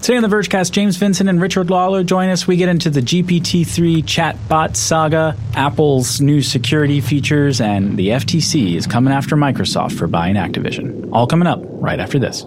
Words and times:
Today 0.00 0.16
on 0.16 0.22
the 0.22 0.34
Vergecast, 0.34 0.70
James 0.70 0.96
Vincent 0.96 1.28
and 1.28 1.40
Richard 1.40 1.68
Lawler 1.70 2.02
join 2.02 2.30
us. 2.30 2.46
We 2.46 2.56
get 2.56 2.70
into 2.70 2.88
the 2.88 3.02
GPT-3 3.02 4.02
chatbot 4.04 4.74
saga, 4.74 5.36
Apple's 5.54 6.20
new 6.20 6.40
security 6.40 7.00
features, 7.02 7.60
and 7.60 7.98
the 7.98 8.08
FTC 8.08 8.76
is 8.76 8.86
coming 8.86 9.12
after 9.12 9.36
Microsoft 9.36 9.98
for 9.98 10.06
buying 10.06 10.36
Activision. 10.36 11.10
All 11.12 11.26
coming 11.26 11.46
up 11.46 11.60
right 11.62 12.00
after 12.00 12.18
this. 12.18 12.46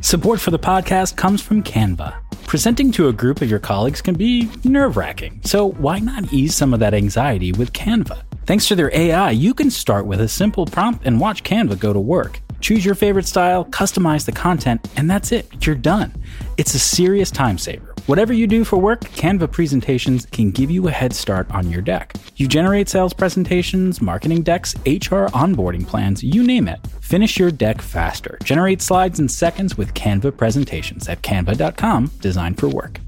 Support 0.00 0.40
for 0.40 0.50
the 0.50 0.58
podcast 0.58 1.16
comes 1.16 1.40
from 1.42 1.62
Canva. 1.62 2.14
Presenting 2.46 2.90
to 2.92 3.08
a 3.08 3.12
group 3.12 3.42
of 3.42 3.50
your 3.50 3.58
colleagues 3.60 4.00
can 4.00 4.14
be 4.14 4.50
nerve 4.64 4.96
wracking, 4.96 5.40
so 5.44 5.72
why 5.72 5.98
not 5.98 6.32
ease 6.32 6.56
some 6.56 6.72
of 6.74 6.80
that 6.80 6.94
anxiety 6.94 7.52
with 7.52 7.72
Canva? 7.72 8.22
Thanks 8.46 8.66
to 8.68 8.74
their 8.74 8.90
AI, 8.94 9.30
you 9.32 9.52
can 9.54 9.70
start 9.70 10.06
with 10.06 10.20
a 10.20 10.28
simple 10.28 10.64
prompt 10.66 11.04
and 11.06 11.20
watch 11.20 11.44
Canva 11.44 11.78
go 11.78 11.92
to 11.92 12.00
work. 12.00 12.40
Choose 12.60 12.84
your 12.84 12.94
favorite 12.94 13.26
style, 13.26 13.64
customize 13.66 14.26
the 14.26 14.32
content, 14.32 14.86
and 14.96 15.10
that's 15.10 15.32
it. 15.32 15.66
You're 15.66 15.74
done. 15.76 16.12
It's 16.56 16.74
a 16.74 16.78
serious 16.78 17.30
time 17.30 17.58
saver. 17.58 17.94
Whatever 18.06 18.32
you 18.32 18.46
do 18.46 18.64
for 18.64 18.78
work, 18.78 19.00
Canva 19.00 19.52
presentations 19.52 20.26
can 20.26 20.50
give 20.50 20.70
you 20.70 20.88
a 20.88 20.90
head 20.90 21.12
start 21.12 21.50
on 21.50 21.70
your 21.70 21.82
deck. 21.82 22.14
You 22.36 22.48
generate 22.48 22.88
sales 22.88 23.12
presentations, 23.12 24.00
marketing 24.00 24.42
decks, 24.42 24.74
HR 24.86 25.28
onboarding 25.36 25.86
plans, 25.86 26.24
you 26.24 26.42
name 26.42 26.68
it. 26.68 26.78
Finish 27.02 27.38
your 27.38 27.50
deck 27.50 27.82
faster. 27.82 28.38
Generate 28.42 28.80
slides 28.80 29.20
in 29.20 29.28
seconds 29.28 29.76
with 29.76 29.94
Canva 29.94 30.36
presentations 30.36 31.08
at 31.08 31.22
canva.com, 31.22 32.10
designed 32.20 32.58
for 32.58 32.68
work. 32.68 32.98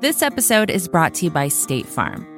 This 0.00 0.22
episode 0.22 0.70
is 0.70 0.86
brought 0.86 1.14
to 1.14 1.24
you 1.24 1.30
by 1.30 1.48
State 1.48 1.86
Farm. 1.86 2.37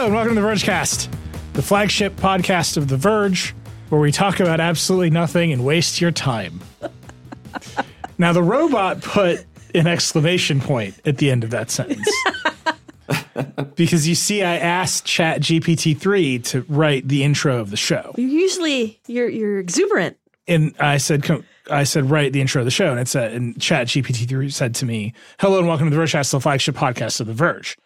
Hello 0.00 0.08
and 0.08 0.16
welcome 0.16 0.34
to 0.34 0.40
the 0.40 0.46
Vergecast, 0.46 1.12
the 1.52 1.60
flagship 1.60 2.16
podcast 2.16 2.78
of 2.78 2.88
The 2.88 2.96
Verge, 2.96 3.54
where 3.90 4.00
we 4.00 4.10
talk 4.10 4.40
about 4.40 4.58
absolutely 4.58 5.10
nothing 5.10 5.52
and 5.52 5.62
waste 5.62 6.00
your 6.00 6.10
time. 6.10 6.58
now, 8.18 8.32
the 8.32 8.42
robot 8.42 9.02
put 9.02 9.44
an 9.74 9.86
exclamation 9.86 10.58
point 10.58 10.98
at 11.04 11.18
the 11.18 11.30
end 11.30 11.44
of 11.44 11.50
that 11.50 11.70
sentence. 11.70 12.10
because 13.74 14.08
you 14.08 14.14
see, 14.14 14.42
I 14.42 14.56
asked 14.56 15.04
Chat 15.04 15.42
GPT 15.42 15.98
3 15.98 16.38
to 16.38 16.62
write 16.70 17.06
the 17.06 17.22
intro 17.22 17.58
of 17.58 17.68
the 17.68 17.76
show. 17.76 18.14
Usually 18.16 18.98
you're 19.06 19.28
you're 19.28 19.58
exuberant. 19.58 20.16
And 20.48 20.74
I 20.80 20.96
said, 20.96 21.28
I 21.70 21.84
said, 21.84 22.08
write 22.08 22.32
the 22.32 22.40
intro 22.40 22.62
of 22.62 22.64
the 22.64 22.70
show. 22.70 22.90
And 22.90 23.00
it 23.00 23.08
said, 23.08 23.34
and 23.34 23.60
Chat 23.60 23.88
GPT 23.88 24.26
3 24.26 24.48
said 24.48 24.74
to 24.76 24.86
me, 24.86 25.12
Hello 25.40 25.58
and 25.58 25.68
welcome 25.68 25.90
to 25.90 25.94
the 25.94 26.02
Vergecast, 26.02 26.30
the 26.30 26.40
flagship 26.40 26.74
podcast 26.74 27.20
of 27.20 27.26
The 27.26 27.34
Verge. 27.34 27.76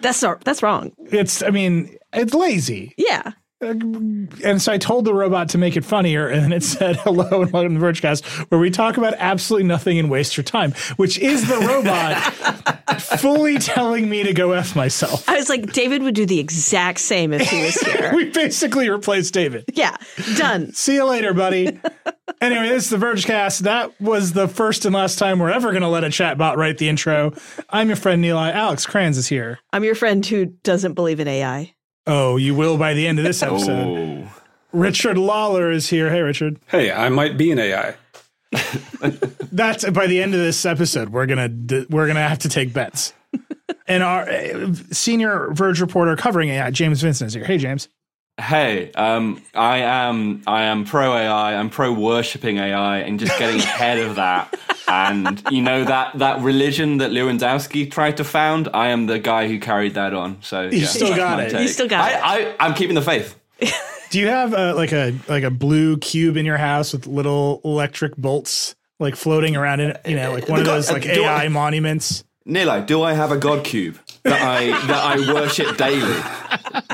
That's 0.00 0.20
that's 0.44 0.62
wrong. 0.62 0.92
It's, 1.10 1.42
I 1.42 1.50
mean, 1.50 1.96
it's 2.12 2.34
lazy. 2.34 2.94
Yeah. 2.96 3.32
And 3.62 4.60
so 4.60 4.72
I 4.72 4.78
told 4.78 5.04
the 5.04 5.12
robot 5.12 5.50
to 5.50 5.58
make 5.58 5.76
it 5.76 5.84
funnier, 5.84 6.26
and 6.28 6.54
it 6.54 6.62
said, 6.62 6.96
Hello 7.04 7.42
and 7.42 7.52
welcome 7.52 7.74
to 7.74 7.80
the 7.80 7.86
Vergecast, 7.86 8.24
where 8.50 8.58
we 8.58 8.70
talk 8.70 8.96
about 8.96 9.14
absolutely 9.18 9.68
nothing 9.68 9.98
and 9.98 10.10
waste 10.10 10.36
your 10.36 10.44
time, 10.44 10.72
which 10.96 11.18
is 11.18 11.46
the 11.46 11.58
robot 11.58 12.16
fully 13.20 13.58
telling 13.58 14.08
me 14.08 14.22
to 14.22 14.32
go 14.32 14.52
F 14.52 14.74
myself. 14.74 15.28
I 15.28 15.36
was 15.36 15.50
like, 15.50 15.72
David 15.74 16.02
would 16.02 16.14
do 16.14 16.24
the 16.24 16.38
exact 16.38 17.00
same 17.00 17.34
if 17.34 17.42
he 17.50 17.62
was 17.64 17.74
here. 17.80 18.12
We 18.14 18.30
basically 18.30 18.88
replaced 18.88 19.34
David. 19.34 19.64
yeah. 19.74 19.96
Done. 20.36 20.72
See 20.72 20.94
you 20.94 21.04
later, 21.04 21.34
buddy. 21.34 21.66
anyway, 22.40 22.68
this 22.70 22.84
is 22.84 22.90
the 22.90 22.96
Vergecast. 22.96 23.60
That 23.60 24.00
was 24.00 24.32
the 24.32 24.48
first 24.48 24.86
and 24.86 24.94
last 24.94 25.18
time 25.18 25.38
we're 25.38 25.50
ever 25.50 25.70
going 25.70 25.82
to 25.82 25.88
let 25.88 26.04
a 26.04 26.08
chatbot 26.08 26.56
write 26.56 26.78
the 26.78 26.88
intro. 26.88 27.34
I'm 27.68 27.88
your 27.88 27.96
friend 27.96 28.24
Nilay. 28.24 28.54
Alex 28.54 28.86
Cranz 28.86 29.18
is 29.18 29.26
here. 29.28 29.58
I'm 29.70 29.84
your 29.84 29.94
friend 29.94 30.24
who 30.24 30.46
doesn't 30.46 30.94
believe 30.94 31.20
in 31.20 31.28
AI. 31.28 31.74
Oh, 32.06 32.36
you 32.36 32.54
will 32.54 32.76
by 32.76 32.94
the 32.94 33.06
end 33.06 33.18
of 33.18 33.24
this 33.24 33.42
episode. 33.42 34.26
Oh. 34.26 34.42
Richard 34.72 35.18
Lawler 35.18 35.70
is 35.70 35.88
here. 35.88 36.10
Hey, 36.10 36.20
Richard. 36.22 36.58
Hey, 36.68 36.90
I 36.90 37.08
might 37.08 37.36
be 37.36 37.50
an 37.50 37.58
AI. 37.58 37.94
That's 39.52 39.88
by 39.90 40.06
the 40.06 40.22
end 40.22 40.34
of 40.34 40.40
this 40.40 40.64
episode. 40.64 41.10
We're 41.10 41.26
gonna 41.26 41.50
we're 41.88 42.06
gonna 42.06 42.26
have 42.26 42.40
to 42.40 42.48
take 42.48 42.72
bets. 42.72 43.12
and 43.86 44.02
our 44.02 44.28
uh, 44.28 44.72
senior 44.90 45.50
Verge 45.52 45.80
reporter 45.80 46.16
covering 46.16 46.50
AI, 46.50 46.70
James 46.70 47.00
Vincent, 47.00 47.28
is 47.28 47.34
here. 47.34 47.44
Hey, 47.44 47.58
James. 47.58 47.88
Hey, 48.40 48.90
um, 48.92 49.42
I 49.54 49.78
am 49.78 50.42
I 50.46 50.62
am 50.62 50.84
pro 50.84 51.14
AI. 51.14 51.54
I'm 51.54 51.70
pro 51.70 51.92
worshipping 51.92 52.58
AI 52.58 52.98
and 52.98 53.20
just 53.20 53.38
getting 53.38 53.60
ahead 53.60 53.98
of 53.98 54.16
that. 54.16 54.54
And 54.88 55.42
you 55.50 55.62
know 55.62 55.84
that 55.84 56.18
that 56.18 56.40
religion 56.40 56.98
that 56.98 57.10
Levandowski 57.10 57.90
tried 57.90 58.16
to 58.16 58.24
found. 58.24 58.68
I 58.74 58.88
am 58.88 59.06
the 59.06 59.18
guy 59.18 59.48
who 59.48 59.58
carried 59.60 59.94
that 59.94 60.14
on. 60.14 60.38
So 60.42 60.62
you 60.62 60.86
still 60.86 61.14
got 61.14 61.40
it. 61.40 61.60
You 61.60 61.68
still 61.68 61.88
got 61.88 62.04
I, 62.04 62.38
it. 62.40 62.56
I, 62.60 62.66
I'm 62.66 62.74
keeping 62.74 62.94
the 62.94 63.02
faith. 63.02 63.36
Do 64.10 64.18
you 64.18 64.26
have 64.26 64.52
uh, 64.52 64.74
like 64.74 64.92
a 64.92 65.14
like 65.28 65.44
a 65.44 65.50
blue 65.50 65.96
cube 65.98 66.36
in 66.36 66.44
your 66.44 66.56
house 66.56 66.92
with 66.92 67.06
little 67.06 67.60
electric 67.64 68.16
bolts 68.16 68.74
like 68.98 69.14
floating 69.14 69.54
around 69.56 69.80
in 69.80 69.90
it? 69.90 70.00
You 70.06 70.16
know, 70.16 70.32
like 70.32 70.48
one 70.48 70.58
of 70.58 70.66
those 70.66 70.90
like 70.90 71.02
Do 71.02 71.24
I- 71.24 71.44
AI 71.44 71.48
monuments. 71.48 72.24
Nilay, 72.50 72.84
do 72.86 73.02
I 73.02 73.12
have 73.12 73.30
a 73.30 73.36
god 73.36 73.64
cube 73.64 73.98
that 74.24 74.40
I 74.42 74.66
that 74.86 75.04
I 75.04 75.32
worship 75.32 75.76
daily? 75.76 76.14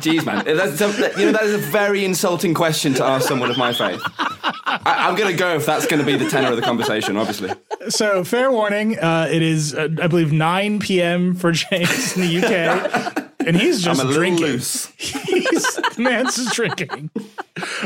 Jeez, 0.00 0.24
man, 0.26 0.44
that's 0.44 0.80
a, 0.80 1.18
you 1.18 1.26
know 1.26 1.32
that 1.32 1.42
is 1.44 1.54
a 1.54 1.58
very 1.58 2.04
insulting 2.04 2.52
question 2.54 2.92
to 2.94 3.04
ask 3.04 3.26
someone 3.26 3.50
of 3.50 3.56
my 3.56 3.72
faith. 3.72 4.00
I, 4.18 5.08
I'm 5.08 5.16
going 5.16 5.30
to 5.30 5.36
go 5.36 5.54
if 5.56 5.64
that's 5.64 5.86
going 5.86 6.00
to 6.00 6.06
be 6.06 6.16
the 6.16 6.28
tenor 6.28 6.50
of 6.50 6.56
the 6.56 6.62
conversation. 6.62 7.16
Obviously, 7.16 7.50
So, 7.88 8.22
fair 8.24 8.52
warning. 8.52 8.98
Uh, 8.98 9.28
it 9.30 9.40
is, 9.42 9.74
uh, 9.74 9.88
I 10.02 10.06
believe, 10.08 10.32
9 10.32 10.78
p.m. 10.80 11.34
for 11.34 11.52
James 11.52 12.16
in 12.16 12.22
the 12.22 12.38
UK, 12.38 13.30
and 13.46 13.56
he's 13.56 13.86
I'm 13.86 13.94
just 13.94 14.02
a 14.02 14.04
little 14.06 14.20
drinking. 14.20 14.46
loose. 14.46 14.86
He's 14.98 15.74
the 15.76 15.94
man's 15.98 16.36
just 16.36 16.54
drinking. 16.54 17.10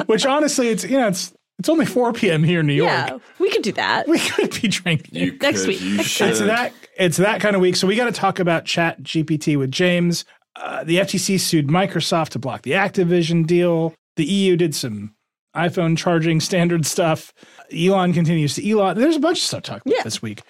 Which 0.07 0.27
honestly, 0.27 0.69
it's 0.69 0.85
you 0.85 0.99
know, 0.99 1.09
it's 1.09 1.33
it's 1.59 1.69
only 1.69 1.87
4 1.87 2.13
p.m. 2.15 2.43
here 2.43 2.61
in 2.61 2.67
New 2.67 2.73
York. 2.75 2.91
Yeah. 2.91 3.19
We 3.39 3.51
could 3.51 3.63
do 3.63 3.73
that. 3.73 4.09
We 4.09 4.19
could 4.19 4.51
be 4.61 4.69
drinking. 4.69 5.15
You 5.15 5.37
Next 5.39 5.61
could, 5.61 5.69
week. 5.69 5.81
You 5.83 5.97
Next 5.99 6.09
should. 6.09 6.31
It's 6.31 6.41
that 6.41 6.73
it's 7.01 7.17
that 7.17 7.41
kind 7.41 7.57
of 7.57 7.63
week. 7.63 7.75
So 7.77 7.87
we 7.87 7.97
got 7.97 8.05
to 8.07 8.13
talk 8.13 8.39
about 8.39 8.65
Chat 8.65 9.03
GPT 9.03 9.59
with 9.59 9.71
James. 9.73 10.25
Uh, 10.57 10.85
the 10.85 10.99
FTC 10.99 11.41
sued 11.41 11.69
Microsoft 11.69 12.31
to 12.31 12.39
block 12.39 12.63
the 12.63 12.73
Activision 12.73 13.47
deal. 13.47 13.95
The 14.17 14.25
EU 14.25 14.57
did 14.57 14.75
some 14.75 15.15
iPhone 15.57 15.97
charging 15.97 16.41
standard 16.41 16.87
stuff. 16.87 17.33
Elon 17.77 18.13
continues 18.13 18.55
to 18.55 18.69
Elon. 18.71 18.99
There's 18.99 19.17
a 19.17 19.21
bunch 19.21 19.39
of 19.39 19.45
stuff 19.45 19.63
to 19.63 19.71
talk 19.73 19.83
about 19.87 19.97
Yeah. 19.97 20.03
this 20.03 20.21
week, 20.23 20.43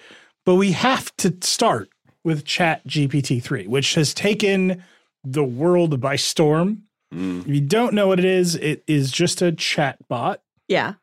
but 0.45 0.55
we 0.55 0.73
have 0.73 1.15
to 1.17 1.35
start 1.41 1.89
with 2.23 2.45
Chat 2.45 2.85
GPT 2.87 3.41
three, 3.41 3.65
which 3.67 3.95
has 3.95 4.13
taken 4.13 4.83
the 5.23 5.43
world 5.43 5.99
by 5.99 6.15
storm. 6.17 6.83
If 7.13 7.47
you 7.47 7.61
don't 7.61 7.93
know 7.93 8.07
what 8.07 8.19
it 8.19 8.25
is, 8.25 8.55
it 8.55 8.83
is 8.87 9.11
just 9.11 9.41
a 9.41 9.51
chat 9.51 9.97
bot. 10.07 10.41
Yeah. 10.67 10.93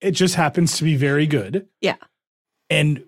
It 0.00 0.12
just 0.12 0.36
happens 0.36 0.76
to 0.78 0.84
be 0.84 0.94
very 0.94 1.26
good. 1.26 1.66
Yeah. 1.80 1.96
And 2.70 3.02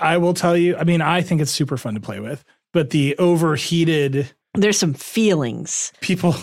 I 0.00 0.16
will 0.18 0.34
tell 0.34 0.56
you, 0.56 0.76
I 0.76 0.84
mean, 0.84 1.00
I 1.00 1.22
think 1.22 1.40
it's 1.40 1.50
super 1.50 1.76
fun 1.76 1.94
to 1.94 2.00
play 2.00 2.20
with, 2.20 2.44
but 2.72 2.90
the 2.90 3.16
overheated 3.18 4.32
There's 4.54 4.78
some 4.78 4.94
feelings. 4.94 5.92
people, 6.00 6.34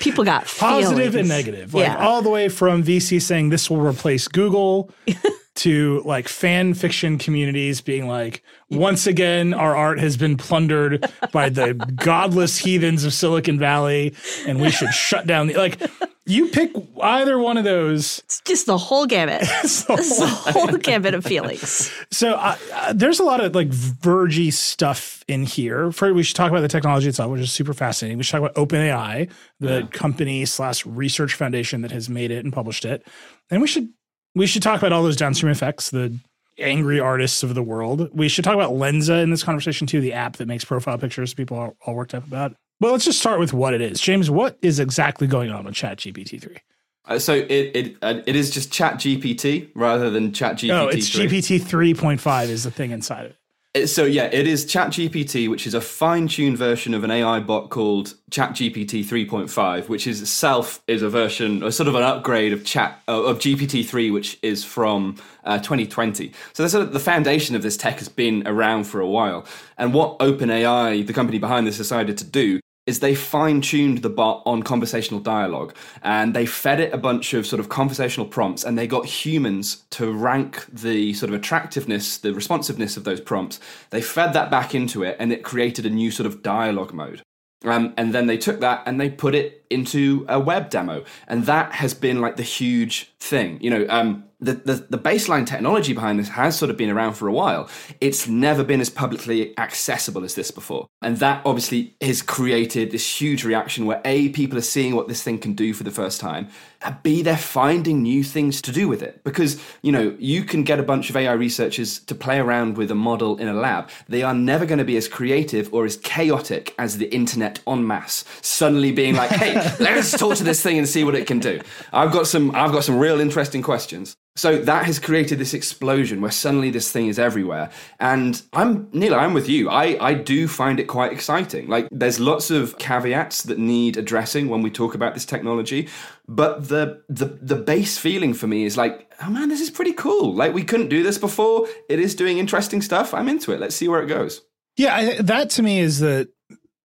People 0.00 0.24
got 0.24 0.46
positive 0.58 1.14
and 1.14 1.28
negative, 1.28 1.74
like 1.74 1.84
yeah. 1.86 1.96
all 1.96 2.22
the 2.22 2.30
way 2.30 2.48
from 2.48 2.82
VC 2.82 3.20
saying 3.20 3.50
this 3.50 3.68
will 3.68 3.80
replace 3.80 4.28
Google 4.28 4.90
to 5.54 6.02
like 6.04 6.28
fan 6.28 6.74
fiction 6.74 7.18
communities 7.18 7.80
being 7.80 8.08
like, 8.08 8.42
once 8.70 9.06
again, 9.06 9.52
our 9.52 9.76
art 9.76 9.98
has 9.98 10.16
been 10.16 10.36
plundered 10.36 11.04
by 11.32 11.48
the 11.48 11.74
godless 11.96 12.58
heathens 12.58 13.04
of 13.04 13.12
Silicon 13.12 13.58
Valley 13.58 14.14
and 14.46 14.60
we 14.60 14.70
should 14.70 14.92
shut 14.92 15.26
down 15.26 15.48
the, 15.48 15.54
like, 15.54 15.80
you 16.24 16.48
pick 16.48 16.72
either 17.00 17.38
one 17.38 17.56
of 17.56 17.64
those. 17.64 18.20
it's 18.20 18.40
just 18.42 18.66
the 18.66 18.78
whole 18.78 19.06
gamut. 19.06 19.42
It's 19.62 19.84
the 19.84 20.26
whole 20.52 20.66
gamut 20.78 21.14
of 21.14 21.24
feelings. 21.24 21.92
So 22.10 22.34
uh, 22.34 22.56
uh, 22.72 22.92
there's 22.92 23.18
a 23.20 23.24
lot 23.24 23.40
of 23.40 23.54
like 23.54 23.68
vergy 23.68 24.52
stuff 24.52 25.24
in 25.26 25.44
here. 25.44 25.90
First, 25.90 26.14
we 26.14 26.22
should 26.22 26.36
talk 26.36 26.50
about 26.50 26.60
the 26.60 26.68
technology 26.68 27.08
itself, 27.08 27.30
which 27.30 27.40
is 27.40 27.52
super 27.52 27.74
fascinating. 27.74 28.18
We 28.18 28.24
should 28.24 28.40
talk 28.40 28.50
about 28.50 28.54
OpenAI, 28.54 29.30
the 29.60 29.88
company 29.92 30.44
slash 30.44 30.86
research 30.86 31.34
foundation 31.34 31.82
that 31.82 31.90
has 31.90 32.08
made 32.08 32.30
it 32.30 32.44
and 32.44 32.52
published 32.52 32.84
it, 32.84 33.06
and 33.50 33.60
we 33.60 33.66
should 33.66 33.88
we 34.34 34.46
should 34.46 34.62
talk 34.62 34.78
about 34.78 34.92
all 34.92 35.02
those 35.02 35.16
downstream 35.16 35.50
effects. 35.50 35.90
The 35.90 36.18
angry 36.58 37.00
artists 37.00 37.42
of 37.42 37.54
the 37.54 37.62
world. 37.62 38.10
We 38.12 38.28
should 38.28 38.44
talk 38.44 38.54
about 38.54 38.72
Lensa 38.72 39.22
in 39.22 39.30
this 39.30 39.42
conversation 39.42 39.86
too, 39.86 40.00
the 40.00 40.12
app 40.12 40.36
that 40.36 40.46
makes 40.46 40.64
profile 40.64 40.98
pictures 40.98 41.34
people 41.34 41.56
are 41.56 41.74
all 41.86 41.94
worked 41.94 42.14
up 42.14 42.26
about. 42.26 42.54
But 42.80 42.92
let's 42.92 43.04
just 43.04 43.20
start 43.20 43.38
with 43.38 43.52
what 43.52 43.74
it 43.74 43.80
is. 43.80 44.00
James, 44.00 44.30
what 44.30 44.58
is 44.60 44.80
exactly 44.80 45.26
going 45.26 45.50
on 45.50 45.64
with 45.64 45.74
ChatGPT 45.74 46.40
3? 46.40 46.56
Uh, 47.04 47.18
so 47.18 47.34
it 47.34 47.50
it 47.50 47.96
uh, 48.00 48.20
it 48.26 48.36
is 48.36 48.50
just 48.50 48.72
Chat 48.72 48.94
GPT 48.94 49.70
rather 49.74 50.08
than 50.10 50.32
Chat 50.32 50.56
GPT. 50.56 50.70
Oh, 50.70 50.88
it's 50.88 51.10
GPT 51.10 51.60
3.5 51.60 52.48
is 52.48 52.62
the 52.62 52.70
thing 52.70 52.92
inside 52.92 53.26
of 53.26 53.30
it. 53.32 53.36
It- 53.74 53.86
So 53.88 54.04
yeah, 54.04 54.28
it 54.30 54.46
is 54.46 54.66
ChatGPT, 54.66 55.48
which 55.48 55.66
is 55.66 55.72
a 55.72 55.80
fine-tuned 55.80 56.58
version 56.58 56.92
of 56.92 57.04
an 57.04 57.10
AI 57.10 57.40
bot 57.40 57.70
called 57.70 58.14
ChatGPT 58.30 59.02
3.5, 59.02 59.88
which 59.88 60.06
is 60.06 60.20
itself 60.20 60.82
is 60.86 61.00
a 61.00 61.08
version, 61.08 61.62
a 61.62 61.72
sort 61.72 61.88
of 61.88 61.94
an 61.94 62.02
upgrade 62.02 62.52
of 62.52 62.64
Chat 62.66 63.00
uh, 63.08 63.22
of 63.22 63.38
GPT 63.38 63.82
3, 63.82 64.10
which 64.10 64.38
is 64.42 64.62
from 64.62 65.16
uh, 65.44 65.56
2020. 65.58 66.32
So 66.52 66.68
sort 66.68 66.82
of 66.86 66.92
the 66.92 67.00
foundation 67.00 67.56
of 67.56 67.62
this 67.62 67.78
tech 67.78 67.98
has 67.98 68.10
been 68.10 68.46
around 68.46 68.84
for 68.84 69.00
a 69.00 69.08
while. 69.08 69.46
And 69.78 69.94
what 69.94 70.18
OpenAI, 70.18 71.06
the 71.06 71.12
company 71.14 71.38
behind 71.38 71.66
this, 71.66 71.78
decided 71.78 72.18
to 72.18 72.24
do 72.24 72.60
is 72.86 72.98
they 72.98 73.14
fine-tuned 73.14 73.98
the 73.98 74.10
bot 74.10 74.42
on 74.44 74.62
conversational 74.62 75.20
dialogue 75.20 75.74
and 76.02 76.34
they 76.34 76.44
fed 76.44 76.80
it 76.80 76.92
a 76.92 76.98
bunch 76.98 77.32
of 77.32 77.46
sort 77.46 77.60
of 77.60 77.68
conversational 77.68 78.26
prompts 78.26 78.64
and 78.64 78.76
they 78.76 78.86
got 78.86 79.06
humans 79.06 79.84
to 79.90 80.10
rank 80.10 80.66
the 80.72 81.14
sort 81.14 81.30
of 81.30 81.34
attractiveness 81.34 82.18
the 82.18 82.34
responsiveness 82.34 82.96
of 82.96 83.04
those 83.04 83.20
prompts. 83.20 83.60
They 83.90 84.02
fed 84.02 84.32
that 84.32 84.50
back 84.50 84.74
into 84.74 85.04
it 85.04 85.16
and 85.20 85.32
it 85.32 85.44
created 85.44 85.86
a 85.86 85.90
new 85.90 86.10
sort 86.10 86.26
of 86.26 86.42
dialogue 86.42 86.92
mode. 86.92 87.22
Um, 87.64 87.94
and 87.96 88.12
then 88.12 88.26
they 88.26 88.38
took 88.38 88.58
that 88.60 88.82
and 88.86 89.00
they 89.00 89.08
put 89.08 89.36
it 89.36 89.64
into 89.70 90.26
a 90.28 90.40
web 90.40 90.68
demo. 90.68 91.04
And 91.28 91.46
that 91.46 91.72
has 91.74 91.94
been 91.94 92.20
like 92.20 92.36
the 92.36 92.42
huge 92.42 93.12
thing. 93.20 93.58
You 93.60 93.70
know 93.70 93.86
um, 93.88 94.24
the, 94.42 94.54
the, 94.54 94.86
the 94.90 94.98
baseline 94.98 95.46
technology 95.46 95.92
behind 95.92 96.18
this 96.18 96.28
has 96.30 96.58
sort 96.58 96.70
of 96.70 96.76
been 96.76 96.90
around 96.90 97.14
for 97.14 97.28
a 97.28 97.32
while. 97.32 97.70
It's 98.00 98.26
never 98.26 98.64
been 98.64 98.80
as 98.80 98.90
publicly 98.90 99.56
accessible 99.56 100.24
as 100.24 100.34
this 100.34 100.50
before. 100.50 100.88
And 101.00 101.18
that 101.18 101.42
obviously 101.46 101.94
has 102.00 102.22
created 102.22 102.90
this 102.90 103.20
huge 103.20 103.44
reaction 103.44 103.86
where 103.86 104.00
A, 104.04 104.30
people 104.30 104.58
are 104.58 104.62
seeing 104.62 104.94
what 104.94 105.08
this 105.08 105.22
thing 105.22 105.38
can 105.38 105.54
do 105.54 105.72
for 105.72 105.84
the 105.84 105.90
first 105.90 106.20
time, 106.20 106.48
Uh, 106.84 106.92
and 106.92 107.02
B, 107.02 107.22
they're 107.22 107.36
finding 107.36 108.02
new 108.02 108.22
things 108.22 108.60
to 108.62 108.72
do 108.72 108.88
with 108.88 109.02
it. 109.02 109.22
Because, 109.24 109.60
you 109.82 109.92
know, 109.92 110.14
you 110.18 110.44
can 110.44 110.62
get 110.62 110.78
a 110.78 110.82
bunch 110.82 111.10
of 111.10 111.16
AI 111.16 111.32
researchers 111.32 111.98
to 112.00 112.14
play 112.14 112.38
around 112.38 112.76
with 112.76 112.90
a 112.90 112.94
model 112.94 113.36
in 113.38 113.48
a 113.48 113.54
lab. 113.54 113.90
They 114.08 114.22
are 114.22 114.34
never 114.34 114.66
going 114.66 114.78
to 114.78 114.84
be 114.84 114.96
as 114.96 115.08
creative 115.08 115.72
or 115.72 115.84
as 115.84 115.96
chaotic 115.96 116.74
as 116.78 116.98
the 116.98 117.12
internet 117.14 117.60
en 117.66 117.86
masse, 117.86 118.24
suddenly 118.40 118.92
being 118.92 119.14
like, 119.14 119.30
hey, 119.30 119.54
let's 119.80 120.16
talk 120.16 120.36
to 120.36 120.44
this 120.44 120.62
thing 120.62 120.78
and 120.78 120.88
see 120.88 121.04
what 121.04 121.14
it 121.14 121.26
can 121.26 121.38
do. 121.38 121.60
I've 121.92 122.12
got 122.12 122.26
some 122.26 122.54
I've 122.54 122.72
got 122.72 122.84
some 122.84 122.98
real 122.98 123.20
interesting 123.20 123.62
questions. 123.62 124.16
So 124.34 124.56
that 124.56 124.86
has 124.86 124.98
created 124.98 125.38
this 125.38 125.52
explosion 125.52 126.22
where 126.22 126.30
suddenly 126.30 126.70
this 126.70 126.90
thing 126.90 127.08
is 127.08 127.18
everywhere. 127.18 127.70
And 128.00 128.40
I'm 128.54 128.86
Nilay, 128.86 129.18
I'm 129.18 129.34
with 129.34 129.46
you. 129.46 129.68
I, 129.68 129.98
I 130.00 130.14
do 130.14 130.48
find 130.48 130.80
it 130.80 130.84
quite 130.84 131.12
exciting. 131.12 131.68
Like 131.68 131.86
there's 131.90 132.18
lots 132.18 132.50
of 132.50 132.78
caveats 132.78 133.42
that 133.42 133.58
need 133.58 133.98
addressing 133.98 134.48
when 134.48 134.62
we 134.62 134.70
talk 134.70 134.94
about 134.94 135.12
this 135.12 135.26
technology. 135.26 135.88
But 136.28 136.68
the 136.68 137.02
the 137.08 137.26
the 137.26 137.56
base 137.56 137.98
feeling 137.98 138.32
for 138.32 138.46
me 138.46 138.64
is 138.64 138.76
like, 138.76 139.12
oh 139.22 139.30
man, 139.30 139.48
this 139.48 139.60
is 139.60 139.70
pretty 139.70 139.92
cool. 139.92 140.34
Like 140.34 140.54
we 140.54 140.62
couldn't 140.64 140.88
do 140.88 141.02
this 141.02 141.18
before. 141.18 141.66
It 141.88 141.98
is 141.98 142.14
doing 142.14 142.38
interesting 142.38 142.80
stuff. 142.80 143.12
I'm 143.12 143.28
into 143.28 143.52
it. 143.52 143.60
Let's 143.60 143.74
see 143.74 143.88
where 143.88 144.02
it 144.02 144.06
goes. 144.06 144.40
Yeah, 144.76 144.94
I, 144.94 145.22
that 145.22 145.50
to 145.50 145.62
me 145.62 145.80
is 145.80 145.98
the 145.98 146.30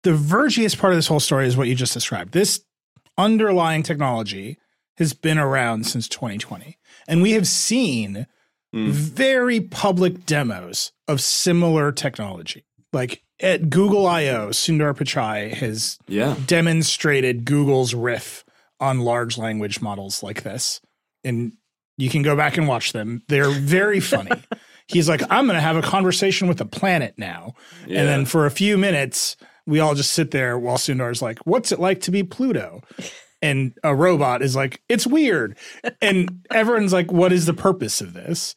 the 0.02 0.10
vergiest 0.10 0.78
part 0.78 0.92
of 0.92 0.98
this 0.98 1.06
whole 1.06 1.20
story 1.20 1.46
is 1.46 1.56
what 1.56 1.68
you 1.68 1.74
just 1.74 1.94
described. 1.94 2.32
This 2.32 2.60
underlying 3.16 3.82
technology 3.82 4.58
has 4.98 5.14
been 5.14 5.38
around 5.38 5.86
since 5.86 6.08
2020, 6.08 6.78
and 7.08 7.22
we 7.22 7.32
have 7.32 7.48
seen 7.48 8.26
hmm. 8.72 8.90
very 8.90 9.60
public 9.60 10.26
demos 10.26 10.92
of 11.08 11.20
similar 11.20 11.90
technology. 11.90 12.64
Like 12.92 13.22
at 13.40 13.70
Google 13.70 14.06
I/O, 14.06 14.48
Sundar 14.48 14.94
Pichai 14.94 15.54
has 15.54 15.98
Yeah. 16.06 16.36
demonstrated 16.46 17.44
Google's 17.46 17.94
riff 17.94 18.44
on 18.82 19.00
large 19.00 19.38
language 19.38 19.80
models 19.80 20.22
like 20.22 20.42
this. 20.42 20.80
And 21.24 21.52
you 21.96 22.10
can 22.10 22.22
go 22.22 22.36
back 22.36 22.56
and 22.58 22.66
watch 22.66 22.92
them. 22.92 23.22
They're 23.28 23.50
very 23.50 24.00
funny. 24.14 24.42
He's 24.88 25.08
like, 25.08 25.22
I'm 25.30 25.46
going 25.46 25.56
to 25.56 25.60
have 25.60 25.76
a 25.76 25.82
conversation 25.82 26.48
with 26.48 26.58
the 26.58 26.66
planet 26.66 27.14
now. 27.16 27.54
Yeah. 27.86 28.00
And 28.00 28.08
then 28.08 28.24
for 28.26 28.44
a 28.44 28.50
few 28.50 28.76
minutes, 28.76 29.36
we 29.66 29.78
all 29.78 29.94
just 29.94 30.12
sit 30.12 30.32
there 30.32 30.58
while 30.58 30.76
Sundar's 30.76 31.22
like, 31.22 31.38
What's 31.44 31.70
it 31.72 31.78
like 31.78 32.00
to 32.02 32.10
be 32.10 32.22
Pluto? 32.22 32.82
And 33.44 33.76
a 33.82 33.92
robot 33.92 34.40
is 34.40 34.54
like, 34.54 34.80
It's 34.88 35.04
weird. 35.04 35.58
And 36.00 36.46
everyone's 36.52 36.92
like, 36.92 37.10
What 37.10 37.32
is 37.32 37.44
the 37.44 37.52
purpose 37.52 38.00
of 38.00 38.12
this? 38.12 38.54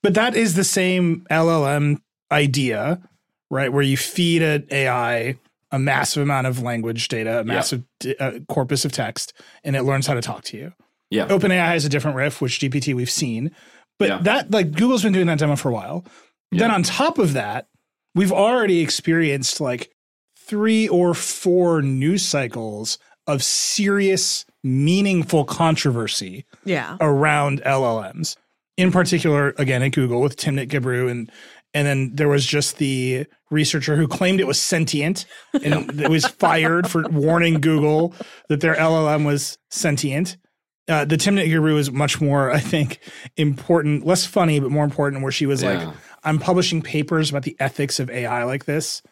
But 0.00 0.14
that 0.14 0.36
is 0.36 0.54
the 0.54 0.62
same 0.62 1.26
LLM 1.28 1.96
idea, 2.30 3.00
right? 3.50 3.72
Where 3.72 3.82
you 3.82 3.96
feed 3.96 4.42
an 4.42 4.68
AI 4.70 5.38
a 5.70 5.78
massive 5.78 6.22
amount 6.22 6.46
of 6.46 6.62
language 6.62 7.08
data, 7.08 7.40
a 7.40 7.44
massive 7.44 7.82
d- 8.00 8.14
uh, 8.18 8.38
corpus 8.48 8.84
of 8.84 8.92
text, 8.92 9.32
and 9.64 9.76
it 9.76 9.82
learns 9.82 10.06
how 10.06 10.14
to 10.14 10.20
talk 10.22 10.42
to 10.44 10.56
you. 10.56 10.72
Yeah. 11.10 11.26
OpenAI 11.28 11.66
has 11.68 11.84
a 11.84 11.88
different 11.88 12.16
riff, 12.16 12.40
which 12.40 12.58
GPT 12.60 12.94
we've 12.94 13.10
seen, 13.10 13.50
but 13.98 14.08
Yeah. 14.08 14.18
that 14.22 14.50
like 14.50 14.72
Google's 14.72 15.02
been 15.02 15.12
doing 15.12 15.26
that 15.26 15.38
demo 15.38 15.56
for 15.56 15.68
a 15.70 15.72
while. 15.72 16.04
Then 16.50 16.70
on 16.70 16.82
top 16.82 17.18
of 17.18 17.34
that, 17.34 17.68
we've 18.14 18.32
already 18.32 18.80
experienced 18.80 19.60
like 19.60 19.90
three 20.38 20.88
or 20.88 21.12
four 21.14 21.82
news 21.82 22.26
cycles 22.26 22.98
of 23.26 23.42
serious, 23.42 24.46
meaningful 24.64 25.44
controversy 25.44 26.46
Yeah. 26.64 26.96
around 27.00 27.60
LLMs. 27.66 28.36
In 28.78 28.90
particular, 28.92 29.54
again 29.58 29.82
at 29.82 29.92
Google 29.92 30.20
with 30.22 30.36
Timnit 30.36 30.68
Gebru 30.68 31.10
and 31.10 31.30
and 31.74 31.86
then 31.86 32.14
there 32.14 32.28
was 32.28 32.44
just 32.46 32.78
the 32.78 33.26
researcher 33.50 33.96
who 33.96 34.06
claimed 34.08 34.40
it 34.40 34.46
was 34.46 34.60
sentient 34.60 35.24
and 35.62 36.00
it 36.00 36.08
was 36.10 36.26
fired 36.26 36.88
for 36.88 37.02
warning 37.08 37.60
Google 37.60 38.14
that 38.48 38.60
their 38.60 38.74
LLM 38.74 39.24
was 39.26 39.58
sentient. 39.70 40.36
Uh, 40.88 41.04
the 41.04 41.16
Timnit 41.16 41.48
Gebru 41.48 41.76
is 41.78 41.90
much 41.90 42.20
more, 42.20 42.50
I 42.50 42.60
think, 42.60 42.98
important, 43.36 44.06
less 44.06 44.24
funny, 44.24 44.58
but 44.58 44.70
more 44.70 44.84
important, 44.84 45.22
where 45.22 45.32
she 45.32 45.44
was 45.46 45.62
Yeah. 45.62 45.84
like, 45.86 45.94
I'm 46.24 46.38
publishing 46.38 46.80
papers 46.82 47.28
about 47.30 47.42
the 47.42 47.56
ethics 47.60 48.00
of 48.00 48.08
AI 48.10 48.44
like 48.44 48.64
this. 48.64 49.02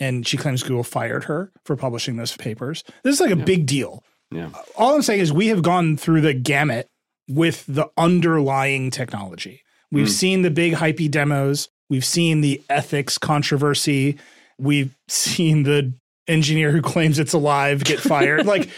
And 0.00 0.26
she 0.26 0.36
claims 0.36 0.62
Google 0.62 0.84
fired 0.84 1.24
her 1.24 1.52
for 1.64 1.76
publishing 1.76 2.16
those 2.16 2.36
papers. 2.36 2.84
This 3.04 3.14
is 3.16 3.20
like 3.20 3.30
a 3.30 3.36
big 3.36 3.66
deal 3.66 4.02
Yeah. 4.30 4.50
all 4.76 4.94
I'm 4.94 5.02
saying 5.02 5.20
is 5.20 5.32
we 5.32 5.48
have 5.48 5.62
gone 5.62 5.96
through 5.96 6.20
the 6.22 6.34
gamut 6.34 6.88
with 7.28 7.64
the 7.66 7.88
underlying 7.98 8.90
technology. 8.90 9.62
We've 9.90 10.10
seen 10.10 10.42
the 10.42 10.50
big 10.50 10.74
hypey 10.74 11.10
demos. 11.10 11.68
We've 11.90 12.04
seen 12.04 12.40
the 12.40 12.62
ethics 12.68 13.18
controversy. 13.18 14.18
We've 14.58 14.94
seen 15.08 15.62
the 15.62 15.92
engineer 16.26 16.70
who 16.72 16.82
claims 16.82 17.18
it's 17.18 17.32
alive 17.32 17.84
get 17.84 17.98
fired. 18.00 18.44
like 18.46 18.68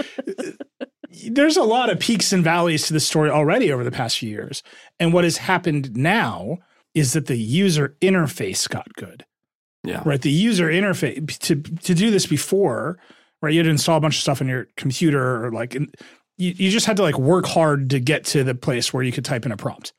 there's 1.29 1.57
a 1.57 1.63
lot 1.63 1.91
of 1.91 1.99
peaks 1.99 2.33
and 2.33 2.45
valleys 2.45 2.87
to 2.87 2.93
the 2.93 3.01
story 3.01 3.31
already 3.31 3.73
over 3.73 3.83
the 3.85 3.91
past 3.91 4.19
few 4.19 4.29
years. 4.31 4.63
And 4.99 5.13
what 5.13 5.25
has 5.25 5.39
happened 5.39 5.97
now 5.97 6.59
is 6.95 7.13
that 7.13 7.27
the 7.27 7.37
user 7.37 7.97
interface 8.01 8.69
got 8.69 8.93
good 8.95 9.25
Yeah. 9.85 10.03
right? 10.05 10.21
The 10.21 10.31
user 10.31 10.69
interface 10.69 11.39
to 11.41 11.57
to 11.57 11.95
do 11.95 12.11
this 12.11 12.27
before, 12.27 12.99
right? 13.43 13.53
You 13.53 13.61
had 13.61 13.65
to 13.65 13.71
install 13.71 13.97
a 13.97 14.01
bunch 14.01 14.17
of 14.17 14.23
stuff 14.23 14.41
on 14.41 14.49
your 14.49 14.67
computer, 14.77 15.45
or 15.45 15.51
like 15.53 15.75
you, 15.75 15.89
you 16.37 16.71
just 16.71 16.87
had 16.87 16.97
to 16.99 17.03
like 17.03 17.19
work 17.19 17.47
hard 17.47 17.91
to 17.91 18.01
get 18.01 18.25
to 18.27 18.45
the 18.45 18.55
place 18.55 18.93
where 18.93 19.03
you 19.03 19.13
could 19.13 19.25
type 19.25 19.45
in 19.47 19.53
a 19.53 19.57
prompt. 19.57 19.93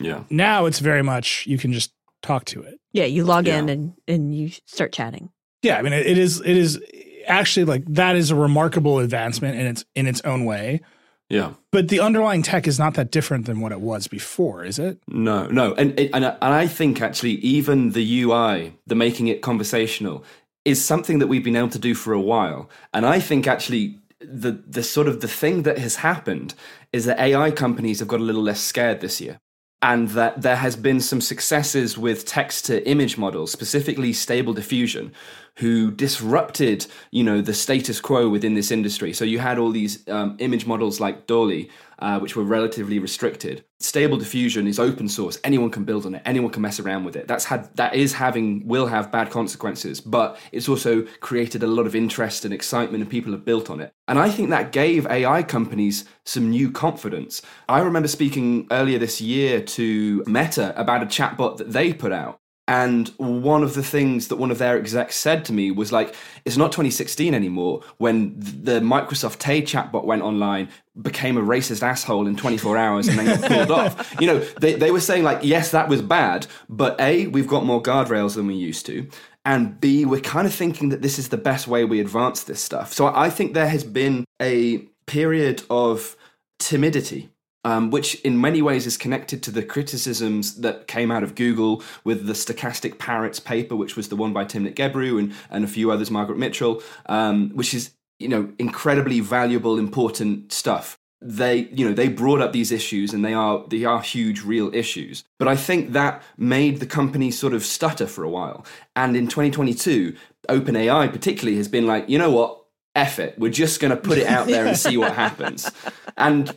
Yeah. 0.00 0.24
Now 0.30 0.66
it's 0.66 0.78
very 0.78 1.02
much 1.02 1.46
you 1.46 1.58
can 1.58 1.72
just 1.72 1.92
talk 2.22 2.44
to 2.46 2.62
it. 2.62 2.80
Yeah. 2.92 3.04
You 3.04 3.24
log 3.24 3.48
in 3.48 3.68
and, 3.68 3.94
and 4.08 4.34
you 4.34 4.50
start 4.66 4.92
chatting. 4.92 5.30
Yeah, 5.62 5.78
I 5.78 5.82
mean 5.82 5.92
it, 5.92 6.06
it 6.06 6.18
is 6.18 6.40
it 6.40 6.56
is 6.56 6.80
actually 7.26 7.64
like 7.64 7.84
that 7.86 8.16
is 8.16 8.30
a 8.30 8.36
remarkable 8.36 8.98
advancement 8.98 9.56
in 9.58 9.66
its 9.66 9.84
in 9.94 10.06
its 10.06 10.20
own 10.22 10.44
way. 10.44 10.80
Yeah. 11.28 11.54
But 11.70 11.88
the 11.88 12.00
underlying 12.00 12.42
tech 12.42 12.66
is 12.66 12.78
not 12.78 12.94
that 12.94 13.10
different 13.10 13.46
than 13.46 13.60
what 13.60 13.72
it 13.72 13.80
was 13.80 14.06
before, 14.06 14.64
is 14.64 14.78
it? 14.78 14.98
No, 15.08 15.46
no, 15.46 15.72
and 15.74 15.98
and 15.98 16.24
and 16.24 16.36
I 16.40 16.66
think 16.66 17.00
actually 17.00 17.34
even 17.36 17.92
the 17.92 18.22
UI, 18.22 18.74
the 18.86 18.94
making 18.94 19.28
it 19.28 19.40
conversational, 19.40 20.24
is 20.64 20.84
something 20.84 21.20
that 21.20 21.28
we've 21.28 21.44
been 21.44 21.56
able 21.56 21.70
to 21.70 21.78
do 21.78 21.94
for 21.94 22.12
a 22.12 22.20
while. 22.20 22.68
And 22.92 23.06
I 23.06 23.18
think 23.20 23.46
actually 23.46 23.98
the 24.20 24.62
the 24.66 24.82
sort 24.82 25.08
of 25.08 25.20
the 25.20 25.28
thing 25.28 25.62
that 25.62 25.78
has 25.78 25.96
happened 25.96 26.54
is 26.92 27.06
that 27.06 27.18
AI 27.18 27.50
companies 27.50 28.00
have 28.00 28.08
got 28.08 28.20
a 28.20 28.24
little 28.24 28.42
less 28.42 28.60
scared 28.60 29.00
this 29.00 29.20
year. 29.20 29.40
And 29.82 30.10
that 30.10 30.42
there 30.42 30.56
has 30.56 30.76
been 30.76 31.00
some 31.00 31.20
successes 31.20 31.98
with 31.98 32.24
text 32.24 32.66
to 32.66 32.88
image 32.88 33.18
models, 33.18 33.50
specifically 33.50 34.12
stable 34.12 34.54
diffusion, 34.54 35.12
who 35.56 35.90
disrupted, 35.90 36.86
you 37.10 37.22
know, 37.22 37.40
the 37.40 37.54
status 37.54 38.00
quo 38.00 38.28
within 38.28 38.54
this 38.54 38.70
industry. 38.70 39.12
So 39.12 39.24
you 39.24 39.38
had 39.38 39.58
all 39.58 39.70
these 39.70 40.06
um, 40.08 40.36
image 40.38 40.66
models 40.66 40.98
like 40.98 41.26
DALL-E, 41.26 41.70
uh, 41.98 42.18
which 42.18 42.34
were 42.34 42.42
relatively 42.42 42.98
restricted. 42.98 43.64
Stable 43.78 44.16
diffusion 44.16 44.66
is 44.66 44.78
open 44.78 45.08
source; 45.08 45.38
anyone 45.44 45.70
can 45.70 45.84
build 45.84 46.06
on 46.06 46.14
it, 46.14 46.22
anyone 46.24 46.50
can 46.50 46.62
mess 46.62 46.80
around 46.80 47.04
with 47.04 47.16
it. 47.16 47.28
That's 47.28 47.44
had 47.44 47.74
that 47.76 47.94
is 47.94 48.14
having 48.14 48.66
will 48.66 48.86
have 48.86 49.12
bad 49.12 49.30
consequences, 49.30 50.00
but 50.00 50.38
it's 50.52 50.68
also 50.68 51.02
created 51.20 51.62
a 51.62 51.66
lot 51.66 51.86
of 51.86 51.94
interest 51.94 52.44
and 52.44 52.54
excitement, 52.54 53.02
and 53.02 53.10
people 53.10 53.32
have 53.32 53.44
built 53.44 53.70
on 53.70 53.80
it. 53.80 53.92
And 54.08 54.18
I 54.18 54.30
think 54.30 54.50
that 54.50 54.72
gave 54.72 55.06
AI 55.06 55.42
companies 55.42 56.04
some 56.24 56.50
new 56.50 56.70
confidence. 56.70 57.42
I 57.68 57.80
remember 57.80 58.08
speaking 58.08 58.66
earlier 58.70 58.98
this 58.98 59.20
year 59.20 59.60
to 59.60 60.24
Meta 60.26 60.78
about 60.80 61.02
a 61.02 61.06
chatbot 61.06 61.58
that 61.58 61.72
they 61.72 61.92
put 61.92 62.12
out. 62.12 62.41
And 62.72 63.08
one 63.18 63.62
of 63.62 63.74
the 63.74 63.82
things 63.82 64.28
that 64.28 64.36
one 64.36 64.50
of 64.50 64.56
their 64.56 64.78
execs 64.78 65.16
said 65.16 65.44
to 65.44 65.52
me 65.52 65.70
was 65.70 65.92
like, 65.92 66.14
it's 66.46 66.56
not 66.56 66.72
2016 66.72 67.34
anymore 67.34 67.82
when 67.98 68.32
the 68.40 68.80
Microsoft 68.80 69.40
Tay 69.40 69.60
chatbot 69.60 70.06
went 70.06 70.22
online, 70.22 70.70
became 71.02 71.36
a 71.36 71.42
racist 71.42 71.82
asshole 71.82 72.26
in 72.26 72.34
24 72.34 72.78
hours 72.78 73.08
and 73.08 73.18
then 73.18 73.26
got 73.26 73.50
pulled 73.50 73.70
off. 73.78 74.16
You 74.18 74.26
know, 74.26 74.38
they, 74.38 74.72
they 74.72 74.90
were 74.90 75.02
saying 75.02 75.22
like, 75.22 75.40
yes, 75.42 75.70
that 75.72 75.90
was 75.90 76.00
bad, 76.00 76.46
but 76.70 76.98
A, 76.98 77.26
we've 77.26 77.46
got 77.46 77.66
more 77.66 77.82
guardrails 77.82 78.36
than 78.36 78.46
we 78.46 78.54
used 78.54 78.86
to. 78.86 79.06
And 79.44 79.78
B, 79.78 80.06
we're 80.06 80.22
kind 80.22 80.46
of 80.46 80.54
thinking 80.54 80.88
that 80.88 81.02
this 81.02 81.18
is 81.18 81.28
the 81.28 81.36
best 81.36 81.68
way 81.68 81.84
we 81.84 82.00
advance 82.00 82.44
this 82.44 82.62
stuff. 82.62 82.94
So 82.94 83.08
I 83.14 83.28
think 83.28 83.52
there 83.52 83.68
has 83.68 83.84
been 83.84 84.24
a 84.40 84.78
period 85.04 85.62
of 85.68 86.16
timidity 86.58 87.31
um, 87.64 87.90
which 87.90 88.20
in 88.22 88.40
many 88.40 88.62
ways 88.62 88.86
is 88.86 88.96
connected 88.96 89.42
to 89.44 89.50
the 89.50 89.62
criticisms 89.62 90.60
that 90.60 90.86
came 90.86 91.10
out 91.10 91.22
of 91.22 91.34
Google 91.34 91.82
with 92.04 92.26
the 92.26 92.32
stochastic 92.32 92.98
parrots 92.98 93.40
paper, 93.40 93.76
which 93.76 93.96
was 93.96 94.08
the 94.08 94.16
one 94.16 94.32
by 94.32 94.44
Timnit 94.44 94.74
Gebru 94.74 95.18
and, 95.18 95.32
and 95.50 95.64
a 95.64 95.68
few 95.68 95.90
others, 95.90 96.10
Margaret 96.10 96.38
Mitchell, 96.38 96.82
um, 97.06 97.50
which 97.50 97.74
is 97.74 97.92
you 98.18 98.28
know 98.28 98.52
incredibly 98.58 99.20
valuable, 99.20 99.78
important 99.78 100.52
stuff. 100.52 100.98
They 101.20 101.68
you 101.72 101.86
know 101.88 101.94
they 101.94 102.08
brought 102.08 102.40
up 102.40 102.52
these 102.52 102.72
issues 102.72 103.12
and 103.12 103.24
they 103.24 103.34
are 103.34 103.64
they 103.68 103.84
are 103.84 104.00
huge, 104.00 104.42
real 104.42 104.74
issues. 104.74 105.24
But 105.38 105.48
I 105.48 105.56
think 105.56 105.92
that 105.92 106.22
made 106.36 106.80
the 106.80 106.86
company 106.86 107.30
sort 107.30 107.54
of 107.54 107.64
stutter 107.64 108.06
for 108.06 108.24
a 108.24 108.28
while. 108.28 108.66
And 108.96 109.16
in 109.16 109.28
2022, 109.28 110.16
OpenAI 110.48 111.12
particularly 111.12 111.56
has 111.58 111.68
been 111.68 111.86
like, 111.86 112.08
you 112.08 112.18
know 112.18 112.30
what, 112.30 112.64
F 112.96 113.18
it. 113.18 113.38
We're 113.38 113.52
just 113.52 113.80
going 113.80 113.92
to 113.92 113.96
put 113.96 114.18
it 114.18 114.26
out 114.26 114.48
there 114.48 114.66
and 114.66 114.76
see 114.76 114.96
what 114.96 115.14
happens. 115.24 115.70
And 116.16 116.54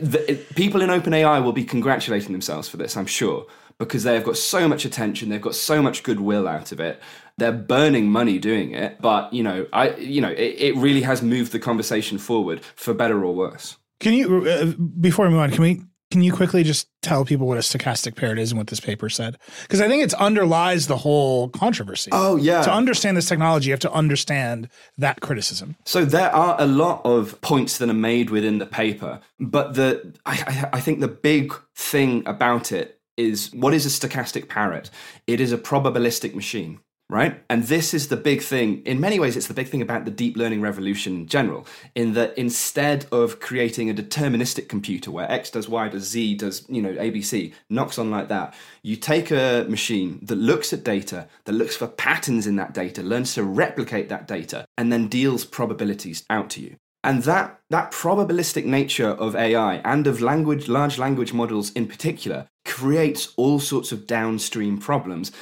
the, 0.00 0.44
people 0.54 0.82
in 0.82 0.90
OpenAI 0.90 1.42
will 1.42 1.52
be 1.52 1.64
congratulating 1.64 2.32
themselves 2.32 2.68
for 2.68 2.76
this, 2.76 2.96
I'm 2.96 3.06
sure, 3.06 3.46
because 3.78 4.02
they 4.02 4.14
have 4.14 4.24
got 4.24 4.36
so 4.36 4.68
much 4.68 4.84
attention, 4.84 5.28
they've 5.28 5.40
got 5.40 5.54
so 5.54 5.82
much 5.82 6.02
goodwill 6.02 6.48
out 6.48 6.72
of 6.72 6.80
it. 6.80 7.00
They're 7.38 7.52
burning 7.52 8.10
money 8.10 8.38
doing 8.38 8.72
it, 8.72 9.00
but 9.00 9.32
you 9.32 9.42
know, 9.42 9.66
I 9.72 9.94
you 9.96 10.20
know, 10.20 10.30
it, 10.30 10.56
it 10.58 10.76
really 10.76 11.02
has 11.02 11.22
moved 11.22 11.52
the 11.52 11.60
conversation 11.60 12.18
forward 12.18 12.64
for 12.74 12.94
better 12.94 13.24
or 13.24 13.34
worse. 13.34 13.76
Can 14.00 14.14
you 14.14 14.46
uh, 14.48 14.66
before 15.00 15.26
we 15.26 15.32
move 15.32 15.40
on? 15.40 15.50
Can 15.50 15.62
we 15.62 15.82
can 16.10 16.22
you 16.22 16.32
quickly 16.32 16.62
just 16.62 16.88
tell 17.02 17.24
people 17.24 17.46
what 17.46 17.58
a 17.58 17.60
stochastic 17.60 18.16
parrot 18.16 18.38
is 18.38 18.50
and 18.50 18.58
what 18.58 18.68
this 18.68 18.80
paper 18.80 19.08
said? 19.08 19.36
Because 19.62 19.80
I 19.80 19.88
think 19.88 20.02
it 20.02 20.14
underlies 20.14 20.86
the 20.86 20.96
whole 20.96 21.48
controversy. 21.50 22.10
Oh, 22.12 22.36
yeah. 22.36 22.62
To 22.62 22.72
understand 22.72 23.16
this 23.16 23.28
technology, 23.28 23.68
you 23.68 23.72
have 23.72 23.80
to 23.80 23.92
understand 23.92 24.68
that 24.96 25.20
criticism. 25.20 25.76
So 25.84 26.04
there 26.04 26.34
are 26.34 26.56
a 26.58 26.66
lot 26.66 27.02
of 27.04 27.40
points 27.42 27.78
that 27.78 27.90
are 27.90 27.94
made 27.94 28.30
within 28.30 28.58
the 28.58 28.66
paper, 28.66 29.20
but 29.38 29.74
the 29.74 30.18
I, 30.24 30.68
I 30.72 30.80
think 30.80 31.00
the 31.00 31.08
big 31.08 31.52
thing 31.76 32.22
about 32.26 32.72
it 32.72 33.00
is 33.16 33.52
what 33.52 33.74
is 33.74 33.84
a 33.84 33.88
stochastic 33.88 34.48
parrot? 34.48 34.90
It 35.26 35.40
is 35.40 35.52
a 35.52 35.58
probabilistic 35.58 36.34
machine 36.34 36.80
right? 37.10 37.42
And 37.48 37.64
this 37.64 37.94
is 37.94 38.08
the 38.08 38.16
big 38.16 38.42
thing. 38.42 38.82
In 38.84 39.00
many 39.00 39.18
ways, 39.18 39.36
it's 39.36 39.46
the 39.46 39.54
big 39.54 39.68
thing 39.68 39.80
about 39.80 40.04
the 40.04 40.10
deep 40.10 40.36
learning 40.36 40.60
revolution 40.60 41.14
in 41.14 41.26
general, 41.26 41.66
in 41.94 42.12
that 42.14 42.36
instead 42.36 43.06
of 43.10 43.40
creating 43.40 43.88
a 43.88 43.94
deterministic 43.94 44.68
computer 44.68 45.10
where 45.10 45.30
X 45.30 45.50
does 45.50 45.68
Y 45.68 45.88
does 45.88 46.08
Z 46.08 46.34
does, 46.34 46.66
you 46.68 46.82
know, 46.82 46.92
ABC, 46.92 47.54
knocks 47.70 47.98
on 47.98 48.10
like 48.10 48.28
that, 48.28 48.54
you 48.82 48.96
take 48.96 49.30
a 49.30 49.64
machine 49.68 50.18
that 50.22 50.36
looks 50.36 50.72
at 50.72 50.84
data, 50.84 51.28
that 51.44 51.52
looks 51.52 51.76
for 51.76 51.86
patterns 51.86 52.46
in 52.46 52.56
that 52.56 52.74
data, 52.74 53.02
learns 53.02 53.34
to 53.34 53.42
replicate 53.42 54.10
that 54.10 54.28
data, 54.28 54.66
and 54.76 54.92
then 54.92 55.08
deals 55.08 55.44
probabilities 55.44 56.24
out 56.28 56.50
to 56.50 56.60
you. 56.60 56.76
And 57.04 57.22
that, 57.22 57.60
that 57.70 57.92
probabilistic 57.92 58.64
nature 58.64 59.08
of 59.08 59.36
AI 59.36 59.76
and 59.76 60.06
of 60.06 60.20
language, 60.20 60.68
large 60.68 60.98
language 60.98 61.32
models 61.32 61.70
in 61.72 61.86
particular 61.86 62.48
creates 62.66 63.32
all 63.36 63.60
sorts 63.60 63.92
of 63.92 64.06
downstream 64.06 64.78
problems 64.78 65.32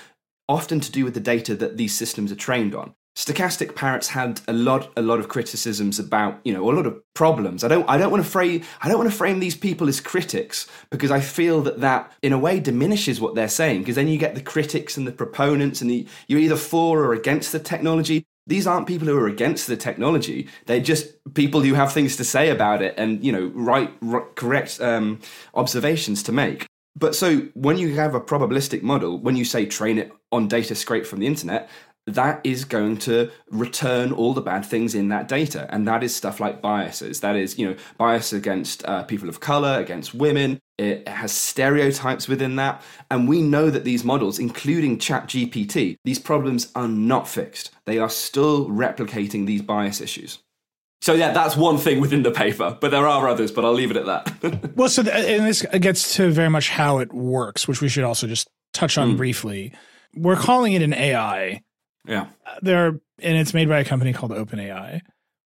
often 0.49 0.81
to 0.81 0.93
do 0.93 1.05
with 1.05 1.15
the 1.15 1.21
data 1.21 1.55
that 1.57 1.77
these 1.77 1.95
systems 1.95 2.31
are 2.33 2.37
trained 2.37 2.75
on. 2.75 2.95
Stochastic 3.17 3.75
parrots 3.75 4.09
had 4.09 4.43
a 4.47 4.53
lot, 4.53 4.93
a 4.95 5.01
lot 5.01 5.19
of 5.19 5.29
criticisms 5.29 5.99
about, 5.99 6.39
you 6.45 6.53
know, 6.53 6.71
a 6.71 6.77
lot 6.77 6.87
of 6.87 7.01
problems. 7.15 7.65
I 7.65 7.69
don't, 7.69 7.89
I 7.89 7.97
don't 7.97 8.11
want 8.11 8.23
to 8.23 8.31
frame, 8.31 8.63
I 8.83 8.89
don't 8.89 8.99
want 8.99 9.11
to 9.11 9.17
frame 9.17 9.41
these 9.41 9.57
people 9.57 9.89
as 9.89 10.03
critics 10.03 10.67
because 10.91 11.11
I 11.11 11.21
feel 11.21 11.63
that 11.63 11.81
that, 11.81 12.13
in 12.21 12.35
a 12.35 12.39
way, 12.39 12.61
diminishes 12.61 13.19
what 13.19 13.35
they're 13.35 13.49
saying. 13.49 13.81
Because 13.81 13.95
then 13.95 14.09
you 14.09 14.19
get 14.19 14.35
the 14.35 14.43
critics 14.43 14.99
and 14.99 15.07
the 15.07 15.13
proponents, 15.13 15.81
and 15.81 15.91
the, 15.91 16.07
you're 16.29 16.41
either 16.41 16.57
for 16.57 17.05
or 17.05 17.15
against 17.15 17.53
the 17.53 17.59
technology. 17.59 18.27
These 18.47 18.67
aren't 18.67 18.87
people 18.87 19.09
who 19.09 19.17
are 19.17 19.27
against 19.27 19.67
the 19.67 19.79
technology. 19.79 20.49
They're 20.67 20.79
just 20.79 21.07
people 21.33 21.63
who 21.63 21.73
have 21.73 21.95
things 21.95 22.17
to 22.17 22.25
say 22.25 22.51
about 22.51 22.83
it 22.83 22.95
and, 22.99 23.25
you 23.25 23.33
know, 23.33 23.51
right, 23.55 23.91
right 24.03 24.35
correct 24.37 24.79
um, 24.83 25.21
observations 25.55 26.23
to 26.25 26.33
make. 26.33 26.67
But 26.99 27.15
so 27.15 27.49
when 27.55 27.77
you 27.77 27.95
have 27.97 28.15
a 28.15 28.21
probabilistic 28.21 28.83
model, 28.83 29.19
when 29.19 29.37
you 29.37 29.45
say 29.45 29.67
train 29.67 29.99
it 29.99 30.13
on 30.37 30.49
data 30.49 30.75
scraped 30.75 31.07
from 31.07 31.21
the 31.21 31.27
internet, 31.27 31.69
that 32.07 32.41
is 32.45 32.65
going 32.65 32.97
to 32.99 33.31
return 33.51 34.13
all 34.13 34.33
the 34.33 34.41
bad 34.41 34.65
things 34.65 34.95
in 34.95 35.09
that 35.09 35.27
data. 35.27 35.67
And 35.71 35.89
that 35.89 36.05
is 36.05 36.15
stuff 36.15 36.39
like 36.39 36.63
biases. 36.63 37.21
That 37.21 37.35
is, 37.35 37.59
you 37.59 37.69
know, 37.69 37.77
bias 37.99 38.33
against 38.33 38.85
uh, 38.87 39.03
people 39.03 39.29
of 39.29 39.41
color, 39.41 39.81
against 39.81 40.15
women. 40.15 40.61
It 40.79 41.09
has 41.09 41.33
stereotypes 41.33 42.29
within 42.29 42.57
that. 42.57 42.83
And 43.11 43.29
we 43.29 43.43
know 43.43 43.71
that 43.71 43.85
these 43.85 44.05
models, 44.05 44.39
including 44.39 44.99
ChatGPT, 44.99 45.97
these 46.05 46.21
problems 46.21 46.71
are 46.77 46.89
not 46.89 47.27
fixed. 47.27 47.73
They 47.87 47.99
are 47.99 48.11
still 48.11 48.69
replicating 48.69 49.47
these 49.47 49.63
bias 49.63 50.01
issues. 50.01 50.39
So 51.03 51.13
yeah, 51.13 51.33
that's 51.33 51.57
one 51.57 51.77
thing 51.77 52.01
within 52.01 52.23
the 52.23 52.31
paper, 52.31 52.77
but 52.81 52.91
there 52.91 53.07
are 53.07 53.29
others. 53.29 53.51
But 53.51 53.65
I'll 53.65 53.73
leave 53.73 53.91
it 53.91 53.97
at 53.97 54.07
that. 54.07 54.73
well, 54.77 54.89
so 54.89 55.03
th- 55.03 55.15
and 55.15 55.47
this 55.47 55.63
gets 55.81 56.15
to 56.17 56.31
very 56.31 56.51
much 56.51 56.71
how 56.71 56.99
it 56.99 57.13
works, 57.13 57.67
which 57.67 57.81
we 57.81 57.89
should 57.89 58.05
also 58.05 58.27
just 58.27 58.49
touch 58.73 58.97
on 58.97 59.15
mm. 59.15 59.17
briefly. 59.17 59.73
We're 60.17 60.37
calling 60.37 60.73
it 60.73 60.83
an 60.83 60.95
AI. 60.95 61.63
Yeah, 62.07 62.27
there 62.63 62.87
are, 62.87 63.01
and 63.21 63.37
it's 63.39 63.55
made 63.55 63.69
by 63.69 63.81
a 63.81 63.85
company 63.85 64.13
called 64.13 64.33
OpenAI. 64.33 65.01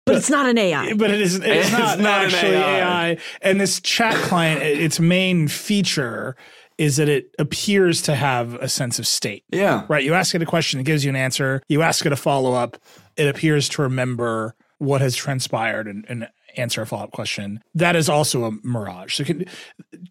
But, 0.06 0.14
but 0.14 0.16
it's 0.16 0.30
not 0.30 0.48
an 0.48 0.58
AI. 0.58 0.94
But 0.94 1.12
it 1.12 1.22
is. 1.22 1.36
It's, 1.36 1.46
it's 1.46 1.72
not, 1.72 2.00
not 2.00 2.26
actually 2.26 2.54
AI. 2.54 3.10
AI. 3.10 3.18
And 3.42 3.60
this 3.60 3.80
chat 3.82 4.16
client, 4.16 4.62
its 4.64 5.00
main 5.00 5.48
feature 5.48 6.36
is 6.78 6.98
that 6.98 7.10
it 7.10 7.34
appears 7.40 8.02
to 8.04 8.16
have 8.16 8.54
a 8.56 8.70
sense 8.70 9.00
of 9.00 9.08
state. 9.08 9.44
Yeah. 9.52 9.86
Right. 9.88 10.04
You 10.04 10.14
ask 10.14 10.36
it 10.36 10.42
a 10.42 10.46
question, 10.46 10.80
it 10.80 10.86
gives 10.86 11.04
you 11.04 11.10
an 11.10 11.16
answer. 11.16 11.62
You 11.68 11.82
ask 11.82 12.06
it 12.06 12.12
a 12.12 12.16
follow 12.16 12.54
up, 12.54 12.78
it 13.16 13.28
appears 13.28 13.68
to 13.70 13.82
remember 13.82 14.56
what 14.78 15.02
has 15.02 15.16
transpired 15.16 15.88
and, 15.88 16.06
and 16.08 16.28
answer 16.58 16.82
a 16.82 16.86
follow 16.86 17.04
up 17.04 17.12
question. 17.12 17.62
That 17.76 17.96
is 17.96 18.10
also 18.10 18.46
a 18.46 18.52
mirage. 18.64 19.16
So, 19.16 19.24
can 19.24 19.46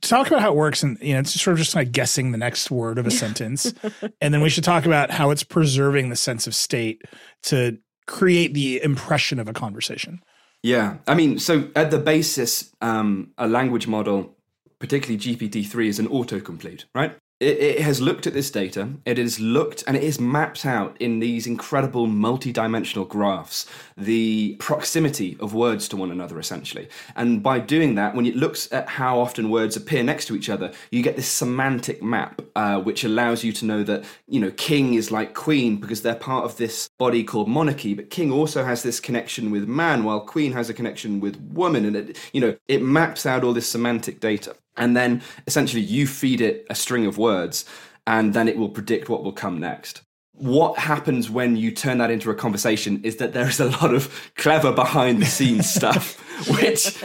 talk 0.00 0.26
about 0.28 0.40
how 0.40 0.52
it 0.52 0.56
works, 0.56 0.82
and 0.82 0.98
you 1.00 1.14
know, 1.14 1.20
it's 1.20 1.40
sort 1.40 1.52
of 1.52 1.58
just 1.58 1.74
like 1.74 1.92
guessing 1.92 2.32
the 2.32 2.38
next 2.38 2.70
word 2.70 2.98
of 2.98 3.06
a 3.06 3.10
sentence, 3.10 3.72
and 4.20 4.32
then 4.32 4.40
we 4.40 4.48
should 4.48 4.64
talk 4.64 4.86
about 4.86 5.10
how 5.10 5.30
it's 5.30 5.42
preserving 5.42 6.10
the 6.10 6.16
sense 6.16 6.46
of 6.46 6.54
state 6.54 7.02
to 7.44 7.78
create 8.06 8.54
the 8.54 8.82
impression 8.82 9.38
of 9.38 9.48
a 9.48 9.52
conversation. 9.52 10.20
Yeah, 10.62 10.96
I 11.06 11.14
mean, 11.14 11.38
so 11.38 11.70
at 11.76 11.90
the 11.90 11.98
basis, 11.98 12.72
um, 12.80 13.32
a 13.38 13.46
language 13.46 13.86
model, 13.86 14.36
particularly 14.78 15.18
GPT 15.18 15.66
three, 15.66 15.88
is 15.88 15.98
an 15.98 16.08
autocomplete, 16.08 16.84
right? 16.94 17.16
It, 17.38 17.58
it, 17.58 17.80
has 17.80 18.00
looked 18.00 18.26
at 18.26 18.32
this 18.32 18.50
data, 18.50 18.88
it 19.04 19.18
has 19.18 19.38
looked 19.38 19.84
and 19.86 19.94
it 19.94 20.02
is 20.02 20.18
mapped 20.18 20.64
out 20.64 20.96
in 21.00 21.18
these 21.18 21.46
incredible 21.46 22.06
multi-dimensional 22.06 23.04
graphs 23.04 23.66
the 23.94 24.56
proximity 24.58 25.36
of 25.38 25.52
words 25.52 25.86
to 25.88 25.96
one 25.98 26.10
another 26.10 26.38
essentially. 26.38 26.88
And 27.14 27.42
by 27.42 27.58
doing 27.58 27.94
that, 27.96 28.14
when 28.14 28.24
it 28.24 28.36
looks 28.36 28.72
at 28.72 28.88
how 28.88 29.18
often 29.20 29.50
words 29.50 29.76
appear 29.76 30.02
next 30.02 30.26
to 30.26 30.36
each 30.36 30.48
other, 30.48 30.72
you 30.90 31.02
get 31.02 31.16
this 31.16 31.28
semantic 31.28 32.02
map, 32.02 32.40
uh, 32.54 32.80
which 32.80 33.04
allows 33.04 33.44
you 33.44 33.52
to 33.52 33.66
know 33.66 33.82
that, 33.82 34.04
you 34.26 34.40
know, 34.40 34.50
king 34.52 34.94
is 34.94 35.10
like 35.10 35.34
queen 35.34 35.76
because 35.76 36.00
they're 36.00 36.14
part 36.14 36.46
of 36.46 36.56
this 36.56 36.88
body 36.98 37.22
called 37.22 37.48
monarchy, 37.48 37.92
but 37.92 38.08
king 38.08 38.32
also 38.32 38.64
has 38.64 38.82
this 38.82 38.98
connection 38.98 39.50
with 39.50 39.68
man 39.68 40.04
while 40.04 40.20
queen 40.20 40.52
has 40.52 40.70
a 40.70 40.74
connection 40.74 41.20
with 41.20 41.36
woman. 41.52 41.84
And 41.84 41.96
it, 41.96 42.18
you 42.32 42.40
know, 42.40 42.56
it 42.66 42.82
maps 42.82 43.26
out 43.26 43.44
all 43.44 43.52
this 43.52 43.68
semantic 43.68 44.20
data 44.20 44.56
and 44.76 44.96
then 44.96 45.22
essentially 45.46 45.82
you 45.82 46.06
feed 46.06 46.40
it 46.40 46.66
a 46.70 46.74
string 46.74 47.06
of 47.06 47.18
words 47.18 47.64
and 48.06 48.34
then 48.34 48.48
it 48.48 48.56
will 48.56 48.68
predict 48.68 49.08
what 49.08 49.22
will 49.22 49.32
come 49.32 49.58
next 49.58 50.02
what 50.38 50.78
happens 50.78 51.30
when 51.30 51.56
you 51.56 51.70
turn 51.70 51.96
that 51.96 52.10
into 52.10 52.30
a 52.30 52.34
conversation 52.34 53.00
is 53.02 53.16
that 53.16 53.32
there 53.32 53.48
is 53.48 53.58
a 53.58 53.70
lot 53.70 53.94
of 53.94 54.30
clever 54.36 54.70
behind 54.70 55.20
the 55.20 55.26
scenes 55.26 55.68
stuff 55.74 56.18
which 56.60 57.02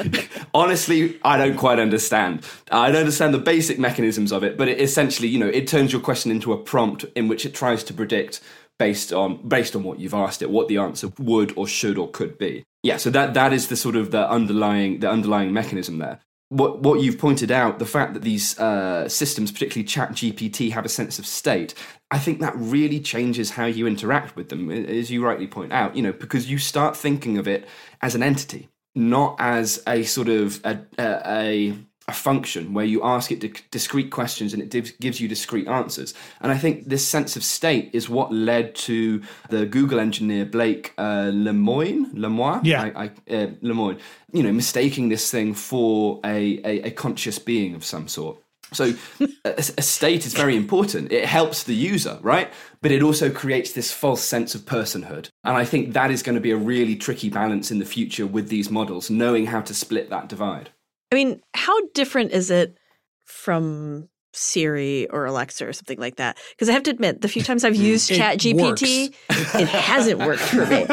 honestly 0.53 1.17
i 1.23 1.37
don't 1.37 1.55
quite 1.55 1.79
understand 1.79 2.45
i 2.71 2.87
don't 2.87 3.01
understand 3.01 3.33
the 3.33 3.39
basic 3.39 3.79
mechanisms 3.79 4.31
of 4.31 4.43
it 4.43 4.57
but 4.57 4.67
it 4.67 4.81
essentially 4.81 5.29
you 5.29 5.39
know 5.39 5.47
it 5.47 5.67
turns 5.67 5.93
your 5.93 6.01
question 6.01 6.29
into 6.29 6.51
a 6.51 6.57
prompt 6.57 7.05
in 7.15 7.27
which 7.27 7.45
it 7.45 7.53
tries 7.53 7.83
to 7.85 7.93
predict 7.93 8.41
based 8.81 9.13
on 9.13 9.47
based 9.47 9.75
on 9.75 9.83
what 9.83 9.99
you've 9.99 10.15
asked 10.15 10.41
it, 10.41 10.49
what 10.49 10.67
the 10.67 10.77
answer 10.77 11.11
would 11.19 11.55
or 11.55 11.67
should 11.67 11.99
or 11.99 12.09
could 12.09 12.35
be. 12.39 12.63
Yeah, 12.81 12.97
so 12.97 13.11
that 13.11 13.35
that 13.35 13.53
is 13.53 13.67
the 13.67 13.75
sort 13.75 13.95
of 13.95 14.09
the 14.09 14.27
underlying 14.27 15.01
the 15.01 15.09
underlying 15.09 15.53
mechanism 15.53 15.99
there. 15.99 16.19
What 16.51 16.81
what 16.81 16.99
you've 16.99 17.17
pointed 17.17 17.49
out, 17.49 17.79
the 17.79 17.85
fact 17.85 18.13
that 18.13 18.23
these 18.23 18.59
uh, 18.59 19.07
systems, 19.07 19.53
particularly 19.53 19.85
Chat 19.85 20.11
GPT, 20.11 20.71
have 20.71 20.83
a 20.83 20.89
sense 20.89 21.17
of 21.17 21.25
state, 21.25 21.73
I 22.11 22.19
think 22.19 22.41
that 22.41 22.53
really 22.57 22.99
changes 22.99 23.51
how 23.51 23.67
you 23.67 23.87
interact 23.87 24.35
with 24.35 24.49
them, 24.49 24.69
as 24.69 25.09
you 25.09 25.23
rightly 25.23 25.47
point 25.47 25.71
out. 25.71 25.95
You 25.95 26.03
know, 26.03 26.11
because 26.11 26.51
you 26.51 26.57
start 26.57 26.97
thinking 26.97 27.37
of 27.37 27.47
it 27.47 27.65
as 28.01 28.15
an 28.15 28.21
entity, 28.21 28.67
not 28.95 29.37
as 29.39 29.81
a 29.87 30.03
sort 30.03 30.27
of 30.27 30.59
a, 30.65 30.81
a, 30.99 31.21
a 31.25 31.73
a 32.07 32.13
function 32.13 32.73
where 32.73 32.85
you 32.85 33.03
ask 33.03 33.31
it 33.31 33.69
discrete 33.71 34.11
questions 34.11 34.53
and 34.53 34.61
it 34.61 34.69
gives, 34.69 34.91
gives 34.91 35.21
you 35.21 35.27
discrete 35.27 35.67
answers. 35.67 36.13
And 36.41 36.51
I 36.51 36.57
think 36.57 36.89
this 36.89 37.07
sense 37.07 37.35
of 37.35 37.43
state 37.43 37.91
is 37.93 38.09
what 38.09 38.33
led 38.33 38.75
to 38.75 39.21
the 39.49 39.65
Google 39.65 39.99
engineer 39.99 40.45
Blake 40.45 40.93
uh, 40.97 41.31
Lemoine, 41.31 42.11
Lemoine, 42.13 42.61
yeah, 42.63 42.81
I, 42.83 43.03
I, 43.03 43.05
uh, 43.33 43.47
Lemoine, 43.61 43.99
you 44.33 44.43
know, 44.43 44.51
mistaking 44.51 45.09
this 45.09 45.29
thing 45.29 45.53
for 45.53 46.19
a, 46.25 46.59
a, 46.65 46.87
a 46.87 46.91
conscious 46.91 47.39
being 47.39 47.75
of 47.75 47.85
some 47.85 48.07
sort. 48.07 48.37
So 48.73 48.93
a, 49.45 49.53
a 49.77 49.81
state 49.81 50.25
is 50.25 50.33
very 50.33 50.55
important. 50.55 51.11
It 51.11 51.25
helps 51.25 51.63
the 51.63 51.75
user, 51.75 52.17
right? 52.21 52.51
But 52.81 52.91
it 52.91 53.03
also 53.03 53.29
creates 53.29 53.73
this 53.73 53.91
false 53.91 54.23
sense 54.23 54.55
of 54.55 54.61
personhood. 54.61 55.29
And 55.43 55.55
I 55.55 55.65
think 55.65 55.93
that 55.93 56.11
is 56.11 56.23
going 56.23 56.35
to 56.35 56.41
be 56.41 56.51
a 56.51 56.57
really 56.57 56.95
tricky 56.95 57.29
balance 57.29 57.69
in 57.69 57.79
the 57.79 57.85
future 57.85 58.25
with 58.25 58.49
these 58.49 58.71
models, 58.71 59.09
knowing 59.09 59.47
how 59.47 59.61
to 59.61 59.73
split 59.73 60.09
that 60.09 60.29
divide. 60.29 60.71
I 61.11 61.15
mean, 61.15 61.41
how 61.53 61.77
different 61.93 62.31
is 62.31 62.49
it 62.49 62.77
from 63.25 64.07
Siri 64.33 65.09
or 65.09 65.25
Alexa 65.25 65.67
or 65.67 65.73
something 65.73 65.99
like 65.99 66.15
that? 66.15 66.37
Because 66.51 66.69
I 66.69 66.71
have 66.71 66.83
to 66.83 66.91
admit, 66.91 67.21
the 67.21 67.27
few 67.27 67.43
times 67.43 67.65
I've 67.65 67.73
mm. 67.73 67.79
used 67.79 68.09
Chat 68.09 68.37
GPT, 68.37 69.13
it 69.29 69.67
hasn't 69.67 70.19
worked 70.19 70.41
for 70.41 70.65
me. 70.65 70.85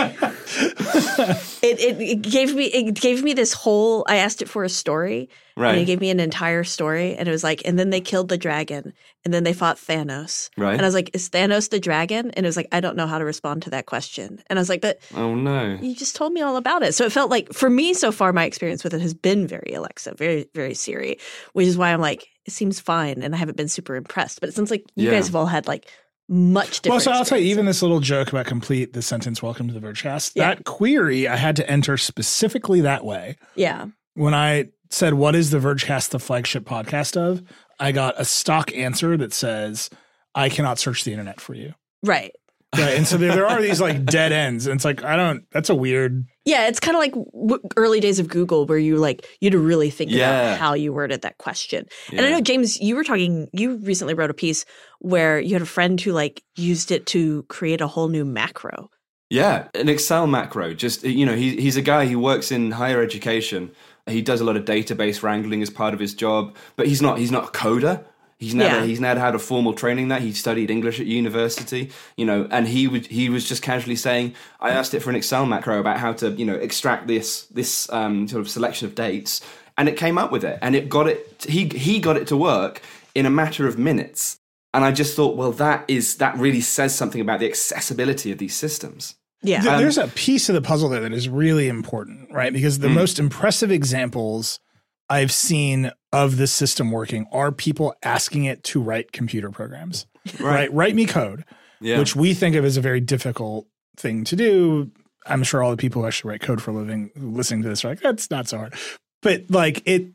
it, 1.63 1.81
it, 1.81 2.01
it 2.01 2.23
gave 2.23 2.55
me 2.55 2.65
it 2.65 2.95
gave 2.95 3.23
me 3.23 3.33
this 3.33 3.53
whole. 3.53 4.05
I 4.09 4.17
asked 4.17 4.43
it 4.43 4.49
for 4.49 4.65
a 4.65 4.69
story, 4.69 5.29
Right. 5.59 5.73
and 5.73 5.81
it 5.81 5.85
gave 5.87 6.01
me 6.01 6.11
an 6.11 6.21
entire 6.21 6.63
story, 6.65 7.17
and 7.17 7.29
it 7.29 7.31
was 7.33 7.43
like, 7.43 7.63
and 7.65 7.79
then 7.79 7.91
they 7.91 8.01
killed 8.01 8.29
the 8.29 8.39
dragon, 8.39 8.93
and 9.25 9.35
then 9.35 9.43
they 9.45 9.53
fought 9.53 9.77
Thanos, 9.77 10.49
Right. 10.57 10.73
And 10.73 10.83
I 10.83 10.85
was 10.85 10.95
like, 10.95 11.11
is 11.15 11.29
Thanos 11.29 11.71
the 11.71 11.81
dragon? 11.81 12.31
And 12.33 12.47
it 12.47 12.49
was 12.49 12.57
like, 12.57 12.69
I 12.73 12.81
don't 12.81 12.97
know 12.97 13.07
how 13.07 13.19
to 13.19 13.25
respond 13.25 13.63
to 13.65 13.71
that 13.71 13.87
question, 13.87 14.41
and 14.49 14.59
I 14.59 14.61
was 14.63 14.69
like, 14.69 14.81
but 14.81 15.01
Oh 15.15 15.35
no. 15.35 15.77
you 15.83 15.95
just 15.95 16.15
told 16.17 16.33
me 16.33 16.41
all 16.41 16.57
about 16.57 16.83
it. 16.83 16.95
So 16.95 17.05
it 17.05 17.13
felt 17.13 17.31
like 17.31 17.53
for 17.53 17.69
me 17.69 17.93
so 17.95 18.13
far, 18.13 18.33
my 18.33 18.45
experience 18.45 18.85
with 18.85 18.95
it 18.95 19.01
has 19.01 19.15
been 19.15 19.47
very 19.47 19.73
Alexa, 19.75 20.15
very, 20.15 20.49
very 20.55 20.75
Siri, 20.75 21.19
which 21.55 21.67
is 21.67 21.77
why 21.77 21.93
I'm 21.93 22.01
like, 22.01 22.29
it 22.47 22.53
seems 22.53 22.81
fine. 22.81 23.23
And 23.23 23.35
I 23.35 23.39
haven't 23.39 23.57
been 23.57 23.69
super 23.69 23.97
impressed. 23.97 24.41
But 24.41 24.49
it 24.49 24.55
sounds 24.55 24.71
like 24.71 24.85
you 24.97 25.07
Yeah. 25.07 25.17
guys 25.17 25.27
have 25.27 25.37
all 25.37 25.47
had 25.47 25.67
like 25.67 25.87
much 26.31 26.83
different. 26.83 26.93
Well, 26.93 27.01
so 27.01 27.11
I'll 27.13 27.25
tell 27.25 27.39
you, 27.39 27.47
even 27.51 27.65
this 27.67 27.81
little 27.83 28.01
joke 28.01 28.29
about 28.29 28.47
complete 28.47 28.93
the 28.93 29.03
sentence 29.03 29.43
"Welcome 29.43 29.67
to 29.69 29.75
the 29.75 29.81
Vergecast." 29.81 30.33
Yeah. 30.35 30.55
That 30.55 30.65
query 30.65 31.27
I 31.27 31.37
had 31.37 31.57
to 31.57 31.71
enter 31.71 31.97
specifically 31.97 32.81
that 32.83 33.05
way. 33.05 33.37
Yeah. 33.55 33.87
When 34.15 34.35
I 34.35 34.67
said, 34.91 35.15
"What 35.15 35.35
is 35.35 35.51
the 35.51 35.59
Vergecast 35.59 36.11
the 36.11 36.19
flagship 36.19 36.65
podcast 36.65 37.17
of?" 37.17 37.43
I 37.81 37.93
got 37.93 38.15
a 38.19 38.25
stock 38.25 38.75
answer 38.75 39.17
that 39.17 39.33
says, 39.33 39.91
"I 40.35 40.49
cannot 40.49 40.79
search 40.79 41.05
the 41.05 41.13
internet 41.13 41.41
for 41.41 41.55
you." 41.55 41.75
Right. 42.05 42.33
Right, 42.77 42.99
and 42.99 43.07
so 43.07 43.17
there, 43.17 43.35
there 43.35 43.47
are 43.47 43.63
these 43.69 43.81
like 43.81 44.05
dead 44.05 44.31
ends, 44.31 44.67
and 44.67 44.77
it's 44.77 44.85
like 44.85 45.03
I 45.03 45.17
don't. 45.17 45.45
That's 45.53 45.71
a 45.71 45.75
weird. 45.75 46.27
Yeah. 46.45 46.67
It's 46.69 46.81
kind 46.81 46.95
of 46.97 47.01
like 47.01 47.13
w- 47.13 47.61
early 47.77 47.99
days 47.99 48.19
of 48.19 48.29
Google 48.29 48.67
where 48.67 48.77
you 48.79 48.97
like, 48.97 49.27
you 49.41 49.47
had 49.47 49.53
to 49.53 49.59
really 49.59 49.89
think 49.91 50.11
Yeah. 50.11 50.31
about 50.53 50.59
how 50.59 50.75
you 50.75 50.93
worded 50.93 51.23
that 51.23 51.39
question. 51.39 51.87
And 52.11 52.21
I 52.21 52.31
know, 52.31 52.41
James, 52.41 52.79
you 52.81 52.95
were 52.97 53.05
talking, 53.05 53.49
you 53.53 53.77
recently 53.79 54.15
wrote 54.15 54.31
a 54.31 54.35
piece 54.35 54.65
where 55.01 55.39
you 55.41 55.55
had 55.55 55.61
a 55.63 55.67
friend 55.67 55.99
who 56.01 56.13
like 56.13 56.43
used 56.57 56.91
it 56.91 57.07
to 57.07 57.43
create 57.45 57.81
a 57.83 57.87
whole 57.87 58.09
new 58.09 58.25
macro. 58.27 58.89
Yeah, 59.31 59.69
an 59.75 59.89
Excel 59.91 60.27
macro. 60.27 60.73
Just 60.75 61.05
you 61.05 61.25
know, 61.27 61.35
he, 61.37 61.59
he's 61.61 61.77
a 61.77 61.83
guy 61.83 62.07
who 62.07 62.19
works 62.19 62.51
in 62.53 62.71
higher 62.71 63.03
education. 63.03 63.71
He 64.11 64.23
does 64.23 64.41
a 64.41 64.45
lot 64.45 64.57
of 64.57 64.65
database 64.65 65.23
wrangling 65.23 65.63
as 65.63 65.71
part 65.71 65.95
of 65.95 66.01
his 66.01 66.15
job, 66.15 66.55
but 66.77 66.87
he's 66.87 67.03
not 67.03 67.19
he's 67.19 67.31
not 67.31 67.45
a 67.49 67.51
coder. 67.53 68.05
He's 68.39 68.55
never 68.55 68.77
Yeah. 68.77 68.85
he's 68.85 69.01
never 69.01 69.19
had 69.19 69.35
a 69.35 69.39
formal 69.39 69.73
training 69.73 70.09
that 70.09 70.23
he 70.23 70.33
studied 70.33 70.71
English 70.71 71.01
at 71.01 71.07
university, 71.07 71.91
you 72.17 72.25
know, 72.25 72.47
and 72.51 72.69
he 72.69 72.87
would 72.87 73.07
he 73.09 73.29
was 73.29 73.49
just 73.49 73.63
casually 73.63 73.97
saying, 73.97 74.35
I 74.61 74.71
asked 74.71 74.95
it 74.95 75.01
for 75.01 75.11
an 75.11 75.17
Excel 75.17 75.45
macro 75.45 75.81
about 75.81 75.99
how 75.99 76.13
to 76.15 76.31
you 76.31 76.45
know 76.45 76.55
extract 76.55 77.09
this 77.09 77.43
this 77.47 77.91
um, 77.93 78.29
sort 78.29 78.41
of 78.41 78.49
selection 78.49 78.87
of 78.87 78.95
dates, 78.95 79.41
and 79.77 79.89
it 79.89 79.97
came 79.97 80.19
up 80.19 80.31
with 80.31 80.45
it, 80.45 80.59
and 80.63 80.77
it 80.77 80.89
got 80.89 81.09
it 81.09 81.47
he 81.49 81.67
he 81.67 81.99
got 81.99 82.17
it 82.17 82.29
to 82.29 82.37
work 82.37 82.81
in 83.15 83.27
a 83.27 83.31
matter 83.31 83.67
of 83.67 83.77
minutes, 83.77 84.39
and 84.73 84.85
I 84.85 84.93
just 84.93 85.17
thought, 85.17 85.37
well, 85.37 85.51
that 85.53 85.85
is 85.89 86.19
that 86.19 86.37
really 86.37 86.61
says 86.61 86.95
something 86.95 87.21
about 87.21 87.41
the 87.41 87.49
accessibility 87.49 88.31
of 88.31 88.39
these 88.39 88.55
systems. 88.55 89.17
Yeah. 89.43 89.61
Th- 89.63 89.79
There's 89.79 89.99
a 89.99 90.09
piece 90.09 90.49
of 90.49 90.55
the 90.55 90.63
puzzle 90.63 90.89
there 90.89 91.01
that 91.01 91.13
is 91.13 91.29
really 91.29 91.69
important, 91.69 92.33
right? 92.33 92.53
Because 92.53 92.79
the 92.81 92.89
most 92.89 93.19
impressive 93.19 93.71
examples 93.71 94.59
I've 95.09 95.33
seen 95.33 95.91
of 96.13 96.37
this 96.37 96.53
system 96.53 96.91
working 96.91 97.27
are 97.33 97.53
people 97.53 97.95
asking 98.03 98.45
it 98.45 98.63
to 98.65 98.81
write 98.81 99.13
computer 99.13 99.51
programs. 99.51 100.07
Right. 100.41 100.73
Write 100.73 100.95
me 100.95 101.07
code, 101.07 101.45
Yeah. 101.81 101.99
which 101.99 102.15
we 102.17 102.35
think 102.35 102.57
of 102.57 102.65
as 102.65 102.77
a 102.77 102.81
very 102.81 103.01
difficult 103.01 103.67
thing 103.97 104.25
to 104.25 104.37
do. 104.37 104.91
I'm 105.27 105.43
sure 105.43 105.63
all 105.63 105.71
the 105.71 105.77
people 105.77 106.03
who 106.03 106.09
actually 106.09 106.31
write 106.31 106.41
code 106.43 106.61
for 106.61 106.71
a 106.73 106.75
living 106.75 107.11
listening 107.17 107.63
to 107.63 107.69
this 107.69 107.85
are 107.85 107.89
like, 107.91 108.01
that's 108.01 108.31
not 108.31 108.49
so 108.49 108.59
hard. 108.59 108.75
But 109.23 109.45
like 109.51 109.83
it, 109.87 110.09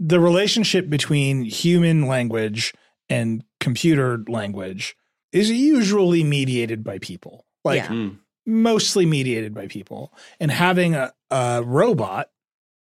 the 0.00 0.20
relationship 0.20 0.88
between 0.90 1.44
human 1.44 2.06
language 2.06 2.72
and 3.08 3.44
computer 3.60 4.22
language 4.28 4.96
is 5.32 5.50
usually 5.50 6.24
mediated 6.24 6.82
by 6.84 6.98
people. 6.98 7.44
Like 7.64 7.82
Yeah. 7.82 7.88
Mm. 7.88 8.18
Mostly 8.46 9.06
mediated 9.06 9.54
by 9.54 9.66
people. 9.66 10.12
And 10.40 10.50
having 10.50 10.94
a, 10.94 11.12
a 11.30 11.62
robot 11.64 12.30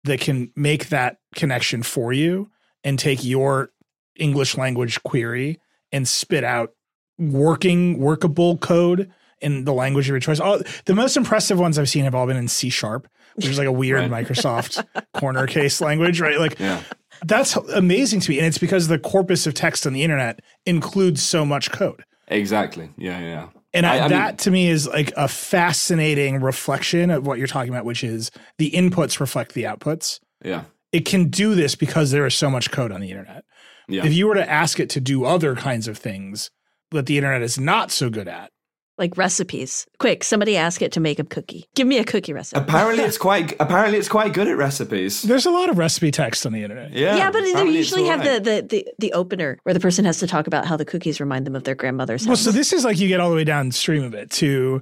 that 0.03 0.19
can 0.19 0.51
make 0.55 0.89
that 0.89 1.17
connection 1.35 1.83
for 1.83 2.13
you 2.13 2.49
and 2.83 2.97
take 2.97 3.23
your 3.23 3.71
English 4.15 4.57
language 4.57 5.01
query 5.03 5.59
and 5.91 6.07
spit 6.07 6.43
out 6.43 6.71
working, 7.17 7.97
workable 7.99 8.57
code 8.57 9.11
in 9.41 9.65
the 9.65 9.73
language 9.73 10.05
of 10.05 10.11
your 10.11 10.19
choice. 10.19 10.39
All, 10.39 10.59
the 10.85 10.95
most 10.95 11.17
impressive 11.17 11.59
ones 11.59 11.77
I've 11.77 11.89
seen 11.89 12.03
have 12.05 12.15
all 12.15 12.25
been 12.27 12.37
in 12.37 12.47
C 12.47 12.69
sharp, 12.69 13.07
which 13.35 13.45
is 13.47 13.57
like 13.57 13.67
a 13.67 13.71
weird 13.71 14.09
Right. 14.09 14.25
Microsoft 14.25 14.83
corner 15.13 15.45
case 15.47 15.81
language, 15.81 16.19
right? 16.21 16.39
Like 16.39 16.59
Yeah. 16.59 16.81
that's 17.25 17.55
amazing 17.55 18.19
to 18.21 18.31
me. 18.31 18.37
And 18.37 18.47
it's 18.47 18.57
because 18.57 18.87
the 18.87 18.97
corpus 18.99 19.45
of 19.45 19.53
text 19.53 19.85
on 19.85 19.93
the 19.93 20.03
internet 20.03 20.39
includes 20.65 21.21
so 21.21 21.45
much 21.45 21.71
code. 21.71 22.03
Exactly. 22.29 22.89
Yeah, 22.97 23.19
yeah. 23.19 23.47
And 23.73 23.85
I, 23.85 23.95
I- 23.95 23.97
I 23.97 24.01
mean- 24.01 24.09
that 24.11 24.37
to 24.39 24.51
me 24.51 24.67
is 24.69 24.87
like 24.87 25.11
a 25.17 25.27
fascinating 25.27 26.41
reflection 26.41 27.09
of 27.11 27.25
what 27.27 27.37
you're 27.37 27.47
talking 27.47 27.71
about, 27.73 27.85
which 27.85 28.03
is 28.03 28.31
the 28.57 28.71
inputs 28.71 29.19
reflect 29.19 29.53
the 29.53 29.63
outputs. 29.63 30.19
Yeah. 30.43 30.63
It 30.91 31.05
can 31.05 31.29
do 31.29 31.53
this 31.55 31.75
because 31.75 32.11
there 32.11 32.25
is 32.25 32.33
so 32.35 32.49
much 32.49 32.71
code 32.71 32.91
on 32.91 33.01
the 33.01 33.09
internet. 33.11 33.43
Yeah. 33.89 34.05
If 34.05 34.13
you 34.13 34.27
were 34.27 34.35
to 34.35 34.49
ask 34.49 34.79
it 34.79 34.89
to 34.91 35.01
do 35.01 35.25
other 35.25 35.55
kinds 35.55 35.87
of 35.87 35.97
things 35.97 36.49
that 36.91 37.05
the 37.05 37.17
internet 37.17 37.41
is 37.41 37.59
not 37.59 37.91
so 37.91 38.09
good 38.09 38.27
at, 38.27 38.51
like 38.97 39.17
recipes. 39.17 39.85
Quick, 39.99 40.23
somebody 40.23 40.57
ask 40.57 40.81
it 40.81 40.91
to 40.93 40.99
make 40.99 41.19
a 41.19 41.23
cookie. 41.23 41.69
Give 41.75 41.87
me 41.87 41.97
a 41.97 42.03
cookie 42.03 42.33
recipe. 42.33 42.59
apparently 42.61 43.03
it's 43.03 43.17
quite 43.27 43.53
apparently 43.59 43.97
it's 43.99 44.09
quite 44.09 44.33
good 44.33 44.47
at 44.47 44.57
recipes. 44.57 45.21
there's 45.21 45.45
a 45.45 45.51
lot 45.51 45.69
of 45.69 45.77
recipe 45.77 46.11
text 46.11 46.45
on 46.45 46.53
the 46.53 46.63
internet. 46.63 46.93
Yeah. 46.93 47.15
yeah, 47.17 47.31
but 47.31 47.41
they 47.41 47.51
apparently 47.51 47.79
it's 47.79 47.91
usually 47.91 48.07
have 48.09 48.21
alright. 48.21 48.43
the, 48.43 48.61
the, 48.61 48.67
the, 48.67 48.87
the 48.99 49.13
opener 49.13 49.57
where 49.63 49.73
the 49.73 49.79
person 49.79 50.05
has 50.05 50.19
to 50.19 50.27
talk 50.27 50.47
about 50.47 50.65
how 50.65 50.77
the 50.77 50.85
cookies 50.85 51.19
remind 51.19 51.45
them 51.45 51.55
of 51.55 51.63
their 51.63 51.75
grandmother's 51.75 52.25
Well, 52.25 52.35
house. 52.35 52.43
so 52.43 52.51
this 52.51 52.73
is 52.73 52.83
like 52.83 52.97
you 52.99 53.07
get 53.07 53.19
all 53.19 53.29
the 53.29 53.35
way 53.35 53.43
downstream 53.43 54.03
of 54.03 54.13
it 54.13 54.31
to, 54.31 54.81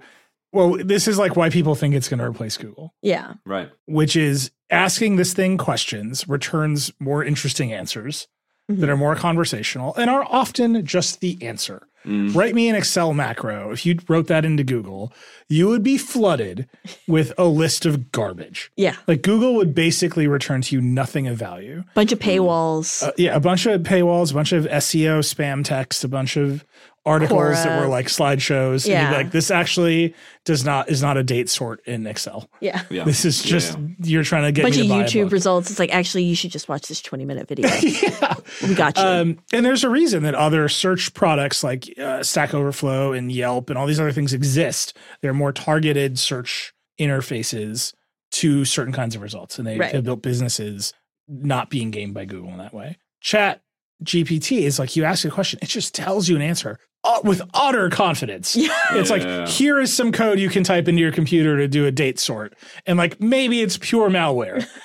well, 0.53 0.77
this 0.83 1.07
is 1.07 1.17
like 1.17 1.35
why 1.35 1.49
people 1.49 1.75
think 1.75 1.95
it's 1.95 2.07
going 2.07 2.19
to 2.19 2.25
replace 2.25 2.57
Google. 2.57 2.93
yeah. 3.01 3.33
Right. 3.45 3.69
which 3.87 4.15
is 4.15 4.51
asking 4.69 5.17
this 5.17 5.33
thing 5.33 5.57
questions 5.57 6.27
returns 6.27 6.91
more 6.99 7.23
interesting 7.23 7.71
answers 7.73 8.27
mm-hmm. 8.71 8.81
that 8.81 8.89
are 8.89 8.97
more 8.97 9.15
conversational 9.15 9.93
and 9.95 10.09
are 10.09 10.25
often 10.29 10.85
just 10.85 11.19
the 11.19 11.37
answer. 11.41 11.87
Write 12.05 12.53
me 12.55 12.69
an 12.69 12.75
Excel 12.75 13.13
macro. 13.13 13.71
If 13.71 13.85
you 13.85 13.97
wrote 14.07 14.27
that 14.27 14.45
into 14.45 14.63
Google, 14.63 15.11
you 15.49 15.67
would 15.67 15.83
be 15.83 15.97
flooded 15.97 16.67
with 17.07 17.33
a 17.37 17.45
list 17.45 17.85
of 17.85 18.11
garbage. 18.11 18.71
Yeah. 18.75 18.95
Like 19.07 19.21
Google 19.21 19.55
would 19.55 19.73
basically 19.75 20.27
return 20.27 20.61
to 20.63 20.75
you 20.75 20.81
nothing 20.81 21.27
of 21.27 21.37
value. 21.37 21.83
Bunch 21.93 22.11
of 22.11 22.19
paywalls. 22.19 23.03
Uh, 23.03 23.11
yeah, 23.17 23.35
a 23.35 23.39
bunch 23.39 23.65
of 23.65 23.81
paywalls, 23.81 24.31
a 24.31 24.33
bunch 24.35 24.51
of 24.51 24.65
SEO 24.65 25.19
spam 25.19 25.63
text, 25.63 26.03
a 26.03 26.07
bunch 26.07 26.37
of 26.37 26.63
articles 27.07 27.63
that 27.63 27.79
were 27.79 27.87
like 27.87 28.07
slideshows. 28.07 28.85
And 28.85 28.85
you'd 28.85 28.91
Yeah. 28.93 29.09
be 29.11 29.15
like 29.17 29.31
this 29.31 29.51
actually 29.51 30.15
does 30.43 30.65
not 30.65 30.89
is 30.89 31.03
not 31.03 31.17
a 31.17 31.23
date 31.23 31.49
sort 31.49 31.85
in 31.85 32.07
Excel. 32.07 32.49
yeah. 32.61 32.81
Yeah. 32.89 33.03
This 33.03 33.25
is 33.25 33.43
just 33.43 33.77
yeah. 33.77 33.87
you're 34.03 34.23
trying 34.23 34.43
to 34.43 34.51
get 34.51 34.63
bunch 34.63 34.77
me 34.77 34.83
of 34.83 34.89
buy 34.89 35.03
YouTube 35.03 35.31
results. 35.31 35.69
It's 35.69 35.77
like, 35.79 35.93
actually, 35.93 36.23
you 36.23 36.35
should 36.35 36.49
just 36.51 36.67
watch 36.67 36.87
this 36.87 37.01
20 37.01 37.25
minute 37.25 37.47
video. 37.47 37.67
yeah. 37.81 38.33
We 38.63 38.73
got 38.73 38.97
you. 38.97 39.03
Um, 39.03 39.37
and 39.53 39.63
there's 39.63 39.83
a 39.83 39.89
reason 39.89 40.23
that 40.23 40.33
other 40.33 40.67
search 40.67 41.13
products 41.13 41.63
like 41.63 41.94
uh, 42.01 42.23
Stack 42.23 42.53
Overflow 42.53 43.13
and 43.13 43.31
Yelp 43.31 43.69
and 43.69 43.77
all 43.79 43.85
these 43.87 43.99
other 43.99 44.11
things 44.11 44.33
exist. 44.33 44.95
They're 45.21 45.33
more 45.33 45.51
targeted 45.51 46.19
search 46.19 46.73
interfaces 46.99 47.93
to 48.31 48.65
certain 48.65 48.93
kinds 48.93 49.15
of 49.15 49.21
results, 49.21 49.57
and 49.57 49.67
they 49.67 49.77
Right. 49.77 49.93
have 49.93 50.03
built 50.03 50.21
businesses 50.21 50.93
not 51.27 51.69
being 51.69 51.91
gamed 51.91 52.13
by 52.13 52.25
Google 52.25 52.51
in 52.51 52.57
that 52.57 52.73
way. 52.73 52.97
Chat 53.21 53.61
GPT 54.03 54.59
is 54.63 54.77
like 54.77 54.95
you 54.95 55.05
ask 55.05 55.23
a 55.25 55.29
question, 55.29 55.59
it 55.61 55.69
just 55.69 55.95
tells 55.95 56.27
you 56.27 56.35
an 56.35 56.41
answer 56.41 56.77
uh, 57.03 57.19
with 57.23 57.41
utter 57.53 57.89
confidence. 57.89 58.55
It's 58.91 59.09
like 59.09 59.47
here 59.47 59.79
is 59.79 59.93
some 59.95 60.11
code 60.11 60.39
you 60.39 60.49
can 60.49 60.63
type 60.63 60.87
into 60.87 61.01
your 61.01 61.11
computer 61.11 61.57
to 61.57 61.67
do 61.67 61.85
a 61.85 61.91
date 61.91 62.19
sort, 62.19 62.55
and 62.85 62.97
like 62.97 63.19
maybe 63.21 63.61
it's 63.61 63.77
pure 63.77 64.09
malware. 64.09 64.65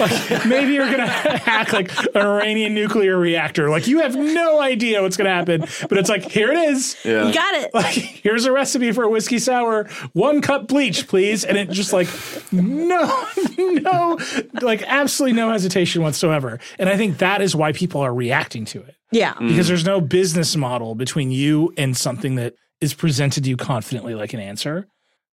like 0.00 0.44
maybe 0.46 0.72
you're 0.74 0.90
gonna 0.90 1.06
hack 1.46 1.72
like 1.72 1.96
an 2.14 2.22
Iranian 2.22 2.74
nuclear 2.74 3.16
reactor. 3.16 3.70
Like 3.70 3.86
you 3.86 4.00
have 4.00 4.16
no 4.16 4.60
idea 4.60 5.02
what's 5.02 5.16
gonna 5.16 5.30
happen, 5.34 5.60
but 5.88 5.98
it's 5.98 6.08
like 6.08 6.24
here 6.24 6.50
it 6.50 6.58
is. 6.70 6.96
Yeah. 7.04 7.26
You 7.28 7.34
got 7.34 7.54
it. 7.54 7.72
Like 7.72 7.94
here's 7.94 8.44
a 8.44 8.52
recipe 8.52 8.90
for 8.92 9.04
a 9.04 9.08
whiskey 9.08 9.38
sour. 9.38 9.84
One 10.14 10.40
cup 10.42 10.66
bleach, 10.68 11.06
please. 11.06 11.44
And 11.44 11.56
it 11.56 11.70
just 11.70 11.92
like 11.92 12.08
no, 12.52 13.26
no, 13.58 14.18
like 14.62 14.82
absolutely 14.82 15.36
no 15.36 15.50
hesitation 15.50 16.02
whatsoever. 16.02 16.58
And 16.78 16.88
I 16.88 16.96
think 16.96 17.18
that 17.18 17.40
is 17.40 17.54
why 17.54 17.72
people 17.72 18.00
are 18.00 18.12
reacting 18.14 18.64
to 18.66 18.82
it 18.82 18.96
Yeah. 19.12 19.34
Mm. 19.34 19.48
because 19.48 19.68
there's 19.68 19.86
no 19.86 20.00
business 20.00 20.56
model 20.56 20.94
between 20.96 21.30
you 21.30 21.72
and 21.76 21.96
something 21.96 22.34
that 22.34 22.54
is 22.80 22.94
presented 22.94 23.44
to 23.44 23.50
you 23.50 23.56
confidently 23.56 24.14
like 24.14 24.32
an 24.32 24.40
answer, 24.40 24.86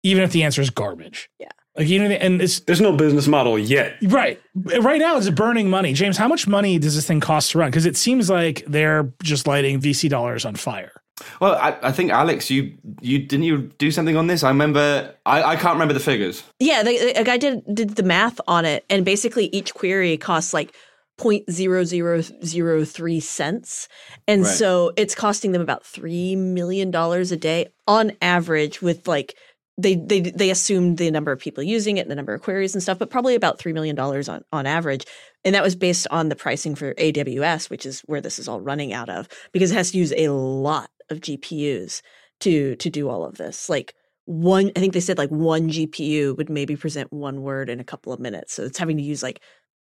even 0.02 0.22
if 0.22 0.32
the 0.32 0.42
answer 0.44 0.60
is 0.62 0.70
garbage. 0.70 1.28
Yeah. 1.38 1.48
Like 1.80 1.88
even 1.88 2.12
if, 2.12 2.22
and 2.22 2.40
it's 2.42 2.60
There's 2.60 2.80
no 2.80 2.92
business 2.92 3.26
model 3.26 3.58
yet. 3.58 3.96
right 4.02 4.40
right 4.54 4.98
now 5.00 5.16
it's 5.16 5.30
burning 5.30 5.70
money. 5.70 5.94
James, 5.94 6.18
how 6.18 6.28
much 6.28 6.46
money 6.46 6.78
does 6.78 6.94
this 6.94 7.06
thing 7.06 7.20
cost 7.20 7.52
to 7.52 7.58
run? 7.58 7.70
Because 7.70 7.86
it 7.86 7.96
seems 7.96 8.28
like 8.28 8.62
they're 8.68 9.10
just 9.22 9.46
lighting 9.46 9.80
VC 9.80 10.08
dollars 10.08 10.44
on 10.44 10.54
fire. 10.56 10.92
Well, 11.40 11.54
I, 11.54 11.76
I 11.82 11.92
think 11.92 12.10
Alex, 12.10 12.50
you 12.50 12.76
you 13.02 13.18
didn't 13.18 13.44
you 13.44 13.70
do 13.78 13.90
something 13.90 14.16
on 14.16 14.26
this? 14.26 14.42
I 14.44 14.48
remember. 14.48 15.14
I, 15.26 15.42
I 15.42 15.56
can't 15.56 15.74
remember 15.74 15.92
the 15.94 16.00
figures. 16.00 16.42
Yeah, 16.58 16.82
they, 16.82 17.12
a 17.14 17.24
guy 17.24 17.36
did 17.38 17.62
did 17.74 17.90
the 17.96 18.02
math 18.02 18.40
on 18.46 18.64
it, 18.64 18.84
and 18.88 19.04
basically 19.04 19.46
each 19.52 19.74
query 19.74 20.16
costs 20.16 20.54
like 20.54 20.74
0.0003 21.18 23.22
cents, 23.22 23.88
and 24.26 24.42
Right. 24.42 24.50
so 24.50 24.92
it's 24.96 25.14
costing 25.14 25.52
them 25.52 25.62
about 25.62 25.84
three 25.84 26.34
million 26.36 26.90
dollars 26.90 27.32
a 27.32 27.36
day 27.36 27.68
on 27.86 28.12
average. 28.22 28.80
With 28.82 29.06
like 29.08 29.34
they 29.80 29.96
they 29.96 30.20
they 30.20 30.50
assumed 30.50 30.98
the 30.98 31.10
number 31.10 31.32
of 31.32 31.38
people 31.38 31.62
using 31.62 31.96
it, 31.96 32.02
and 32.02 32.10
the 32.10 32.16
number 32.16 32.34
of 32.34 32.42
queries 32.42 32.74
and 32.74 32.82
stuff, 32.82 32.98
but 32.98 33.10
probably 33.10 33.34
about 33.34 33.58
three 33.58 33.72
million 33.72 33.96
dollars 33.96 34.28
on 34.28 34.44
on 34.52 34.66
average. 34.66 35.04
And 35.44 35.54
that 35.54 35.62
was 35.62 35.74
based 35.74 36.06
on 36.10 36.28
the 36.28 36.36
pricing 36.36 36.74
for 36.74 36.94
AWS, 36.94 37.70
which 37.70 37.86
is 37.86 38.00
where 38.00 38.20
this 38.20 38.38
is 38.38 38.48
all 38.48 38.60
running 38.60 38.92
out 38.92 39.08
of, 39.08 39.28
because 39.52 39.70
it 39.70 39.74
has 39.74 39.92
to 39.92 39.98
use 39.98 40.12
a 40.16 40.28
lot 40.28 40.90
of 41.08 41.20
GPUs 41.20 42.02
to 42.40 42.76
to 42.76 42.90
do 42.90 43.08
all 43.08 43.24
of 43.24 43.36
this. 43.36 43.68
Like 43.68 43.94
one, 44.26 44.70
I 44.76 44.80
think 44.80 44.92
they 44.92 45.00
said 45.00 45.18
like 45.18 45.30
one 45.30 45.70
GPU 45.70 46.36
would 46.36 46.50
maybe 46.50 46.76
present 46.76 47.12
one 47.12 47.42
word 47.42 47.68
in 47.68 47.80
a 47.80 47.84
couple 47.84 48.12
of 48.12 48.20
minutes. 48.20 48.54
So 48.54 48.64
it's 48.64 48.78
having 48.78 48.96
to 48.96 49.02
use 49.02 49.22
like 49.22 49.40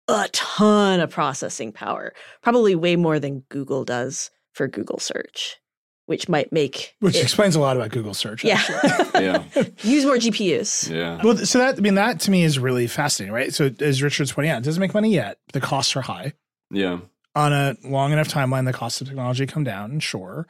a 0.08 0.28
ton 0.32 1.00
of 1.00 1.10
processing 1.10 1.72
power, 1.72 2.12
probably 2.42 2.74
way 2.74 2.96
more 2.96 3.18
than 3.18 3.40
Google 3.48 3.84
does 3.84 4.30
for 4.52 4.68
Google 4.68 4.98
search, 4.98 5.56
which 6.06 6.28
might 6.28 6.52
make 6.52 6.94
Which 7.00 7.16
it- 7.16 7.22
explains 7.22 7.56
a 7.56 7.60
lot 7.60 7.76
about 7.76 7.90
Google 7.90 8.14
search. 8.14 8.44
actually. 8.44 8.78
yeah 9.24 9.42
Yeah, 9.54 9.62
use 9.82 10.04
more 10.04 10.16
GPUs. 10.16 10.90
yeah. 10.90 11.20
Well, 11.22 11.36
so 11.38 11.58
that 11.58 11.78
I 11.78 11.80
mean 11.80 11.94
that 11.94 12.20
to 12.20 12.30
me 12.30 12.44
is 12.44 12.58
really 12.58 12.86
fascinating, 12.86 13.32
right? 13.34 13.52
So 13.54 13.70
as 13.80 14.02
Richard's 14.02 14.32
pointing 14.32 14.50
out, 14.52 14.58
it 14.58 14.64
doesn't 14.64 14.80
make 14.80 14.94
money 14.94 15.12
yet. 15.14 15.38
The 15.52 15.60
costs 15.60 15.96
are 15.96 16.02
high. 16.02 16.32
Yeah. 16.70 16.98
On 17.36 17.52
a 17.52 17.76
long 17.84 18.12
enough 18.12 18.28
timeline, 18.28 18.64
the 18.64 18.72
costs 18.72 19.00
of 19.00 19.06
technology 19.08 19.46
come 19.46 19.64
down, 19.64 19.98
sure. 20.00 20.46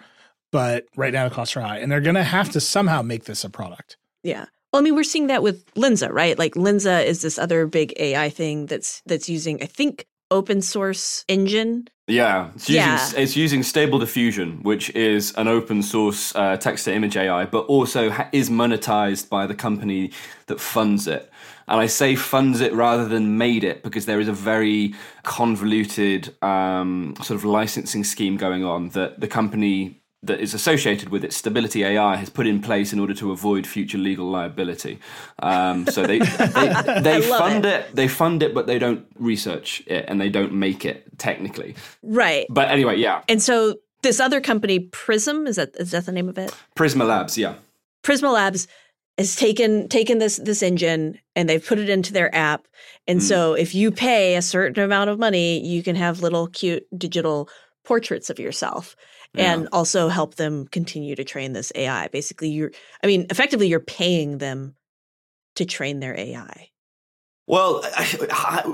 But 0.53 0.87
right 0.97 1.13
now 1.13 1.29
the 1.29 1.35
costs 1.35 1.57
are 1.57 1.61
high. 1.63 1.79
And 1.79 1.91
they're 1.91 2.01
gonna 2.01 2.23
have 2.25 2.51
to 2.51 2.61
somehow 2.61 3.03
make 3.03 3.25
this 3.25 3.43
a 3.45 3.51
product. 3.51 3.97
Yeah. 4.23 4.47
Well, 4.73 4.81
I 4.81 4.85
mean, 4.85 4.95
we're 4.97 5.05
seeing 5.05 5.29
that 5.29 5.43
with 5.43 5.73
Lensa, 5.75 6.11
right? 6.11 6.37
Like 6.39 6.55
Lensa 6.55 7.05
is 7.05 7.23
this 7.23 7.39
other 7.39 7.67
big 7.67 7.95
AI 7.99 8.29
thing 8.29 8.67
that's 8.67 9.03
that's 9.07 9.29
using, 9.29 9.63
I 9.63 9.67
think, 9.67 10.07
open 10.31 10.63
source 10.63 11.25
engine. 11.29 11.87
Yeah, 12.07 12.51
it's 12.55 12.69
using, 12.69 12.83
Yeah. 12.83 13.11
it's 13.17 13.35
using 13.37 13.63
Stable 13.63 13.99
Diffusion, 13.99 14.63
which 14.63 14.91
is 14.95 15.33
an 15.37 15.49
open 15.49 15.83
source 15.83 16.35
uh, 16.37 16.57
text 16.59 16.85
to 16.85 16.93
image 16.95 17.17
AI, 17.17 17.47
but 17.47 17.61
also 17.61 18.11
ha- 18.11 18.29
is 18.31 18.51
monetized 18.51 19.31
by 19.31 19.47
the 19.47 19.55
company 19.55 20.11
that 20.47 20.61
funds 20.61 21.07
it. 21.09 21.31
And 21.67 21.81
I 21.81 21.87
say 21.87 22.15
funds 22.15 22.61
it 22.61 22.75
rather 22.75 23.09
than 23.09 23.39
made 23.39 23.65
it 23.65 23.83
because 23.83 24.05
there 24.05 24.21
is 24.21 24.29
a 24.29 24.35
very 24.35 24.95
convoluted 25.23 26.35
um, 26.43 27.15
sort 27.23 27.39
of 27.39 27.45
licensing 27.47 28.05
scheme 28.05 28.37
going 28.37 28.65
on 28.65 28.91
that 28.91 29.21
the 29.21 29.27
company 29.29 30.03
that 30.27 30.41
is 30.41 30.55
associated 30.55 31.11
with 31.11 31.25
it, 31.25 31.33
Stability 31.33 31.85
AI, 31.85 32.17
has 32.17 32.31
put 32.31 32.47
in 32.47 32.61
place 32.61 32.93
in 32.93 33.01
order 33.01 33.15
to 33.15 33.33
avoid 33.33 33.67
future 33.67 33.99
legal 33.99 34.27
liability. 34.31 34.99
Um, 35.41 35.87
so 35.87 36.07
they 36.07 36.19
they, 36.55 37.01
they 37.03 37.21
fund 37.23 37.65
it. 37.65 37.95
They 37.95 38.09
fund 38.09 38.43
it, 38.43 38.55
but 38.55 38.67
they 38.67 38.79
don't 38.79 39.07
research 39.17 39.83
it 39.87 40.05
and 40.09 40.21
they 40.21 40.29
don't 40.29 40.53
make 40.53 40.85
it 40.85 41.19
technically. 41.19 41.75
Right. 42.03 42.47
But 42.51 42.71
anyway, 42.71 42.97
yeah, 42.97 43.23
And 43.29 43.43
so 43.43 43.77
this 44.03 44.21
other 44.21 44.41
company, 44.41 44.79
Prism, 44.79 45.47
is 45.47 45.57
that 45.57 45.75
is 45.77 45.91
that 45.91 46.07
the 46.07 46.13
name 46.13 46.29
of 46.29 46.39
it? 46.39 46.55
Prisma 46.77 47.07
Labs, 47.07 47.37
yeah, 47.37 47.55
Prisma 48.03 48.33
Labs 48.33 48.67
has 49.19 49.37
taken 49.37 49.89
taken 49.89 50.19
this 50.19 50.37
this 50.37 50.63
engine 50.63 51.19
and 51.37 51.49
they've 51.49 51.65
put 51.65 51.79
it 51.79 51.89
into 51.89 52.13
their 52.13 52.35
app. 52.35 52.67
And 53.07 53.23
so 53.23 53.55
if 53.55 53.75
you 53.75 53.91
pay 53.91 54.37
a 54.37 54.43
certain 54.43 54.83
amount 54.83 55.11
of 55.11 55.19
money, 55.19 55.65
you 55.65 55.83
can 55.83 55.97
have 55.97 56.21
little 56.21 56.47
cute 56.49 56.87
digital 56.97 57.49
portraits 57.85 58.31
of 58.31 58.39
yourself 58.39 58.97
and 59.37 59.69
also 59.73 60.09
help 60.09 60.37
them 60.37 60.67
continue 60.69 61.17
to 61.17 61.25
train 61.25 61.53
this 61.53 61.73
AI. 61.75 62.09
Basically, 62.09 62.49
you're 62.51 62.73
I 63.03 63.07
mean, 63.07 63.27
effectively 63.31 63.69
you're 63.69 63.81
paying 63.81 64.39
them 64.39 64.75
to 65.57 65.65
train 65.65 66.01
their 66.01 66.19
AI. 66.19 66.71
Well, 67.47 67.83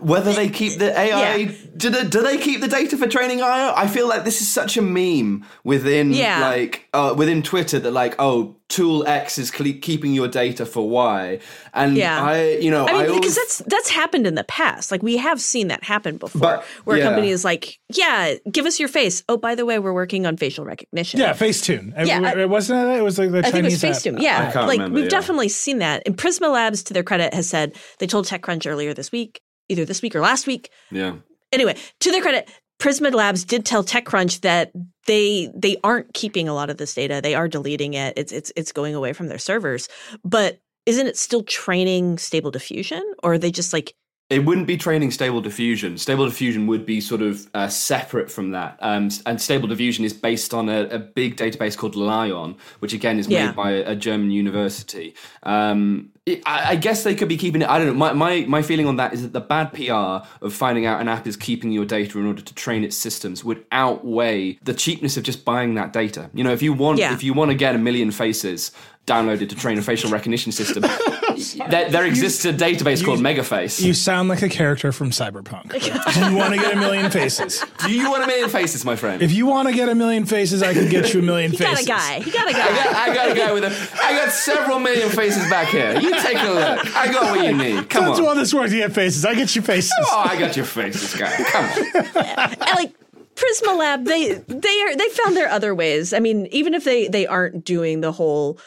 whether 0.00 0.32
they 0.32 0.48
keep 0.48 0.78
the 0.78 0.96
AI, 0.96 1.34
Yeah. 1.36 1.50
do, 1.76 1.90
they, 1.90 2.04
do 2.04 2.22
they 2.22 2.38
keep 2.38 2.60
the 2.60 2.68
data 2.68 2.96
for 2.96 3.08
training 3.08 3.40
AI? 3.40 3.72
I 3.76 3.88
feel 3.88 4.08
like 4.08 4.24
this 4.24 4.40
is 4.40 4.48
such 4.48 4.76
a 4.76 4.82
meme 4.82 5.44
within 5.64 6.12
Yeah. 6.12 6.40
like 6.48 6.88
uh, 6.94 7.14
within 7.16 7.42
Twitter 7.42 7.80
that 7.80 7.90
like 7.90 8.14
oh 8.20 8.56
tool 8.70 9.06
X 9.06 9.36
is 9.36 9.50
cle 9.50 9.66
keeping 9.82 10.14
your 10.14 10.28
data 10.28 10.64
for 10.64 10.88
Y, 10.88 11.38
and 11.74 11.96
Yeah. 11.96 12.22
I 12.24 12.52
you 12.56 12.70
know 12.70 12.86
I 12.86 12.92
mean, 12.92 13.00
I 13.02 13.02
because 13.06 13.14
always, 13.16 13.34
that's 13.36 13.58
that's 13.66 13.90
happened 13.90 14.26
in 14.26 14.36
the 14.36 14.44
past. 14.44 14.90
Like 14.90 15.02
we 15.02 15.18
have 15.18 15.40
seen 15.40 15.68
that 15.68 15.84
happen 15.84 16.16
before, 16.16 16.40
But- 16.40 16.64
where 16.84 16.96
yeah. 16.96 17.02
a 17.04 17.06
company 17.08 17.28
is 17.30 17.44
like, 17.44 17.78
"Yeah, 17.94 18.34
give 18.50 18.64
us 18.64 18.80
your 18.80 18.88
face." 18.88 19.22
Oh, 19.28 19.36
by 19.36 19.54
the 19.54 19.66
way, 19.66 19.78
we're 19.78 19.92
working 19.92 20.24
on 20.24 20.36
facial 20.38 20.64
recognition. 20.64 21.20
Yeah, 21.20 21.34
Facetune. 21.34 21.92
It- 22.00 22.06
Yeah, 22.06 22.20
I- 22.22 22.40
it, 22.40 22.48
wasn't 22.48 22.88
it? 22.88 22.98
It 22.98 23.02
was 23.02 23.18
like 23.18 23.30
the 23.32 23.38
I 23.40 23.50
think 23.50 23.64
it 23.66 23.70
was 23.72 23.80
Chinese 23.80 24.06
app. 24.06 24.12
Facetune. 24.14 24.22
Yeah, 24.22 24.48
I 24.48 24.52
can't 24.52 24.66
like 24.66 24.78
remember, 24.78 24.94
we've 24.94 25.04
yeah. 25.04 25.10
definitely 25.10 25.48
seen 25.50 25.78
that. 25.80 26.02
And 26.06 26.16
Prisma 26.16 26.50
Labs, 26.52 26.82
to 26.84 26.94
their 26.94 27.02
credit, 27.02 27.34
has 27.34 27.48
said 27.48 27.74
they 27.98 28.06
told 28.06 28.26
TechCrunch 28.26 28.66
earlier 28.70 28.94
this 28.94 29.10
week, 29.12 29.40
either 29.68 29.84
this 29.84 30.00
week 30.00 30.14
or 30.14 30.20
last 30.20 30.46
week. 30.46 30.70
yeah 30.90 31.14
Anyway, 31.52 31.74
to 31.98 32.12
their 32.12 32.22
credit, 32.22 32.48
Prisma 32.78 33.12
Labs 33.12 33.44
did 33.44 33.64
tell 33.66 33.82
TechCrunch 33.84 34.40
that 34.42 34.70
they 35.06 35.50
they 35.54 35.76
aren't 35.82 36.12
keeping 36.14 36.48
a 36.48 36.54
lot 36.54 36.70
of 36.70 36.76
this 36.76 36.94
data. 36.94 37.20
They 37.22 37.34
are 37.34 37.48
deleting 37.48 37.94
it. 37.94 38.14
It's 38.16 38.32
it's 38.32 38.52
it's 38.56 38.72
going 38.72 38.94
away 38.94 39.12
from 39.12 39.28
their 39.28 39.38
servers. 39.38 39.88
But 40.24 40.60
isn't 40.86 41.06
it 41.06 41.16
still 41.16 41.42
training 41.42 42.18
Stable 42.18 42.50
Diffusion, 42.50 43.02
or 43.22 43.34
are 43.34 43.38
they 43.38 43.50
just 43.50 43.72
like 43.72 43.94
It 44.30 44.44
wouldn't 44.44 44.68
be 44.68 44.76
training 44.76 45.10
Stable 45.10 45.40
Diffusion. 45.40 45.98
Stable 45.98 46.24
Diffusion 46.24 46.68
would 46.68 46.86
be 46.86 47.00
sort 47.00 47.20
of 47.20 47.48
uh, 47.52 47.66
separate 47.66 48.30
from 48.30 48.52
that. 48.52 48.78
Um, 48.80 49.08
and 49.26 49.42
Stable 49.42 49.66
Diffusion 49.66 50.04
is 50.04 50.12
based 50.12 50.54
on 50.54 50.68
a, 50.68 50.84
a 50.84 50.98
big 51.00 51.36
database 51.36 51.76
called 51.76 51.96
LAION, 51.96 52.56
which 52.78 52.92
again 52.92 53.18
is 53.18 53.26
Yeah. 53.26 53.46
made 53.46 53.56
by 53.56 53.70
a, 53.72 53.96
German 53.96 54.30
university. 54.30 55.14
Um, 55.42 56.10
it, 56.26 56.42
I, 56.46 56.70
I 56.70 56.76
guess 56.76 57.02
they 57.02 57.16
could 57.16 57.28
be 57.28 57.36
keeping 57.36 57.62
it. 57.62 57.68
I 57.68 57.78
don't 57.78 57.88
know. 57.88 57.94
My, 57.94 58.12
my, 58.12 58.44
my 58.46 58.62
feeling 58.62 58.86
on 58.86 58.96
that 58.96 59.12
is 59.12 59.22
that 59.22 59.32
the 59.32 59.40
bad 59.40 59.72
PR 59.72 60.24
of 60.44 60.54
finding 60.54 60.86
out 60.86 61.00
an 61.00 61.08
app 61.08 61.26
is 61.26 61.36
keeping 61.36 61.72
your 61.72 61.84
data 61.84 62.16
in 62.20 62.24
order 62.26 62.40
to 62.40 62.54
train 62.54 62.84
its 62.84 62.96
systems 62.96 63.42
would 63.42 63.64
outweigh 63.72 64.58
the 64.62 64.74
cheapness 64.74 65.16
of 65.16 65.24
just 65.24 65.44
buying 65.44 65.74
that 65.74 65.92
data. 65.92 66.30
You 66.34 66.44
know, 66.44 66.52
if 66.52 66.62
you 66.62 66.72
want 66.72 67.00
Yeah. 67.00 67.12
if 67.14 67.24
you 67.24 67.34
want 67.34 67.50
to 67.50 67.56
get 67.56 67.74
a 67.74 67.78
million 67.78 68.12
faces 68.12 68.70
downloaded 69.08 69.48
to 69.48 69.56
train 69.56 69.76
a 69.76 69.82
facial 69.82 70.08
recognition 70.10 70.52
system, 70.52 70.84
there, 71.68 71.90
there 71.90 72.06
exists 72.06 72.44
a 72.44 72.52
database 72.52 73.04
called 73.04 73.20
Megaface. 73.20 73.80
You 73.82 73.94
sound 73.94 74.28
like 74.28 74.42
a 74.42 74.48
character 74.48 74.92
from 74.92 75.10
Cyberpunk. 75.10 75.70
Do 76.14 76.30
you 76.30 76.36
want 76.36 76.54
to 76.54 76.60
get 76.60 76.74
a 76.74 76.76
million 76.76 77.10
faces? 77.10 77.64
Do 77.84 77.92
you 77.92 78.10
want 78.10 78.24
a 78.24 78.26
million 78.26 78.48
faces, 78.48 78.84
my 78.84 78.96
friend? 78.96 79.22
If 79.22 79.32
you 79.32 79.46
want 79.46 79.68
to 79.68 79.74
get 79.74 79.88
a 79.88 79.94
million 79.94 80.26
faces, 80.26 80.62
I 80.62 80.74
can 80.74 80.88
get 80.88 81.12
you 81.12 81.20
a 81.20 81.22
million 81.22 81.50
he 81.52 81.58
got 81.58 81.70
faces. 81.76 81.86
a 81.86 81.88
guy, 81.88 82.20
he 82.20 82.30
got 82.30 82.46
a 82.46 82.50
I 82.50 82.52
got, 82.52 82.74
guy. 82.74 83.02
I 83.02 83.14
got 83.14 83.30
a 83.30 83.34
guy 83.34 83.52
with 83.52 83.64
a. 83.64 84.02
I 84.02 84.12
got 84.12 84.32
several 84.32 84.78
million 84.78 85.08
faces 85.10 85.48
back 85.50 85.68
here. 85.68 85.98
You 85.98 86.10
take 86.20 86.38
a 86.38 86.50
look. 86.50 86.96
I 86.96 87.12
got 87.12 87.36
what 87.36 87.44
you 87.44 87.56
need. 87.56 87.90
Come 87.90 88.04
on. 88.04 88.08
That's 88.10 88.20
on. 88.20 88.26
all 88.26 88.34
this 88.34 88.54
work 88.54 88.70
You 88.70 88.78
get 88.78 88.92
faces. 88.92 89.24
I 89.24 89.34
get 89.34 89.54
you 89.56 89.62
faces. 89.62 89.92
Oh, 90.00 90.24
I 90.26 90.38
got 90.38 90.56
your 90.56 90.66
faces, 90.66 91.14
guy. 91.14 91.32
Come 91.44 91.64
on. 91.64 92.10
And, 92.60 92.76
like 92.76 92.94
Prisma 93.34 93.76
Lab, 93.76 94.04
they 94.04 94.34
they 94.34 94.82
are 94.82 94.96
they 94.96 95.08
found 95.08 95.36
their 95.36 95.48
other 95.48 95.74
ways. 95.74 96.12
I 96.12 96.18
mean, 96.18 96.46
even 96.46 96.74
if 96.74 96.84
they 96.84 97.08
they 97.08 97.26
aren't 97.26 97.64
doing 97.64 98.00
the 98.00 98.12
whole 98.12 98.58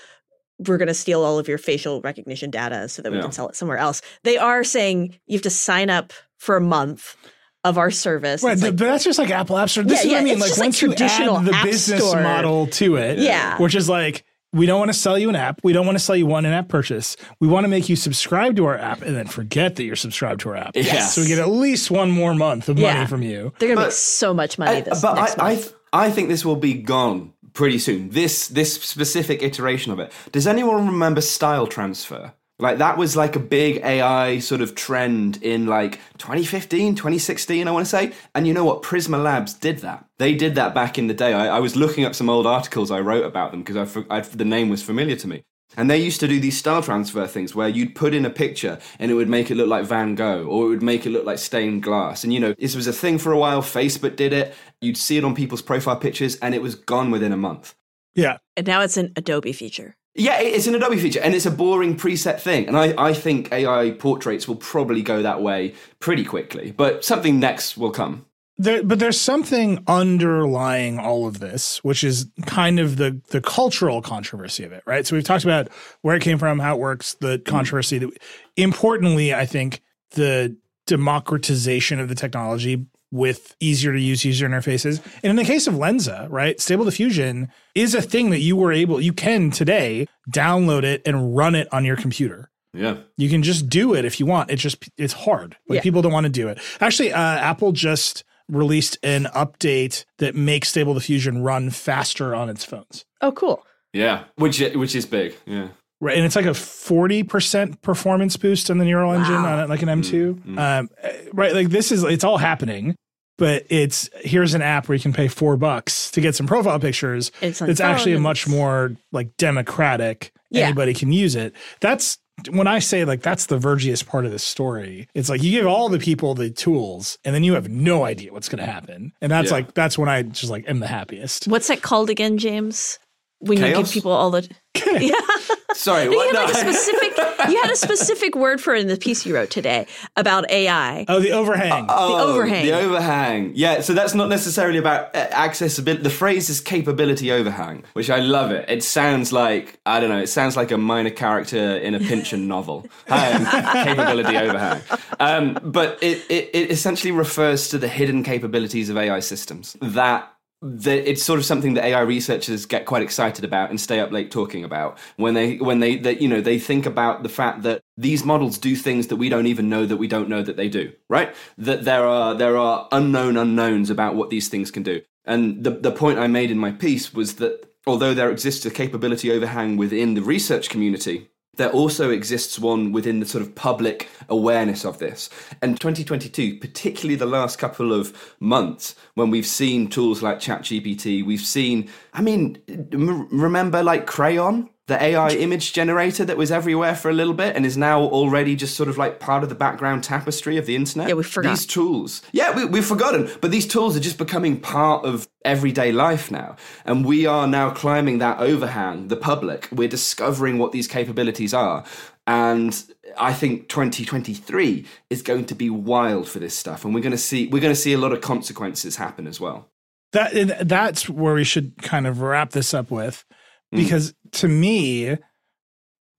we're 0.60 0.78
going 0.78 0.88
to 0.88 0.94
steal 0.94 1.24
all 1.24 1.39
of 1.39 1.48
your 1.48 1.58
facial 1.58 2.02
recognition 2.02 2.50
data 2.52 2.88
so 2.88 3.02
that 3.02 3.12
we 3.12 3.18
Yeah. 3.18 3.24
can 3.24 3.32
sell 3.32 3.50
it 3.50 3.56
somewhere 3.56 3.78
else. 3.78 4.02
They 4.24 4.38
are 4.38 4.63
saying 4.63 5.18
you 5.28 5.34
have 5.36 5.42
to 5.44 5.50
sign 5.50 5.89
up 5.89 6.13
for 6.38 6.56
a 6.56 6.62
month 6.62 7.16
of 7.63 7.78
our 7.78 7.92
service. 7.92 8.44
Right, 8.44 8.58
like- 8.58 8.76
but 8.76 8.86
that's 8.86 9.04
just 9.04 9.18
like 9.20 9.30
Apple 9.32 9.58
App 9.58 9.70
Store. 9.70 9.84
This 9.84 10.04
Yeah, 10.04 10.08
is 10.08 10.13
what 10.13 10.22
I 10.22 10.24
mean. 10.26 10.39
Like 10.39 10.48
just 10.50 10.60
like 10.60 10.66
once 10.68 10.82
you 10.82 10.88
traditional 10.89 11.38
add 11.38 11.46
the 11.46 11.56
App 11.56 11.66
business 11.66 12.08
Store. 12.08 12.22
model 12.22 12.68
to 12.68 12.98
it, 12.98 13.20
Yeah. 13.20 13.58
which 13.58 13.74
is 13.76 13.88
like 13.89 14.24
we 14.52 14.68
don't 14.68 14.78
want 14.78 14.89
to 14.94 14.98
sell 14.98 15.18
you 15.18 15.30
an 15.30 15.36
app. 15.36 15.60
We 15.63 15.74
don't 15.74 15.88
want 15.88 15.98
to 15.98 16.04
sell 16.04 16.16
you 16.16 16.28
one 16.28 16.46
in-app 16.46 16.68
purchase. 16.68 17.18
We 17.39 17.48
want 17.48 17.63
to 17.63 17.68
make 17.70 17.89
you 17.89 17.96
subscribe 17.96 18.56
to 18.58 18.66
our 18.66 18.78
app 18.78 19.02
and 19.02 19.16
then 19.16 19.26
forget 19.26 19.78
that 19.78 19.84
you're 19.84 19.96
subscribed 19.96 20.42
to 20.42 20.50
our 20.50 20.56
app. 20.58 20.76
Yes. 20.76 21.16
So 21.16 21.22
we 21.22 21.28
get 21.28 21.39
at 21.39 21.50
least 21.50 21.89
one 21.89 22.12
more 22.12 22.36
month 22.36 22.70
of 22.70 22.78
Yeah. 22.78 22.94
money 22.94 23.08
from 23.08 23.24
you. 23.24 23.52
they're 23.58 23.70
going 23.70 23.80
to 23.80 23.86
make 23.86 23.92
so 23.94 24.32
much 24.32 24.60
money 24.60 24.78
I- 24.78 24.82
this 24.82 25.02
but 25.02 25.16
next 25.16 25.39
I, 25.39 25.50
I. 25.52 25.63
I 26.06 26.12
think 26.12 26.30
this 26.30 26.44
will 26.46 26.56
be 26.56 26.74
gone 26.76 27.33
pretty 27.54 27.80
soon. 27.80 28.10
This 28.10 28.48
this 28.48 28.74
specific 28.74 29.42
iteration 29.42 29.92
of 29.92 30.00
it. 30.00 30.12
Does 30.32 30.48
anyone 30.48 30.88
remember 30.88 31.22
style 31.22 31.68
transfer? 31.68 32.34
Like 32.60 32.78
that 32.78 32.98
was 32.98 33.16
like 33.16 33.36
a 33.36 33.39
big 33.39 33.78
AI 33.84 34.39
sort 34.39 34.62
of 34.62 34.76
trend 34.76 35.42
in 35.42 35.66
like 35.66 36.00
2015, 36.18 36.96
2016, 36.96 37.68
I 37.68 37.72
want 37.72 37.86
to 37.86 37.89
say. 37.89 38.13
And 38.36 38.48
you 38.48 38.54
know 38.54 38.63
what? 38.63 38.84
Prisma 38.84 39.22
Labs 39.22 39.54
did 39.54 39.80
that. 39.80 40.06
They 40.20 40.36
did 40.36 40.56
that 40.56 40.74
back 40.74 40.98
in 41.00 41.08
the 41.08 41.13
day. 41.13 41.34
I, 41.34 41.58
I 41.58 41.60
was 41.60 41.76
looking 41.76 42.06
up 42.06 42.13
some 42.13 42.30
old 42.30 42.46
articles 42.46 42.92
I 42.92 43.00
wrote 43.00 43.26
about 43.26 43.52
them 43.52 43.63
because 43.63 44.30
the 44.32 44.46
name 44.46 44.70
was 44.70 44.84
familiar 44.84 45.16
to 45.16 45.28
me. 45.28 45.44
And 45.78 45.90
they 45.90 45.98
used 45.98 46.20
to 46.20 46.28
do 46.28 46.40
these 46.40 46.58
style 46.58 46.82
transfer 46.82 47.28
things 47.28 47.56
where 47.56 47.70
you'd 47.70 47.96
put 47.96 48.14
in 48.14 48.26
a 48.26 48.30
picture 48.30 48.80
and 49.00 49.12
it 49.12 49.16
would 49.16 49.30
make 49.30 49.52
it 49.52 49.56
look 49.56 49.68
like 49.68 49.86
Van 49.86 50.16
Gogh 50.16 50.46
or 50.46 50.66
it 50.66 50.70
would 50.70 50.84
make 50.84 51.06
it 51.06 51.10
look 51.10 51.26
like 51.26 51.40
stained 51.40 51.84
glass. 51.84 52.24
And 52.24 52.34
you 52.34 52.40
know, 52.40 52.54
this 52.54 52.76
was 52.76 52.88
a 52.88 52.94
thing 52.94 53.18
for 53.18 53.32
a 53.32 53.38
while. 53.38 53.62
Facebook 53.62 54.16
did 54.16 54.34
it. 54.34 54.54
You'd 54.82 54.98
see 54.98 55.18
it 55.18 55.24
on 55.24 55.36
people's 55.36 55.62
profile 55.62 55.98
pictures 55.98 56.36
and 56.38 56.54
it 56.54 56.62
was 56.62 56.76
gone 56.76 57.12
within 57.12 57.32
a 57.32 57.38
month. 57.38 57.76
Yeah. 58.16 58.38
And 58.56 58.68
now 58.68 58.82
it's 58.82 58.98
an 58.98 59.14
Adobe 59.16 59.54
feature. 59.54 59.96
Yeah, 60.16 60.40
it's 60.40 60.68
an 60.68 60.76
Adobe 60.76 60.98
feature 60.98 61.22
and 61.22 61.34
it's 61.34 61.48
a 61.48 61.52
boring 61.52 61.98
preset 61.98 62.40
thing. 62.40 62.68
And 62.68 62.78
I, 62.78 62.94
I 62.98 63.14
think 63.14 63.52
AI 63.52 63.92
portraits 63.92 64.48
will 64.48 64.56
probably 64.56 65.02
go 65.02 65.24
that 65.24 65.42
way 65.42 65.74
pretty 66.00 66.24
quickly, 66.24 66.72
but 66.72 67.04
something 67.04 67.40
next 67.40 67.78
will 67.78 67.92
come. 67.92 68.28
There, 68.58 68.84
but 68.84 69.00
there's 69.00 69.20
something 69.20 69.84
underlying 69.88 71.00
all 71.00 71.26
of 71.26 71.39
this, 71.39 71.84
which 71.84 72.04
is 72.04 72.28
kind 72.46 72.80
of 72.80 72.98
the 72.98 73.20
the 73.30 73.42
cultural 73.42 74.02
controversy 74.02 74.63
of 74.63 74.72
it, 74.72 74.84
right? 74.86 75.06
So 75.08 75.16
we've 75.16 75.24
talked 75.24 75.44
about 75.44 75.70
where 76.02 76.16
it 76.16 76.22
came 76.22 76.38
from, 76.38 76.60
how 76.60 76.76
it 76.76 76.80
works, 76.80 77.16
the 77.16 77.39
controversy. 77.39 77.98
That, 77.98 78.12
importantly, 78.56 79.34
I 79.34 79.46
think 79.48 79.82
the 80.12 80.56
democratization 80.86 82.00
of 82.00 82.10
the 82.10 82.16
technology 82.16 82.86
with 83.12 83.56
easier 83.60 83.94
to 83.94 84.00
use 84.00 84.26
user 84.26 84.48
interfaces. 84.50 85.00
And 85.24 85.30
in 85.30 85.36
the 85.36 85.44
case 85.46 85.68
of 85.68 85.76
Lensa, 85.76 86.28
right, 86.32 86.60
Stable 86.60 86.86
Diffusion 86.86 87.50
is 87.76 87.94
a 87.94 88.02
thing 88.02 88.32
that 88.32 88.39
you 88.39 88.56
were 88.56 88.72
able, 88.72 89.00
you 89.00 89.13
can 89.13 89.52
today 89.52 90.08
download 90.32 90.84
it 90.84 91.04
and 91.06 91.36
run 91.36 91.54
it 91.54 91.72
on 91.72 91.86
your 91.86 91.96
computer. 91.96 92.50
Yeah. 92.74 92.98
You 93.18 93.30
can 93.30 93.44
just 93.44 93.70
do 93.70 93.94
it 93.94 94.04
if 94.04 94.20
you 94.20 94.26
want. 94.26 94.50
It's 94.50 94.63
just, 94.63 94.89
it's 94.98 95.13
hard. 95.13 95.56
Like 95.70 95.78
Yeah. 95.78 95.82
people 95.84 96.02
don't 96.02 96.12
want 96.12 96.24
to 96.26 96.32
do 96.32 96.48
it. 96.48 96.58
Actually, 96.82 97.13
uh, 97.13 97.20
Apple 97.20 97.72
just 97.72 98.24
released 98.50 98.98
an 99.04 99.26
update 99.36 100.06
that 100.20 100.36
makes 100.36 100.70
Stable 100.70 100.94
Diffusion 100.94 101.44
run 101.44 101.70
faster 101.70 102.36
on 102.36 102.50
its 102.50 102.64
phones. 102.66 103.06
Oh, 103.22 103.32
cool. 103.32 103.66
Yeah. 103.94 104.24
Which 104.36 104.60
which 104.60 104.96
is 104.96 105.06
big. 105.06 105.36
Yeah. 105.46 105.70
Right, 106.02 106.18
and 106.18 106.26
it's 106.26 106.36
like 106.36 106.46
a 106.46 106.54
forty 106.54 107.24
percent 107.24 107.82
performance 107.82 108.36
boost 108.36 108.70
on 108.70 108.78
the 108.78 108.84
neural 108.84 109.14
engine 109.14 109.36
on 109.36 109.60
it, 109.62 109.70
like 109.70 109.82
an 109.84 109.90
M 109.90 110.02
2 110.02 110.36
Mm, 110.46 110.60
Um, 110.60 110.90
right, 111.32 111.54
like 111.54 111.70
this 111.70 111.94
is 111.94 112.04
it's 112.04 112.26
all 112.26 112.38
happening, 112.38 112.96
but 113.38 113.66
it's 113.70 114.10
here's 114.16 114.54
an 114.54 114.62
app 114.62 114.90
where 114.90 114.96
you 114.98 115.02
can 115.02 115.14
pay 115.14 115.30
four 115.30 115.56
bucks 115.56 116.12
to 116.12 116.20
get 116.20 116.36
some 116.36 116.46
profile 116.46 116.78
pictures. 116.80 117.32
It's 117.40 117.62
It's 117.62 117.80
actually 117.80 118.14
a 118.14 118.20
much 118.20 118.48
more 118.50 118.98
like 119.14 119.38
democratic. 119.38 120.34
Yeah. 120.50 120.66
Anybody 120.66 120.94
can 120.94 121.14
use 121.14 121.36
it. 121.36 121.54
That's 121.80 122.18
when 122.50 122.67
I 122.67 122.80
say 122.80 123.06
like 123.06 123.22
that's 123.22 123.46
the 123.46 123.58
vergiest 123.58 124.06
part 124.08 124.26
of 124.26 124.32
this 124.32 124.43
story. 124.43 125.08
It's 125.13 125.30
like 125.30 125.41
you 125.43 125.52
give 125.52 125.67
all 125.67 125.89
the 125.89 126.00
people 126.00 126.34
the 126.36 126.50
tools, 126.50 127.17
and 127.24 127.34
then 127.34 127.43
you 127.43 127.54
have 127.54 127.69
no 127.69 128.06
idea 128.06 128.34
what's 128.34 128.50
going 128.50 128.63
to 128.65 128.72
happen, 128.72 129.12
and 129.22 129.32
that's 129.32 129.50
Yeah. 129.50 129.54
like 129.58 129.74
that's 129.74 129.98
when 129.98 130.10
I 130.10 130.24
just 130.24 130.52
like 130.52 130.67
am 130.67 130.80
the 130.80 130.88
happiest. 130.88 131.48
What's 131.48 131.67
that 131.67 131.82
called 131.82 132.10
again, 132.10 132.38
James? 132.38 133.00
When 133.39 133.58
you 133.60 133.74
give 133.76 133.91
people 133.91 134.12
all 134.12 134.32
the 134.32 134.48
Sorry. 134.76 136.04
you 136.04 136.10
What? 136.16 136.36
had 136.36 136.44
like 136.46 136.54
a 136.54 136.58
specific 136.58 137.18
you 137.50 137.62
had 137.62 137.72
a 137.72 137.76
specific 137.76 138.36
word 138.36 138.62
for 138.62 138.74
it 138.74 138.82
in 138.82 138.88
the 138.88 138.98
piece 138.98 139.26
you 139.26 139.36
wrote 139.36 139.50
today 139.50 139.86
about 140.16 140.50
AI. 140.50 141.06
Oh, 141.08 141.20
the 141.20 141.32
overhang. 141.32 141.86
Oh, 141.90 142.34
overhang. 142.34 142.66
The 142.66 142.74
overhang. 142.74 143.52
Yeah, 143.56 143.82
so 143.82 143.94
that's 143.94 144.14
not 144.14 144.30
necessarily 144.30 144.78
about 144.80 145.16
uh, 145.16 145.20
accessibility. 145.32 146.04
The 146.04 146.10
phrase 146.10 146.50
is 146.50 146.62
capability 146.62 147.32
overhang, 147.32 147.84
which 147.94 148.10
I 148.10 148.20
love 148.20 148.52
it. 148.52 148.70
It 148.70 148.84
sounds 148.84 149.32
like, 149.34 149.80
I 149.86 150.00
don't 150.00 150.10
know, 150.10 150.20
it 150.22 150.28
sounds 150.28 150.56
like 150.58 150.72
a 150.72 150.78
minor 150.78 151.10
character 151.12 151.78
in 151.78 151.96
a 151.96 152.00
Pynchon 152.00 152.48
novel. 152.48 152.86
I'm 153.10 153.46
capability 153.86 154.38
overhang. 154.38 154.82
Um, 155.20 155.60
but 155.64 156.00
it, 156.02 156.24
it, 156.30 156.50
it 156.54 156.72
essentially 156.72 157.12
refers 157.12 157.68
to 157.70 157.78
the 157.78 157.88
hidden 157.88 158.24
capabilities 158.24 158.90
of 158.90 158.98
AI 158.98 159.20
systems 159.20 159.76
that 159.82 160.33
that 160.63 161.10
it's 161.10 161.21
sort 161.21 161.39
of 161.39 161.45
something 161.45 161.73
that 161.73 161.84
AI 161.84 161.99
researchers 161.99 162.65
get 162.65 162.86
quite 162.86 163.04
excited 163.04 163.43
about 163.43 163.69
and 163.69 163.80
stay 163.80 163.99
up 163.99 164.12
late 164.12 164.32
talking 164.32 164.63
about. 164.63 164.97
When 165.17 165.34
they 165.34 165.58
when 165.58 165.82
they 165.82 165.97
that 165.97 166.21
you 166.21 166.28
know 166.30 166.39
they 166.39 166.58
think 166.58 166.86
about 166.86 167.21
the 167.23 167.30
fact 167.30 167.63
that 167.63 167.82
these 167.97 168.23
models 168.23 168.58
do 168.58 168.76
things 168.76 169.08
that 169.08 169.17
we 169.17 169.30
don't 169.30 169.47
even 169.47 169.69
know 169.69 169.86
that 169.86 169.97
we 169.97 170.08
don't 170.08 170.30
know 170.30 170.41
that 170.41 170.58
they 170.58 170.69
do 170.69 170.93
right? 171.10 171.36
That 171.58 171.84
there 171.84 172.08
are 172.08 172.34
there 172.34 172.58
are 172.58 172.88
unknown 172.91 173.38
unknowns 173.38 173.89
about 173.89 174.15
what 174.15 174.30
these 174.30 174.47
things 174.47 174.71
can 174.71 174.84
do. 174.84 175.02
And 175.26 175.63
the 175.63 175.71
the 175.71 175.91
point 175.91 176.17
I 176.17 176.28
made 176.28 176.49
in 176.49 176.58
my 176.58 176.71
piece 176.71 177.13
was 177.13 177.36
that 177.36 177.69
although 177.86 178.13
there 178.13 178.32
exists 178.32 178.65
a 178.65 178.71
capability 178.71 179.32
overhang 179.32 179.78
within 179.78 180.13
the 180.13 180.21
research 180.21 180.69
community 180.69 181.30
there 181.56 181.70
also 181.70 182.10
exists 182.10 182.58
one 182.58 182.92
within 182.92 183.20
the 183.20 183.26
sort 183.26 183.44
of 183.44 183.54
public 183.54 184.10
awareness 184.28 184.86
of 184.86 184.98
this. 184.98 185.30
And 185.62 185.80
2022, 185.80 186.58
particularly 186.58 187.16
the 187.16 187.26
last 187.26 187.60
couple 187.60 187.94
of 187.94 188.36
months, 188.39 188.96
when 189.13 189.30
we've 189.30 189.46
seen 189.46 189.88
tools 189.88 190.24
like 190.24 190.39
ChatGPT, 190.39 191.24
we've 191.24 191.42
seen, 191.42 191.89
I 192.13 192.22
mean, 192.22 192.58
m- 192.68 193.28
remember 193.30 193.84
like 193.84 194.08
Craiyon? 194.08 194.70
The 194.88 195.02
AI 195.02 195.30
image 195.30 195.72
generator 195.72 196.26
that 196.26 196.36
was 196.36 196.52
everywhere 196.52 196.94
for 196.94 197.10
a 197.10 197.13
little 197.13 197.34
bit 197.34 197.56
and 197.56 197.66
is 197.66 197.78
now 197.78 198.02
already 198.02 198.54
just 198.58 198.76
sort 198.76 198.89
of 198.89 198.98
like 198.98 199.18
part 199.18 199.42
of 199.42 199.48
the 199.48 199.56
background 199.56 200.04
tapestry 200.04 200.58
of 200.58 200.66
the 200.66 200.76
internet. 200.76 201.08
Yeah, 201.08 201.13
we 201.13 201.24
forgot. 201.24 201.52
These 201.52 201.68
tools. 201.68 202.22
Yeah, 202.34 202.54
we, 202.54 202.66
we've 202.66 202.86
forgotten, 202.86 203.30
but 203.39 203.50
these 203.50 203.66
tools 203.66 203.96
are 203.96 204.02
just 204.02 204.18
becoming 204.18 204.60
part 204.60 205.06
of 205.06 205.26
everyday 205.46 205.92
life 205.92 206.32
now. 206.32 206.56
And 206.86 207.06
we 207.06 207.26
are 207.26 207.48
now 207.48 207.70
climbing 207.72 208.18
that 208.20 208.40
overhang, 208.40 209.08
the 209.08 209.16
public. 209.16 209.68
We're 209.72 209.88
discovering 209.88 210.58
what 210.58 210.72
these 210.72 210.88
capabilities 210.88 211.54
are. 211.54 211.84
And 212.26 212.84
I 213.18 213.34
think 213.34 213.68
2023 213.70 214.86
is 215.10 215.22
going 215.22 215.46
to 215.46 215.56
be 215.56 215.70
wild 215.70 216.30
for 216.30 216.40
this 216.40 216.56
stuff. 216.58 216.86
And 216.86 216.94
we're 216.96 217.02
going 217.02 217.12
to 217.12 217.18
see, 217.18 217.48
we're 217.48 217.62
going 217.62 217.74
to 217.74 217.80
see 217.80 217.94
a 217.94 217.98
lot 217.98 218.14
of 218.14 218.22
consequences 218.22 218.96
happen 218.96 219.28
as 219.28 219.40
well. 219.40 219.70
that 220.14 220.68
that's 220.68 221.10
where 221.10 221.34
we 221.34 221.44
should 221.44 221.76
kind 221.82 222.08
of 222.08 222.22
wrap 222.22 222.52
this 222.52 222.74
up 222.74 222.92
with 222.92 223.26
Mm. 223.74 223.78
because 223.78 224.14
to 224.34 224.48
me 224.48 225.18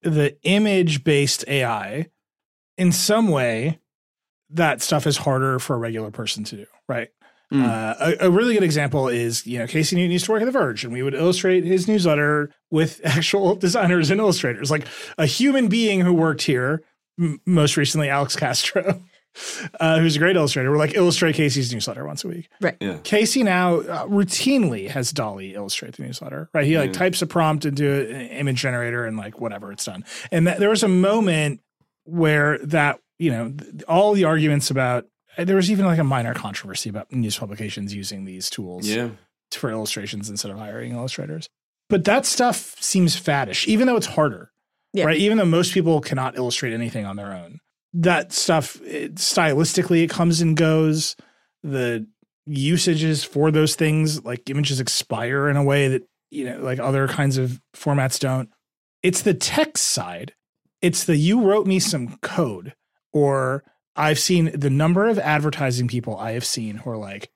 the 0.03 0.37
image 0.43 1.05
based 1.05 1.45
ai 1.47 2.09
in 2.77 2.91
some 2.91 3.29
way 3.29 3.79
that 4.51 4.83
stuff 4.83 5.07
is 5.07 5.19
harder 5.19 5.59
for 5.59 5.77
a 5.77 5.79
regular 5.79 6.11
person 6.11 6.43
to 6.45 6.57
do 6.57 6.67
right 6.89 7.11
Mm. 7.55 7.65
uh, 7.65 7.95
a, 8.21 8.27
a 8.27 8.31
really 8.31 8.55
good 8.55 8.63
example 8.65 9.07
is 9.09 9.47
you 9.47 9.59
know 9.61 9.67
casey 9.69 9.95
newton 9.97 10.11
used 10.11 10.25
to 10.25 10.33
work 10.33 10.43
at 10.43 10.47
the 10.47 10.51
verge 10.51 10.83
and 10.85 10.93
we 10.93 11.03
would 11.03 11.15
illustrate 11.15 11.63
his 11.65 11.87
newsletter 11.87 12.51
with 12.71 13.01
actual 13.05 13.55
designers 13.55 14.11
and 14.11 14.19
illustrators 14.21 14.71
like 14.71 14.87
a 15.19 15.27
human 15.27 15.69
being 15.69 16.01
who 16.01 16.13
worked 16.13 16.43
here 16.43 16.83
m- 17.21 17.41
most 17.47 17.77
recently 17.77 18.09
alex 18.09 18.35
castro 18.35 19.01
uh, 19.81 19.99
who's 19.99 20.17
a 20.17 20.19
great 20.19 20.37
illustrator 20.37 20.71
we're 20.71 20.77
like 20.79 20.95
illustrate 20.95 21.35
casey's 21.35 21.73
newsletter 21.73 22.05
once 22.07 22.25
a 22.25 22.29
week 22.29 22.49
Right. 22.61 22.77
Yeah. 22.81 22.99
Casey 23.05 23.43
now 23.43 23.77
uh, 23.81 24.07
routinely 24.07 24.89
has 24.89 25.13
DALL-E 25.13 25.55
illustrate 25.55 25.97
the 25.97 26.03
newsletter, 26.03 26.49
right? 26.55 26.65
He 26.65 26.79
like 26.79 26.93
types 26.93 27.21
a 27.23 27.27
prompt 27.27 27.65
into 27.67 27.87
an 28.11 28.29
image 28.29 28.59
generator 28.61 29.05
and 29.05 29.17
like 29.17 29.41
whatever 29.41 29.71
it's 29.71 29.85
done. 29.85 30.05
And 30.33 30.47
that, 30.47 30.59
there 30.61 30.71
was 30.71 30.83
a 30.83 30.89
moment 30.89 31.61
where 32.05 32.59
that, 32.59 33.01
you 33.19 33.31
know, 33.31 33.51
th- 33.51 33.83
all 33.85 34.13
the 34.15 34.25
arguments 34.25 34.71
about 34.71 35.07
there 35.39 35.57
was 35.57 35.71
even 35.71 35.85
like 35.87 35.99
a 35.99 36.05
minor 36.05 36.35
controversy 36.35 36.89
about 36.91 37.13
news 37.13 37.39
publications 37.39 37.95
using 37.95 38.25
these 38.25 38.51
tools 38.51 38.87
Yeah. 38.87 39.11
for 39.53 39.71
illustrations 39.71 40.29
instead 40.31 40.51
of 40.51 40.59
hiring 40.59 40.93
illustrators. 40.93 41.49
But 41.89 42.05
that 42.05 42.27
stuff 42.27 42.77
seems 42.81 43.21
faddish, 43.21 43.67
even 43.67 43.87
though 43.87 43.97
it's 43.97 44.07
harder, 44.07 44.51
Yeah. 44.93 45.05
right? 45.05 45.17
Even 45.19 45.39
though 45.39 45.45
most 45.45 45.73
people 45.75 46.01
cannot 46.01 46.37
illustrate 46.37 46.73
anything 46.73 47.05
on 47.05 47.17
their 47.17 47.33
own. 47.33 47.61
That 47.93 48.33
stuff, 48.33 48.81
it, 48.83 49.17
stylistically, 49.17 50.03
it 50.03 50.11
comes 50.11 50.41
and 50.41 50.57
goes. 50.57 51.15
The 51.63 52.07
usages 52.47 53.25
for 53.25 53.51
those 53.51 53.75
things, 53.75 54.25
like 54.25 54.49
images 54.51 54.81
expire 54.81 55.49
in 55.49 55.57
a 55.57 55.63
way 55.65 55.89
that, 55.89 56.03
you 56.31 56.45
know, 56.45 56.59
like 56.59 56.79
other 56.79 57.07
kinds 57.09 57.39
of 57.39 57.61
formats 57.77 58.19
don't. 58.19 58.51
It's 59.03 59.23
the 59.23 59.35
text 59.35 59.85
side. 59.85 60.35
It's 60.83 61.05
the 61.05 61.17
you 61.17 61.41
wrote 61.43 61.67
me 61.67 61.79
some 61.79 62.19
code, 62.19 62.75
or 63.13 63.63
I've 63.97 64.19
seen 64.19 64.51
the 64.59 64.71
number 64.71 65.07
of 65.07 65.19
advertising 65.19 65.89
people 65.89 66.17
I 66.17 66.33
have 66.33 66.45
seen 66.45 66.79
who 66.79 66.91
are 66.91 66.97
like, 66.97 67.31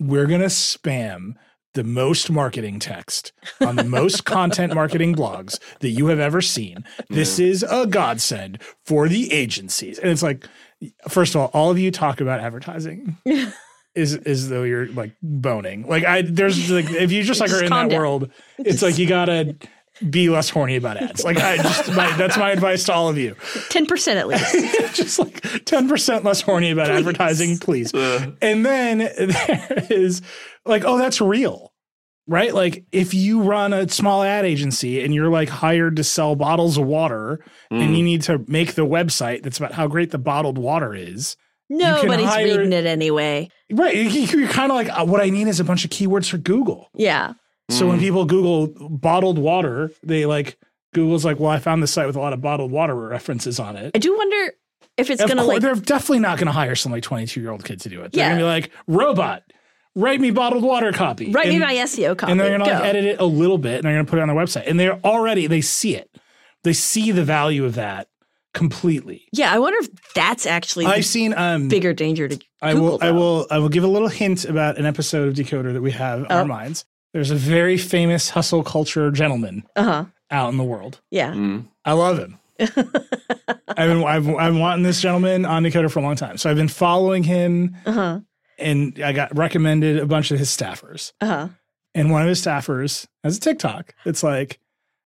we're 0.00 0.26
going 0.26 0.40
to 0.40 0.46
spam 0.46 1.34
the 1.74 1.84
most 1.84 2.30
marketing 2.30 2.78
text 2.78 3.32
on 3.60 3.76
the 3.76 3.84
most 3.84 4.24
content 4.24 4.74
marketing 4.74 5.14
blogs 5.14 5.58
that 5.80 5.90
you 5.90 6.06
have 6.06 6.18
ever 6.18 6.40
seen. 6.40 6.84
This 7.10 7.38
is 7.38 7.62
a 7.68 7.86
godsend 7.86 8.60
for 8.86 9.08
the 9.08 9.32
agencies. 9.32 9.98
And 9.98 10.10
it's 10.10 10.22
like, 10.22 10.46
first 11.08 11.34
of 11.34 11.40
all, 11.40 11.50
all 11.52 11.70
of 11.70 11.78
you 11.78 11.90
talk 11.90 12.20
about 12.20 12.40
advertising. 12.40 13.16
Is 13.94 14.14
as 14.14 14.48
though 14.48 14.62
you're 14.62 14.86
like 14.86 15.16
boning. 15.22 15.88
Like 15.88 16.04
I 16.04 16.22
there's 16.22 16.70
like 16.70 16.88
if 16.88 17.10
you 17.10 17.24
just 17.24 17.40
like 17.40 17.50
Just 17.50 17.62
are 17.62 17.64
in 17.64 17.70
that 17.70 17.88
down. 17.88 17.98
world, 17.98 18.30
it's 18.58 18.80
like 18.80 18.96
you 18.96 19.08
gotta 19.08 19.56
be 20.08 20.28
less 20.28 20.50
horny 20.50 20.76
about 20.76 20.96
ads. 20.96 21.24
Like 21.24 21.38
I 21.38 21.56
just 21.56 21.92
my, 21.92 22.10
that's 22.16 22.36
my 22.36 22.50
advice 22.50 22.84
to 22.84 22.92
all 22.92 23.08
of 23.08 23.18
you. 23.18 23.34
10% 23.34 24.16
at 24.16 24.28
least. 24.28 24.52
just 24.94 25.18
like 25.18 25.40
10% 25.42 26.24
less 26.24 26.40
horny 26.40 26.70
about 26.70 26.90
advertising, 26.90 27.58
please. 27.58 27.92
And 27.94 28.64
then 28.64 28.98
there 29.18 29.86
is 29.90 30.22
like, 30.64 30.84
oh, 30.84 30.98
that's 30.98 31.20
real. 31.20 31.72
right? 32.26 32.54
Like 32.54 32.84
if 32.92 33.14
you 33.14 33.42
run 33.42 33.72
a 33.72 33.88
small 33.88 34.22
ad 34.22 34.44
agency 34.44 35.02
and 35.02 35.14
you're 35.14 35.30
like 35.30 35.48
hired 35.48 35.96
to 35.96 36.04
sell 36.04 36.36
bottles 36.36 36.76
of 36.76 36.86
water 36.86 37.40
mm. 37.72 37.80
and 37.82 37.96
you 37.96 38.04
need 38.04 38.22
to 38.22 38.44
make 38.46 38.74
the 38.74 38.86
website 38.86 39.42
that's 39.42 39.58
about 39.58 39.72
how 39.72 39.88
great 39.88 40.10
the 40.10 40.18
bottled 40.18 40.58
water 40.58 40.94
is. 40.94 41.36
Nobody's 41.70 42.26
hire, 42.26 42.46
reading 42.46 42.72
it 42.72 42.86
anyway. 42.86 43.50
Right. 43.70 43.94
You're 43.94 44.48
kind 44.48 44.72
of 44.72 44.76
like, 44.76 44.88
uh, 44.88 45.04
what 45.04 45.20
I 45.20 45.28
need 45.28 45.48
is 45.48 45.60
a 45.60 45.64
bunch 45.64 45.84
of 45.84 45.90
keywords 45.90 46.30
for 46.30 46.38
Google. 46.38 46.88
Yeah. 46.94 47.34
So 47.70 47.84
mm. 47.84 47.88
when 47.90 47.98
people 47.98 48.24
Google 48.24 48.68
bottled 48.88 49.38
water, 49.38 49.90
they 50.02 50.26
like, 50.26 50.58
Google's 50.94 51.24
like, 51.24 51.38
well, 51.38 51.50
I 51.50 51.58
found 51.58 51.82
this 51.82 51.92
site 51.92 52.06
with 52.06 52.16
a 52.16 52.20
lot 52.20 52.32
of 52.32 52.40
bottled 52.40 52.70
water 52.70 52.94
references 52.94 53.60
on 53.60 53.76
it. 53.76 53.92
I 53.94 53.98
do 53.98 54.16
wonder 54.16 54.52
if 54.96 55.10
it's 55.10 55.22
going 55.22 55.36
to 55.36 55.44
like. 55.44 55.60
They're 55.60 55.74
definitely 55.74 56.20
not 56.20 56.38
going 56.38 56.46
to 56.46 56.52
hire 56.52 56.74
some 56.74 56.92
like 56.92 57.02
22 57.02 57.40
year 57.40 57.50
old 57.50 57.64
kid 57.64 57.80
to 57.82 57.88
do 57.88 58.02
it. 58.02 58.12
They're 58.12 58.24
yeah. 58.24 58.28
going 58.30 58.38
to 58.38 58.44
be 58.44 58.48
like, 58.48 58.70
robot, 58.86 59.42
write 59.94 60.20
me 60.20 60.30
bottled 60.30 60.62
water 60.62 60.92
copy. 60.92 61.30
Write 61.30 61.46
and, 61.46 61.58
me 61.58 61.64
my 61.64 61.74
SEO 61.74 62.16
copy. 62.16 62.32
And 62.32 62.40
they're 62.40 62.56
going 62.56 62.60
to 62.60 62.74
like 62.74 62.84
edit 62.84 63.04
it 63.04 63.20
a 63.20 63.26
little 63.26 63.58
bit 63.58 63.76
and 63.76 63.84
they're 63.84 63.94
going 63.94 64.06
to 64.06 64.10
put 64.10 64.18
it 64.18 64.22
on 64.22 64.28
their 64.28 64.36
website. 64.36 64.64
And 64.66 64.80
they're 64.80 64.98
already, 65.04 65.46
they 65.46 65.60
see 65.60 65.94
it. 65.94 66.10
They 66.64 66.72
see 66.72 67.12
the 67.12 67.24
value 67.24 67.64
of 67.64 67.74
that 67.74 68.08
completely. 68.54 69.28
Yeah, 69.32 69.52
I 69.52 69.58
wonder 69.58 69.78
if 69.80 69.88
that's 70.14 70.46
actually 70.46 70.86
I've 70.86 71.04
seen 71.04 71.34
um 71.34 71.68
bigger 71.68 71.92
danger 71.92 72.28
to 72.28 72.34
Google, 72.34 72.48
I 72.60 72.74
will 72.74 72.98
though. 72.98 73.06
I 73.06 73.10
will 73.12 73.46
I 73.50 73.58
will 73.58 73.68
give 73.68 73.84
a 73.84 73.88
little 73.88 74.08
hint 74.08 74.44
about 74.44 74.78
an 74.78 74.86
episode 74.86 75.28
of 75.28 75.34
Decoder 75.34 75.72
that 75.72 75.82
we 75.82 75.92
have 75.92 76.20
on 76.20 76.26
oh. 76.30 76.36
our 76.38 76.44
minds. 76.44 76.84
There's 77.12 77.30
a 77.30 77.36
very 77.36 77.76
famous 77.76 78.30
hustle 78.30 78.62
culture 78.62 79.10
gentleman 79.10 79.64
uh-huh. 79.76 80.06
out 80.30 80.50
in 80.50 80.58
the 80.58 80.64
world. 80.64 81.00
Yeah. 81.10 81.32
Mm. 81.32 81.66
I 81.84 81.92
love 81.92 82.18
him. 82.18 82.38
I've 82.60 82.74
been 83.88 84.04
I've, 84.04 84.28
I've 84.28 84.52
been 84.52 84.58
wanting 84.58 84.82
this 84.82 85.00
gentleman 85.00 85.44
on 85.44 85.62
Decoder 85.62 85.90
for 85.90 86.00
a 86.00 86.02
long 86.02 86.16
time. 86.16 86.36
So 86.36 86.50
I've 86.50 86.56
been 86.56 86.68
following 86.68 87.22
him 87.22 87.76
uh-huh. 87.86 88.20
and 88.58 89.00
I 89.02 89.12
got 89.12 89.36
recommended 89.36 89.98
a 89.98 90.06
bunch 90.06 90.30
of 90.30 90.38
his 90.38 90.48
staffers. 90.54 91.12
Uh-huh. 91.20 91.48
And 91.94 92.10
one 92.10 92.22
of 92.22 92.28
his 92.28 92.44
staffers 92.44 93.06
has 93.24 93.36
a 93.36 93.40
TikTok. 93.40 93.94
It's 94.04 94.22
like, 94.22 94.58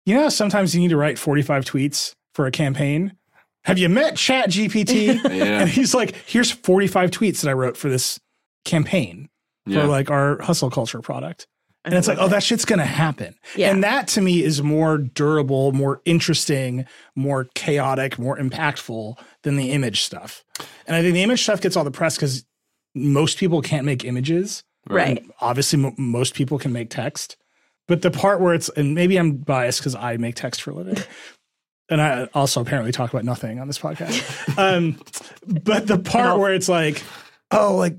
you 0.06 0.14
know, 0.14 0.28
sometimes 0.28 0.74
you 0.74 0.80
need 0.80 0.88
to 0.88 0.96
write 0.96 1.18
45 1.18 1.64
tweets 1.64 2.14
for 2.34 2.46
a 2.46 2.50
campaign 2.50 3.16
have 3.64 3.78
you 3.78 3.88
met 3.88 4.16
Chat 4.16 4.50
GPT? 4.50 5.22
yeah. 5.32 5.60
And 5.60 5.68
he's 5.68 5.94
like, 5.94 6.14
here's 6.26 6.50
45 6.50 7.10
tweets 7.10 7.42
that 7.42 7.50
I 7.50 7.52
wrote 7.52 7.76
for 7.76 7.88
this 7.88 8.18
campaign 8.64 9.28
for 9.66 9.86
like 9.86 10.10
our 10.10 10.40
hustle 10.42 10.70
culture 10.70 11.00
product. 11.00 11.46
And 11.84 11.94
it's 11.94 12.08
like, 12.08 12.18
oh, 12.20 12.28
that 12.28 12.42
shit's 12.42 12.64
gonna 12.66 12.84
happen. 12.84 13.34
Yeah. 13.56 13.70
And 13.70 13.82
that 13.82 14.06
to 14.08 14.20
me 14.20 14.42
is 14.42 14.62
more 14.62 14.98
durable, 14.98 15.72
more 15.72 16.02
interesting, 16.04 16.84
more 17.16 17.44
chaotic, 17.54 18.18
more 18.18 18.36
impactful 18.36 19.18
than 19.42 19.56
the 19.56 19.70
image 19.70 20.02
stuff. 20.02 20.44
And 20.86 20.94
I 20.94 21.02
think 21.02 21.14
the 21.14 21.22
image 21.22 21.42
stuff 21.42 21.60
gets 21.60 21.76
all 21.76 21.84
the 21.84 21.90
press 21.90 22.16
because 22.16 22.44
most 22.94 23.38
people 23.38 23.62
can't 23.62 23.86
make 23.86 24.04
images. 24.04 24.62
Right. 24.88 25.24
obviously, 25.40 25.84
m- 25.84 25.94
most 25.98 26.34
people 26.34 26.58
can 26.58 26.72
make 26.72 26.90
text. 26.90 27.36
But 27.86 28.02
the 28.02 28.10
part 28.10 28.40
where 28.40 28.54
it's, 28.54 28.68
and 28.70 28.94
maybe 28.94 29.18
I'm 29.18 29.36
biased 29.36 29.80
because 29.80 29.94
I 29.94 30.16
make 30.16 30.36
text 30.36 30.62
for 30.62 30.70
a 30.70 30.74
living, 30.74 31.02
and 31.88 32.00
I 32.00 32.28
also 32.34 32.60
apparently 32.60 32.92
talk 32.92 33.12
about 33.12 33.24
nothing 33.24 33.60
on 33.60 33.66
this 33.66 33.78
podcast. 33.78 34.58
um, 34.58 35.00
but 35.64 35.86
the 35.86 35.98
part 35.98 36.38
where 36.38 36.54
it's 36.54 36.68
like, 36.68 37.02
oh, 37.50 37.76
like 37.76 37.96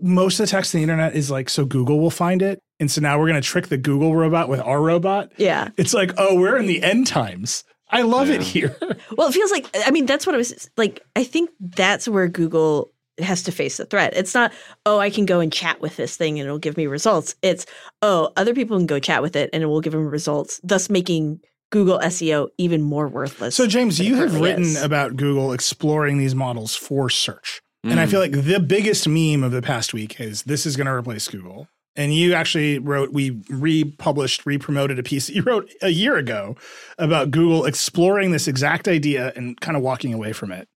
most 0.00 0.40
of 0.40 0.46
the 0.46 0.50
text 0.50 0.74
on 0.74 0.78
the 0.78 0.82
internet 0.82 1.14
is 1.14 1.30
like, 1.30 1.48
so 1.48 1.64
Google 1.64 2.00
will 2.00 2.10
find 2.10 2.42
it. 2.42 2.60
And 2.78 2.90
so 2.90 3.00
now 3.00 3.18
we're 3.18 3.28
going 3.28 3.40
to 3.40 3.46
trick 3.46 3.68
the 3.68 3.76
Google 3.76 4.16
robot 4.16 4.48
with 4.48 4.60
our 4.60 4.80
robot. 4.80 5.32
Yeah. 5.36 5.68
It's 5.76 5.94
like, 5.94 6.12
oh, 6.16 6.38
we're 6.38 6.56
in 6.56 6.66
the 6.66 6.82
end 6.82 7.06
times. 7.06 7.64
I 7.90 8.02
love 8.02 8.28
yeah. 8.28 8.36
it 8.36 8.42
here. 8.42 8.76
Well, 9.16 9.28
it 9.28 9.32
feels 9.32 9.50
like, 9.50 9.66
I 9.84 9.90
mean, 9.90 10.06
that's 10.06 10.24
what 10.24 10.34
I 10.34 10.38
was 10.38 10.70
like. 10.76 11.00
I 11.16 11.24
think 11.24 11.50
that's 11.58 12.06
where 12.06 12.28
Google 12.28 12.92
has 13.18 13.42
to 13.44 13.52
face 13.52 13.78
the 13.78 13.84
threat. 13.84 14.16
It's 14.16 14.34
not, 14.34 14.52
oh, 14.86 14.98
I 14.98 15.10
can 15.10 15.26
go 15.26 15.40
and 15.40 15.52
chat 15.52 15.80
with 15.80 15.96
this 15.96 16.16
thing 16.16 16.38
and 16.38 16.46
it'll 16.46 16.58
give 16.58 16.76
me 16.76 16.86
results. 16.86 17.34
It's, 17.42 17.66
oh, 18.02 18.32
other 18.36 18.54
people 18.54 18.76
can 18.76 18.86
go 18.86 19.00
chat 19.00 19.20
with 19.20 19.34
it 19.34 19.50
and 19.52 19.62
it 19.62 19.66
will 19.66 19.80
give 19.80 19.92
them 19.92 20.06
results, 20.06 20.60
thus 20.62 20.88
making 20.88 21.40
Google 21.70 21.98
SEO 21.98 22.48
even 22.56 22.82
more 22.82 23.08
worthless. 23.08 23.56
So, 23.56 23.66
James, 23.66 23.98
you 23.98 24.16
have 24.16 24.40
written 24.40 24.62
is. 24.62 24.82
about 24.82 25.16
Google 25.16 25.52
exploring 25.52 26.18
these 26.18 26.34
models 26.34 26.76
for 26.76 27.10
search. 27.10 27.60
Mm. 27.84 27.92
And 27.92 28.00
I 28.00 28.06
mm. 28.06 28.10
feel 28.10 28.20
like 28.20 28.32
the 28.32 28.60
biggest 28.60 29.08
meme 29.08 29.42
of 29.42 29.52
the 29.52 29.62
past 29.62 29.94
week 29.94 30.20
is 30.20 30.42
this 30.42 30.66
is 30.66 30.76
going 30.76 30.86
to 30.86 30.92
replace 30.92 31.28
Google. 31.28 31.68
And 31.96 32.14
you 32.14 32.34
actually 32.34 32.78
wrote, 32.78 33.12
we 33.12 33.42
republished, 33.48 34.46
re-promoted 34.46 34.98
a 34.98 35.02
piece 35.02 35.26
that 35.26 35.34
you 35.36 35.42
wrote 35.42 35.70
a 35.82 35.90
year 35.90 36.16
ago 36.16 36.56
about 36.98 37.30
Google 37.30 37.64
exploring 37.64 38.30
this 38.30 38.46
exact 38.48 38.88
idea 38.88 39.32
and 39.36 39.60
kind 39.60 39.76
of 39.76 39.82
walking 39.82 40.14
away 40.14 40.32
from 40.32 40.52
it. 40.52 40.68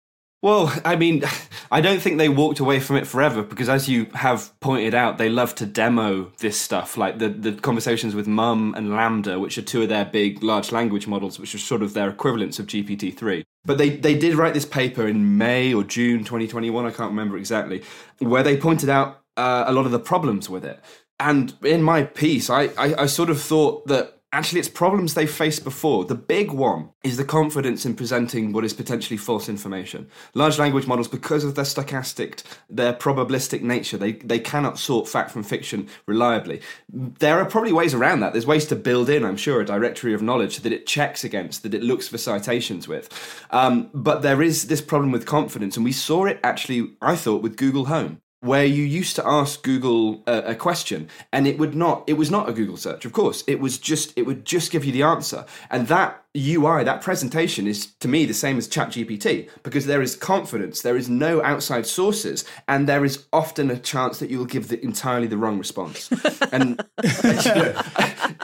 Well, 0.42 0.70
I 0.84 0.96
mean, 0.96 1.24
I 1.70 1.80
don't 1.80 2.00
think 2.00 2.18
they 2.18 2.28
walked 2.28 2.60
away 2.60 2.78
from 2.78 2.96
it 2.96 3.06
forever 3.06 3.42
because, 3.42 3.70
as 3.70 3.88
you 3.88 4.06
have 4.14 4.52
pointed 4.60 4.94
out, 4.94 5.16
they 5.16 5.30
love 5.30 5.54
to 5.54 5.66
demo 5.66 6.32
this 6.38 6.60
stuff, 6.60 6.98
like 6.98 7.18
the, 7.18 7.30
the 7.30 7.52
conversations 7.52 8.14
with 8.14 8.26
MUM 8.26 8.74
and 8.74 8.88
LaMDA, 8.88 9.40
which 9.40 9.56
are 9.56 9.62
two 9.62 9.82
of 9.82 9.88
their 9.88 10.04
big 10.04 10.42
large 10.42 10.70
language 10.70 11.06
models, 11.06 11.38
which 11.38 11.54
are 11.54 11.58
sort 11.58 11.82
of 11.82 11.94
their 11.94 12.10
equivalents 12.10 12.58
of 12.58 12.66
GPT 12.66 13.16
3. 13.16 13.43
But 13.64 13.78
they, 13.78 13.90
they 13.90 14.18
did 14.18 14.34
write 14.34 14.54
this 14.54 14.66
paper 14.66 15.06
in 15.06 15.38
May 15.38 15.72
or 15.72 15.84
June 15.84 16.20
2021, 16.20 16.84
I 16.84 16.90
can't 16.90 17.10
remember 17.10 17.36
exactly, 17.38 17.82
where 18.18 18.42
they 18.42 18.56
pointed 18.56 18.90
out 18.90 19.22
uh, 19.36 19.64
a 19.66 19.72
lot 19.72 19.86
of 19.86 19.92
the 19.92 19.98
problems 19.98 20.50
with 20.50 20.64
it. 20.64 20.80
And 21.18 21.54
in 21.64 21.82
my 21.82 22.02
piece, 22.02 22.50
I, 22.50 22.64
I, 22.76 23.02
I 23.02 23.06
sort 23.06 23.30
of 23.30 23.40
thought 23.40 23.86
that 23.86 24.20
Actually, 24.34 24.58
it's 24.58 24.68
problems 24.68 25.14
they've 25.14 25.30
faced 25.30 25.62
before. 25.62 26.04
The 26.04 26.16
big 26.16 26.50
one 26.50 26.90
is 27.04 27.16
the 27.16 27.24
confidence 27.24 27.86
in 27.86 27.94
presenting 27.94 28.52
what 28.52 28.64
is 28.64 28.72
potentially 28.72 29.16
false 29.16 29.48
information. 29.48 30.08
Large 30.34 30.58
language 30.58 30.88
models, 30.88 31.06
because 31.06 31.44
of 31.44 31.54
their 31.54 31.64
stochastic, 31.64 32.42
their 32.68 32.92
probabilistic 32.92 33.62
nature, 33.62 33.96
they, 33.96 34.14
they 34.14 34.40
cannot 34.40 34.76
sort 34.76 35.06
fact 35.06 35.30
from 35.30 35.44
fiction 35.44 35.88
reliably. 36.06 36.60
There 36.88 37.38
are 37.38 37.44
probably 37.44 37.72
ways 37.72 37.94
around 37.94 38.20
that. 38.20 38.32
There's 38.32 38.44
ways 38.44 38.66
to 38.66 38.74
build 38.74 39.08
in, 39.08 39.24
I'm 39.24 39.36
sure, 39.36 39.60
a 39.60 39.64
directory 39.64 40.14
of 40.14 40.20
knowledge 40.20 40.58
that 40.58 40.72
it 40.72 40.84
checks 40.84 41.22
against, 41.22 41.62
that 41.62 41.72
it 41.72 41.84
looks 41.84 42.08
for 42.08 42.18
citations 42.18 42.88
with. 42.88 43.08
Um, 43.52 43.88
but 43.94 44.22
there 44.22 44.42
is 44.42 44.66
this 44.66 44.80
problem 44.80 45.12
with 45.12 45.26
confidence, 45.26 45.76
and 45.76 45.84
we 45.84 45.92
saw 45.92 46.24
it 46.24 46.40
actually, 46.42 46.96
I 47.00 47.14
thought, 47.14 47.40
with 47.40 47.56
Google 47.56 47.84
Home 47.84 48.20
where 48.44 48.66
you 48.66 48.82
used 48.84 49.16
to 49.16 49.26
ask 49.26 49.62
Google 49.62 50.22
a, 50.26 50.38
a, 50.38 50.54
question 50.54 51.08
and 51.32 51.46
it 51.46 51.58
would 51.58 51.74
not 51.74 52.04
it 52.06 52.12
was 52.12 52.30
not 52.30 52.46
a 52.46 52.52
Google 52.52 52.76
search 52.76 53.06
of 53.06 53.12
course. 53.12 53.42
It 53.46 53.58
was 53.58 53.78
just 53.78 54.12
it 54.16 54.26
would 54.26 54.44
just 54.44 54.70
give 54.70 54.84
you 54.84 54.92
the 54.92 55.02
answer. 55.02 55.46
And 55.70 55.88
that 55.88 56.22
UI 56.36 56.84
that 56.84 57.00
presentation 57.00 57.66
is 57.66 57.86
to 58.00 58.08
me 58.08 58.26
the 58.26 58.34
same 58.34 58.58
as 58.58 58.68
ChatGPT 58.68 59.48
because 59.62 59.86
there 59.86 60.02
is 60.02 60.14
confidence 60.14 60.82
there 60.82 60.96
is 60.96 61.08
no 61.08 61.42
outside 61.42 61.86
sources 61.86 62.44
and 62.68 62.86
there 62.86 63.04
is 63.04 63.24
often 63.32 63.70
a 63.70 63.78
chance 63.78 64.18
that 64.18 64.28
you 64.28 64.38
will 64.38 64.44
give 64.44 64.68
the, 64.68 64.82
entirely 64.84 65.26
the 65.26 65.38
wrong 65.38 65.58
response. 65.58 66.10
And 66.52 66.84
you 67.02 67.54
know, 67.54 67.82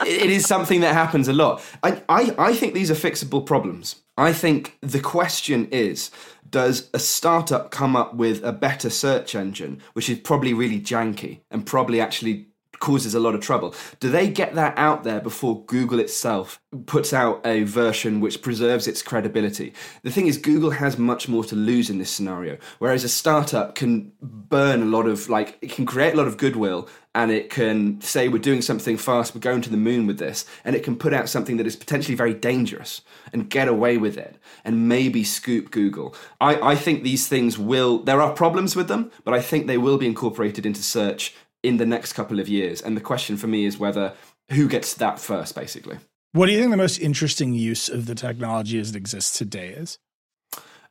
it 0.05 0.29
is 0.29 0.45
something 0.45 0.81
that 0.81 0.93
happens 0.93 1.27
a 1.27 1.33
lot. 1.33 1.63
I, 1.83 2.01
I 2.09 2.35
I 2.37 2.53
think 2.53 2.73
these 2.73 2.89
are 2.89 2.95
fixable 2.95 3.45
problems. 3.45 3.95
I 4.17 4.33
think 4.33 4.77
the 4.81 4.99
question 4.99 5.67
is 5.71 6.11
does 6.51 6.89
a 6.93 6.99
startup 6.99 7.71
come 7.71 7.95
up 7.95 8.13
with 8.13 8.43
a 8.43 8.51
better 8.51 8.89
search 8.89 9.33
engine, 9.35 9.81
which 9.93 10.09
is 10.09 10.19
probably 10.19 10.53
really 10.53 10.79
janky 10.79 11.39
and 11.49 11.65
probably 11.65 11.99
actually 11.99 12.47
causes 12.79 13.13
a 13.13 13.19
lot 13.19 13.35
of 13.35 13.41
trouble. 13.41 13.73
Do 13.99 14.09
they 14.09 14.27
get 14.27 14.55
that 14.55 14.77
out 14.77 15.03
there 15.03 15.21
before 15.21 15.63
Google 15.65 15.99
itself 15.99 16.59
puts 16.87 17.13
out 17.13 17.45
a 17.45 17.63
version 17.63 18.19
which 18.19 18.41
preserves 18.41 18.87
its 18.87 19.01
credibility? 19.01 19.73
The 20.03 20.11
thing 20.11 20.27
is, 20.27 20.37
Google 20.37 20.71
has 20.71 20.97
much 20.97 21.29
more 21.29 21.43
to 21.45 21.55
lose 21.55 21.89
in 21.89 21.99
this 21.99 22.09
scenario, 22.09 22.57
whereas 22.79 23.03
a 23.03 23.09
startup 23.09 23.75
can 23.75 24.11
burn 24.21 24.81
a 24.81 24.85
lot 24.85 25.05
of, 25.05 25.29
like, 25.29 25.57
it 25.61 25.71
can 25.71 25.85
create 25.85 26.15
a 26.15 26.17
lot 26.17 26.27
of 26.27 26.37
goodwill 26.37 26.89
and 27.13 27.29
it 27.31 27.49
can 27.49 27.99
say 28.01 28.29
we're 28.29 28.39
doing 28.39 28.61
something 28.61 28.97
fast, 28.97 29.35
we're 29.35 29.41
going 29.41 29.61
to 29.61 29.69
the 29.69 29.77
moon 29.77 30.07
with 30.07 30.17
this, 30.17 30.45
and 30.63 30.75
it 30.75 30.83
can 30.83 30.95
put 30.95 31.13
out 31.13 31.27
something 31.27 31.57
that 31.57 31.67
is 31.67 31.75
potentially 31.75 32.15
very 32.15 32.33
dangerous 32.33 33.01
and 33.33 33.49
get 33.49 33.67
away 33.67 33.97
with 33.97 34.17
it 34.17 34.37
and 34.63 34.87
maybe 34.87 35.23
scoop 35.23 35.71
Google. 35.71 36.15
I, 36.39 36.71
I 36.71 36.75
think 36.75 37.03
these 37.03 37.27
things 37.27 37.57
will, 37.57 37.99
there 37.99 38.21
are 38.21 38.33
problems 38.33 38.75
with 38.75 38.87
them, 38.87 39.11
but 39.25 39.33
I 39.33 39.41
think 39.41 39.67
they 39.67 39.77
will 39.77 39.97
be 39.97 40.05
incorporated 40.05 40.65
into 40.65 40.81
search 40.81 41.35
in 41.63 41.77
the 41.77 41.85
next 41.85 42.13
couple 42.13 42.39
of 42.39 42.47
years. 42.47 42.81
And 42.81 42.95
the 42.95 43.01
question 43.01 43.37
for 43.37 43.47
me 43.47 43.65
is 43.65 43.77
whether 43.77 44.13
who 44.51 44.67
gets 44.67 44.93
that 44.95 45.19
first, 45.19 45.53
basically. 45.53 45.97
What 46.33 46.45
do 46.45 46.53
you 46.53 46.59
think 46.59 46.71
the 46.71 46.77
most 46.77 46.99
interesting 46.99 47.53
use 47.53 47.89
of 47.89 48.05
the 48.05 48.15
technology 48.15 48.79
as 48.79 48.91
it 48.91 48.95
exists 48.95 49.37
today 49.37 49.69
is? 49.69 49.99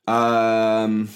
Um, 0.06 1.08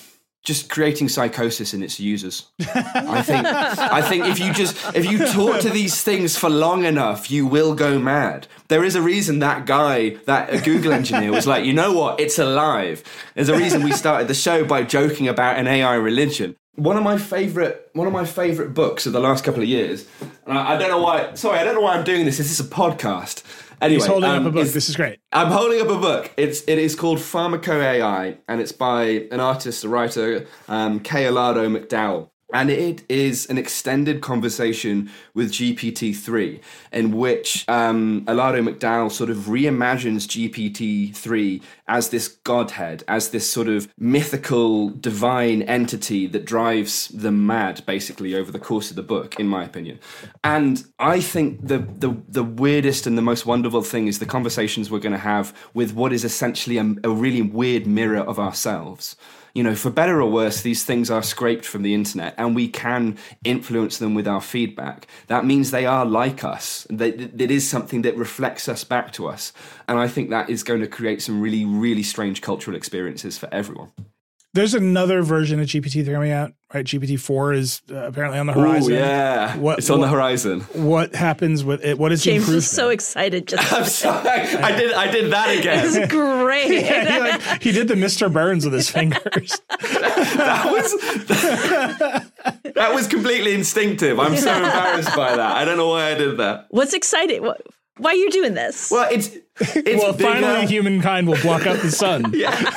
just 0.45 0.69
creating 0.69 1.09
psychosis 1.09 1.73
in 1.73 1.83
its 1.83 1.99
users. 1.99 2.51
I 2.75 3.23
think 3.23 3.47
I 3.47 4.03
think 4.03 4.27
if 4.27 4.39
you 4.39 4.53
just 4.53 4.77
if 4.95 5.11
you 5.11 5.19
talk 5.27 5.61
to 5.63 5.71
these 5.71 6.03
things 6.03 6.37
for 6.37 6.51
long 6.51 6.85
enough, 6.85 7.31
you 7.31 7.47
will 7.47 7.75
go 7.75 7.99
mad. 7.99 8.47
There 8.69 8.85
is 8.85 8.95
a 8.95 9.03
reason 9.03 9.39
that 9.39 9.65
guy, 9.65 10.17
that 10.27 10.53
a 10.53 10.61
Google 10.61 10.93
engineer, 10.93 11.33
was 11.33 11.47
like, 11.47 11.65
you 11.65 11.73
know 11.73 11.95
what, 11.95 12.21
it's 12.21 12.39
alive. 12.39 13.03
There's 13.35 13.49
a 13.49 13.57
reason 13.57 13.83
we 13.83 13.93
started 13.93 14.29
the 14.29 14.35
show 14.35 14.65
by 14.65 14.83
joking 14.83 15.29
about 15.29 15.59
an 15.59 15.67
AI 15.67 15.95
religion. 15.95 16.57
One 16.77 16.97
of 16.97 17.03
my 17.03 17.17
favorite 17.17 17.89
one 17.95 18.07
of 18.07 18.13
my 18.13 18.27
favorite 18.27 18.75
books 18.75 19.07
of 19.07 19.13
the 19.13 19.21
last 19.21 19.45
couple 19.45 19.63
of 19.63 19.69
years, 19.69 20.07
and 20.47 20.59
I, 20.59 20.75
I 20.75 20.79
don't 20.79 20.91
know 20.91 21.03
why. 21.03 21.33
Sorry, 21.35 21.59
I 21.59 21.65
don't 21.65 21.75
know 21.75 21.81
why 21.81 21.97
I'm 21.97 22.05
doing 22.05 22.27
this. 22.27 22.39
Is 22.39 22.51
This 22.51 22.61
is 22.61 22.67
a 22.67 22.71
podcast. 22.71 23.43
Anyway, 23.85 23.99
He's 23.99 24.07
holding 24.07 24.31
um, 24.31 24.47
up 24.47 24.47
a 24.47 24.51
book. 24.51 24.69
This 24.69 24.89
is 24.89 24.97
great. 24.97 25.19
I'm 25.31 25.49
holding 25.49 25.79
up 25.83 25.89
a 25.89 25.99
book. 25.99 26.33
It's 26.39 26.63
it 26.67 26.79
is 26.79 26.97
called 26.97 27.19
Pharmako-AI, 27.19 28.39
and 28.49 28.61
it's 28.61 28.73
by 28.73 29.27
an 29.31 29.41
artist, 29.41 29.85
a 29.85 29.91
writer, 29.91 30.47
um, 30.69 31.01
K 31.01 31.25
Allado-McDowell. 31.25 32.31
And 32.55 32.71
it 32.71 33.03
is 33.09 33.47
an 33.51 33.59
extended 33.59 34.23
conversation 34.23 35.11
with 35.35 35.51
GPT-3 35.51 36.61
in 36.93 37.11
which 37.11 37.69
um, 37.69 38.25
Allado-McDowell 38.27 39.11
sort 39.11 39.29
of 39.29 39.39
reimagines 39.39 40.29
GPT-3 40.29 41.61
as 41.89 42.11
this 42.11 42.29
godhead, 42.29 43.03
as 43.09 43.31
this 43.31 43.51
sort 43.51 43.67
of 43.67 43.93
mythical 43.99 44.91
divine 44.91 45.63
entity 45.63 46.29
that 46.29 46.45
drives 46.45 47.09
them 47.09 47.45
mad, 47.45 47.85
basically, 47.87 48.37
over 48.37 48.53
the 48.53 48.61
course 48.61 48.89
of 48.89 48.95
the 48.95 49.03
book, 49.03 49.39
in 49.41 49.49
my 49.49 49.65
opinion. 49.65 49.99
And 50.45 50.85
I 51.01 51.21
think 51.21 51.67
the 51.67 51.79
the, 51.99 52.17
the 52.29 52.45
weirdest 52.45 53.07
and 53.07 53.19
the 53.19 53.23
most 53.23 53.47
wonderful 53.47 53.83
thing 53.83 54.07
is 54.07 54.21
the 54.21 54.27
conversations 54.27 54.91
we're 54.91 55.01
going 55.01 55.13
to 55.13 55.19
have 55.19 55.53
with 55.75 55.93
what 55.93 56.13
is 56.13 56.25
essentially 56.25 56.79
a, 56.79 56.95
a 57.03 57.11
really 57.11 57.43
weird 57.43 57.87
mirror 57.87 58.21
of 58.21 58.39
ourselves 58.39 59.17
you 59.55 59.63
know, 59.63 59.77
for 59.77 59.89
better 59.89 60.21
or 60.21 60.31
worse, 60.31 60.63
these 60.63 60.85
things 60.85 61.11
are 61.11 61.23
scraped 61.23 61.65
from 61.65 61.83
the 61.83 61.95
internet 61.95 62.35
and 62.37 62.57
we 62.57 62.67
can 62.69 63.17
influence 63.45 63.99
them 63.99 64.15
with 64.15 64.27
our 64.27 64.41
feedback. 64.41 65.07
That 65.29 65.45
means 65.45 65.71
they 65.71 65.87
are 65.87 66.05
like 66.05 66.43
us. 66.43 66.87
It 66.91 67.51
is 67.51 67.69
something 67.69 68.03
that 68.03 68.17
reflects 68.17 68.69
us 68.69 68.83
back 68.83 69.13
to 69.13 69.29
us. 69.29 69.53
And 69.87 69.99
I 69.99 70.09
think 70.09 70.31
that 70.31 70.51
is 70.51 70.65
going 70.65 70.81
to 70.81 70.89
create 70.89 71.23
some 71.23 71.41
really, 71.41 71.65
really 71.65 72.03
strange 72.03 72.41
cultural 72.41 72.77
experiences 72.77 73.39
for 73.39 73.49
everyone. 73.53 73.93
There's 74.55 74.73
another 74.73 75.23
version 75.23 75.59
of 75.59 75.67
GPT 75.67 76.07
coming 76.07 76.31
out, 76.31 76.53
right? 76.73 76.87
GPT 76.87 77.19
four 77.19 77.53
is 77.53 77.83
uh, 77.91 77.97
apparently 77.97 78.39
on 78.39 78.47
the 78.47 78.53
horizon. 78.53 78.93
Ooh, 78.93 78.97
yeah, 78.97 79.57
what, 79.57 79.79
it's 79.79 79.91
on 79.91 79.99
what, 79.99 80.07
the 80.07 80.13
horizon. 80.13 80.61
What 80.75 81.13
happens 81.13 81.65
with 81.65 81.85
it? 81.85 81.99
What 81.99 82.13
is 82.13 82.23
James 82.23 82.47
was 82.47 82.71
so 82.71 82.91
excited. 82.91 83.49
Just 83.49 83.73
I'm 83.73 83.85
sorry, 83.85 84.31
I 84.31 84.77
did. 84.77 84.93
I 84.93 85.11
did 85.11 85.33
that 85.33 85.59
again. 85.59 85.85
It's 85.85 86.13
great. 86.13 86.71
yeah, 86.85 87.15
he, 87.15 87.21
like, 87.21 87.63
he, 87.65 87.73
did 87.73 87.89
the 87.89 87.95
Mr. 87.95 88.33
Burns 88.33 88.65
with 88.65 88.75
his 88.75 88.89
fingers. 88.89 89.61
that 89.69 90.69
was 90.71 90.93
that, 91.27 92.75
that 92.77 92.95
was 92.95 93.09
completely 93.09 93.55
instinctive. 93.55 94.21
I'm 94.21 94.37
so 94.37 94.55
embarrassed 94.55 95.17
by 95.17 95.35
that. 95.35 95.57
I 95.57 95.65
don't 95.65 95.77
know 95.77 95.89
why 95.89 96.13
I 96.13 96.15
did 96.15 96.37
that. 96.37 96.67
What's 96.71 96.95
exciting? 96.95 97.43
What, 97.43 97.61
why 97.97 98.11
are 98.11 98.15
you 98.15 98.31
doing 98.31 98.55
this? 98.55 98.89
Well, 98.89 99.09
it's 99.11 99.37
it's 99.59 100.01
well. 100.01 100.13
Bigger. 100.13 100.31
Finally, 100.31 100.67
humankind 100.67 101.27
will 101.27 101.41
block 101.43 101.67
out 101.67 101.79
the 101.79 101.91
sun. 101.91 102.31
yeah. 102.35 102.71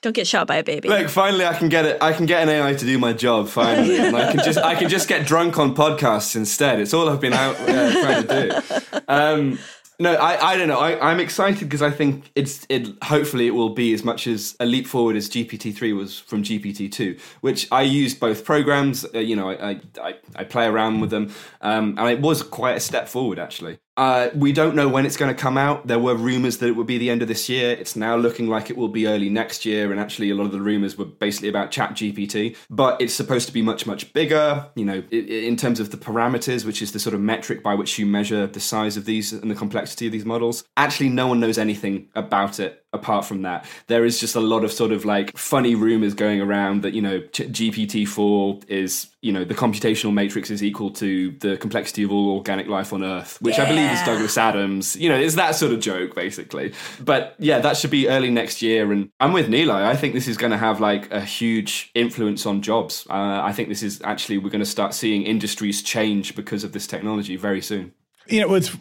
Don't 0.00 0.14
get 0.14 0.26
shot 0.26 0.46
by 0.46 0.56
a 0.56 0.64
baby. 0.64 0.88
Look, 0.88 1.08
finally, 1.08 1.44
I 1.44 1.54
can 1.54 1.68
get 1.68 1.84
it. 1.84 1.98
I 2.00 2.12
can 2.12 2.26
get 2.26 2.42
an 2.42 2.48
AI 2.48 2.74
to 2.74 2.84
do 2.84 2.98
my 2.98 3.12
job. 3.12 3.48
Finally, 3.48 3.98
and 3.98 4.16
I 4.16 4.32
can 4.32 4.44
just 4.44 4.58
I 4.58 4.74
can 4.74 4.88
just 4.88 5.08
get 5.08 5.26
drunk 5.26 5.58
on 5.58 5.74
podcasts 5.74 6.36
instead. 6.36 6.80
It's 6.80 6.94
all 6.94 7.08
I've 7.08 7.20
been 7.20 7.32
out 7.32 7.56
uh, 7.60 7.92
trying 8.02 8.26
to 8.26 8.62
do. 8.80 9.00
Um, 9.08 9.58
no, 10.00 10.14
I, 10.14 10.52
I 10.52 10.56
don't 10.56 10.68
know. 10.68 10.78
I, 10.78 11.10
I'm 11.10 11.18
excited 11.18 11.60
because 11.60 11.82
I 11.82 11.90
think 11.90 12.30
it's 12.36 12.64
it. 12.68 12.86
Hopefully, 13.02 13.48
it 13.48 13.50
will 13.50 13.70
be 13.70 13.92
as 13.92 14.04
much 14.04 14.28
as 14.28 14.54
a 14.60 14.66
leap 14.66 14.86
forward 14.86 15.16
as 15.16 15.28
GPT 15.28 15.74
three 15.74 15.92
was 15.92 16.20
from 16.20 16.44
GPT 16.44 16.90
two, 16.92 17.16
which 17.40 17.66
I 17.72 17.82
used 17.82 18.20
both 18.20 18.44
programs. 18.44 19.04
Uh, 19.12 19.18
you 19.18 19.34
know, 19.34 19.50
I, 19.50 19.80
I 20.00 20.14
I 20.36 20.44
play 20.44 20.66
around 20.66 21.00
with 21.00 21.10
them, 21.10 21.32
um, 21.62 21.96
and 21.98 22.08
it 22.10 22.20
was 22.20 22.44
quite 22.44 22.76
a 22.76 22.80
step 22.80 23.08
forward 23.08 23.40
actually. 23.40 23.80
Uh, 23.98 24.30
we 24.36 24.52
don't 24.52 24.76
know 24.76 24.88
when 24.88 25.04
it's 25.04 25.16
going 25.16 25.34
to 25.34 25.38
come 25.38 25.58
out. 25.58 25.88
There 25.88 25.98
were 25.98 26.14
rumors 26.14 26.58
that 26.58 26.68
it 26.68 26.76
would 26.76 26.86
be 26.86 26.98
the 26.98 27.10
end 27.10 27.20
of 27.20 27.26
this 27.26 27.48
year. 27.48 27.72
It's 27.72 27.96
now 27.96 28.14
looking 28.14 28.46
like 28.46 28.70
it 28.70 28.76
will 28.76 28.88
be 28.88 29.08
early 29.08 29.28
next 29.28 29.66
year. 29.66 29.90
And 29.90 29.98
actually, 29.98 30.30
a 30.30 30.36
lot 30.36 30.44
of 30.44 30.52
the 30.52 30.60
rumors 30.60 30.96
were 30.96 31.04
basically 31.04 31.48
about 31.48 31.72
Chat 31.72 31.90
GPT. 31.90 32.56
But 32.70 33.00
it's 33.00 33.12
supposed 33.12 33.48
to 33.48 33.52
be 33.52 33.60
much, 33.60 33.86
much 33.86 34.12
bigger, 34.12 34.70
you 34.76 34.84
know, 34.84 35.02
in 35.10 35.56
terms 35.56 35.80
of 35.80 35.90
the 35.90 35.96
parameters, 35.96 36.64
which 36.64 36.80
is 36.80 36.92
the 36.92 37.00
sort 37.00 37.12
of 37.12 37.20
metric 37.20 37.60
by 37.60 37.74
which 37.74 37.98
you 37.98 38.06
measure 38.06 38.46
the 38.46 38.60
size 38.60 38.96
of 38.96 39.04
these 39.04 39.32
and 39.32 39.50
the 39.50 39.56
complexity 39.56 40.06
of 40.06 40.12
these 40.12 40.24
models. 40.24 40.62
Actually, 40.76 41.08
no 41.08 41.26
one 41.26 41.40
knows 41.40 41.58
anything 41.58 42.06
about 42.14 42.60
it 42.60 42.84
apart 42.92 43.24
from 43.24 43.42
that 43.42 43.66
there 43.86 44.04
is 44.04 44.18
just 44.18 44.34
a 44.34 44.40
lot 44.40 44.64
of 44.64 44.72
sort 44.72 44.92
of 44.92 45.04
like 45.04 45.36
funny 45.36 45.74
rumors 45.74 46.14
going 46.14 46.40
around 46.40 46.82
that 46.82 46.94
you 46.94 47.02
know 47.02 47.20
gpt-4 47.20 48.64
is 48.68 49.08
you 49.20 49.32
know 49.32 49.44
the 49.44 49.54
computational 49.54 50.12
matrix 50.12 50.50
is 50.50 50.62
equal 50.62 50.90
to 50.90 51.32
the 51.40 51.56
complexity 51.58 52.02
of 52.02 52.10
all 52.10 52.36
organic 52.36 52.66
life 52.66 52.92
on 52.92 53.04
earth 53.04 53.36
which 53.42 53.58
yeah. 53.58 53.64
i 53.64 53.68
believe 53.68 53.90
is 53.90 54.02
douglas 54.02 54.38
adams. 54.38 54.96
You 54.96 55.08
know 55.08 55.16
it's 55.16 55.34
that 55.34 55.54
sort 55.54 55.72
of 55.72 55.80
joke 55.80 56.14
basically. 56.14 56.72
But 57.00 57.34
yeah 57.38 57.58
that 57.58 57.76
should 57.76 57.90
be 57.90 58.08
early 58.08 58.30
next 58.30 58.62
year 58.62 58.90
and 58.92 59.10
i'm 59.20 59.32
with 59.32 59.48
nilay 59.48 59.84
i 59.84 59.96
think 59.96 60.14
this 60.14 60.28
is 60.28 60.36
going 60.36 60.52
to 60.52 60.58
have 60.58 60.80
like 60.80 61.10
a 61.10 61.20
huge 61.20 61.90
influence 61.94 62.46
on 62.46 62.62
jobs. 62.62 63.06
Uh, 63.10 63.40
i 63.42 63.52
think 63.52 63.68
this 63.68 63.82
is 63.82 64.00
actually 64.04 64.38
we're 64.38 64.50
going 64.50 64.60
to 64.60 64.66
start 64.66 64.94
seeing 64.94 65.22
industries 65.22 65.82
change 65.82 66.34
because 66.34 66.64
of 66.64 66.72
this 66.72 66.86
technology 66.86 67.36
very 67.36 67.60
soon. 67.60 67.92
You 68.26 68.40
know 68.40 68.54
it's 68.54 68.74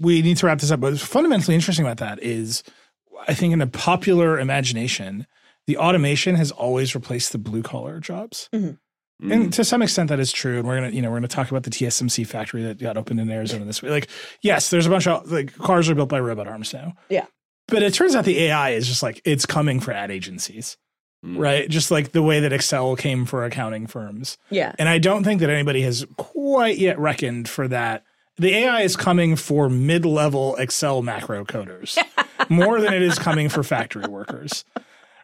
we 0.00 0.22
need 0.22 0.36
to 0.38 0.46
wrap 0.46 0.58
this 0.58 0.70
up 0.70 0.80
but 0.80 0.92
what's 0.92 1.04
fundamentally 1.04 1.54
interesting 1.54 1.84
about 1.84 1.98
that 1.98 2.22
is 2.22 2.62
I 3.26 3.34
think 3.34 3.52
in 3.52 3.58
the 3.58 3.66
popular 3.66 4.38
imagination, 4.38 5.26
the 5.66 5.76
automation 5.76 6.34
has 6.36 6.50
always 6.50 6.94
replaced 6.94 7.32
the 7.32 7.38
blue 7.38 7.62
collar 7.62 8.00
jobs. 8.00 8.48
Mm-hmm. 8.52 9.32
And 9.32 9.52
to 9.54 9.64
some 9.64 9.80
extent, 9.80 10.08
that 10.10 10.20
is 10.20 10.32
true. 10.32 10.58
And 10.58 10.66
we're 10.66 10.76
gonna, 10.76 10.90
you 10.90 11.00
know, 11.00 11.10
we're 11.10 11.16
gonna 11.16 11.28
talk 11.28 11.50
about 11.50 11.62
the 11.62 11.70
TSMC 11.70 12.26
factory 12.26 12.62
that 12.64 12.78
got 12.78 12.96
opened 12.96 13.20
in 13.20 13.30
Arizona 13.30 13.64
this 13.64 13.80
week. 13.80 13.92
Like, 13.92 14.08
yes, 14.42 14.70
there's 14.70 14.86
a 14.86 14.90
bunch 14.90 15.06
of 15.06 15.30
like 15.30 15.56
cars 15.56 15.88
are 15.88 15.94
built 15.94 16.08
by 16.08 16.20
robot 16.20 16.48
arms 16.48 16.72
now. 16.72 16.94
Yeah. 17.08 17.26
But 17.68 17.82
it 17.82 17.94
turns 17.94 18.14
out 18.14 18.24
the 18.24 18.38
AI 18.44 18.70
is 18.70 18.86
just 18.86 19.02
like 19.02 19.22
it's 19.24 19.46
coming 19.46 19.80
for 19.80 19.92
ad 19.92 20.10
agencies, 20.10 20.76
mm. 21.24 21.38
right? 21.38 21.68
Just 21.70 21.90
like 21.90 22.12
the 22.12 22.22
way 22.22 22.40
that 22.40 22.52
Excel 22.52 22.96
came 22.96 23.24
for 23.24 23.44
accounting 23.44 23.86
firms. 23.86 24.36
Yeah. 24.50 24.74
And 24.78 24.88
I 24.88 24.98
don't 24.98 25.24
think 25.24 25.40
that 25.40 25.48
anybody 25.48 25.82
has 25.82 26.04
quite 26.16 26.76
yet 26.76 26.98
reckoned 26.98 27.48
for 27.48 27.68
that 27.68 28.04
the 28.36 28.54
AI 28.54 28.82
is 28.82 28.96
coming 28.96 29.36
for 29.36 29.68
mid 29.68 30.04
level 30.04 30.56
Excel 30.56 31.02
macro 31.02 31.44
coders 31.44 31.98
more 32.48 32.80
than 32.80 32.92
it 32.92 33.02
is 33.02 33.18
coming 33.18 33.48
for 33.48 33.62
factory 33.62 34.06
workers, 34.06 34.64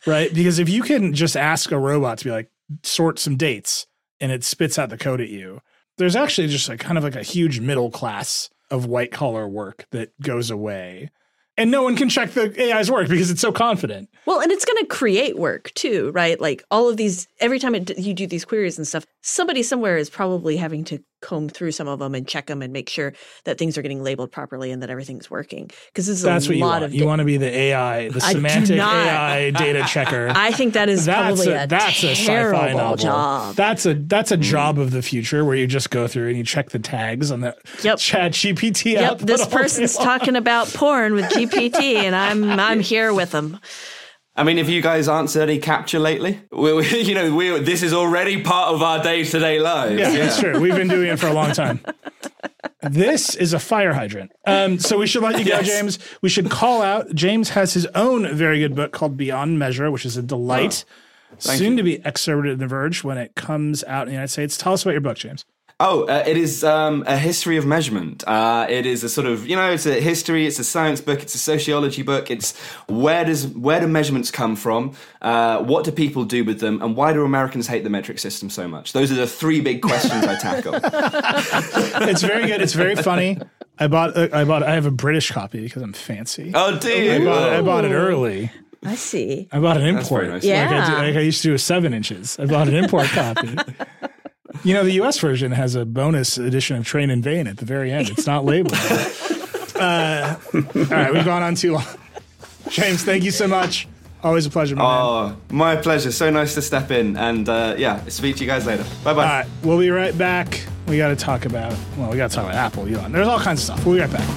right? 0.06 0.32
Because 0.32 0.58
if 0.58 0.68
you 0.68 0.82
can 0.82 1.14
just 1.14 1.36
ask 1.36 1.72
a 1.72 1.78
robot 1.78 2.18
to 2.18 2.24
be 2.24 2.30
like, 2.30 2.50
sort 2.82 3.18
some 3.18 3.36
dates 3.36 3.86
and 4.20 4.30
it 4.30 4.44
spits 4.44 4.78
out 4.78 4.90
the 4.90 4.98
code 4.98 5.20
at 5.20 5.28
you, 5.28 5.61
there's 5.98 6.16
actually 6.16 6.48
just 6.48 6.68
like 6.68 6.80
kind 6.80 6.96
of 6.96 7.04
like 7.04 7.16
a 7.16 7.22
huge 7.22 7.61
middle 7.61 7.90
class 7.90 8.48
of 8.70 8.86
white 8.86 9.11
collar 9.11 9.48
work 9.48 9.86
that 9.90 10.12
goes 10.20 10.50
away 10.50 11.11
and 11.61 11.70
no 11.70 11.82
one 11.82 11.94
can 11.94 12.08
check 12.08 12.30
the 12.30 12.72
AI's 12.72 12.90
work 12.90 13.08
because 13.08 13.30
it's 13.30 13.40
so 13.40 13.52
confident. 13.52 14.08
Well, 14.24 14.40
and 14.40 14.50
it's 14.50 14.64
going 14.64 14.82
to 14.82 14.86
create 14.86 15.38
work 15.38 15.72
too, 15.74 16.11
right? 16.12 16.40
Like 16.40 16.64
all 16.70 16.88
of 16.88 16.96
these, 16.96 17.28
every 17.38 17.58
time 17.58 17.74
it, 17.74 17.98
you 17.98 18.14
do 18.14 18.26
these 18.26 18.46
queries 18.46 18.78
and 18.78 18.88
stuff, 18.88 19.04
somebody 19.20 19.62
somewhere 19.62 19.98
is 19.98 20.08
probably 20.08 20.56
having 20.56 20.84
to 20.84 21.02
comb 21.20 21.48
through 21.48 21.72
some 21.72 21.88
of 21.88 21.98
them 21.98 22.14
and 22.14 22.26
check 22.26 22.46
them 22.46 22.62
and 22.62 22.72
make 22.72 22.88
sure 22.88 23.12
that 23.44 23.58
things 23.58 23.76
are 23.76 23.82
getting 23.82 24.02
labeled 24.02 24.32
properly 24.32 24.70
and 24.70 24.82
that 24.82 24.90
everything's 24.90 25.30
working. 25.30 25.70
Because 25.86 26.06
this 26.06 26.18
is 26.18 26.22
That's 26.22 26.46
a 26.46 26.50
what 26.50 26.56
lot 26.58 26.58
you 26.58 26.64
want. 26.64 26.84
of. 26.84 26.94
You 26.94 27.06
want 27.06 27.18
to 27.20 27.24
be 27.24 27.36
the 27.36 27.50
AI, 27.50 28.08
the 28.08 28.20
semantic 28.20 28.78
AI 28.78 29.50
data 29.50 29.84
checker. 29.86 30.32
I 30.34 30.52
think 30.52 30.74
that 30.74 30.88
is 30.88 31.04
that's 31.04 31.40
probably 31.40 31.52
a, 31.52 31.64
a 31.64 31.66
that's 31.66 32.02
a 32.04 32.14
sci-fi 32.14 32.72
novel. 32.72 32.96
job. 32.96 33.54
That's 33.56 33.86
a 33.86 33.94
that's 33.94 34.32
a 34.32 34.38
mm. 34.38 34.42
job 34.42 34.78
of 34.78 34.90
the 34.90 35.02
future 35.02 35.44
where 35.44 35.56
you 35.56 35.66
just 35.66 35.90
go 35.90 36.06
through 36.06 36.28
and 36.28 36.36
you 36.36 36.44
check 36.44 36.70
the 36.70 36.78
tags 36.78 37.30
on 37.30 37.40
the 37.40 37.56
yep. 37.82 37.98
Chat 37.98 38.32
GPT. 38.32 38.92
Yep, 38.92 39.18
this 39.20 39.46
person's 39.46 39.96
talking 39.96 40.36
about 40.36 40.68
porn 40.68 41.14
with 41.14 41.26
GPT, 41.26 41.96
and 41.96 42.14
I'm 42.14 42.44
I'm 42.44 42.80
here 42.90 43.12
with 43.12 43.30
them. 43.32 43.58
I 44.41 44.43
mean, 44.43 44.57
have 44.57 44.70
you 44.70 44.80
guys 44.80 45.07
answered 45.07 45.51
any 45.51 45.61
CAPTCHA 45.61 46.01
lately? 46.01 46.41
We, 46.51 46.72
we, 46.72 47.01
you 47.03 47.14
know, 47.14 47.34
we, 47.34 47.61
this 47.61 47.82
is 47.82 47.93
already 47.93 48.41
part 48.41 48.74
of 48.74 48.82
our 48.82 49.03
day 49.03 49.22
to 49.22 49.38
day 49.38 49.61
lives. 49.61 50.01
Yeah, 50.01 50.12
yeah, 50.12 50.18
that's 50.24 50.41
true. 50.41 50.59
We've 50.59 50.74
been 50.74 50.88
doing 50.88 51.09
it 51.09 51.18
for 51.18 51.26
a 51.26 51.34
long 51.34 51.53
time. 51.53 51.80
this 52.82 53.34
is 53.34 53.53
a 53.53 53.59
fire 53.59 53.93
hydrant. 53.93 54.32
Um, 54.47 54.78
so 54.78 54.97
we 54.97 55.07
should 55.07 55.22
let 55.22 55.38
you 55.38 55.45
go, 55.45 55.59
yes. 55.59 55.66
James. 55.66 55.99
We 56.22 56.30
should 56.30 56.49
call 56.51 56.80
out. 56.80 57.14
James 57.14 57.51
has 57.51 57.74
his 57.74 57.84
own 57.95 58.34
very 58.34 58.61
good 58.61 58.74
book 58.74 58.93
called 58.93 59.18
Beyond 59.18 59.59
Measure, 59.59 59.91
which 59.91 60.07
is 60.07 60.16
a 60.16 60.22
delight. 60.22 60.86
Oh, 61.32 61.36
soon 61.36 61.72
you. 61.72 61.76
to 61.76 61.82
be 61.82 62.03
excerpted 62.07 62.55
in 62.55 62.59
The 62.61 62.66
Verge 62.66 63.05
when 63.05 63.18
it 63.18 63.34
comes 63.34 63.84
out 63.84 64.05
in 64.05 64.07
the 64.07 64.12
United 64.12 64.28
States. 64.28 64.57
Tell 64.57 64.72
us 64.72 64.84
about 64.84 64.93
your 64.93 65.03
book, 65.03 65.18
James. 65.18 65.45
Oh, 65.83 66.05
uh, 66.05 66.22
it 66.26 66.37
is 66.37 66.62
um, 66.62 67.05
a 67.07 67.16
history 67.16 67.57
of 67.57 67.64
measurement. 67.64 68.22
Uh, 68.26 68.66
it 68.68 68.85
is 68.85 69.03
a 69.03 69.09
sort 69.09 69.26
of 69.26 69.47
you 69.47 69.57
know, 69.57 69.72
it's 69.72 69.87
a 69.87 69.99
history. 69.99 70.47
It's 70.47 70.59
a 70.59 70.64
science 70.64 71.01
book. 71.01 71.22
It's 71.22 71.35
a 71.35 71.39
sociology 71.39 72.03
book. 72.03 72.31
It's 72.31 72.55
where 72.87 73.24
does 73.24 73.47
where 73.47 73.81
do 73.81 73.87
measurements 73.87 74.31
come 74.31 74.57
from? 74.57 74.93
Uh, 75.22 75.62
what 75.62 75.85
do 75.85 75.91
people 75.91 76.24
do 76.24 76.45
with 76.45 76.61
them? 76.61 76.83
And 76.83 76.95
why 76.95 77.14
do 77.14 77.24
Americans 77.24 77.66
hate 77.66 77.83
the 77.83 77.89
metric 77.89 78.18
system 78.18 78.51
so 78.51 78.68
much? 78.68 78.93
Those 78.93 79.11
are 79.11 79.14
the 79.14 79.26
three 79.26 79.62
big 79.62 79.81
questions 79.81 80.22
I 80.22 80.37
tackle. 80.37 80.74
it's 82.09 82.22
very 82.22 82.47
good. 82.47 82.61
It's 82.61 82.74
very 82.74 82.97
funny. 82.97 83.39
I 83.78 83.87
bought 83.89 84.14
uh, 84.14 84.28
I 84.35 84.45
bought 84.45 84.62
I 84.62 84.74
have 84.74 84.85
a 84.85 84.91
British 84.91 85.31
copy 85.31 85.62
because 85.62 85.81
I'm 85.81 85.95
fancy. 85.95 86.53
Oh, 86.55 86.78
dude! 86.78 87.22
I 87.22 87.24
bought, 87.24 87.53
I 87.55 87.62
bought 87.62 87.85
it 87.87 87.93
early. 87.93 88.53
I 88.83 88.97
see. 88.97 89.49
I 89.51 89.61
bought 89.61 89.78
an 89.78 89.87
import. 89.87 90.28
Nice. 90.28 90.45
Yeah. 90.45 90.70
Like 90.70 90.91
I, 90.91 91.07
like 91.07 91.16
I 91.16 91.20
used 91.20 91.41
to 91.41 91.49
do 91.49 91.55
a 91.55 91.59
seven 91.59 91.95
inches. 91.95 92.39
I 92.39 92.45
bought 92.45 92.68
an 92.68 92.74
import 92.74 93.07
copy. 93.07 93.57
You 94.62 94.74
know, 94.74 94.84
the 94.84 94.92
U.S. 94.92 95.18
version 95.18 95.52
has 95.52 95.74
a 95.74 95.86
bonus 95.86 96.36
edition 96.36 96.76
of 96.76 96.84
Train 96.84 97.08
in 97.11 97.22
Vain 97.22 97.46
at 97.46 97.56
the 97.56 97.64
very 97.64 97.90
end. 97.90 98.11
It's 98.11 98.26
not 98.26 98.44
labeled. 98.44 98.74
uh, 99.76 100.36
all 100.54 100.61
right, 100.84 101.12
we've 101.12 101.24
gone 101.24 101.42
on 101.42 101.54
too 101.54 101.72
long. 101.72 101.84
James, 102.68 103.02
thank 103.02 103.24
you 103.24 103.30
so 103.30 103.48
much. 103.48 103.88
Always 104.22 104.44
a 104.44 104.50
pleasure, 104.50 104.76
my 104.76 104.84
Oh, 104.84 105.28
man. 105.28 105.36
my 105.48 105.76
pleasure. 105.76 106.12
So 106.12 106.28
nice 106.28 106.52
to 106.54 106.62
step 106.62 106.90
in. 106.90 107.16
And 107.16 107.48
uh, 107.48 107.74
yeah, 107.78 108.04
speak 108.08 108.36
to 108.36 108.44
you 108.44 108.46
guys 108.50 108.66
later. 108.66 108.84
Bye 109.02 109.14
bye. 109.14 109.22
All 109.22 109.28
right, 109.40 109.46
we'll 109.62 109.78
be 109.78 109.88
right 109.88 110.16
back. 110.16 110.62
We 110.86 110.98
got 110.98 111.08
to 111.08 111.16
talk 111.16 111.46
about, 111.46 111.74
well, 111.96 112.11
we 112.11 112.18
got 112.18 112.28
to 112.30 112.36
talk 112.36 112.44
about 112.44 112.56
Apple, 112.56 112.86
Elon. 112.86 113.12
There's 113.12 113.28
all 113.28 113.40
kinds 113.40 113.61
of 113.61 113.64
stuff. 113.64 113.86
We'll 113.86 113.94
be 113.94 114.00
right 114.02 114.12
back. 114.12 114.28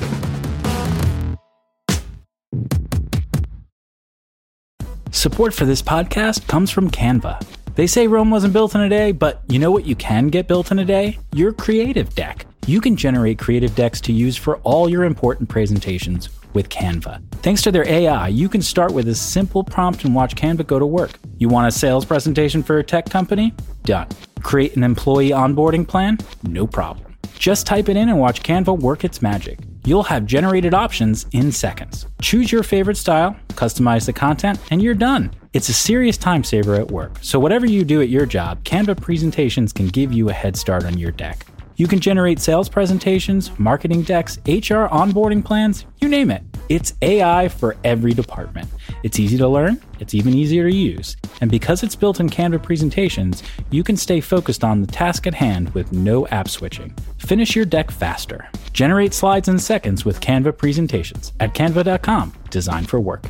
Support 5.11 5.53
for 5.53 5.65
this 5.65 5.81
podcast 5.81 6.47
comes 6.47 6.71
from 6.71 6.89
Canva. 6.89 7.45
They 7.75 7.87
say 7.87 8.07
Rome 8.07 8.29
wasn't 8.29 8.53
built 8.53 8.75
in 8.75 8.81
a 8.81 8.89
day, 8.89 9.11
but 9.11 9.41
you 9.47 9.57
know 9.57 9.71
what 9.71 9.85
you 9.85 9.95
can 9.95 10.27
get 10.27 10.47
built 10.47 10.71
in 10.71 10.77
a 10.77 10.85
day? 10.85 11.17
Your 11.33 11.51
creative 11.51 12.13
deck. 12.13 12.45
You 12.67 12.79
can 12.79 12.95
generate 12.95 13.39
creative 13.39 13.75
decks 13.75 13.99
to 14.01 14.13
use 14.13 14.37
for 14.37 14.57
all 14.57 14.87
your 14.87 15.03
important 15.03 15.49
presentations 15.49 16.29
with 16.53 16.69
Canva. 16.69 17.21
Thanks 17.41 17.63
to 17.63 17.71
their 17.71 17.87
AI, 17.87 18.27
you 18.27 18.47
can 18.47 18.61
start 18.61 18.93
with 18.93 19.07
a 19.07 19.15
simple 19.15 19.63
prompt 19.63 20.05
and 20.05 20.13
watch 20.13 20.35
Canva 20.35 20.67
go 20.67 20.77
to 20.77 20.85
work. 20.85 21.17
You 21.37 21.49
want 21.49 21.67
a 21.67 21.71
sales 21.71 22.05
presentation 22.05 22.61
for 22.61 22.77
a 22.77 22.83
tech 22.83 23.09
company? 23.09 23.53
Done. 23.83 24.07
Create 24.43 24.75
an 24.75 24.83
employee 24.83 25.31
onboarding 25.31 25.87
plan? 25.87 26.19
No 26.43 26.67
problem. 26.67 27.17
Just 27.39 27.65
type 27.65 27.89
it 27.89 27.97
in 27.97 28.07
and 28.07 28.19
watch 28.19 28.43
Canva 28.43 28.79
work 28.79 29.03
its 29.03 29.21
magic. 29.21 29.59
You'll 29.83 30.03
have 30.03 30.27
generated 30.27 30.75
options 30.75 31.25
in 31.31 31.51
seconds. 31.51 32.05
Choose 32.21 32.51
your 32.51 32.63
favorite 32.63 32.97
style, 32.97 33.35
customize 33.49 34.05
the 34.05 34.13
content, 34.13 34.59
and 34.69 34.81
you're 34.81 34.93
done. 34.93 35.31
It's 35.53 35.69
a 35.69 35.73
serious 35.73 36.17
time 36.17 36.43
saver 36.43 36.73
at 36.73 36.89
work, 36.89 37.19
so 37.21 37.39
whatever 37.39 37.67
you 37.67 37.85
do 37.85 38.01
at 38.01 38.09
your 38.09 38.25
job, 38.25 38.63
Canva 38.63 38.99
presentations 38.99 39.71
can 39.71 39.85
give 39.85 40.11
you 40.11 40.29
a 40.29 40.33
head 40.33 40.57
start 40.57 40.83
on 40.83 40.97
your 40.97 41.11
deck. 41.11 41.45
You 41.75 41.87
can 41.87 41.99
generate 41.99 42.39
sales 42.39 42.67
presentations, 42.67 43.51
marketing 43.59 44.01
decks, 44.01 44.39
HR 44.47 44.89
onboarding 44.89 45.45
plans, 45.45 45.85
you 46.01 46.09
name 46.09 46.31
it. 46.31 46.41
It's 46.69 46.95
AI 47.03 47.49
for 47.49 47.75
every 47.83 48.15
department. 48.15 48.67
It's 49.03 49.19
easy 49.19 49.37
to 49.37 49.47
learn, 49.47 49.79
it's 49.99 50.15
even 50.15 50.33
easier 50.33 50.67
to 50.67 50.75
use. 50.75 51.17
And 51.39 51.51
because 51.51 51.83
it's 51.83 51.95
built 51.95 52.19
in 52.19 52.31
Canva 52.31 52.63
presentations, 52.63 53.43
you 53.69 53.83
can 53.83 53.95
stay 53.95 54.21
focused 54.21 54.63
on 54.63 54.81
the 54.81 54.87
task 54.87 55.27
at 55.27 55.35
hand 55.35 55.69
with 55.75 55.91
no 55.91 56.25
app 56.29 56.49
switching. 56.49 56.95
Finish 57.19 57.55
your 57.55 57.65
deck 57.65 57.91
faster. 57.91 58.49
Generate 58.71 59.13
slides 59.13 59.49
in 59.49 59.59
seconds 59.59 60.03
with 60.03 60.19
Canva 60.19 60.57
presentations 60.57 61.31
at 61.39 61.53
canva.com, 61.53 62.33
designed 62.49 62.89
for 62.89 62.99
work. 62.99 63.29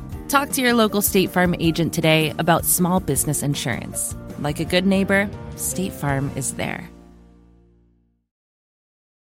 Talk 0.31 0.51
to 0.51 0.61
your 0.61 0.73
local 0.73 1.01
State 1.01 1.29
Farm 1.29 1.53
agent 1.59 1.91
today 1.91 2.33
about 2.39 2.63
small 2.63 3.01
business 3.01 3.43
insurance. 3.43 4.15
Like 4.39 4.61
a 4.61 4.63
good 4.63 4.85
neighbor, 4.85 5.29
State 5.57 5.91
Farm 5.91 6.31
is 6.37 6.53
there. 6.53 6.89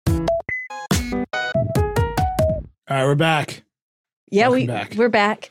All 0.08 0.16
right, 2.90 3.04
we're 3.04 3.16
back. 3.16 3.64
Yeah, 4.32 4.48
Welcome 4.48 4.62
we 4.62 4.68
back. 4.68 4.94
we're 4.96 5.10
back. 5.10 5.50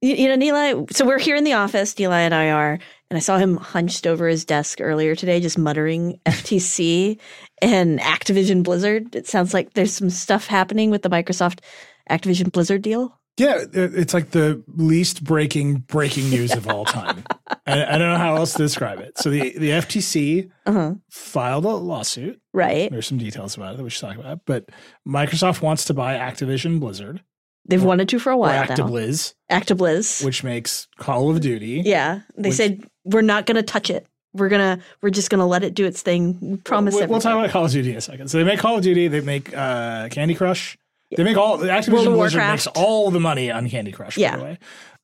You, 0.00 0.14
you 0.14 0.28
know, 0.28 0.36
Nilay. 0.36 0.94
So 0.94 1.04
we're 1.04 1.18
here 1.18 1.34
in 1.34 1.42
the 1.42 1.54
office, 1.54 1.96
Nilay 1.96 2.20
and 2.20 2.32
I 2.32 2.50
are, 2.50 2.78
and 3.10 3.16
I 3.16 3.18
saw 3.18 3.36
him 3.36 3.56
hunched 3.56 4.06
over 4.06 4.28
his 4.28 4.44
desk 4.44 4.80
earlier 4.80 5.16
today, 5.16 5.40
just 5.40 5.58
muttering 5.58 6.20
FTC 6.26 7.18
and 7.60 7.98
Activision 7.98 8.62
Blizzard. 8.62 9.16
It 9.16 9.26
sounds 9.26 9.52
like 9.52 9.72
there's 9.72 9.92
some 9.92 10.08
stuff 10.08 10.46
happening 10.46 10.92
with 10.92 11.02
the 11.02 11.10
Microsoft 11.10 11.64
Activision 12.08 12.52
Blizzard 12.52 12.82
deal. 12.82 13.17
Yeah, 13.38 13.64
it's 13.72 14.12
like 14.12 14.30
the 14.32 14.62
least 14.76 15.24
breaking 15.24 15.76
breaking 15.86 16.28
news 16.30 16.52
of 16.52 16.68
all 16.68 16.84
time. 16.84 17.24
I, 17.66 17.84
I 17.94 17.98
don't 17.98 18.10
know 18.12 18.18
how 18.18 18.36
else 18.36 18.52
to 18.54 18.58
describe 18.58 18.98
it. 19.00 19.16
So 19.18 19.30
the 19.30 19.56
the 19.58 19.70
FTC 19.70 20.50
Uh 20.66 20.72
huh. 20.72 20.94
filed 21.10 21.64
a 21.64 21.68
lawsuit. 21.68 22.40
Right. 22.52 22.90
There's 22.90 23.06
some 23.06 23.18
details 23.18 23.56
about 23.56 23.74
it 23.74 23.76
that 23.78 23.84
we 23.84 23.90
should 23.90 24.00
talk 24.08 24.16
about. 24.18 24.40
But 24.44 24.68
Microsoft 25.06 25.62
wants 25.62 25.84
to 25.86 25.94
buy 25.94 26.14
Activision 26.16 26.80
Blizzard 26.80 27.22
They've 27.66 27.82
wanted 27.84 28.08
to 28.10 28.18
for 28.18 28.30
a 28.30 28.34
or 28.34 28.38
while 28.40 28.64
now. 28.66 28.74
Actibliz, 28.74 29.34
Actibliz. 29.50 30.24
which 30.24 30.42
makes 30.42 30.88
Call 30.98 31.30
of 31.30 31.40
Duty. 31.40 31.82
yeah, 31.84 32.20
they 32.36 32.48
which- 32.48 32.56
said 32.56 32.84
we're 33.04 33.20
not 33.22 33.46
going 33.46 33.56
to 33.56 33.62
touch 33.62 33.90
it. 33.90 34.06
We're 34.34 34.48
gonna. 34.50 34.80
We're 35.02 35.10
just 35.10 35.30
gonna 35.30 35.46
let 35.46 35.64
it 35.64 35.74
do 35.74 35.84
its 35.86 36.02
thing. 36.02 36.38
We 36.40 36.56
promise. 36.58 36.94
We'll, 36.94 37.08
we'll 37.08 37.18
talk 37.20 37.30
everybody. 37.30 37.46
about 37.46 37.52
Call 37.52 37.64
of 37.64 37.70
Duty 37.72 37.92
in 37.92 37.96
a 37.96 38.00
second. 38.00 38.28
So 38.28 38.36
they 38.38 38.44
make 38.44 38.58
Call 38.58 38.76
of 38.76 38.82
Duty. 38.82 39.08
They 39.08 39.20
make 39.22 39.54
uh, 39.56 40.08
Candy 40.10 40.34
Crush. 40.34 40.76
They 41.16 41.24
make 41.24 41.36
all 41.36 41.58
Activision 41.58 42.14
Blizzard 42.14 42.42
makes 42.42 42.66
all 42.68 43.10
the 43.10 43.20
money 43.20 43.50
on 43.50 43.68
Candy 43.68 43.92
Crush. 43.92 44.16
Yeah. 44.18 44.32
By 44.32 44.36
the 44.36 44.44
way, 44.44 44.58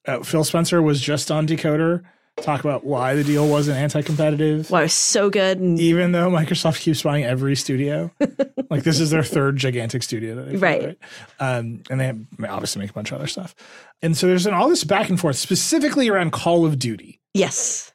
uh, 0.06 0.22
Phil 0.22 0.44
Spencer 0.44 0.82
was 0.82 1.00
just 1.00 1.30
on 1.30 1.46
Decoder. 1.46 2.02
Talk 2.42 2.60
about 2.60 2.84
why 2.84 3.14
the 3.14 3.22
deal 3.22 3.46
wasn't 3.46 3.78
anti-competitive. 3.78 4.68
Why 4.68 4.80
it 4.80 4.84
was 4.84 4.92
so 4.92 5.30
good. 5.30 5.60
And 5.60 5.78
even 5.78 6.10
though 6.10 6.28
Microsoft 6.30 6.80
keeps 6.80 7.00
buying 7.02 7.24
every 7.24 7.54
studio, 7.54 8.10
like 8.70 8.82
this 8.82 8.98
is 8.98 9.10
their 9.10 9.22
third 9.22 9.56
gigantic 9.56 10.02
studio 10.02 10.34
that 10.34 10.48
they've 10.48 10.60
Right. 10.60 10.84
right? 10.84 10.98
Um, 11.38 11.84
and 11.88 12.00
they 12.00 12.06
have, 12.06 12.18
obviously 12.48 12.80
make 12.80 12.90
a 12.90 12.92
bunch 12.92 13.12
of 13.12 13.18
other 13.18 13.28
stuff. 13.28 13.54
And 14.02 14.16
so 14.16 14.26
there's 14.26 14.44
been 14.46 14.52
all 14.52 14.68
this 14.68 14.82
back 14.82 15.08
and 15.10 15.18
forth, 15.20 15.36
specifically 15.36 16.08
around 16.08 16.32
Call 16.32 16.66
of 16.66 16.76
Duty, 16.80 17.20
yes, 17.34 17.92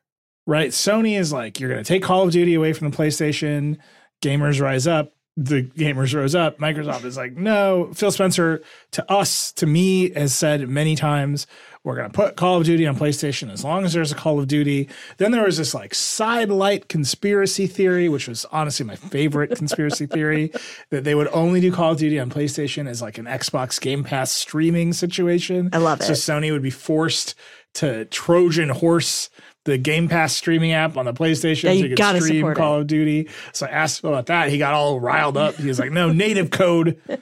right? 0.47 0.69
Sony 0.71 1.19
is 1.19 1.33
like, 1.33 1.59
you're 1.59 1.69
going 1.69 1.83
to 1.83 1.87
take 1.87 2.01
Call 2.01 2.23
of 2.23 2.31
Duty 2.31 2.53
away 2.55 2.71
from 2.71 2.89
the 2.89 2.95
PlayStation. 2.95 3.77
Gamers 4.23 4.61
rise 4.61 4.87
up. 4.87 5.11
The 5.37 5.63
gamers 5.63 6.13
rose 6.13 6.35
up. 6.35 6.59
Microsoft 6.59 7.05
is 7.05 7.15
like, 7.15 7.37
no. 7.37 7.91
Phil 7.93 8.11
Spencer, 8.11 8.61
to 8.91 9.11
us, 9.11 9.51
to 9.53 9.65
me, 9.65 10.09
has 10.11 10.35
said 10.35 10.67
many 10.67 10.95
times, 10.95 11.47
we're 11.83 11.95
going 11.95 12.09
to 12.11 12.13
put 12.13 12.35
Call 12.35 12.57
of 12.57 12.65
Duty 12.65 12.85
on 12.85 12.97
PlayStation 12.97 13.49
as 13.51 13.63
long 13.63 13.85
as 13.85 13.93
there's 13.93 14.11
a 14.11 14.15
Call 14.15 14.37
of 14.37 14.47
Duty. 14.47 14.89
Then 15.17 15.31
there 15.31 15.45
was 15.45 15.57
this 15.57 15.73
like 15.73 15.95
sidelight 15.95 16.89
conspiracy 16.89 17.67
theory, 17.67 18.09
which 18.09 18.27
was 18.27 18.45
honestly 18.51 18.85
my 18.85 18.95
favorite 18.95 19.55
conspiracy 19.55 20.05
theory, 20.05 20.51
that 20.89 21.05
they 21.05 21.15
would 21.15 21.29
only 21.29 21.61
do 21.61 21.71
Call 21.71 21.93
of 21.93 21.97
Duty 21.97 22.19
on 22.19 22.29
PlayStation 22.29 22.87
as 22.87 23.01
like 23.01 23.17
an 23.17 23.25
Xbox 23.25 23.79
Game 23.79 24.03
Pass 24.03 24.31
streaming 24.31 24.91
situation. 24.91 25.69
I 25.71 25.77
love 25.77 26.01
it. 26.01 26.03
So. 26.03 26.13
Sony 26.13 26.51
would 26.51 26.61
be 26.61 26.69
forced 26.69 27.33
to 27.75 28.05
Trojan 28.05 28.69
horse 28.69 29.29
the 29.65 29.77
Game 29.77 30.07
Pass 30.07 30.35
streaming 30.35 30.71
app 30.71 30.97
on 30.97 31.05
the 31.05 31.13
PlayStation 31.13 31.63
Yeah, 31.63 31.69
so 31.69 31.73
you 31.73 31.83
you 31.83 31.89
could 31.89 31.97
gotta 31.97 32.21
stream 32.21 32.39
support 32.39 32.57
Call 32.57 32.79
of 32.79 32.87
Duty. 32.87 33.29
So 33.53 33.65
I 33.65 33.69
asked 33.69 34.01
Phil 34.01 34.11
about 34.11 34.27
that. 34.27 34.49
He 34.49 34.57
got 34.57 34.73
all 34.73 34.99
riled 34.99 35.37
up. 35.37 35.55
He 35.55 35.67
was 35.67 35.79
like, 35.79 35.91
no, 35.91 36.11
native 36.11 36.49
code. 36.51 36.99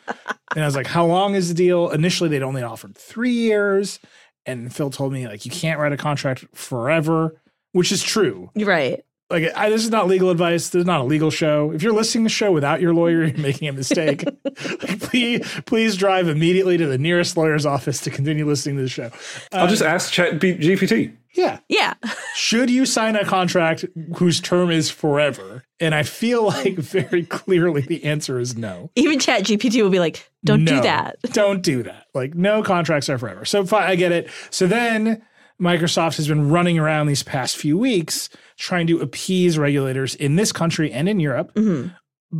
And 0.55 0.63
I 0.63 0.65
was 0.65 0.77
like, 0.77 0.87
how 0.87 1.05
long 1.05 1.35
is 1.35 1.49
the 1.49 1.53
deal? 1.53 1.89
Initially, 1.89 2.29
they'd 2.29 2.41
only 2.41 2.63
offered 2.63 2.95
three 2.95 3.33
years. 3.33 3.99
And 4.45 4.73
Phil 4.73 4.89
told 4.89 5.11
me, 5.11 5.27
like, 5.27 5.45
you 5.45 5.51
can't 5.51 5.77
write 5.77 5.91
a 5.91 5.97
contract 5.97 6.45
forever, 6.53 7.39
which 7.73 7.91
is 7.91 8.01
true. 8.01 8.49
you're 8.55 8.67
right. 8.67 9.03
Like, 9.29 9.51
I, 9.57 9.69
this 9.69 9.83
is 9.83 9.89
not 9.89 10.07
legal 10.07 10.29
advice. 10.29 10.69
This 10.69 10.79
is 10.79 10.85
not 10.85 11.01
a 11.01 11.03
legal 11.03 11.29
show. 11.29 11.71
If 11.71 11.83
you're 11.83 11.91
listening 11.91 12.23
to 12.23 12.25
the 12.27 12.33
show 12.33 12.53
without 12.53 12.79
your 12.79 12.93
lawyer, 12.93 13.25
you're 13.25 13.37
making 13.37 13.67
a 13.67 13.73
mistake. 13.73 14.23
like, 14.23 14.55
please, 15.01 15.45
please 15.65 15.97
drive 15.97 16.29
immediately 16.29 16.77
to 16.77 16.87
the 16.87 16.97
nearest 16.97 17.35
lawyer's 17.35 17.65
office 17.65 17.99
to 18.01 18.09
continue 18.09 18.45
listening 18.45 18.77
to 18.77 18.83
the 18.83 18.89
show. 18.89 19.11
I'll 19.51 19.65
uh, 19.65 19.67
just 19.67 19.83
ask 19.83 20.13
Chat 20.13 20.39
GPT. 20.39 21.13
Yeah. 21.37 21.59
Yeah, 21.69 21.93
should 22.35 22.69
you 22.69 22.85
sign 22.85 23.15
a 23.15 23.23
contract 23.23 23.85
whose 24.17 24.41
term 24.41 24.71
is 24.71 24.89
forever? 24.89 25.63
And 25.79 25.93
I 25.93 26.03
feel 26.03 26.45
like 26.45 26.75
very 26.75 27.23
clearly 27.25 27.81
the 27.81 28.03
answer 28.03 28.39
is 28.39 28.57
no. 28.57 28.89
even 28.95 29.19
Chat 29.19 29.43
GPT 29.43 29.81
will 29.83 29.91
be 29.91 29.99
like, 29.99 30.29
"Don't 30.43 30.65
do 30.65 30.81
that." 30.81 31.17
Don't 31.33 31.61
do 31.61 31.83
that. 31.83 32.07
Like 32.15 32.33
no 32.35 32.63
contracts 32.63 33.07
are 33.09 33.17
forever. 33.17 33.45
So 33.45 33.65
fine, 33.65 33.83
I 33.87 33.95
get 33.95 34.11
it. 34.11 34.29
So 34.49 34.65
then 34.67 35.21
Microsoft 35.61 36.17
has 36.17 36.27
been 36.27 36.49
running 36.49 36.79
around 36.79 37.07
these 37.07 37.23
past 37.23 37.57
few 37.57 37.77
weeks 37.77 38.29
trying 38.57 38.87
to 38.87 38.99
appease 39.01 39.57
regulators 39.57 40.15
in 40.15 40.35
this 40.35 40.51
country 40.51 40.91
and 40.91 41.07
in 41.07 41.19
Europe 41.19 41.53
Mm-hmm. 41.53 41.89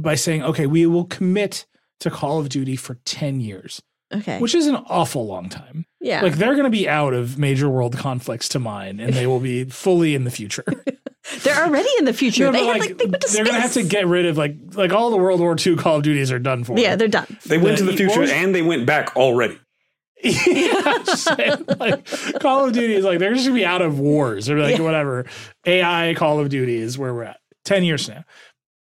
by 0.01 0.15
saying, 0.15 0.43
okay, 0.43 0.65
we 0.65 0.85
will 0.87 1.05
commit 1.05 1.65
to 1.99 2.09
Call 2.11 2.39
of 2.39 2.49
Duty 2.49 2.75
for 2.75 2.95
10 3.05 3.39
years, 3.39 3.81
Okay. 4.13 4.39
which 4.39 4.55
is 4.55 4.67
an 4.67 4.75
awful 4.87 5.27
long 5.27 5.49
time. 5.49 5.85
yeah. 5.99 6.21
Like 6.21 6.35
they're 6.35 6.53
going 6.53 6.63
to 6.63 6.69
be 6.69 6.87
out 6.87 7.13
of 7.13 7.37
major 7.37 7.69
world 7.69 7.97
conflicts 7.97 8.47
to 8.49 8.59
mine 8.59 8.99
and 9.01 9.13
they 9.13 9.27
will 9.27 9.39
be 9.41 9.63
fully 9.69 10.15
in 10.15 10.23
the 10.23 10.31
future. 10.31 10.63
They're 11.43 11.61
already 11.65 11.89
in 11.99 12.05
the 12.05 12.13
future. 12.13 12.45
No, 12.45 12.51
they 12.53 12.59
but, 12.65 12.67
had 12.67 12.79
like, 12.79 12.97
they 12.99 13.05
went 13.05 13.21
to 13.23 13.33
they're 13.33 13.43
gonna 13.43 13.59
have 13.59 13.73
to 13.73 13.83
get 13.83 14.07
rid 14.07 14.25
of 14.25 14.37
like 14.37 14.55
like 14.75 14.93
all 14.93 15.09
the 15.11 15.17
World 15.17 15.41
War 15.41 15.57
II 15.59 15.75
Call 15.75 15.97
of 15.97 16.03
Duties 16.03 16.31
are 16.31 16.39
done 16.39 16.63
for. 16.63 16.79
Yeah, 16.79 16.95
they're 16.95 17.09
done. 17.09 17.27
They 17.45 17.57
went 17.57 17.77
The- 17.79 17.83
to 17.85 17.91
the 17.91 17.97
future 17.97 18.11
what 18.11 18.19
was- 18.21 18.31
and 18.31 18.55
they 18.55 18.61
went 18.61 18.85
back 18.85 19.13
already. 19.17 19.59
yeah, 20.23 21.03
saying, 21.03 21.65
like 21.79 22.05
Call 22.39 22.65
of 22.65 22.71
Duty 22.73 22.93
is 22.95 23.03
like 23.03 23.19
they're 23.19 23.33
just 23.33 23.45
gonna 23.45 23.59
be 23.59 23.65
out 23.65 23.81
of 23.81 23.99
wars. 23.99 24.45
They're 24.45 24.57
like 24.57 24.77
Yeah. 24.77 24.83
whatever. 24.83 25.25
AI 25.65 26.13
Call 26.15 26.39
of 26.39 26.47
Duty 26.47 26.77
is 26.77 26.97
where 26.97 27.13
we're 27.13 27.23
at. 27.23 27.39
Ten 27.65 27.83
years 27.83 28.07
now. 28.07 28.23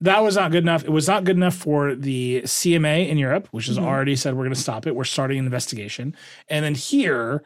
That 0.01 0.23
was 0.23 0.35
not 0.35 0.51
good 0.51 0.63
enough. 0.63 0.83
It 0.83 0.89
was 0.89 1.07
not 1.07 1.23
good 1.23 1.37
enough 1.37 1.55
for 1.55 1.95
the 1.95 2.41
CMA 2.43 3.07
in 3.07 3.17
Europe, 3.17 3.47
which 3.51 3.67
has 3.67 3.77
mm-hmm. 3.77 3.85
already 3.85 4.15
said 4.15 4.33
we're 4.33 4.43
going 4.43 4.53
to 4.53 4.59
stop 4.59 4.85
it. 4.85 4.95
We're 4.95 5.05
starting 5.05 5.39
an 5.39 5.45
investigation. 5.45 6.15
And 6.49 6.65
then 6.65 6.75
here, 6.75 7.43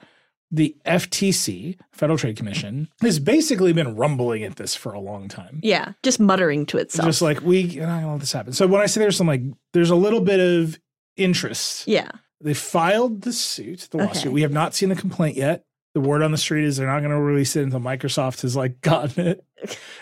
the 0.51 0.75
FTC, 0.85 1.77
Federal 1.91 2.17
Trade 2.17 2.35
Commission, 2.35 2.89
has 3.01 3.19
basically 3.19 3.71
been 3.71 3.95
rumbling 3.95 4.43
at 4.43 4.55
this 4.55 4.75
for 4.75 4.93
a 4.93 4.99
long 4.99 5.27
time. 5.27 5.59
Yeah, 5.61 5.93
just 6.01 6.19
muttering 6.19 6.65
to 6.67 6.77
itself. 6.79 7.07
just 7.07 7.21
like 7.21 7.41
we 7.41 7.59
you're 7.59 7.85
not 7.85 8.01
gonna 8.01 8.13
let 8.13 8.19
this 8.21 8.33
happen. 8.33 8.53
So 8.53 8.65
when 8.65 8.81
I 8.81 8.87
say 8.87 8.99
there's 8.99 9.17
some 9.17 9.27
like 9.27 9.43
there's 9.73 9.91
a 9.91 9.95
little 9.95 10.21
bit 10.21 10.39
of 10.39 10.79
interest. 11.17 11.87
yeah. 11.87 12.09
They 12.41 12.53
filed 12.53 13.23
the 13.23 13.33
suit, 13.33 13.89
the 13.91 13.97
lawsuit. 13.97 14.27
Okay. 14.27 14.29
We 14.29 14.43
have 14.43 14.53
not 14.53 14.73
seen 14.73 14.87
the 14.87 14.95
complaint 14.95 15.35
yet. 15.35 15.65
The 15.93 15.99
word 15.99 16.21
on 16.21 16.31
the 16.31 16.37
street 16.37 16.63
is 16.63 16.77
they're 16.77 16.87
not 16.87 16.99
going 16.99 17.11
to 17.11 17.19
release 17.19 17.57
it 17.57 17.63
until 17.63 17.81
Microsoft 17.81 18.43
has 18.43 18.55
like 18.55 18.79
gotten 18.81 19.27
it. 19.27 19.45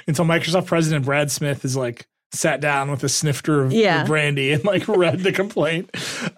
until 0.07 0.23
Microsoft 0.23 0.67
president 0.67 1.05
Brad 1.05 1.31
Smith 1.31 1.65
is 1.65 1.75
like 1.75 2.07
sat 2.31 2.59
down 2.61 2.91
with 2.91 3.03
a 3.03 3.09
snifter 3.09 3.63
of, 3.63 3.71
Yeah. 3.73 4.03
brandy 4.05 4.51
and 4.51 4.63
like 4.65 4.87
read 4.87 5.19
the 5.19 5.31
complaint. 5.31 5.89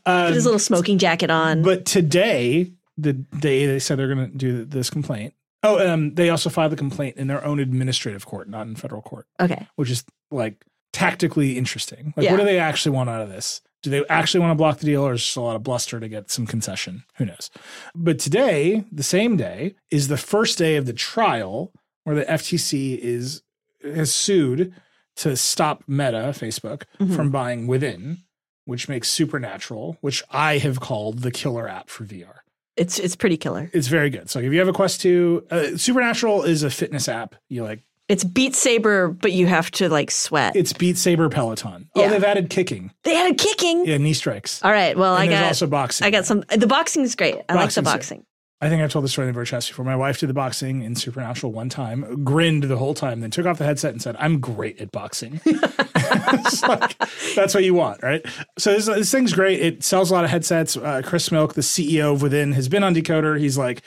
Um, 0.05 0.27
Put 0.27 0.33
his 0.35 0.45
little 0.45 0.59
smoking 0.59 0.97
jacket 0.97 1.29
on. 1.29 1.61
but 1.61 1.85
today, 1.85 2.71
the 2.97 3.13
day 3.13 3.65
they 3.65 3.79
said 3.79 3.97
they're 3.97 4.13
going 4.13 4.31
to 4.31 4.37
do 4.37 4.65
this 4.65 4.89
complaint. 4.89 5.33
Oh, 5.63 5.85
um, 5.91 6.13
they 6.15 6.29
also 6.29 6.49
filed 6.49 6.71
the 6.71 6.77
complaint 6.77 7.17
in 7.17 7.27
their 7.27 7.43
own 7.43 7.59
administrative 7.59 8.25
court, 8.25 8.47
not 8.49 8.67
in 8.67 8.75
federal 8.75 9.01
court, 9.01 9.25
okay. 9.41 9.67
which 9.75 9.89
is 9.89 10.05
like 10.31 10.63
tactically 10.93 11.57
interesting. 11.57 12.13
Like, 12.15 12.23
Yeah. 12.25 12.31
what 12.31 12.37
do 12.37 12.45
they 12.45 12.59
actually 12.59 12.95
want 12.95 13.09
out 13.09 13.21
of 13.21 13.29
this? 13.29 13.61
Do 13.81 13.89
they 13.89 14.05
actually 14.09 14.41
want 14.41 14.51
to 14.51 14.55
block 14.55 14.79
the 14.79 14.85
deal, 14.85 15.03
or 15.03 15.13
is 15.13 15.21
it 15.21 15.23
just 15.23 15.37
a 15.37 15.41
lot 15.41 15.55
of 15.55 15.63
bluster 15.63 15.99
to 15.99 16.07
get 16.09 16.29
some 16.29 16.45
concession? 16.45 17.03
Who 17.17 17.25
knows? 17.25 17.49
But 17.95 18.19
today, 18.19 18.83
the 18.91 19.03
same 19.03 19.37
day, 19.37 19.75
is 19.89 20.07
the 20.09 20.17
first 20.17 20.57
day 20.57 20.75
of 20.75 20.85
the 20.85 20.91
trial 20.93 21.71
where 22.03 22.15
the 22.15 22.25
FTC 22.25 22.97
is 23.01 23.41
has 23.83 24.13
sued 24.13 24.73
to 25.19 25.35
stop 25.37 25.83
Meta, 25.87 26.33
Facebook, 26.35 26.83
Mhm. 26.99 27.15
from 27.15 27.31
buying 27.31 27.67
Within, 27.67 28.19
which 28.65 28.87
makes 28.89 29.09
Supernatural, 29.09 29.97
which 30.01 30.23
I 30.31 30.57
have 30.57 30.79
called 30.79 31.19
the 31.19 31.31
killer 31.31 31.67
app 31.67 31.89
for 31.89 32.03
VR. 32.05 32.43
It's 32.75 32.97
it's 32.99 33.15
pretty 33.15 33.37
killer. 33.37 33.69
It's 33.73 33.87
very 33.87 34.09
good. 34.09 34.29
So 34.29 34.39
if 34.39 34.51
you 34.53 34.59
have 34.59 34.67
a 34.69 34.73
Quest 34.73 35.01
2, 35.01 35.45
uh, 35.51 35.77
Supernatural 35.77 36.43
is 36.43 36.63
a 36.63 36.69
fitness 36.69 37.07
app. 37.09 37.35
You 37.49 37.63
like 37.63 37.81
It's 38.07 38.23
Beat 38.23 38.55
Saber, 38.55 39.09
but 39.09 39.33
you 39.33 39.45
have 39.47 39.69
to 39.71 39.87
like 39.89 40.09
sweat. 40.11 40.55
it's 40.55 40.73
Beat 40.73 40.97
Saber 40.97 41.29
Peloton. 41.29 41.89
Oh, 41.95 42.09
they've 42.09 42.23
added 42.23 42.49
kicking. 42.49 42.91
they 43.03 43.15
added 43.17 43.37
kicking. 43.37 43.85
Yeah, 43.85 43.97
knee 43.97 44.13
strikes. 44.13 44.63
All 44.63 44.71
right. 44.71 44.97
Well, 44.97 45.15
and 45.15 45.29
I 45.29 45.33
got 45.33 45.43
also 45.45 45.67
boxing. 45.67 46.07
I 46.07 46.09
got 46.09 46.25
some. 46.25 46.43
The 46.55 46.65
boxing 46.67 47.03
is 47.03 47.15
great. 47.15 47.35
I 47.49 47.53
like 47.55 47.71
the 47.71 47.81
boxing. 47.81 48.23
I 48.61 48.67
think 48.67 48.81
I've 48.81 48.91
told 48.91 49.05
the 49.05 49.09
story 49.09 49.27
in 49.27 49.33
the 49.33 49.39
Vergecast 49.39 49.69
before. 49.69 49.85
My 49.85 49.95
wife 49.95 50.19
did 50.19 50.27
the 50.27 50.33
boxing 50.33 50.81
in 50.81 50.95
Supernatural 50.95 51.53
one 51.53 51.69
time, 51.69 52.23
grinned 52.25 52.63
the 52.63 52.75
whole 52.77 52.93
time, 52.93 53.21
then 53.21 53.31
took 53.31 53.45
off 53.45 53.57
the 53.57 53.65
headset 53.65 53.91
and 53.91 54.01
said, 54.01 54.17
"I'm 54.19 54.39
great 54.39 54.79
at 54.81 54.91
boxing." 54.91 55.41
Like, 56.67 56.97
that's 57.35 57.53
what 57.53 57.63
you 57.63 57.73
want, 57.75 58.01
right? 58.01 58.25
So 58.57 58.73
this, 58.73 58.87
this 58.87 59.11
thing's 59.11 59.31
great. 59.33 59.59
It 59.61 59.83
sells 59.83 60.09
a 60.09 60.13
lot 60.13 60.23
of 60.23 60.31
headsets. 60.31 60.75
Uh, 60.75 61.01
Chris 61.05 61.31
Milk, 61.31 61.53
the 61.53 61.61
CEO 61.61 62.13
of 62.13 62.21
Within, 62.21 62.53
has 62.53 62.67
been 62.67 62.83
on 62.83 62.95
Decoder. 62.95 63.39
He's 63.39 63.57
like, 63.57 63.83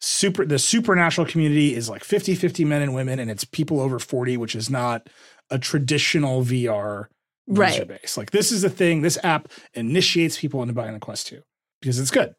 super. 0.00 0.44
The 0.44 0.58
supernatural 0.58 1.26
community 1.26 1.74
is 1.74 1.88
like 1.88 2.04
50-50 2.04 2.64
men 2.64 2.82
and 2.82 2.94
women, 2.94 3.18
and 3.18 3.30
it's 3.30 3.44
people 3.44 3.80
over 3.80 3.98
forty, 3.98 4.36
which 4.36 4.54
is 4.54 4.70
not 4.70 5.08
a 5.50 5.58
traditional 5.58 6.42
VR 6.42 7.06
user 7.48 7.84
base. 7.84 8.16
Like 8.16 8.30
this 8.30 8.52
is 8.52 8.62
the 8.62 8.70
thing. 8.70 9.02
This 9.02 9.18
app 9.22 9.48
initiates 9.74 10.38
people 10.38 10.62
into 10.62 10.74
buying 10.74 10.94
the 10.94 11.00
Quest 11.00 11.26
2 11.28 11.42
because 11.80 11.98
it's 11.98 12.10
good. 12.10 12.34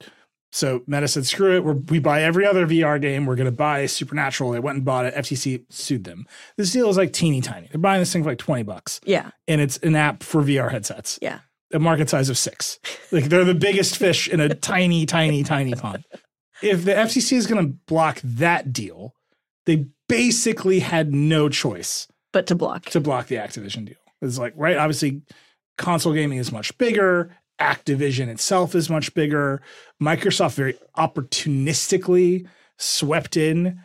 So 0.55 0.83
Meta 0.87 1.09
said, 1.09 1.25
screw 1.25 1.53
it. 1.57 1.65
We're, 1.65 1.73
we 1.73 1.99
buy 1.99 2.23
every 2.23 2.45
other 2.45 2.65
VR 2.65 2.99
game. 3.01 3.25
We're 3.25 3.35
going 3.35 3.43
to 3.45 3.51
buy 3.51 3.87
Supernatural. 3.87 4.51
They 4.51 4.59
went 4.61 4.77
and 4.77 4.85
bought 4.85 5.03
it. 5.05 5.13
FTC 5.13 5.65
sued 5.69 6.05
them. 6.05 6.25
This 6.55 6.71
deal 6.71 6.89
is 6.89 6.95
like 6.95 7.11
teeny 7.11 7.41
tiny. 7.41 7.67
They're 7.69 7.81
buying 7.81 7.99
this 7.99 8.13
thing 8.13 8.23
for 8.23 8.29
like 8.29 8.37
20 8.37 8.63
bucks. 8.63 9.01
Yeah. 9.03 9.31
And 9.49 9.59
it's 9.59 9.75
an 9.79 9.97
app 9.97 10.23
for 10.23 10.41
VR 10.41 10.71
headsets, 10.71 11.19
Yeah. 11.21 11.39
a 11.73 11.79
market 11.79 12.09
size 12.09 12.29
of 12.29 12.37
six. 12.37 12.79
Like 13.11 13.25
they're 13.25 13.43
the 13.43 13.53
biggest 13.53 13.97
fish 13.97 14.29
in 14.29 14.39
a 14.39 14.47
tiny, 14.55 15.05
tiny, 15.05 15.43
tiny 15.43 15.73
pond. 15.75 16.05
If 16.63 16.85
the 16.85 16.93
FTC 16.93 17.33
is 17.35 17.47
going 17.47 17.65
to 17.67 17.77
block 17.85 18.21
that 18.23 18.71
deal, 18.71 19.13
they 19.65 19.87
basically 20.07 20.79
had 20.79 21.13
no 21.13 21.49
choice 21.49 22.07
But 22.31 22.47
to 22.47 22.55
block. 22.55 22.85
to 22.91 23.01
block 23.01 23.27
the 23.27 23.35
Activision 23.35 23.85
deal. 23.87 23.97
It's 24.21 24.37
like, 24.39 24.53
right, 24.55 24.77
obviously, 24.77 25.21
console 25.77 26.13
gaming 26.13 26.37
is 26.37 26.53
much 26.53 26.77
bigger. 26.77 27.35
Activision 27.59 28.27
itself 28.27 28.75
is 28.75 28.89
much 28.89 29.13
bigger. 29.13 29.61
Microsoft 30.01 30.55
very 30.55 30.77
opportunistically 30.97 32.47
swept 32.77 33.37
in 33.37 33.79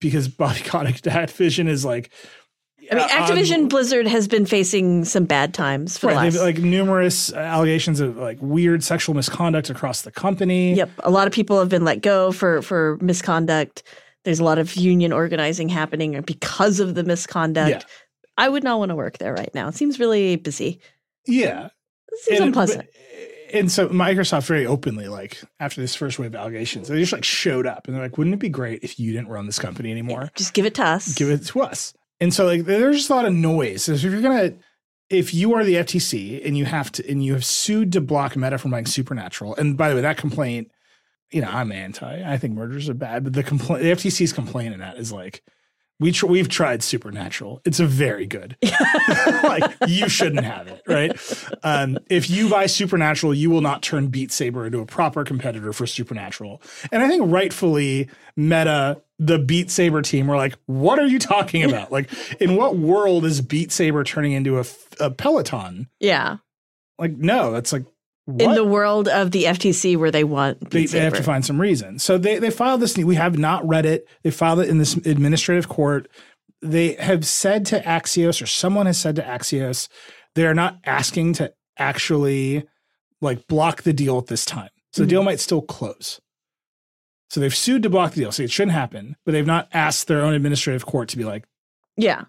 because 0.00 0.28
Bobby 0.40 0.60
Kotick 0.60 0.96
Activision 1.02 1.68
is 1.68 1.84
like. 1.84 2.10
I 2.90 2.94
mean, 2.96 3.04
uh, 3.04 3.08
Activision 3.08 3.54
on- 3.58 3.68
Blizzard 3.68 4.06
has 4.08 4.26
been 4.26 4.46
facing 4.46 5.04
some 5.04 5.24
bad 5.24 5.54
times 5.54 5.96
for 5.96 6.08
Right, 6.08 6.32
the 6.32 6.38
last. 6.38 6.44
like 6.44 6.58
numerous 6.58 7.32
allegations 7.32 8.00
of 8.00 8.16
like 8.16 8.38
weird 8.40 8.82
sexual 8.82 9.14
misconduct 9.14 9.70
across 9.70 10.02
the 10.02 10.10
company. 10.10 10.74
Yep, 10.74 10.90
a 11.04 11.10
lot 11.10 11.28
of 11.28 11.32
people 11.32 11.58
have 11.60 11.68
been 11.68 11.84
let 11.84 12.00
go 12.02 12.32
for 12.32 12.62
for 12.62 12.98
misconduct. 13.00 13.84
There's 14.24 14.40
a 14.40 14.44
lot 14.44 14.58
of 14.58 14.74
union 14.74 15.12
organizing 15.12 15.68
happening 15.68 16.20
because 16.22 16.80
of 16.80 16.94
the 16.94 17.04
misconduct. 17.04 17.70
Yeah. 17.70 17.82
I 18.36 18.48
would 18.48 18.64
not 18.64 18.78
want 18.78 18.88
to 18.90 18.96
work 18.96 19.18
there 19.18 19.34
right 19.34 19.54
now. 19.54 19.68
It 19.68 19.74
seems 19.74 20.00
really 20.00 20.36
busy. 20.36 20.80
Yeah. 21.26 21.68
It 22.12 22.18
seems 22.20 22.40
And- 22.40 22.48
unpleasant. 22.48 22.86
but- 22.92 23.54
and 23.54 23.70
so 23.72 23.88
Microsoft 23.88 24.46
very 24.46 24.64
openly, 24.66 25.08
like 25.08 25.40
after 25.58 25.80
this 25.80 25.94
first 25.96 26.18
wave 26.18 26.28
of 26.34 26.36
allegations, 26.36 26.86
they 26.88 26.98
just 27.00 27.12
like 27.12 27.24
showed 27.24 27.66
up 27.66 27.86
and 27.88 27.96
they're 27.96 28.02
like, 28.04 28.16
"Wouldn't 28.16 28.34
it 28.34 28.38
be 28.40 28.48
great 28.48 28.84
if 28.84 29.00
you 29.00 29.12
didn't 29.12 29.28
run 29.28 29.46
this 29.46 29.58
company 29.58 29.90
anymore? 29.90 30.30
Just 30.36 30.54
give 30.54 30.66
it 30.66 30.74
to 30.76 30.84
us. 30.84 31.14
Give 31.14 31.30
it 31.30 31.44
to 31.46 31.60
us." 31.62 31.92
And 32.20 32.32
so 32.32 32.46
like 32.46 32.64
there's 32.64 32.96
just 32.98 33.10
a 33.10 33.14
lot 33.14 33.24
of 33.26 33.32
noise. 33.34 33.84
So 33.84 33.92
if 33.92 34.02
you're 34.04 34.20
gonna, 34.20 34.52
if 35.08 35.34
you 35.34 35.54
are 35.54 35.64
the 35.64 35.74
FTC 35.78 36.40
and 36.46 36.56
you 36.56 36.64
have 36.66 36.92
to, 36.92 37.10
and 37.10 37.24
you 37.24 37.32
have 37.32 37.44
sued 37.44 37.92
to 37.94 38.00
block 38.00 38.36
Meta 38.36 38.56
from 38.58 38.70
buying 38.70 38.86
Supernatural, 38.86 39.56
and 39.56 39.76
by 39.76 39.88
the 39.88 39.96
way, 39.96 40.02
that 40.02 40.16
complaint, 40.16 40.70
you 41.32 41.40
know, 41.40 41.48
I'm 41.50 41.72
anti. 41.72 42.22
I 42.24 42.38
think 42.38 42.54
mergers 42.54 42.88
are 42.88 42.94
bad, 42.94 43.24
but 43.24 43.32
the 43.32 43.42
complaint, 43.42 43.82
the 43.82 43.90
FTC's 43.90 44.32
complaint 44.32 44.74
in 44.74 44.80
that 44.80 44.96
is 44.96 45.10
like. 45.12 45.42
We 46.00 46.12
tr- 46.12 46.26
we've 46.26 46.48
tried 46.48 46.82
Supernatural. 46.82 47.60
It's 47.64 47.78
a 47.78 47.86
very 47.86 48.26
good. 48.26 48.56
like 49.44 49.76
you 49.86 50.08
shouldn't 50.08 50.44
have 50.44 50.66
it, 50.66 50.82
right? 50.86 51.12
Um, 51.62 51.98
if 52.08 52.28
you 52.30 52.48
buy 52.48 52.66
Supernatural, 52.66 53.34
you 53.34 53.50
will 53.50 53.60
not 53.60 53.82
turn 53.82 54.08
Beat 54.08 54.32
Saber 54.32 54.66
into 54.66 54.80
a 54.80 54.86
proper 54.86 55.24
competitor 55.24 55.72
for 55.72 55.86
Supernatural. 55.86 56.62
And 56.90 57.02
I 57.02 57.08
think 57.08 57.22
rightfully, 57.26 58.08
Meta, 58.36 59.02
the 59.18 59.38
Beat 59.38 59.70
Saber 59.70 60.02
team, 60.02 60.26
were 60.26 60.36
like, 60.36 60.56
"What 60.66 60.98
are 60.98 61.06
you 61.06 61.18
talking 61.18 61.62
about? 61.62 61.92
Like, 61.92 62.10
in 62.40 62.56
what 62.56 62.76
world 62.76 63.24
is 63.24 63.40
Beat 63.42 63.70
Saber 63.70 64.02
turning 64.02 64.32
into 64.32 64.56
a, 64.56 64.60
f- 64.60 64.86
a 64.98 65.10
Peloton? 65.10 65.88
yeah, 66.00 66.38
Like, 66.98 67.12
no, 67.12 67.52
that's 67.52 67.72
like 67.72 67.84
what? 68.30 68.42
in 68.42 68.54
the 68.54 68.64
world 68.64 69.08
of 69.08 69.30
the 69.30 69.44
FTC 69.44 69.96
where 69.96 70.10
they 70.10 70.24
want 70.24 70.70
they, 70.70 70.86
they 70.86 71.00
have 71.00 71.14
to 71.14 71.22
find 71.22 71.44
some 71.44 71.60
reason. 71.60 71.98
So 71.98 72.18
they 72.18 72.38
they 72.38 72.50
filed 72.50 72.80
this. 72.80 72.96
We 72.96 73.16
have 73.16 73.38
not 73.38 73.66
read 73.66 73.86
it. 73.86 74.08
They 74.22 74.30
filed 74.30 74.60
it 74.60 74.68
in 74.68 74.78
this 74.78 74.94
administrative 74.96 75.68
court. 75.68 76.08
They 76.62 76.94
have 76.94 77.26
said 77.26 77.66
to 77.66 77.80
Axios, 77.80 78.42
or 78.42 78.46
someone 78.46 78.86
has 78.86 78.98
said 78.98 79.16
to 79.16 79.22
Axios, 79.22 79.88
they 80.34 80.46
are 80.46 80.54
not 80.54 80.78
asking 80.84 81.34
to 81.34 81.52
actually 81.78 82.64
like 83.20 83.46
block 83.46 83.82
the 83.82 83.92
deal 83.92 84.18
at 84.18 84.26
this 84.26 84.44
time. 84.44 84.70
So 84.92 85.02
the 85.02 85.06
mm-hmm. 85.06 85.10
deal 85.10 85.22
might 85.22 85.40
still 85.40 85.62
close. 85.62 86.20
So 87.30 87.40
they've 87.40 87.54
sued 87.54 87.84
to 87.84 87.90
block 87.90 88.12
the 88.12 88.22
deal. 88.22 88.32
So 88.32 88.42
it 88.42 88.50
shouldn't 88.50 88.72
happen, 88.72 89.16
but 89.24 89.32
they've 89.32 89.46
not 89.46 89.68
asked 89.72 90.08
their 90.08 90.20
own 90.20 90.34
administrative 90.34 90.84
court 90.84 91.08
to 91.10 91.16
be 91.16 91.24
like, 91.24 91.44
yeah, 91.96 92.24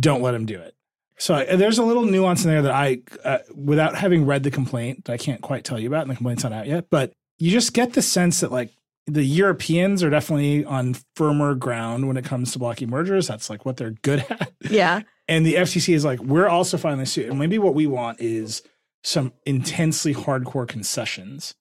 don't 0.00 0.22
let 0.22 0.32
them 0.32 0.46
do 0.46 0.58
it. 0.60 0.74
So 1.18 1.34
uh, 1.34 1.56
there's 1.56 1.78
a 1.78 1.84
little 1.84 2.04
nuance 2.04 2.44
in 2.44 2.50
there 2.50 2.62
that 2.62 2.72
I, 2.72 3.00
uh, 3.24 3.38
without 3.54 3.94
having 3.94 4.26
read 4.26 4.42
the 4.42 4.50
complaint, 4.50 5.04
that 5.04 5.12
I 5.12 5.16
can't 5.16 5.40
quite 5.40 5.64
tell 5.64 5.78
you 5.78 5.88
about, 5.88 6.02
and 6.02 6.10
the 6.10 6.16
complaint's 6.16 6.44
not 6.44 6.52
out 6.52 6.66
yet. 6.66 6.86
But 6.90 7.12
you 7.38 7.50
just 7.50 7.72
get 7.72 7.92
the 7.92 8.02
sense 8.02 8.40
that 8.40 8.50
like 8.50 8.72
the 9.06 9.24
Europeans 9.24 10.02
are 10.02 10.10
definitely 10.10 10.64
on 10.64 10.96
firmer 11.14 11.54
ground 11.54 12.08
when 12.08 12.16
it 12.16 12.24
comes 12.24 12.52
to 12.52 12.58
blocking 12.58 12.90
mergers. 12.90 13.28
That's 13.28 13.50
like 13.50 13.64
what 13.64 13.76
they're 13.76 13.94
good 14.02 14.24
at. 14.30 14.52
yeah, 14.60 15.02
And 15.28 15.44
the 15.44 15.54
FCC 15.54 15.94
is 15.94 16.04
like, 16.04 16.20
we're 16.20 16.48
also 16.48 16.76
finally 16.76 17.06
sued. 17.06 17.28
And 17.28 17.38
maybe 17.38 17.58
what 17.58 17.74
we 17.74 17.86
want 17.86 18.20
is 18.20 18.62
some 19.02 19.32
intensely 19.44 20.14
hardcore 20.14 20.66
concessions. 20.66 21.54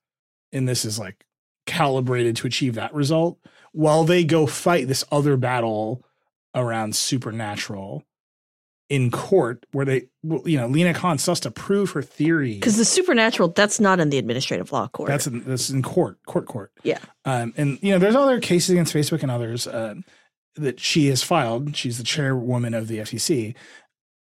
And 0.51 0.67
this 0.67 0.85
is 0.85 0.97
like 0.97 1.25
calibrated 1.65 2.35
to 2.37 2.47
achieve 2.47 2.75
that 2.75 2.93
result 2.93 3.39
while 3.71 4.03
they 4.03 4.23
go 4.23 4.45
fight 4.45 4.87
this 4.87 5.03
other 5.11 5.35
battle 5.35 6.05
around 6.55 6.95
supernatural 6.95 8.03
in 8.93 9.09
court 9.09 9.65
where 9.71 9.85
they, 9.85 10.07
you 10.45 10.55
know, 10.55 10.67
Lina 10.67 10.93
Khan 10.93 11.17
still 11.17 11.31
has 11.31 11.39
to 11.39 11.49
prove 11.49 11.89
her 11.91 12.03
theory. 12.03 12.53
because 12.53 12.77
the 12.77 12.85
supernatural 12.85 13.49
that's 13.49 13.79
not 13.79 13.99
in 13.99 14.11
the 14.11 14.19
administrative 14.19 14.71
law 14.71 14.87
court. 14.87 15.09
That's 15.09 15.25
in, 15.25 15.43
that's 15.45 15.71
in 15.71 15.81
court, 15.81 16.19
court, 16.27 16.45
court. 16.45 16.71
yeah, 16.83 16.99
Um, 17.25 17.55
and 17.57 17.79
you 17.81 17.91
know, 17.91 17.97
there's 17.97 18.15
other 18.15 18.39
cases 18.39 18.69
against 18.69 18.93
Facebook 18.93 19.23
and 19.23 19.31
others 19.31 19.65
uh, 19.65 19.95
that 20.57 20.79
she 20.79 21.07
has 21.07 21.23
filed. 21.23 21.75
She's 21.75 21.97
the 21.97 22.03
chairwoman 22.03 22.75
of 22.75 22.87
the 22.87 22.99
FTC. 22.99 23.55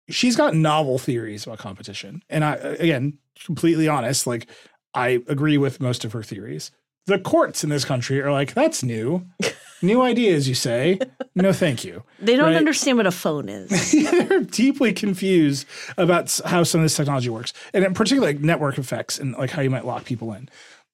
She's 0.07 0.37
got 0.37 0.55
novel 0.55 0.97
theories 0.97 1.45
about 1.45 1.57
competition, 1.57 2.23
and 2.29 2.45
I 2.45 2.53
again, 2.53 3.17
completely 3.45 3.89
honest, 3.89 4.25
like 4.25 4.47
I 4.93 5.21
agree 5.27 5.57
with 5.57 5.81
most 5.81 6.05
of 6.05 6.13
her 6.13 6.23
theories. 6.23 6.71
The 7.07 7.19
courts 7.19 7.65
in 7.65 7.69
this 7.69 7.83
country 7.83 8.21
are 8.21 8.31
like, 8.31 8.53
that's 8.53 8.83
new, 8.83 9.25
new 9.81 10.01
ideas. 10.01 10.47
You 10.47 10.55
say, 10.55 10.99
no, 11.35 11.53
thank 11.63 11.83
you. 11.83 12.03
they 12.19 12.35
don't 12.35 12.47
Right. 12.47 12.55
understand 12.55 12.97
what 12.97 13.07
a 13.07 13.11
phone 13.11 13.49
is. 13.49 13.91
They're 14.27 14.41
deeply 14.41 14.93
confused 14.93 15.65
about 15.97 16.39
how 16.45 16.63
some 16.63 16.81
of 16.81 16.85
this 16.85 16.95
technology 16.95 17.29
works, 17.29 17.53
and 17.73 17.83
in 17.85 17.93
particular, 17.93 18.27
like 18.27 18.39
network 18.39 18.77
effects 18.77 19.19
and 19.19 19.33
like 19.33 19.49
how 19.51 19.61
you 19.61 19.69
might 19.69 19.85
lock 19.85 20.05
people 20.05 20.33
in. 20.33 20.49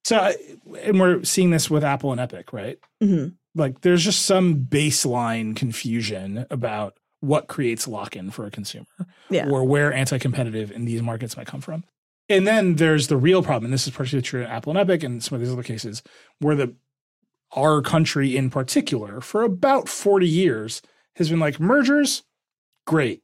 So, 0.05 0.31
and 0.81 0.99
we're 0.99 1.23
seeing 1.23 1.49
this 1.51 1.69
with 1.69 1.83
Apple 1.83 2.11
and 2.11 2.21
Epic, 2.21 2.53
right? 2.53 2.79
Mhm. 3.03 3.33
Like, 3.55 3.81
there's 3.81 4.03
just 4.05 4.23
some 4.25 4.55
baseline 4.69 5.55
confusion 5.55 6.45
about 6.49 6.93
what 7.19 7.47
creates 7.47 7.87
lock-in 7.87 8.29
for 8.29 8.45
a 8.45 8.51
consumer, 8.51 8.85
Yeah. 9.31 9.49
or 9.49 9.65
where 9.65 9.91
anti-competitive 9.91 10.71
in 10.71 10.85
these 10.85 11.01
markets 11.01 11.35
might 11.35 11.47
come 11.47 11.61
from. 11.61 11.83
And 12.29 12.45
then 12.45 12.75
there's 12.75 13.07
the 13.07 13.17
real 13.17 13.41
problem, 13.41 13.65
and 13.65 13.73
this 13.73 13.87
is 13.87 13.93
particularly 13.93 14.21
true 14.21 14.41
in 14.41 14.47
Apple 14.47 14.69
and 14.71 14.77
Epic 14.79 15.01
and 15.03 15.23
some 15.23 15.35
of 15.35 15.41
these 15.41 15.51
other 15.51 15.63
cases, 15.63 16.03
where 16.39 16.55
the 16.55 16.75
our 17.55 17.81
country 17.81 18.35
in 18.35 18.49
particular 18.49 19.21
for 19.21 19.43
about 19.43 19.87
40 19.89 20.27
years 20.27 20.81
has 21.15 21.29
been 21.29 21.39
like 21.39 21.59
mergers, 21.59 22.23
great. 22.85 23.21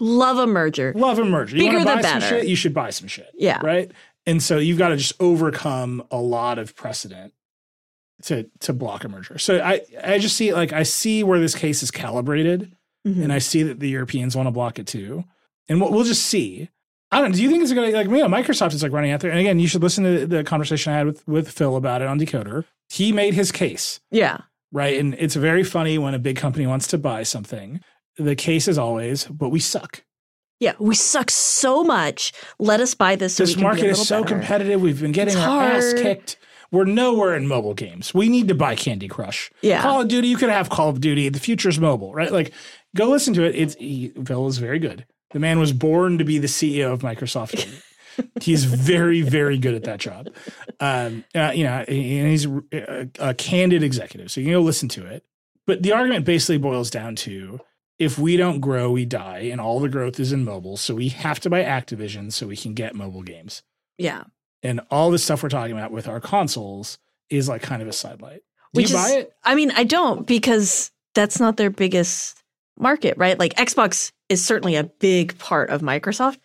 Love 0.00 0.38
a 0.38 0.46
merger. 0.46 0.92
Love 0.94 1.18
a 1.18 1.24
merger. 1.24 1.56
You 1.56 1.66
want 1.66 1.78
to 1.80 1.84
buy 1.84 2.02
some 2.02 2.20
better. 2.20 2.26
shit, 2.40 2.48
you 2.48 2.56
should 2.56 2.74
buy 2.74 2.90
some 2.90 3.08
shit. 3.08 3.30
Yeah. 3.34 3.60
Right? 3.64 3.90
And 4.26 4.42
so 4.42 4.58
you've 4.58 4.78
got 4.78 4.88
to 4.88 4.96
just 4.96 5.14
overcome 5.20 6.02
a 6.10 6.18
lot 6.18 6.58
of 6.58 6.74
precedent 6.74 7.32
to 8.24 8.48
to 8.60 8.72
block 8.72 9.04
a 9.04 9.08
merger. 9.08 9.38
So 9.38 9.60
I 9.60 9.82
I 10.02 10.18
just 10.18 10.36
see 10.36 10.52
like 10.52 10.72
I 10.72 10.82
see 10.82 11.22
where 11.22 11.38
this 11.38 11.54
case 11.54 11.82
is 11.82 11.90
calibrated 11.90 12.72
Mhm. 13.06 13.22
and 13.24 13.32
I 13.32 13.38
see 13.38 13.62
that 13.62 13.78
the 13.78 13.88
Europeans 13.88 14.34
want 14.34 14.46
to 14.48 14.50
block 14.50 14.78
it 14.78 14.86
too. 14.86 15.24
And 15.68 15.80
we'll, 15.80 15.92
we'll 15.92 16.04
just 16.04 16.24
see. 16.24 16.68
I 17.10 17.20
don't. 17.20 17.32
Do 17.32 17.42
you 17.42 17.50
think 17.50 17.62
it's 17.62 17.72
going 17.72 17.90
to 17.90 17.96
like? 17.96 18.06
You 18.08 18.16
know, 18.16 18.28
Microsoft 18.28 18.74
is 18.74 18.82
like 18.82 18.92
running 18.92 19.12
out 19.12 19.20
there. 19.20 19.30
And 19.30 19.38
again, 19.38 19.58
you 19.58 19.68
should 19.68 19.82
listen 19.82 20.04
to 20.04 20.26
the 20.26 20.42
conversation 20.44 20.92
I 20.92 20.96
had 20.98 21.06
with 21.06 21.26
with 21.28 21.50
Phil 21.50 21.76
about 21.76 22.02
it 22.02 22.08
on 22.08 22.18
Decoder. 22.18 22.64
He 22.88 23.12
made 23.12 23.34
his 23.34 23.52
case 23.52 24.00
yeah. 24.10 24.38
right, 24.72 24.98
and 24.98 25.14
it's 25.14 25.34
very 25.34 25.64
funny 25.64 25.98
when 25.98 26.14
a 26.14 26.18
big 26.18 26.36
company 26.36 26.66
wants 26.66 26.86
to 26.88 26.98
buy 26.98 27.22
something. 27.22 27.80
The 28.16 28.34
case 28.34 28.68
is 28.68 28.78
always, 28.78 29.24
but 29.24 29.50
we 29.50 29.60
suck. 29.60 30.02
Yeah. 30.60 30.72
We 30.78 30.94
suck 30.94 31.30
so 31.30 31.84
much. 31.84 32.32
Let 32.58 32.80
us 32.80 32.94
buy 32.94 33.16
this. 33.16 33.34
So 33.34 33.44
we 33.44 33.46
this 33.46 33.54
can 33.54 33.60
be 33.60 33.66
a 33.66 33.68
market 33.68 33.86
is 33.90 34.08
so 34.08 34.22
better. 34.22 34.34
competitive. 34.34 34.80
We've 34.80 35.00
been 35.00 35.12
getting 35.12 35.34
It's 35.34 35.42
our 35.42 35.62
ass 35.62 35.92
kicked. 35.94 36.38
We're 36.72 36.84
nowhere 36.84 37.36
in 37.36 37.46
mobile 37.46 37.74
games. 37.74 38.12
We 38.12 38.28
need 38.28 38.48
to 38.48 38.54
buy 38.54 38.74
Candy 38.74 39.06
Crush. 39.06 39.50
Yeah. 39.62 39.82
Call 39.82 40.00
of 40.00 40.08
Duty. 40.08 40.28
You 40.28 40.36
could 40.36 40.48
have 40.48 40.68
Call 40.68 40.88
of 40.88 41.00
Duty. 41.00 41.28
The 41.28 41.38
future's 41.38 41.78
mobile, 41.78 42.12
right? 42.12 42.32
Like, 42.32 42.52
go 42.96 43.08
listen 43.08 43.34
to 43.34 43.44
it. 43.44 43.54
It's 43.54 43.74
he, 43.76 44.12
Phil 44.24 44.46
is 44.48 44.58
very 44.58 44.78
good. 44.78 45.06
The 45.30 45.38
man 45.38 45.58
was 45.58 45.72
born 45.72 46.18
to 46.18 46.24
be 46.24 46.38
the 46.38 46.46
CEO 46.46 46.92
of 46.92 47.00
Microsoft. 47.00 47.82
he's 48.42 48.64
very, 48.64 49.22
very 49.22 49.58
good 49.58 49.74
at 49.74 49.84
that 49.84 49.98
job. 49.98 50.28
Um, 50.80 51.24
uh, 51.34 51.52
you 51.54 51.64
know, 51.64 51.84
and 51.88 52.28
he's 52.28 52.46
a, 52.46 53.08
a 53.18 53.34
candid 53.34 53.82
executive. 53.82 54.30
So 54.30 54.40
you 54.40 54.46
can 54.46 54.54
go 54.54 54.60
listen 54.60 54.88
to 54.90 55.06
it. 55.06 55.24
But 55.66 55.82
the 55.82 55.92
argument 55.92 56.24
basically 56.24 56.58
boils 56.58 56.90
down 56.90 57.16
to 57.16 57.60
if 57.98 58.18
we 58.18 58.36
don't 58.36 58.60
grow, 58.60 58.90
we 58.90 59.04
die, 59.04 59.48
and 59.50 59.60
all 59.60 59.80
the 59.80 59.88
growth 59.88 60.20
is 60.20 60.32
in 60.32 60.44
mobile. 60.44 60.76
So 60.76 60.94
we 60.94 61.08
have 61.08 61.40
to 61.40 61.50
buy 61.50 61.62
Activision 61.62 62.32
so 62.32 62.46
we 62.46 62.56
can 62.56 62.74
get 62.74 62.94
mobile 62.94 63.22
games. 63.22 63.62
Yeah. 63.98 64.24
And 64.62 64.80
all 64.90 65.10
the 65.10 65.18
stuff 65.18 65.42
we're 65.42 65.48
talking 65.48 65.76
about 65.76 65.92
with 65.92 66.06
our 66.06 66.20
consoles 66.20 66.98
is 67.30 67.48
like 67.48 67.62
kind 67.62 67.82
of 67.82 67.88
a 67.88 67.92
sidelight. 67.92 68.42
Do 68.74 68.80
Which 68.80 68.90
you 68.90 68.96
is, 68.96 69.02
buy 69.02 69.10
it? 69.18 69.32
I 69.44 69.54
mean, 69.54 69.70
I 69.70 69.84
don't 69.84 70.26
because 70.26 70.90
that's 71.14 71.40
not 71.40 71.56
their 71.56 71.70
biggest 71.70 72.42
market, 72.78 73.16
right? 73.16 73.38
Like 73.38 73.54
Xbox 73.54 74.12
is 74.28 74.44
certainly 74.44 74.76
a 74.76 74.84
big 74.84 75.38
part 75.38 75.70
of 75.70 75.80
Microsoft, 75.82 76.38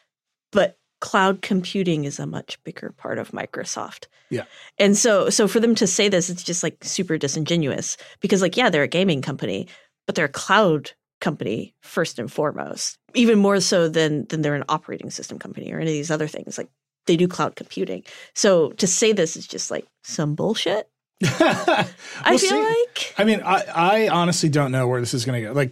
but 0.51 0.77
cloud 0.99 1.41
computing 1.41 2.05
is 2.05 2.19
a 2.19 2.27
much 2.27 2.63
bigger 2.63 2.93
part 2.95 3.17
of 3.17 3.31
Microsoft. 3.31 4.05
Yeah. 4.29 4.43
And 4.77 4.95
so 4.95 5.29
so 5.29 5.47
for 5.47 5.59
them 5.59 5.75
to 5.75 5.87
say 5.87 6.07
this, 6.07 6.29
it's 6.29 6.43
just 6.43 6.63
like 6.63 6.83
super 6.83 7.17
disingenuous 7.17 7.97
because 8.21 8.41
like 8.41 8.55
yeah, 8.55 8.69
they're 8.69 8.83
a 8.83 8.87
gaming 8.87 9.21
company, 9.21 9.67
but 10.05 10.15
they're 10.15 10.25
a 10.25 10.29
cloud 10.29 10.91
company 11.19 11.73
first 11.81 12.19
and 12.19 12.31
foremost. 12.31 12.97
Even 13.13 13.39
more 13.39 13.59
so 13.59 13.89
than 13.89 14.25
than 14.27 14.41
they're 14.41 14.55
an 14.55 14.63
operating 14.69 15.09
system 15.09 15.37
company 15.39 15.73
or 15.73 15.79
any 15.79 15.91
of 15.91 15.95
these 15.95 16.11
other 16.11 16.27
things. 16.27 16.57
Like 16.57 16.69
they 17.07 17.17
do 17.17 17.27
cloud 17.27 17.55
computing. 17.55 18.03
So 18.33 18.71
to 18.73 18.87
say 18.87 19.11
this 19.11 19.35
is 19.35 19.47
just 19.47 19.71
like 19.71 19.87
some 20.03 20.35
bullshit. 20.35 20.87
I 21.23 21.85
feel 22.25 22.37
see. 22.37 22.63
like 22.63 23.13
I 23.17 23.23
mean, 23.23 23.41
I, 23.41 23.63
I 23.73 24.09
honestly 24.09 24.49
don't 24.49 24.71
know 24.71 24.87
where 24.87 24.99
this 24.99 25.13
is 25.13 25.23
going 25.23 25.41
to 25.41 25.49
go. 25.49 25.53
Like, 25.53 25.71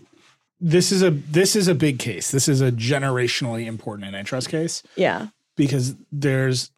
this 0.59 0.91
is 0.91 1.01
a 1.01 1.11
this 1.11 1.55
is 1.55 1.67
a 1.67 1.75
big 1.75 1.99
case. 1.99 2.31
This 2.31 2.47
is 2.47 2.61
a 2.61 2.71
generationally 2.71 3.65
important 3.65 4.07
antitrust 4.07 4.49
case 4.49 4.83
yeah. 4.95 5.27
because 5.55 5.95
there's 6.11 6.71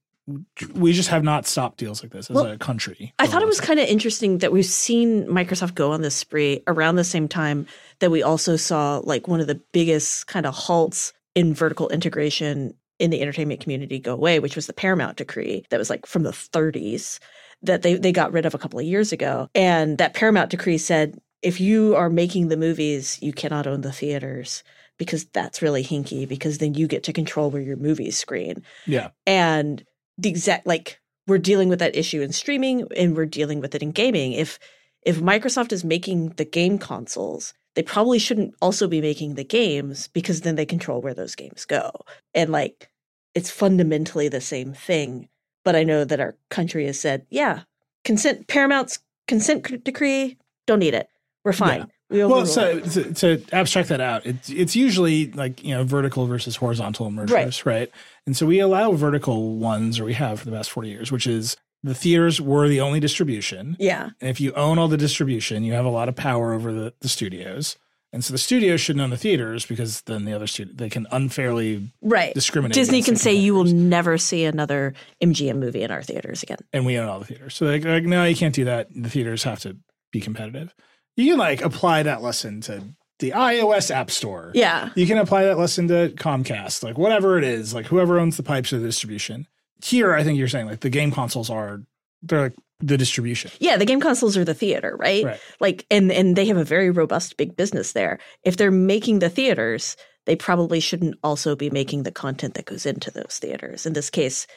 we 0.75 0.93
just 0.93 1.09
have 1.09 1.23
not 1.23 1.47
stopped 1.47 1.77
deals 1.77 2.03
like 2.03 2.11
this 2.11 2.29
as 2.29 2.35
Well, 2.35 2.45
a 2.45 2.57
country. 2.57 3.13
I 3.17 3.27
thought 3.27 3.41
it 3.41 3.47
was 3.47 3.59
kind 3.59 3.79
of 3.79 3.87
interesting 3.87 4.37
that 4.39 4.51
we've 4.51 4.65
seen 4.65 5.25
Microsoft 5.25 5.75
go 5.75 5.91
on 5.91 6.01
this 6.01 6.15
spree 6.15 6.61
around 6.67 6.95
the 6.95 7.03
same 7.03 7.27
time 7.27 7.65
that 7.99 8.11
we 8.11 8.21
also 8.21 8.55
saw 8.55 9.01
like 9.03 9.27
one 9.27 9.39
of 9.39 9.47
the 9.47 9.59
biggest 9.71 10.27
kind 10.27 10.45
of 10.45 10.53
halts 10.53 11.11
in 11.33 11.53
vertical 11.53 11.89
integration 11.89 12.75
in 12.99 13.09
the 13.09 13.21
entertainment 13.21 13.61
community 13.61 13.97
go 13.97 14.13
away, 14.13 14.39
which 14.39 14.55
was 14.55 14.67
the 14.67 14.73
Paramount 14.73 15.17
decree 15.17 15.65
that 15.69 15.79
was 15.79 15.89
like 15.89 16.05
from 16.05 16.21
the 16.23 16.31
30s 16.31 17.19
that 17.63 17.81
they, 17.81 17.95
they 17.95 18.11
got 18.11 18.31
rid 18.31 18.45
of 18.45 18.53
a 18.53 18.57
couple 18.57 18.79
of 18.79 18.85
years 18.85 19.11
ago. 19.11 19.49
And 19.55 19.97
that 19.97 20.13
Paramount 20.13 20.51
decree 20.51 20.77
said 20.77 21.19
if 21.41 21.59
you 21.59 21.95
are 21.95 22.09
making 22.09 22.47
the 22.47 22.57
movies, 22.57 23.17
you 23.21 23.33
cannot 23.33 23.67
own 23.67 23.81
the 23.81 23.91
theaters 23.91 24.63
because 24.97 25.25
that's 25.25 25.61
really 25.61 25.83
hinky 25.83 26.27
because 26.27 26.59
then 26.59 26.73
you 26.73 26.87
get 26.87 27.03
to 27.03 27.13
control 27.13 27.49
where 27.49 27.61
your 27.61 27.77
movies 27.77 28.17
screen. 28.17 28.63
Yeah. 28.85 29.09
and 29.25 29.83
the 30.17 30.29
exact 30.29 30.67
like 30.67 30.99
we're 31.27 31.37
dealing 31.37 31.69
with 31.69 31.79
that 31.79 31.95
issue 31.95 32.21
in 32.21 32.31
streaming 32.33 32.87
and 32.95 33.15
we're 33.15 33.25
dealing 33.25 33.59
with 33.59 33.73
it 33.73 33.81
in 33.81 33.91
gaming. 33.91 34.33
If 34.33 34.59
if 35.03 35.19
microsoft 35.19 35.71
is 35.71 35.83
making 35.83 36.29
the 36.31 36.45
game 36.45 36.77
consoles 36.77 37.53
they 37.73 37.81
probably 37.81 38.19
shouldn't 38.19 38.53
also 38.61 38.85
be 38.87 38.99
making 38.99 39.35
the 39.35 39.45
games 39.45 40.09
because 40.09 40.41
then 40.41 40.55
they 40.55 40.65
control 40.65 41.01
where 41.01 41.13
those 41.13 41.35
games 41.35 41.63
go. 41.63 41.89
And 42.33 42.51
like 42.51 42.91
it's 43.33 43.49
fundamentally 43.49 44.27
the 44.27 44.41
same 44.41 44.73
thing 44.73 45.27
but 45.63 45.75
i 45.75 45.83
know 45.83 46.03
that 46.03 46.19
our 46.19 46.35
country 46.49 46.85
has 46.85 46.99
said 46.99 47.25
yeah 47.29 47.61
consent 48.03 48.47
paramount's 48.47 48.99
consent 49.27 49.83
decree 49.83 50.37
don't 50.67 50.79
need 50.79 50.93
it 50.93 51.09
we're 51.43 51.53
fine 51.53 51.87
Yeah. 52.09 52.25
we 52.25 52.31
Well, 52.31 52.45
so 52.45 52.79
to, 52.79 53.13
to 53.13 53.43
abstract 53.53 53.89
that 53.89 54.01
out, 54.01 54.25
it's 54.25 54.49
it's 54.49 54.75
usually 54.75 55.31
like 55.31 55.63
you 55.63 55.73
know 55.73 55.83
vertical 55.83 56.27
versus 56.27 56.57
horizontal 56.57 57.09
mergers, 57.11 57.65
right. 57.65 57.89
And 58.25 58.35
so 58.35 58.45
we 58.45 58.59
allow 58.59 58.91
vertical 58.91 59.57
ones, 59.57 59.99
or 59.99 60.05
we 60.05 60.13
have 60.13 60.39
for 60.39 60.45
the 60.45 60.51
past 60.51 60.71
forty 60.71 60.89
years, 60.89 61.11
which 61.11 61.25
is 61.25 61.55
the 61.83 61.95
theaters 61.95 62.39
were 62.39 62.67
the 62.67 62.81
only 62.81 62.99
distribution. 62.99 63.75
yeah 63.79 64.09
And 64.19 64.29
if 64.29 64.39
you 64.39 64.53
own 64.53 64.77
all 64.77 64.87
the 64.87 64.97
distribution, 64.97 65.63
you 65.63 65.73
have 65.73 65.85
a 65.85 65.89
lot 65.89 66.09
of 66.09 66.15
power 66.15 66.53
over 66.53 66.71
the, 66.71 66.93
the 67.01 67.09
studios. 67.09 67.77
And 68.13 68.25
so 68.25 68.33
the 68.33 68.37
studios 68.37 68.81
shouldn't 68.81 69.01
own 69.01 69.09
the 69.09 69.17
theaters 69.17 69.65
because 69.65 70.01
then 70.01 70.25
the 70.25 70.33
other 70.33 70.45
studio 70.45 70.73
they 70.75 70.89
can 70.89 71.07
unfairly 71.11 71.93
right 72.01 72.33
discriminate. 72.33 72.75
disney 72.75 73.01
can 73.01 73.15
say 73.15 73.33
you 73.33 73.53
will 73.53 73.63
never 73.63 74.17
see 74.17 74.43
another 74.43 74.93
mgm 75.23 75.57
movie 75.59 75.81
in 75.81 75.91
our 75.91 76.03
theaters 76.03 76.43
again 76.43 76.57
and 76.73 76.85
we 76.85 76.99
own 76.99 77.07
all 77.07 77.19
the 77.19 77.25
theaters. 77.25 77.55
So 77.55 77.65
like, 77.65 77.85
like 77.85 78.03
no, 78.03 78.25
you 78.25 78.35
can't 78.35 78.53
do 78.53 78.65
that. 78.65 78.89
The 78.93 79.09
theaters 79.09 79.43
have 79.43 79.59
to 79.61 79.77
be 80.11 80.19
competitive. 80.19 80.75
You 81.15 81.31
can 81.31 81.39
like 81.39 81.61
apply 81.61 82.03
that 82.03 82.21
lesson 82.21 82.61
to 82.61 82.83
the 83.19 83.31
iOS 83.31 83.91
App 83.91 84.09
Store. 84.09 84.51
yeah 84.53 84.89
You 84.95 85.05
can 85.05 85.17
apply 85.17 85.43
that 85.45 85.57
lesson 85.57 85.87
to 85.89 86.09
Comcast, 86.15 86.83
like 86.83 86.97
whatever 86.97 87.37
it 87.37 87.43
is, 87.43 87.73
like 87.73 87.85
whoever 87.85 88.19
owns 88.19 88.37
the 88.37 88.43
pipes 88.43 88.73
of 88.73 88.81
the 88.81 88.87
distribution. 88.87 89.47
Here, 89.83 90.13
I 90.13 90.23
think 90.23 90.37
you're 90.37 90.47
saying 90.47 90.67
like 90.67 90.81
the 90.81 90.89
game 90.89 91.11
consoles 91.11 91.49
are 91.49 91.81
they're 92.23 92.41
like 92.41 92.55
the 92.79 92.97
distribution. 92.97 93.51
Yeah, 93.59 93.77
the 93.77 93.85
game 93.85 94.01
consoles 94.01 94.37
are 94.37 94.45
the 94.45 94.53
theater, 94.53 94.95
right? 94.97 95.23
Right. 95.23 95.39
Like 95.59 95.85
and 95.91 96.11
and 96.11 96.35
they 96.35 96.45
have 96.47 96.57
a 96.57 96.63
very 96.63 96.89
robust 96.89 97.37
big 97.37 97.55
business 97.55 97.93
there. 97.93 98.19
If 98.43 98.57
they're 98.57 98.71
making 98.71 99.19
the 99.19 99.29
theaters, 99.29 99.95
they 100.25 100.35
probably 100.35 100.79
shouldn't 100.79 101.15
also 101.23 101.55
be 101.55 101.69
making 101.69 102.03
the 102.03 102.11
content 102.11 102.55
that 102.55 102.65
goes 102.65 102.85
into 102.85 103.11
those 103.11 103.39
theaters. 103.39 103.85
In 103.85 103.93
this 103.93 104.09
case, 104.09 104.47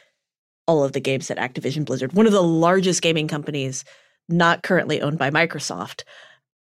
all 0.67 0.85
of 0.85 0.93
the 0.93 1.01
games 1.01 1.29
that 1.29 1.39
Activision 1.39 1.85
Blizzard, 1.85 2.13
one 2.13 2.27
of 2.27 2.33
the 2.33 2.43
largest 2.43 3.03
gaming 3.03 3.29
companies 3.29 3.85
not 4.29 4.63
currently 4.63 5.03
owned 5.03 5.19
by 5.19 5.31
Microsoft, 5.31 6.05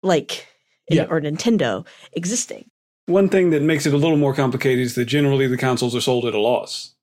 like 0.07 0.47
Yeah. 0.89 1.05
or 1.09 1.21
Nintendo 1.21 1.85
existing. 2.13 2.69
One 3.05 3.29
thing 3.29 3.51
that 3.51 3.61
makes 3.61 3.85
it 3.85 3.93
a 3.93 3.97
little 3.97 4.17
more 4.17 4.33
complicated 4.33 4.79
is 4.85 4.95
that 4.95 5.05
generally 5.05 5.47
the 5.47 5.57
consoles 5.57 5.95
are 5.95 6.01
sold 6.01 6.25
at 6.25 6.33
a 6.33 6.39
loss. 6.39 6.93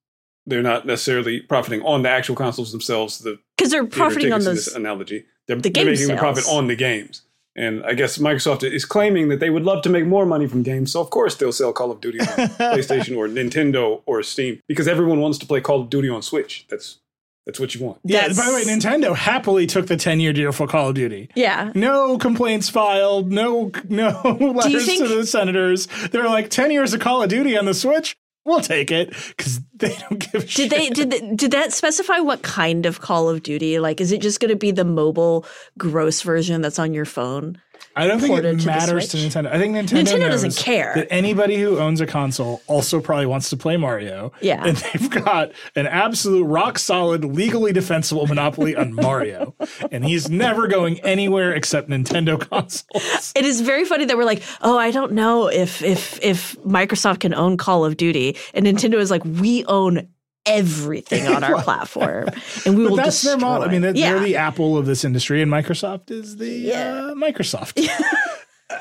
They're 0.46 0.62
not 0.62 0.84
necessarily 0.86 1.40
profiting 1.40 1.80
on 1.82 2.02
the 2.02 2.10
actual 2.10 2.34
consoles 2.36 2.72
themselves. 2.72 3.18
The 3.20 3.38
Because 3.56 3.70
they're 3.70 3.86
profiting 3.86 4.32
on 4.32 4.42
those 4.42 4.66
this 4.66 4.74
analogy. 4.74 5.24
They're, 5.46 5.56
the 5.56 5.62
they're 5.62 5.84
game 5.84 5.86
making 5.86 6.08
the 6.08 6.16
profit 6.16 6.44
on 6.48 6.66
the 6.66 6.76
games. 6.76 7.22
And 7.56 7.84
I 7.86 7.94
guess 7.94 8.18
Microsoft 8.18 8.64
is 8.70 8.84
claiming 8.84 9.28
that 9.28 9.38
they 9.38 9.48
would 9.48 9.62
love 9.62 9.82
to 9.84 9.88
make 9.88 10.04
more 10.06 10.26
money 10.26 10.48
from 10.48 10.62
games, 10.64 10.90
so 10.92 11.00
of 11.00 11.10
course 11.10 11.36
they'll 11.36 11.52
sell 11.52 11.72
Call 11.72 11.92
of 11.92 12.00
Duty 12.00 12.18
on 12.20 12.26
PlayStation 12.26 13.16
or 13.16 13.28
Nintendo 13.28 14.02
or 14.06 14.22
Steam 14.24 14.60
because 14.66 14.88
everyone 14.88 15.20
wants 15.20 15.38
to 15.38 15.46
play 15.46 15.60
Call 15.60 15.82
of 15.82 15.88
Duty 15.88 16.08
on 16.08 16.20
Switch. 16.20 16.66
That's 16.68 16.98
that's 17.46 17.60
what 17.60 17.74
you 17.74 17.84
want. 17.84 17.98
Yeah. 18.04 18.28
That's- 18.28 18.38
By 18.38 18.46
the 18.46 18.54
way, 18.54 18.64
Nintendo 18.64 19.14
happily 19.14 19.66
took 19.66 19.86
the 19.86 19.96
10 19.96 20.20
year 20.20 20.32
deal 20.32 20.52
for 20.52 20.66
Call 20.66 20.88
of 20.88 20.94
Duty. 20.94 21.30
Yeah. 21.34 21.72
No 21.74 22.16
complaints 22.18 22.68
filed. 22.68 23.30
No 23.32 23.70
no 23.88 24.20
letters 24.54 24.86
think- 24.86 25.02
to 25.06 25.14
the 25.14 25.26
senators. 25.26 25.86
They're 26.10 26.24
like 26.28 26.50
10 26.50 26.70
years 26.70 26.94
of 26.94 27.00
Call 27.00 27.22
of 27.22 27.28
Duty 27.28 27.56
on 27.56 27.64
the 27.66 27.74
Switch. 27.74 28.16
We'll 28.46 28.60
take 28.60 28.90
it 28.90 29.08
because 29.28 29.60
they 29.74 29.96
don't 29.96 30.18
give 30.18 30.42
a 30.42 30.46
shit. 30.46 30.68
Did 30.68 30.78
they 30.78 30.90
did 30.90 31.10
they, 31.10 31.34
did 31.34 31.50
that 31.52 31.72
specify 31.72 32.18
what 32.18 32.42
kind 32.42 32.84
of 32.84 33.00
Call 33.00 33.30
of 33.30 33.42
Duty? 33.42 33.78
Like, 33.78 34.02
is 34.02 34.12
it 34.12 34.20
just 34.20 34.38
going 34.38 34.50
to 34.50 34.56
be 34.56 34.70
the 34.70 34.84
mobile 34.84 35.46
gross 35.78 36.20
version 36.20 36.60
that's 36.60 36.78
on 36.78 36.92
your 36.92 37.06
phone? 37.06 37.58
I 37.96 38.06
don't 38.06 38.20
think 38.20 38.36
it 38.38 38.66
matters 38.66 39.08
to 39.08 39.18
Switch? 39.18 39.32
Nintendo. 39.32 39.50
I 39.52 39.58
think 39.58 39.74
Nintendo, 39.76 40.02
Nintendo 40.04 40.30
doesn't 40.30 40.56
care. 40.56 40.92
that 40.96 41.08
anybody 41.10 41.60
who 41.60 41.78
owns 41.78 42.00
a 42.00 42.06
console 42.06 42.62
also 42.66 43.00
probably 43.00 43.26
wants 43.26 43.50
to 43.50 43.56
play 43.56 43.76
Mario. 43.76 44.32
Yeah. 44.40 44.64
and 44.64 44.76
they've 44.76 45.10
got 45.10 45.52
an 45.76 45.86
absolute 45.86 46.44
rock 46.44 46.78
solid, 46.78 47.24
legally 47.24 47.72
defensible 47.72 48.26
monopoly 48.26 48.74
on 48.76 48.94
Mario, 48.94 49.54
and 49.92 50.04
he's 50.04 50.28
never 50.28 50.66
going 50.66 51.00
anywhere 51.00 51.52
except 51.52 51.88
Nintendo 51.88 52.40
consoles. 52.40 53.32
It 53.36 53.44
is 53.44 53.60
very 53.60 53.84
funny 53.84 54.04
that 54.06 54.16
we're 54.16 54.24
like, 54.24 54.42
oh, 54.62 54.76
I 54.78 54.90
don't 54.90 55.12
know 55.12 55.48
if 55.48 55.82
if 55.82 56.22
if 56.22 56.56
Microsoft 56.62 57.20
can 57.20 57.34
own 57.34 57.56
Call 57.56 57.84
of 57.84 57.96
Duty, 57.96 58.36
and 58.54 58.66
Nintendo 58.66 58.94
is 58.94 59.10
like, 59.10 59.24
we 59.24 59.64
own 59.66 60.08
everything 60.46 61.26
on 61.26 61.42
our 61.44 61.62
platform, 61.68 62.28
and 62.66 62.76
we 62.76 62.84
But 62.84 62.90
will. 62.90 62.96
that's 62.96 63.22
their 63.22 63.36
model. 63.36 63.66
I 63.68 63.70
mean, 63.72 63.82
they're, 63.82 63.96
yeah. 63.96 64.14
they're 64.14 64.22
the 64.24 64.36
Apple 64.36 64.76
of 64.78 64.86
this 64.86 65.04
industry, 65.04 65.42
and 65.42 65.50
Microsoft 65.50 66.10
is 66.10 66.36
the 66.36 66.48
Yeah. 66.50 66.92
uh, 67.10 67.14
Microsoft. 67.14 67.88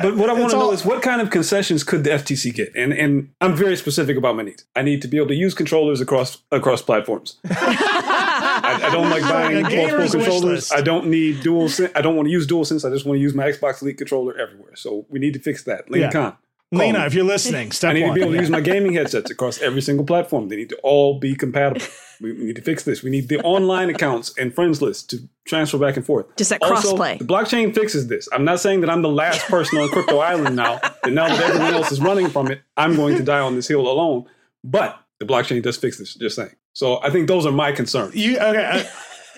But 0.01 0.15
what 0.15 0.27
I 0.27 0.33
want 0.33 0.45
It's 0.45 0.53
to 0.53 0.59
know 0.59 0.65
all- 0.67 0.71
is 0.71 0.83
what 0.83 1.03
kind 1.03 1.21
of 1.21 1.29
concessions 1.29 1.83
could 1.83 2.03
the 2.03 2.09
FTC 2.11 2.51
get? 2.55 2.73
And 2.75 2.93
and 2.93 3.29
I'm 3.41 3.53
very 3.55 3.75
specific 3.77 4.17
about 4.17 4.35
my 4.35 4.41
needs. 4.41 4.65
I 4.75 4.81
need 4.81 5.03
to 5.03 5.07
be 5.07 5.17
able 5.17 5.27
to 5.27 5.35
use 5.35 5.53
controllers 5.53 6.01
across 6.01 6.41
across 6.51 6.81
platforms. 6.81 7.37
I, 7.47 8.79
I 8.85 8.89
don't 8.91 9.09
like 9.11 9.21
buying 9.21 9.57
a 9.57 9.61
multiple 9.69 10.09
controllers. 10.09 10.71
I 10.71 10.81
don't 10.81 11.07
need 11.07 11.41
dual. 11.43 11.69
Sen- 11.69 11.91
I 11.95 12.01
don't 12.01 12.15
want 12.15 12.25
to 12.27 12.31
use 12.31 12.47
dual 12.47 12.65
sense. 12.65 12.83
I 12.85 12.89
just 12.89 13.05
want 13.05 13.17
to 13.17 13.21
use 13.21 13.35
my 13.35 13.43
Xbox 13.51 13.83
Elite 13.83 13.97
controller 13.99 14.35
everywhere. 14.39 14.75
So 14.75 15.05
we 15.09 15.19
need 15.19 15.33
to 15.33 15.39
fix 15.39 15.63
that. 15.65 15.91
Lane 15.91 16.03
Yeah. 16.03 16.11
Khan. 16.11 16.37
Lina, 16.77 16.99
me. 16.99 17.05
if 17.05 17.13
you're 17.13 17.23
listening, 17.25 17.71
step 17.79 17.91
I 17.91 17.93
need 17.93 18.01
one. 18.03 18.09
to 18.09 18.15
be 18.15 18.21
able 18.21 18.31
to 18.31 18.35
Yeah. 18.35 18.41
use 18.41 18.49
my 18.49 18.61
gaming 18.61 18.93
headsets 18.93 19.29
across 19.31 19.61
every 19.61 19.81
single 19.81 20.05
platform. 20.05 20.49
They 20.49 20.55
need 20.57 20.69
to 20.69 20.77
all 20.83 21.19
be 21.19 21.35
compatible. 21.35 21.85
We, 22.21 22.31
we 22.31 22.43
need 22.45 22.55
to 22.55 22.61
fix 22.61 22.83
this. 22.83 23.03
We 23.03 23.09
need 23.09 23.27
the 23.27 23.39
online 23.41 23.89
accounts 23.89 24.33
and 24.37 24.53
friends 24.53 24.81
list 24.81 25.09
to 25.09 25.17
transfer 25.45 25.77
back 25.77 25.97
and 25.97 26.05
forth. 26.05 26.25
Just 26.37 26.51
that 26.51 26.61
Also, 26.63 26.95
crossplay. 26.95 27.17
The 27.17 27.25
blockchain 27.25 27.73
fixes 27.75 28.07
this. 28.07 28.29
I'm 28.31 28.45
not 28.45 28.61
saying 28.61 28.79
that 28.81 28.89
I'm 28.89 29.01
the 29.01 29.09
last 29.09 29.41
person 29.47 29.79
on 29.79 29.89
Crypto 29.89 30.19
Island 30.31 30.55
now, 30.55 30.79
and 31.03 31.15
now 31.15 31.27
that 31.27 31.41
everyone 31.41 31.73
else 31.73 31.91
is 31.91 31.99
running 31.99 32.29
from 32.29 32.49
it, 32.49 32.61
I'm 32.77 32.95
going 32.95 33.17
to 33.17 33.23
die 33.23 33.39
on 33.39 33.55
this 33.55 33.67
hill 33.67 33.81
alone. 33.89 34.25
But 34.63 34.97
the 35.19 35.25
blockchain 35.25 35.61
does 35.63 35.75
fix 35.75 35.97
this. 35.97 36.13
Just 36.13 36.37
saying. 36.37 36.55
So 36.71 37.01
I 37.03 37.09
think 37.09 37.27
those 37.27 37.45
are 37.45 37.51
my 37.51 37.73
concerns. 37.73 38.15
You 38.15 38.37
okay? 38.37 38.63
Uh, 38.63 38.83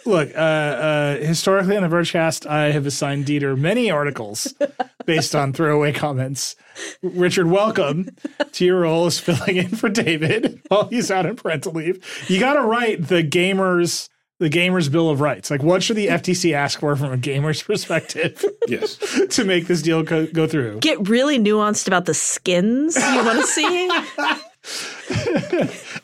look, 0.06 0.30
uh, 0.36 0.38
uh, 0.40 1.18
historically 1.18 1.76
on 1.78 1.84
the 1.84 1.90
Vergecast, 1.90 2.46
I 2.48 2.72
have 2.72 2.86
assigned 2.86 3.26
Dieter 3.26 3.58
many 3.58 3.90
articles 3.92 4.54
based 5.06 5.36
on 5.36 5.54
throwaway 5.54 5.92
comments. 5.94 6.56
Richard, 7.02 7.48
welcome 7.48 8.10
to 8.52 8.66
your 8.66 8.82
role 8.82 9.06
as 9.06 9.20
filling 9.20 9.58
in 9.58 9.70
for 9.70 9.90
David 9.90 10.62
while 10.68 10.88
he's 10.88 11.10
out 11.12 11.26
on 11.26 11.36
parental 11.36 11.74
leave. 11.74 12.04
You 12.30 12.40
got 12.40 12.54
to 12.54 12.62
write 12.62 13.08
the 13.08 13.24
gamers. 13.24 14.10
The 14.38 14.50
gamers 14.50 14.92
bill 14.92 15.10
of 15.10 15.22
rights. 15.22 15.50
Like, 15.50 15.64
what 15.64 15.82
should 15.82 15.96
the 15.96 16.08
FTC 16.08 16.52
ask 16.54 16.82
for 16.82 16.94
from 16.98 17.14
a 17.14 17.18
gamer's 17.18 17.64
perspective 17.64 18.44
Yes. 18.68 18.98
to 19.30 19.46
make 19.46 19.68
this 19.68 19.82
deal 19.82 20.04
go, 20.04 20.28
go 20.28 20.46
through? 20.46 20.80
Get 20.82 21.08
really 21.08 21.40
nuanced 21.40 21.88
about 21.88 22.04
the 22.04 22.14
skins 22.14 22.98
you 22.98 23.24
want 23.24 23.40
to 23.40 23.48
see. 23.48 23.90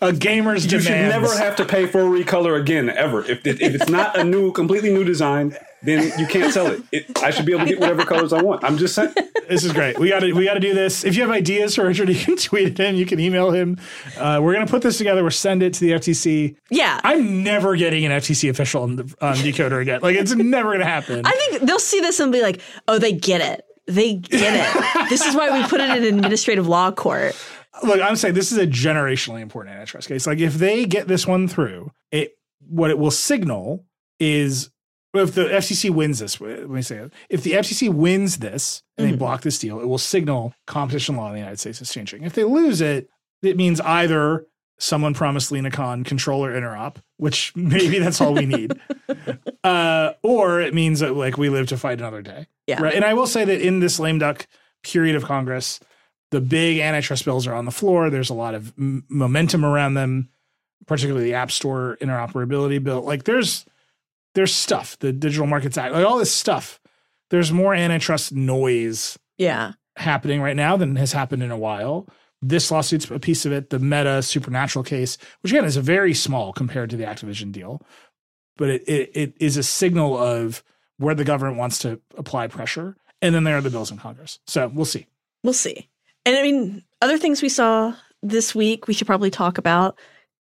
A 0.02 0.12
gamer's 0.14 0.72
You 0.72 0.80
should 0.80 0.92
never 0.92 1.36
have 1.38 1.56
to 1.58 1.66
pay 1.66 1.86
for 1.88 2.02
a 2.02 2.04
recolor 2.04 2.60
again, 2.60 2.90
ever. 2.90 3.24
If, 3.24 3.46
it, 3.46 3.62
if 3.62 3.76
it's 3.76 3.90
not 3.90 4.18
a 4.18 4.24
new, 4.24 4.52
completely 4.52 4.92
new 4.92 5.04
design, 5.04 5.56
then 5.84 6.12
you 6.20 6.28
can't 6.28 6.54
sell 6.54 6.68
it. 6.68 6.82
it. 6.92 7.24
I 7.24 7.32
should 7.32 7.46
be 7.46 7.54
able 7.54 7.66
to 7.66 7.70
get 7.70 7.80
whatever 7.80 8.06
colors 8.06 8.34
I 8.34 8.42
want. 8.42 8.64
I'm 8.64 8.78
just 8.78 8.96
saying. 8.96 9.14
This 9.50 9.64
is 9.64 9.74
great. 9.74 10.00
We 10.00 10.10
got 10.10 10.20
to 10.20 10.32
we 10.34 10.46
got 10.46 10.54
to 10.54 10.60
do 10.60 10.74
this. 10.74 11.04
If 11.04 11.16
you 11.16 11.24
have 11.24 11.32
ideas 11.32 11.76
for 11.76 11.86
Richard, 11.86 12.10
you 12.10 12.16
can 12.16 12.38
tweet 12.38 12.68
it 12.68 12.80
in. 12.80 12.96
You 12.96 13.06
can 13.06 13.20
email 13.20 13.52
him. 13.52 13.80
Uh, 14.18 14.40
we're 14.42 14.54
gonna 14.54 14.68
put 14.68 14.82
this 14.82 14.98
together. 14.98 15.24
We'll 15.24 15.32
send 15.32 15.64
it 15.64 15.74
to 15.76 15.80
the 15.82 15.92
FTC. 15.92 16.56
Yeah. 16.70 17.02
I'm 17.04 17.44
never 17.44 17.76
getting 17.76 18.06
an 18.06 18.12
FTC 18.12 18.50
official 18.50 18.84
on, 18.84 18.96
the, 18.96 19.04
on 19.22 19.36
Decoder 19.36 19.82
again. 19.82 20.02
Like 20.02 20.16
it's 20.16 20.34
never 20.34 20.72
gonna 20.72 20.86
happen. 20.86 21.22
I 21.26 21.32
think 21.32 21.64
they'll 21.64 21.80
see 21.80 22.00
this 22.00 22.20
and 22.20 22.32
be 22.32 22.42
like, 22.42 22.62
oh, 22.88 23.00
they 23.00 23.12
get 23.12 23.42
it. 23.42 23.66
They 23.88 24.16
get 24.16 24.54
it. 24.54 25.10
this 25.10 25.26
is 25.26 25.36
why 25.36 25.60
we 25.60 25.68
put 25.68 25.82
it 25.82 25.90
in 25.90 26.04
an 26.04 26.16
administrative 26.20 26.68
law 26.68 26.92
court. 26.92 27.36
Look, 27.84 28.02
I'm 28.02 28.16
saying 28.16 28.34
this 28.34 28.52
is 28.52 28.58
a 28.58 28.68
generationally 28.68 29.42
important 29.42 29.76
antitrust 29.76 30.08
case. 30.08 30.28
Like 30.28 30.40
if 30.40 30.56
they 30.56 30.86
get 30.86 31.08
this 31.08 31.26
one 31.26 31.48
through, 31.48 31.92
it 32.12 32.38
what 32.68 32.90
it 32.90 32.98
will 32.98 33.12
signal 33.12 33.86
is 34.20 34.70
if 35.14 35.34
the 35.34 35.46
FCC 35.46 35.90
wins 35.90 36.20
this. 36.20 36.40
Let 36.40 36.70
me 36.70 36.82
say 36.82 36.98
it. 36.98 37.14
If 37.30 37.44
the 37.44 37.54
FCC 37.54 37.90
wins 37.90 38.38
this 38.38 38.84
and 38.98 39.08
they 39.08 39.16
block 39.16 39.42
this 39.42 39.60
deal, 39.60 39.80
it 39.80 39.88
will 39.88 39.98
signal 39.98 40.54
competition 40.68 41.16
law 41.16 41.28
in 41.28 41.34
the 41.34 41.40
United 41.40 41.60
States 41.60 41.82
is 41.82 41.92
changing. 41.92 42.24
If 42.24 42.34
they 42.34 42.44
lose 42.44 42.82
it, 42.82 43.10
it 43.42 43.58
means 43.58 43.82
either 43.82 44.46
someone 44.80 45.14
promised 45.14 45.52
Lina 45.52 45.72
Khan 45.72 46.04
controller 46.04 46.54
interop, 46.54 46.98
which 47.18 47.54
maybe 47.56 48.00
that's 48.00 48.22
all 48.22 48.34
we 48.34 48.46
need, 48.46 48.74
uh, 49.64 50.14
or 50.24 50.62
it 50.62 50.74
means 50.74 51.00
that 51.00 51.16
like 51.16 51.38
we 51.38 51.50
live 51.50 51.68
to 51.68 51.78
fight 51.78 52.00
another 52.00 52.22
day. 52.22 52.48
Yeah. 52.68 52.82
Right. 52.82 52.94
And 52.94 53.06
I 53.06 53.14
will 53.14 53.28
say 53.28 53.46
that 53.46 53.62
in 53.62 53.80
this 53.80 54.00
lame 54.00 54.20
duck 54.20 54.48
period 54.84 55.16
of 55.16 55.24
Congress, 55.24 55.80
the 56.32 56.42
big 56.42 56.80
antitrust 56.80 57.26
bills 57.26 57.46
are 57.48 57.54
on 57.54 57.66
the 57.66 57.72
floor. 57.72 58.10
There's 58.10 58.30
a 58.30 58.34
lot 58.34 58.56
of 58.56 58.74
m- 58.78 59.06
momentum 59.10 59.64
around 59.66 59.94
them, 59.96 60.30
particularly 60.88 61.26
the 61.26 61.34
App 61.36 61.52
Store 61.52 61.98
interoperability 62.02 62.84
bill. 62.84 63.02
Like 63.02 63.24
there's 63.26 63.66
there's 64.34 64.54
stuff, 64.56 64.98
the 65.00 65.12
Digital 65.12 65.46
Markets 65.48 65.78
Act, 65.78 65.94
like 65.94 66.06
all 66.06 66.18
this 66.18 66.34
stuff. 66.34 66.80
There's 67.30 67.52
more 67.52 67.74
antitrust 67.74 68.32
noise 68.34 69.18
Yeah. 69.38 69.74
happening 69.98 70.42
right 70.42 70.56
now 70.56 70.78
than 70.78 70.96
has 70.98 71.12
happened 71.14 71.44
in 71.44 71.52
a 71.52 71.58
while. 71.58 72.08
This 72.42 72.72
lawsuit's 72.72 73.10
a 73.12 73.20
piece 73.20 73.46
of 73.46 73.52
it. 73.52 73.70
The 73.70 73.80
Meta 73.80 74.22
Supernatural 74.24 74.84
case, 74.84 75.18
which 75.42 75.52
again 75.52 75.66
is 75.66 75.78
a 75.78 75.82
very 75.82 76.14
small 76.14 76.54
compared 76.54 76.90
to 76.90 76.98
the 76.98 77.04
Activision 77.04 77.52
deal, 77.52 77.82
but 78.58 78.70
it, 78.70 78.84
it, 78.88 79.12
it 79.14 79.34
is 79.40 79.58
a 79.58 79.64
signal 79.64 80.18
of 80.18 80.64
where 80.98 81.14
the 81.16 81.24
government 81.24 81.58
wants 81.58 81.80
to 81.80 82.00
apply 82.18 82.48
pressure. 82.48 82.96
And 83.22 83.36
then 83.36 83.44
there 83.44 83.58
are 83.58 83.62
the 83.62 83.70
bills 83.70 83.92
in 83.92 83.98
Congress. 83.98 84.40
So 84.48 84.68
we'll 84.74 84.86
see. 84.86 85.06
We'll 85.44 85.54
see. 85.54 85.90
And 86.26 86.36
I 86.36 86.42
mean, 86.44 86.84
other 87.02 87.18
things 87.18 87.42
we 87.42 87.50
saw 87.50 87.94
this 88.24 88.54
week 88.54 88.88
we 88.88 88.94
should 88.94 89.08
probably 89.08 89.32
talk 89.32 89.58
about 89.58 89.98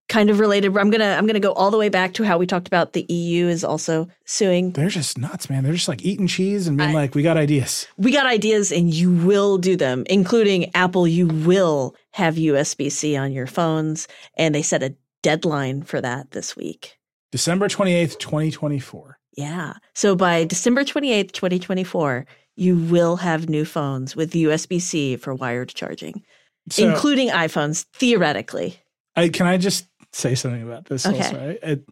kind 0.09 0.29
of 0.29 0.39
related. 0.39 0.77
I'm 0.77 0.91
gonna 0.91 1.15
I'm 1.17 1.25
gonna 1.25 1.39
go 1.39 1.53
all 1.53 1.71
the 1.71 1.77
way 1.77 1.89
back 1.89 2.13
to 2.15 2.23
how 2.23 2.37
we 2.37 2.45
talked 2.45 2.67
about 2.67 2.93
the 2.93 3.05
EU 3.07 3.47
is 3.47 3.63
also 3.63 4.07
suing. 4.25 4.71
They're 4.71 4.89
just 4.89 5.17
nuts, 5.17 5.49
man. 5.49 5.63
They're 5.63 5.73
just 5.73 5.87
like 5.87 6.03
eating 6.03 6.27
cheese 6.27 6.67
and 6.67 6.77
being 6.77 6.89
I- 6.91 6.93
like, 6.93 7.15
we 7.15 7.23
got 7.23 7.37
ideas. 7.37 7.87
We 7.97 8.11
got 8.11 8.25
ideas 8.25 8.71
and 8.71 8.93
you 8.93 9.11
will 9.11 9.57
do 9.57 9.75
them, 9.75 10.03
including 10.09 10.69
Apple, 10.75 11.07
you 11.07 11.27
will 11.27 11.95
have 12.11 12.35
USB-C 12.35 13.15
on 13.15 13.31
your 13.31 13.47
phones. 13.47 14.07
And 14.35 14.53
they 14.53 14.61
set 14.61 14.83
a 14.83 14.95
deadline 15.23 15.83
for 15.83 16.01
that 16.01 16.31
this 16.31 16.55
week. 16.57 16.97
December 17.31 17.69
28th, 17.69 18.19
2024. 18.19 19.17
Yeah. 19.37 19.75
So 19.93 20.15
by 20.17 20.43
December 20.43 20.83
28th, 20.83 21.31
2024, 21.31 22.25
you 22.55 22.77
will 22.77 23.17
have 23.17 23.49
new 23.49 23.65
phones 23.65 24.15
with 24.15 24.33
USB-C 24.33 25.17
for 25.17 25.33
wired 25.33 25.69
charging, 25.69 26.23
So 26.69 26.89
including 26.89 27.29
iPhones, 27.29 27.85
theoretically. 27.93 28.77
I, 29.15 29.29
can 29.29 29.45
I 29.47 29.57
just 29.57 29.87
say 30.13 30.35
something 30.35 30.63
about 30.63 30.85
this 30.85 31.05
Okay. 31.05 31.57
also? 31.63 31.83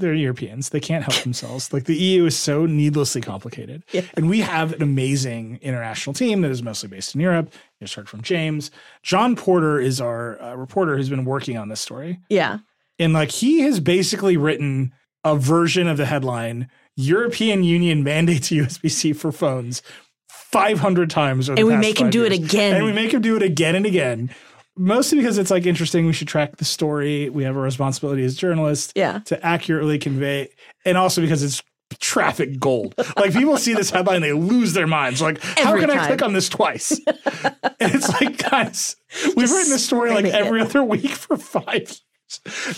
They're 0.00 0.14
Europeans. 0.14 0.70
They 0.70 0.80
can't 0.80 1.04
help 1.04 1.22
themselves. 1.22 1.74
Like 1.74 1.84
the 1.84 1.94
EU 1.94 2.24
is 2.24 2.36
so 2.36 2.64
needlessly 2.64 3.20
complicated. 3.20 3.84
Yeah. 3.92 4.00
And 4.14 4.30
we 4.30 4.40
have 4.40 4.72
an 4.72 4.82
amazing 4.82 5.58
international 5.60 6.14
team 6.14 6.40
that 6.40 6.50
is 6.50 6.62
mostly 6.62 6.88
based 6.88 7.14
in 7.14 7.20
Europe. 7.20 7.52
You 7.78 7.84
just 7.84 7.94
heard 7.94 8.08
from 8.08 8.22
James. 8.22 8.70
John 9.02 9.36
Porter 9.36 9.78
is 9.78 10.00
our 10.00 10.40
uh, 10.40 10.54
reporter 10.54 10.96
who's 10.96 11.10
been 11.10 11.26
working 11.26 11.58
on 11.58 11.68
this 11.68 11.82
story. 11.82 12.18
Yeah. 12.30 12.58
And 12.98 13.12
like 13.12 13.30
he 13.30 13.60
has 13.60 13.78
basically 13.78 14.38
written 14.38 14.92
a 15.22 15.36
version 15.36 15.86
of 15.86 15.98
the 15.98 16.06
headline 16.06 16.70
European 16.96 17.62
Union 17.64 18.02
mandates 18.02 18.48
USB 18.50 18.90
C 18.90 19.12
for 19.12 19.32
phones 19.32 19.82
500 20.28 21.10
times. 21.10 21.48
over 21.48 21.56
the 21.56 21.60
And 21.60 21.68
we 21.68 21.76
make 21.76 22.00
him 22.00 22.10
do 22.10 22.24
it 22.24 22.32
again. 22.32 22.76
And 22.76 22.84
we 22.84 22.92
make 22.92 23.12
him 23.12 23.22
do 23.22 23.36
it 23.36 23.42
again 23.42 23.74
and 23.76 23.86
again. 23.86 24.30
Mostly 24.76 25.18
because 25.18 25.36
it's 25.38 25.50
like 25.50 25.66
interesting. 25.66 26.06
We 26.06 26.12
should 26.12 26.28
track 26.28 26.56
the 26.56 26.64
story. 26.64 27.28
We 27.28 27.44
have 27.44 27.56
a 27.56 27.60
responsibility 27.60 28.24
as 28.24 28.36
journalists 28.36 28.92
Yeah. 28.96 29.18
to 29.26 29.44
accurately 29.44 29.98
convey, 29.98 30.48
and 30.86 30.96
also 30.96 31.20
because 31.20 31.42
it's 31.42 31.62
traffic 31.98 32.58
gold. 32.60 32.94
Like 33.16 33.32
people 33.32 33.56
see 33.58 33.74
this 33.74 33.90
headline, 33.90 34.22
they 34.22 34.32
lose 34.32 34.72
their 34.72 34.86
minds. 34.86 35.20
Like, 35.20 35.42
how 35.42 35.70
Every 35.74 35.80
can 35.80 35.90
I 35.90 36.06
click 36.06 36.22
on 36.22 36.32
this 36.32 36.48
twice? 36.48 36.92
and 37.06 37.56
it's 37.80 38.08
like, 38.20 38.38
guys, 38.50 38.96
we've 39.36 39.50
written 39.50 39.70
this 39.70 39.84
story 39.84 40.10
like 40.10 40.24
spamming 40.24 40.28
it. 40.28 40.34
every 40.34 40.60
other 40.62 40.84
week 40.84 41.10
for 41.10 41.36
five 41.36 41.80
years. 41.80 42.02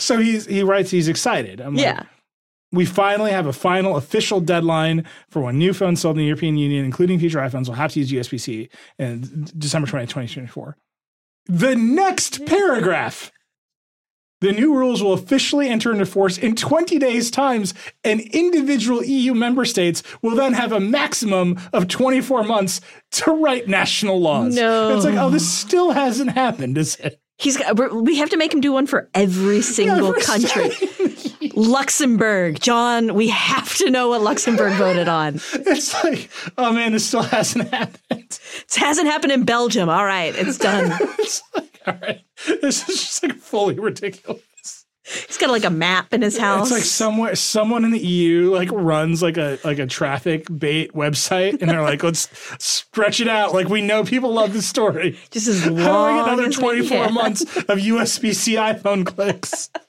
So 0.00 0.18
he's 0.18 0.46
he 0.46 0.62
writes 0.62 0.90
he's 0.90 1.08
excited. 1.08 1.60
I'm 1.60 1.76
like, 1.76 1.84
Yeah. 1.84 2.02
We 2.72 2.84
finally 2.86 3.30
have 3.30 3.46
a 3.46 3.52
final 3.52 3.96
official 3.96 4.40
deadline 4.40 5.04
for 5.28 5.42
when 5.42 5.58
new 5.58 5.72
phones 5.72 6.00
sold 6.00 6.16
in 6.16 6.20
the 6.20 6.26
European 6.26 6.56
Union, 6.56 6.84
including 6.84 7.18
future 7.18 7.38
iPhones, 7.38 7.66
will 7.68 7.74
have 7.74 7.92
to 7.92 8.00
use 8.00 8.10
USB 8.10 8.40
C 8.40 8.68
in 8.98 9.46
December 9.56 9.86
20, 9.86 10.06
2024. 10.06 10.76
The 11.46 11.76
next 11.76 12.44
paragraph. 12.46 13.30
The 14.40 14.50
new 14.50 14.74
rules 14.74 15.00
will 15.04 15.12
officially 15.12 15.68
enter 15.68 15.92
into 15.92 16.04
force 16.04 16.36
in 16.36 16.56
20 16.56 16.98
days' 16.98 17.30
times, 17.30 17.74
and 18.02 18.20
individual 18.20 19.04
EU 19.04 19.34
member 19.34 19.64
states 19.64 20.02
will 20.20 20.34
then 20.34 20.52
have 20.54 20.72
a 20.72 20.80
maximum 20.80 21.60
of 21.72 21.86
24 21.86 22.42
months 22.42 22.80
to 23.12 23.30
write 23.30 23.68
national 23.68 24.20
laws. 24.20 24.56
No. 24.56 24.96
It's 24.96 25.04
like, 25.04 25.14
oh, 25.14 25.30
this 25.30 25.48
still 25.48 25.92
hasn't 25.92 26.32
happened, 26.32 26.76
is 26.76 26.96
it? 26.96 27.20
He's 27.38 27.56
got, 27.56 27.76
we're- 27.76 28.16
have 28.16 28.30
to 28.30 28.36
make 28.36 28.52
him 28.52 28.60
do 28.60 28.72
one 28.72 28.88
for 28.88 29.08
every 29.14 29.62
single 29.62 30.12
country. 30.14 30.70
Luxembourg, 31.62 32.58
John, 32.60 33.14
we 33.14 33.28
have 33.28 33.74
to 33.76 33.88
know 33.88 34.08
what 34.08 34.20
Luxembourg 34.20 34.72
voted 34.72 35.06
on. 35.08 35.34
It's 35.54 36.02
like, 36.04 36.28
oh 36.58 36.72
man, 36.72 36.92
this 36.92 37.06
still 37.06 37.22
hasn't 37.22 37.70
happened. 37.70 38.00
It 38.10 38.74
hasn't 38.74 39.06
happened 39.06 39.32
in 39.32 39.44
Belgium. 39.44 39.88
All 39.88 40.04
right, 40.04 40.34
it's 40.36 40.58
done. 40.58 40.92
It's 41.18 41.42
like, 41.54 41.80
all 41.86 41.94
right, 42.02 42.20
this 42.60 42.88
is 42.88 42.96
just 42.96 43.22
like 43.22 43.36
fully 43.36 43.78
ridiculous. 43.78 44.42
He's 45.04 45.38
got 45.38 45.50
like 45.50 45.64
a 45.64 45.70
map 45.70 46.12
in 46.12 46.22
his 46.22 46.38
house. 46.38 46.68
It's 46.68 46.72
like 46.72 46.84
somewhere, 46.84 47.34
someone 47.36 47.84
in 47.84 47.90
the 47.90 47.98
EU 47.98 48.52
like 48.52 48.68
runs 48.72 49.22
like 49.22 49.36
a 49.36 49.58
like 49.64 49.78
a 49.78 49.86
traffic 49.86 50.46
bait 50.58 50.92
website, 50.94 51.60
and 51.60 51.70
they're 51.70 51.82
like, 51.82 52.02
let's 52.02 52.28
stretch 52.58 53.20
it 53.20 53.28
out. 53.28 53.52
Like 53.54 53.68
we 53.68 53.82
know 53.82 54.04
people 54.04 54.32
love 54.32 54.52
this 54.52 54.66
story. 54.66 55.18
just 55.30 55.48
as 55.48 55.62
How 55.64 55.70
do 55.70 55.82
I 55.82 56.16
get 56.16 56.32
another 56.32 56.50
twenty 56.50 56.86
four 56.86 57.08
months 57.10 57.42
of 57.42 57.78
USB 57.78 58.34
C 58.34 58.54
iPhone 58.54 59.06
clicks? 59.06 59.70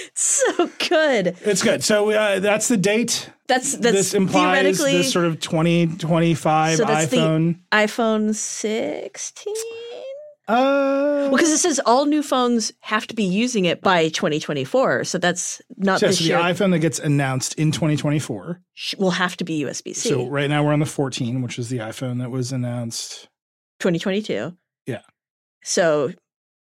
so 0.14 0.70
good. 0.88 1.36
It's 1.42 1.62
good. 1.62 1.82
So 1.84 2.10
uh, 2.10 2.40
that's 2.40 2.68
the 2.68 2.76
date. 2.76 3.30
That's 3.46 3.72
that's 3.72 3.94
this 3.94 4.14
implies 4.14 4.60
theoretically 4.60 4.92
this 4.98 5.12
sort 5.12 5.24
of 5.24 5.40
2025 5.40 6.76
so 6.76 6.84
iPhone. 6.84 7.58
the 7.70 7.76
iPhone 7.76 8.34
16. 8.34 9.54
uh, 10.48 11.30
Because 11.30 11.50
it 11.50 11.58
says 11.58 11.80
all 11.86 12.04
new 12.04 12.22
phones 12.22 12.72
have 12.80 13.06
to 13.06 13.14
be 13.14 13.24
using 13.24 13.64
it 13.64 13.80
by 13.80 14.08
2024. 14.08 15.04
So 15.04 15.18
that's 15.18 15.62
not 15.76 16.02
yeah, 16.02 16.08
this 16.08 16.18
so 16.18 16.24
the 16.24 16.28
year. 16.30 16.38
iPhone 16.38 16.72
that 16.72 16.80
gets 16.80 16.98
announced 16.98 17.54
in 17.54 17.72
2024. 17.72 18.60
will 18.98 19.10
have 19.12 19.36
to 19.38 19.44
be 19.44 19.64
USB 19.64 19.94
C. 19.96 20.10
So 20.10 20.26
right 20.28 20.50
now 20.50 20.62
we're 20.64 20.72
on 20.72 20.80
the 20.80 20.86
14, 20.86 21.40
which 21.40 21.58
is 21.58 21.70
the 21.70 21.78
iPhone 21.78 22.18
that 22.18 22.30
was 22.30 22.52
announced 22.52 23.28
2022. 23.80 24.54
Yeah. 24.86 25.00
So 25.64 26.12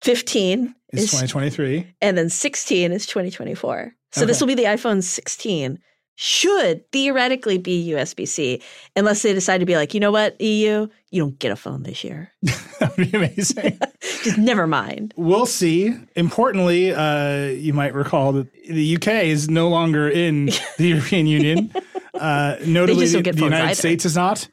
15 0.08 0.74
is 0.94 1.04
is, 1.04 1.12
2023. 1.12 1.86
and 2.02 2.18
then 2.18 2.30
16 2.30 2.94
is 2.94 3.06
2024. 3.06 3.94
So 4.14 4.26
this 4.26 4.40
will 4.40 4.48
be 4.48 4.56
the 4.56 4.64
iPhone 4.64 5.04
16. 5.04 5.80
Should 6.16 6.90
theoretically 6.92 7.58
be 7.58 7.90
USB 7.92 8.26
C, 8.26 8.62
unless 8.96 9.22
they 9.22 9.34
decide 9.34 9.60
to 9.60 9.66
be 9.66 9.76
like, 9.76 9.94
you 9.94 10.00
know 10.00 10.12
what, 10.12 10.40
EU, 10.42 10.88
you 11.12 11.22
don't 11.22 11.38
get 11.38 11.52
a 11.52 11.58
phone 11.58 11.84
this 11.84 12.06
year. 12.06 12.32
that 12.42 12.98
would 12.98 13.12
be 13.12 13.18
amazing. 13.18 13.78
Just 14.24 14.38
never 14.38 14.66
mind. 14.66 15.14
we'll 15.18 15.46
see. 15.46 15.94
Importantly, 16.16 16.94
uh, 16.94 17.48
you 17.48 17.74
might 17.74 17.94
recall 17.94 18.32
that 18.32 18.48
the 18.68 18.96
UK 18.96 19.26
is 19.26 19.50
no 19.50 19.68
longer 19.68 20.10
in 20.10 20.46
the 20.78 20.88
European 20.88 21.28
Union. 21.28 21.72
Uh, 22.14 22.56
notably, 22.66 23.08
the, 23.08 23.22
get 23.22 23.36
the 23.36 23.44
United 23.44 23.66
either. 23.66 23.76
States 23.76 24.06
is 24.06 24.16
not. 24.16 24.48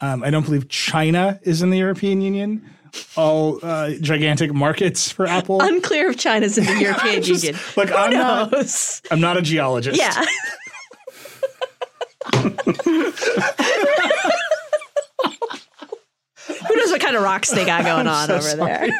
Um, 0.00 0.22
I 0.22 0.30
don't 0.30 0.44
believe 0.44 0.68
China 0.68 1.40
is 1.42 1.60
in 1.60 1.70
the 1.70 1.78
European 1.78 2.22
Union. 2.22 2.64
All 3.16 3.58
uh, 3.62 3.90
gigantic 4.00 4.52
markets 4.52 5.10
for 5.10 5.26
Apple. 5.26 5.60
Unclear 5.62 6.10
if 6.10 6.16
China's 6.18 6.58
in 6.58 6.64
the 6.64 6.74
European 6.80 7.22
Just- 7.22 7.44
Union. 7.44 7.60
Like 7.76 7.88
Who 7.90 7.94
I'm 7.94 8.12
not. 8.12 9.00
I'm 9.10 9.20
not 9.20 9.36
a 9.36 9.42
geologist. 9.42 9.98
Yeah. 9.98 10.24
Who 16.46 16.76
knows 16.76 16.90
what 16.90 17.00
kind 17.00 17.16
of 17.16 17.22
rocks 17.22 17.50
they 17.50 17.64
got 17.64 17.84
going 17.84 18.06
on 18.06 18.28
so 18.28 18.36
over 18.36 18.56
there? 18.56 18.88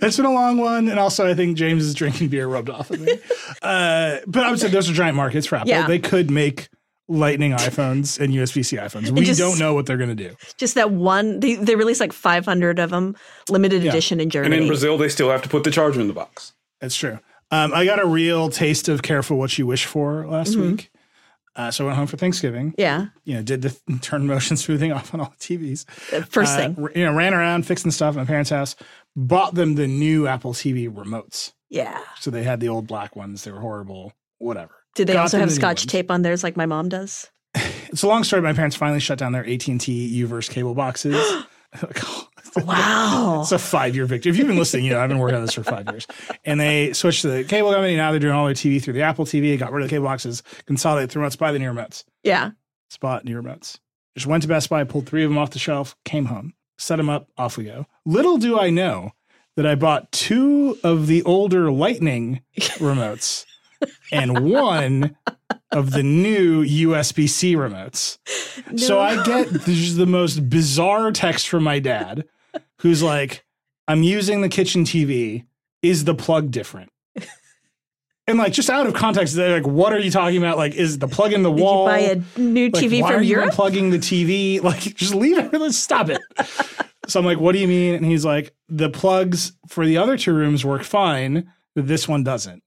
It's 0.00 0.16
been 0.16 0.24
a 0.24 0.32
long 0.32 0.56
one, 0.56 0.88
and 0.88 0.98
also 0.98 1.28
I 1.28 1.34
think 1.34 1.58
James 1.58 1.84
is 1.84 1.92
drinking 1.92 2.28
beer 2.28 2.46
rubbed 2.48 2.70
off 2.70 2.90
of 2.90 3.00
me. 3.02 3.12
uh, 3.60 4.16
but 4.26 4.42
I 4.46 4.50
would 4.50 4.58
say 4.58 4.68
those 4.68 4.88
are 4.88 4.94
giant 4.94 5.14
markets 5.14 5.46
for 5.46 5.56
Apple. 5.56 5.68
Yeah. 5.68 5.86
They 5.86 5.98
could 5.98 6.30
make 6.30 6.70
Lightning 7.10 7.52
iPhones 7.52 8.20
and 8.20 8.34
USB 8.34 8.62
C 8.64 8.76
iPhones. 8.76 9.10
We 9.10 9.24
just- 9.24 9.40
don't 9.40 9.58
know 9.58 9.72
what 9.74 9.86
they're 9.86 9.96
going 9.96 10.14
to 10.14 10.28
do. 10.28 10.36
Just 10.58 10.74
that 10.74 10.90
one, 10.90 11.40
they, 11.40 11.54
they 11.54 11.74
released 11.74 12.00
like 12.00 12.12
500 12.12 12.78
of 12.78 12.90
them, 12.90 13.16
limited 13.48 13.82
Yeah. 13.82 13.90
edition 13.90 14.20
in 14.20 14.28
Germany. 14.28 14.54
And 14.56 14.62
in 14.64 14.68
Brazil, 14.68 14.98
they 14.98 15.08
still 15.08 15.30
have 15.30 15.40
to 15.42 15.48
put 15.48 15.64
the 15.64 15.70
charger 15.70 16.00
in 16.00 16.08
the 16.08 16.12
box. 16.14 16.52
That's 16.80 16.94
true. 16.94 17.18
Um, 17.50 17.72
I 17.72 17.86
got 17.86 17.98
a 17.98 18.06
real 18.06 18.50
taste 18.50 18.88
of 18.90 19.00
careful 19.02 19.38
what 19.38 19.56
you 19.58 19.66
wish 19.66 19.86
for 19.86 20.26
last 20.26 20.50
Mm-hmm. 20.52 20.70
week. 20.72 20.90
Uh, 21.56 21.70
so 21.72 21.84
I 21.84 21.86
went 21.86 21.96
home 21.98 22.06
for 22.06 22.16
Thanksgiving. 22.18 22.72
yeah. 22.78 23.06
You 23.24 23.34
know, 23.36 23.42
did 23.42 23.62
the 23.62 23.74
turn 24.02 24.26
motion 24.26 24.56
smoothing 24.56 24.92
off 24.92 25.12
on 25.14 25.20
all 25.20 25.32
the 25.38 25.56
TVs. 25.58 25.86
Uh, 26.12 26.24
First 26.26 26.52
Uh, 26.52 26.56
thing. 26.58 26.76
r- 26.80 26.92
you 26.94 27.04
know, 27.04 27.12
ran 27.14 27.32
around 27.34 27.66
fixing 27.66 27.90
stuff 27.90 28.16
at 28.16 28.18
my 28.18 28.24
parents' 28.26 28.50
house. 28.50 28.76
Bought 29.16 29.54
them 29.54 29.74
the 29.74 29.86
new 29.88 30.26
Apple 30.28 30.52
TV 30.52 30.88
remotes. 30.92 31.52
Yeah. 31.70 31.98
So 32.20 32.30
they 32.30 32.44
had 32.44 32.60
the 32.60 32.68
old 32.68 32.86
black 32.86 33.16
ones. 33.16 33.42
They 33.44 33.50
were 33.50 33.60
horrible. 33.60 34.12
Whatever. 34.38 34.74
Did 34.98 35.06
they 35.06 35.16
also 35.16 35.38
have 35.38 35.48
the 35.48 35.54
scotch 35.54 35.86
tape 35.86 36.10
on 36.10 36.22
theirs 36.22 36.42
like 36.42 36.56
my 36.56 36.66
mom 36.66 36.88
does? 36.88 37.30
It's 37.54 38.02
a 38.02 38.08
long 38.08 38.24
story. 38.24 38.42
My 38.42 38.52
parents 38.52 38.76
finally 38.76 39.00
shut 39.00 39.18
down 39.18 39.32
their 39.32 39.48
AT 39.48 39.68
and 39.68 39.80
T 39.80 40.22
Uverse 40.22 40.50
cable 40.50 40.74
boxes. 40.74 41.16
Wow. 42.64 43.42
It's 43.42 43.52
a 43.52 43.58
five 43.58 43.94
year 43.94 44.06
victory. 44.06 44.30
If 44.30 44.38
you've 44.38 44.48
been 44.48 44.56
listening, 44.56 44.86
you 44.86 44.92
know 44.92 45.00
I've 45.00 45.08
been 45.08 45.18
working 45.18 45.36
on 45.36 45.42
this 45.42 45.54
for 45.54 45.62
five 45.62 45.86
years. 45.88 46.06
And 46.44 46.58
they 46.58 46.92
switched 46.92 47.22
to 47.22 47.28
the 47.28 47.44
cable 47.44 47.70
company. 47.70 47.94
Now 47.94 48.10
they're 48.10 48.18
doing 48.18 48.34
all 48.34 48.46
their 48.46 48.54
TV 48.54 48.82
through 48.82 48.94
the 48.94 49.02
Apple 49.02 49.24
TV. 49.26 49.56
Got 49.58 49.70
rid 49.70 49.84
of 49.84 49.88
the 49.88 49.94
cable 49.94 50.06
boxes, 50.06 50.42
consolidated 50.66 51.10
the 51.10 51.20
remotes, 51.20 51.38
buy 51.38 51.52
the 51.52 51.58
new 51.58 51.70
remotes. 51.70 52.04
yeah. 52.24 52.50
Spot 52.90 53.24
new 53.24 53.40
remotes. 53.40 53.78
Just 54.16 54.26
went 54.26 54.42
to 54.42 54.48
Best 54.48 54.70
Buy, 54.70 54.82
pulled 54.84 55.06
three 55.06 55.22
of 55.22 55.30
them 55.30 55.36
off 55.36 55.50
the 55.50 55.58
shelf, 55.58 55.94
came 56.06 56.24
home, 56.24 56.54
set 56.78 56.96
them 56.96 57.10
up, 57.10 57.28
off 57.36 57.58
we 57.58 57.64
go. 57.64 57.86
Little 58.06 58.38
do 58.38 58.58
I 58.58 58.70
know 58.70 59.12
that 59.56 59.66
I 59.66 59.74
bought 59.74 60.10
two 60.10 60.78
of 60.82 61.06
the 61.06 61.22
older 61.24 61.70
Lightning 61.70 62.40
remotes 62.58 63.44
and 64.12 64.50
one 64.50 65.16
of 65.70 65.90
the 65.92 66.02
new 66.02 66.64
USB 66.64 67.28
C 67.28 67.54
remotes. 67.54 68.18
So 68.76 68.98
I 68.98 69.22
get 69.24 69.48
this, 69.50 69.94
the 69.94 70.06
most 70.06 70.48
bizarre 70.48 71.12
text 71.12 71.48
from 71.48 71.62
my 71.64 71.78
dad, 71.78 72.24
who's 72.80 73.02
like, 73.02 73.44
"I'm 73.86 74.02
using 74.02 74.40
the 74.40 74.48
kitchen 74.48 74.84
TV. 74.84 75.44
Is 75.82 76.04
the 76.04 76.14
plug 76.14 76.50
different?" 76.50 76.90
And 78.26 78.36
like, 78.36 78.52
just 78.52 78.68
out 78.68 78.86
of 78.86 78.92
context, 78.92 79.34
they're 79.36 79.54
like, 79.58 79.66
"What 79.66 79.92
are 79.94 79.98
you 79.98 80.10
talking 80.10 80.36
about? 80.36 80.58
Like, 80.58 80.74
is 80.74 80.98
the 80.98 81.08
plug 81.08 81.32
in 81.32 81.42
the 81.42 81.50
Did 81.50 81.62
wall?" 81.62 81.84
you 81.84 81.90
buy 81.90 81.98
a 82.36 82.38
new 82.40 82.68
Like, 82.68 82.84
TV 82.84 83.00
why 83.00 83.08
from 83.12 83.20
are 83.20 83.22
you 83.22 83.30
Europe? 83.36 83.54
unplugging 83.54 83.90
the 83.90 83.98
TV? 83.98 84.62
Like, 84.68 84.80
just 84.96 85.14
leave 85.14 85.38
it. 85.38 85.50
Let's 85.52 85.78
stop 85.88 86.10
it. 86.10 86.20
so 87.06 87.18
I'm 87.20 87.24
like, 87.24 87.40
"What 87.40 87.52
do 87.52 87.58
you 87.58 87.68
mean?" 87.68 87.94
And 87.94 88.04
he's 88.04 88.26
like, 88.26 88.54
"The 88.68 88.90
plugs 88.90 89.52
for 89.68 89.86
the 89.86 89.96
other 89.96 90.18
two 90.18 90.34
rooms 90.34 90.62
work 90.62 90.82
fine, 90.82 91.50
but 91.74 91.86
this 91.86 92.06
one 92.06 92.22
doesn't." 92.22 92.62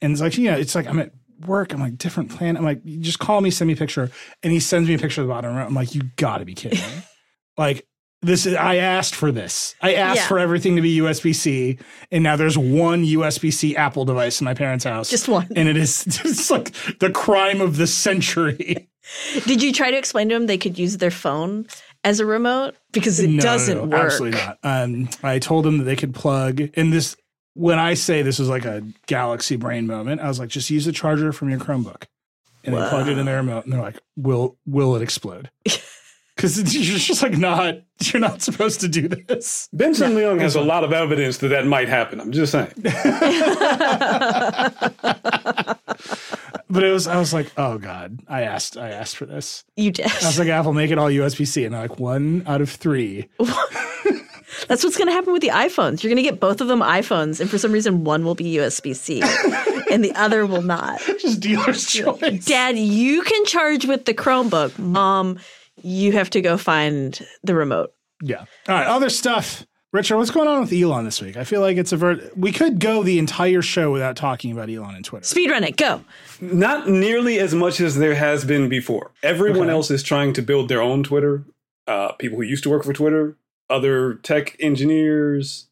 And 0.00 0.12
it's 0.12 0.20
like, 0.20 0.36
you 0.38 0.50
know, 0.50 0.56
it's 0.56 0.74
like 0.74 0.86
I'm 0.86 0.98
at 0.98 1.12
work. 1.46 1.72
I'm 1.72 1.80
like, 1.80 1.98
different 1.98 2.30
plan. 2.30 2.56
I'm 2.56 2.64
like, 2.64 2.84
just 2.84 3.18
call 3.18 3.40
me, 3.40 3.50
send 3.50 3.68
me 3.68 3.74
a 3.74 3.76
picture. 3.76 4.10
And 4.42 4.52
he 4.52 4.60
sends 4.60 4.88
me 4.88 4.94
a 4.94 4.98
picture 4.98 5.20
of 5.22 5.26
the 5.28 5.32
bottom 5.32 5.54
room. 5.54 5.66
I'm 5.66 5.74
like, 5.74 5.94
you 5.94 6.02
got 6.16 6.38
to 6.38 6.44
be 6.44 6.54
kidding 6.54 6.78
me. 6.78 7.02
like, 7.58 7.86
this 8.22 8.46
is, 8.46 8.54
I 8.54 8.76
asked 8.76 9.14
for 9.14 9.30
this. 9.30 9.74
I 9.82 9.94
asked 9.94 10.16
Yeah. 10.22 10.26
for 10.28 10.38
everything 10.38 10.76
to 10.76 10.82
be 10.82 10.98
USB 10.98 11.34
C. 11.34 11.78
And 12.10 12.24
now 12.24 12.36
there's 12.36 12.56
one 12.58 13.04
USB 13.04 13.52
C 13.52 13.76
Apple 13.76 14.04
device 14.04 14.40
in 14.40 14.46
my 14.46 14.54
parents' 14.54 14.84
house. 14.84 15.10
Just 15.10 15.28
one. 15.28 15.46
And 15.54 15.68
it 15.68 15.76
is 15.76 16.04
just 16.08 16.50
like 16.50 16.72
the 16.98 17.10
crime 17.10 17.60
of 17.60 17.76
the 17.76 17.86
century. 17.86 18.88
Did 19.46 19.62
you 19.62 19.72
try 19.72 19.90
to 19.90 19.96
explain 19.96 20.28
to 20.30 20.34
them 20.34 20.46
they 20.46 20.58
could 20.58 20.78
use 20.78 20.96
their 20.96 21.10
phone 21.12 21.66
as 22.02 22.18
a 22.18 22.26
remote? 22.26 22.74
Because 22.92 23.20
it 23.20 23.28
No, 23.28 23.36
no, 23.36 23.42
doesn't 23.42 23.76
no, 23.76 23.84
work. 23.96 24.06
Absolutely 24.06 24.38
not. 24.40 24.58
Um, 24.64 25.08
I 25.22 25.38
told 25.38 25.64
them 25.64 25.78
that 25.78 25.84
they 25.84 25.94
could 25.96 26.14
plug 26.14 26.60
in 26.60 26.90
this. 26.90 27.16
When 27.56 27.78
I 27.78 27.94
say 27.94 28.22
this 28.22 28.38
was 28.38 28.48
like 28.48 28.64
a 28.64 28.82
galaxy 29.06 29.56
brain 29.56 29.86
moment, 29.86 30.20
I 30.20 30.28
was 30.28 30.38
like, 30.38 30.50
just 30.50 30.70
use 30.70 30.84
the 30.84 30.92
charger 30.92 31.32
from 31.32 31.48
your 31.50 31.58
Chromebook, 31.58 32.04
and 32.64 32.74
they 32.74 32.88
plugged 32.88 33.08
it 33.08 33.18
in 33.18 33.26
their 33.26 33.38
remote, 33.38 33.64
and 33.64 33.72
they're 33.72 33.80
like, 33.80 33.98
"Will 34.16 34.56
will 34.66 34.94
it 34.94 35.02
explode?" 35.02 35.50
Because 36.36 36.74
you're 36.74 36.98
just 36.98 37.22
like 37.22 37.38
not 37.38 37.76
you're 38.00 38.20
not 38.20 38.42
supposed 38.42 38.80
to 38.82 38.88
do 38.88 39.08
this. 39.08 39.70
Benson 39.72 40.12
Leung 40.12 40.38
has 40.38 40.54
a 40.54 40.60
lot 40.60 40.84
of 40.84 40.92
evidence 40.92 41.38
that 41.38 41.48
that 41.48 41.66
might 41.66 41.88
happen. 41.88 42.20
I'm 42.20 42.30
just 42.30 42.52
saying. 42.52 42.72
But 46.68 46.82
it 46.82 46.90
was 46.92 47.06
I 47.06 47.16
was 47.18 47.32
like, 47.32 47.52
oh 47.56 47.78
god, 47.78 48.18
I 48.28 48.42
asked 48.42 48.76
I 48.76 48.90
asked 48.90 49.16
for 49.16 49.24
this. 49.24 49.64
You 49.76 49.92
did. 49.92 50.06
I 50.06 50.26
was 50.26 50.38
like, 50.38 50.48
Apple, 50.48 50.72
make 50.72 50.90
it 50.90 50.98
all 50.98 51.08
USB 51.08 51.46
C, 51.46 51.64
and 51.64 51.72
they're 51.72 51.82
like, 51.82 51.98
one 51.98 52.42
out 52.46 52.60
of 52.60 52.68
three. 52.68 53.28
That's 54.68 54.82
what's 54.84 54.96
going 54.96 55.08
to 55.08 55.12
happen 55.12 55.32
with 55.32 55.42
the 55.42 55.48
iPhones. 55.48 56.02
You're 56.02 56.10
going 56.10 56.22
to 56.22 56.28
get 56.30 56.40
both 56.40 56.60
of 56.60 56.68
them 56.68 56.80
iPhones, 56.80 57.40
and 57.40 57.48
for 57.50 57.58
some 57.58 57.72
reason, 57.72 58.04
one 58.04 58.24
will 58.24 58.34
be 58.34 58.54
USB 58.56 58.94
C 58.94 59.22
and 59.90 60.04
the 60.04 60.12
other 60.14 60.46
will 60.46 60.62
not. 60.62 61.00
Just 61.20 61.40
dealer's 61.40 61.86
choice. 61.86 62.44
Dad, 62.44 62.78
you 62.78 63.22
can 63.22 63.44
charge 63.46 63.84
with 63.86 64.04
the 64.04 64.14
Chromebook. 64.14 64.78
Mom, 64.78 65.38
you 65.82 66.12
have 66.12 66.30
to 66.30 66.40
go 66.40 66.56
find 66.56 67.18
the 67.42 67.54
remote. 67.54 67.92
Yeah. 68.22 68.40
All 68.68 68.74
right. 68.74 68.86
Other 68.86 69.10
stuff. 69.10 69.66
Richard, 69.92 70.16
what's 70.18 70.30
going 70.30 70.48
on 70.48 70.60
with 70.60 70.72
Elon 70.72 71.04
this 71.06 71.22
week? 71.22 71.36
I 71.38 71.44
feel 71.44 71.60
like 71.62 71.76
it's 71.78 71.92
a 71.92 71.96
ver- 71.96 72.30
we 72.36 72.52
could 72.52 72.80
go 72.80 73.02
the 73.02 73.18
entire 73.18 73.62
show 73.62 73.90
without 73.92 74.16
talking 74.16 74.52
about 74.52 74.68
Elon 74.68 74.94
and 74.94 75.04
Twitter. 75.04 75.24
Speedrun 75.24 75.66
it. 75.66 75.76
Go. 75.76 76.02
Not 76.40 76.88
nearly 76.88 77.38
as 77.38 77.54
much 77.54 77.80
as 77.80 77.96
there 77.96 78.14
has 78.14 78.44
been 78.44 78.68
before. 78.68 79.12
Everyone 79.22 79.62
Okay. 79.62 79.70
else 79.70 79.90
is 79.90 80.02
trying 80.02 80.32
to 80.34 80.42
build 80.42 80.68
their 80.68 80.82
own 80.82 81.02
Twitter. 81.02 81.44
Uh, 81.86 82.12
people 82.12 82.36
who 82.36 82.42
used 82.42 82.64
to 82.64 82.70
work 82.70 82.84
for 82.84 82.92
Twitter, 82.92 83.36
other 83.68 84.14
tech 84.14 84.56
engineers, 84.60 85.68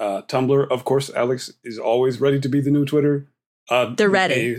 uh, 0.00 0.22
Tumblr, 0.22 0.70
of 0.70 0.84
course. 0.84 1.10
Alex 1.14 1.52
is 1.64 1.78
always 1.78 2.20
ready 2.20 2.40
to 2.40 2.48
be 2.48 2.60
the 2.60 2.70
new 2.70 2.84
Twitter. 2.84 3.28
Uh, 3.70 3.94
They're 3.94 4.10
ready. 4.10 4.58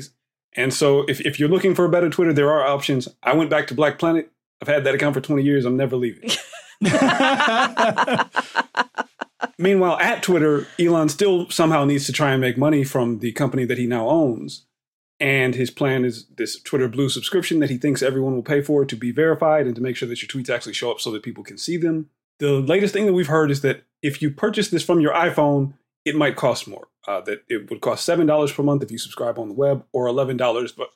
And 0.56 0.74
so, 0.74 1.02
if, 1.08 1.22
if 1.22 1.40
you're 1.40 1.50
looking 1.50 1.76
for 1.76 1.86
a 1.86 1.90
better 1.90 2.10
Twitter, 2.10 2.34
there 2.34 2.52
are 2.52 2.66
options. 2.66 3.08
I 3.22 3.36
went 3.36 3.50
back 3.50 3.68
to 3.68 3.76
Black 3.76 4.00
Planet. 4.00 4.32
I've 4.62 4.68
had 4.68 4.84
that 4.86 4.96
account 4.96 5.14
for 5.14 5.22
20 5.22 5.44
years. 5.44 5.66
I'm 5.66 5.78
never 5.78 5.96
leaving. 5.96 6.32
Meanwhile, 9.60 10.00
at 10.00 10.24
Twitter, 10.24 10.68
Elon 10.80 11.10
still 11.10 11.50
somehow 11.50 11.86
needs 11.86 12.06
to 12.08 12.12
try 12.12 12.32
and 12.32 12.42
make 12.42 12.58
money 12.58 12.84
from 12.84 13.20
the 13.20 13.32
company 13.32 13.66
that 13.66 13.78
he 13.78 13.88
now 13.88 14.08
owns. 14.08 14.66
And 15.20 15.56
his 15.56 15.72
plan 15.72 16.06
is 16.06 16.28
this 16.38 16.62
Twitter 16.62 16.88
Blue 16.88 17.10
subscription 17.10 17.60
that 17.60 17.72
he 17.72 17.78
thinks 17.78 18.04
everyone 18.04 18.36
will 18.36 18.44
pay 18.44 18.62
for 18.62 18.86
to 18.86 18.96
be 18.96 19.12
verified 19.12 19.66
and 19.66 19.76
to 19.76 19.82
make 19.82 19.96
sure 19.96 20.08
that 20.08 20.22
your 20.22 20.30
tweets 20.30 20.50
actually 20.50 20.74
show 20.74 20.92
up 20.92 21.00
so 21.00 21.10
that 21.12 21.24
people 21.24 21.44
can 21.44 21.58
see 21.58 21.78
them. 21.78 22.10
The 22.40 22.54
latest 22.54 22.94
thing 22.94 23.06
that 23.06 23.14
we've 23.14 23.28
heard 23.28 23.52
is 23.52 23.62
that 23.62 23.84
if 24.02 24.22
you 24.22 24.30
purchase 24.30 24.70
this 24.70 24.84
from 24.84 25.00
your 25.00 25.14
iPhone, 25.14 25.74
it 26.06 26.16
might 26.16 26.36
cost 26.36 26.68
more. 26.68 26.88
Uh, 27.08 27.22
that 27.22 27.44
it 27.48 27.70
would 27.70 27.80
cost 27.80 28.08
$7 28.08 28.54
per 28.54 28.64
month 28.64 28.84
if 28.84 28.92
you 28.92 28.98
subscribe 28.98 29.40
on 29.40 29.48
the 29.48 29.54
web 29.54 29.86
or 29.94 30.08
$11 30.08 30.38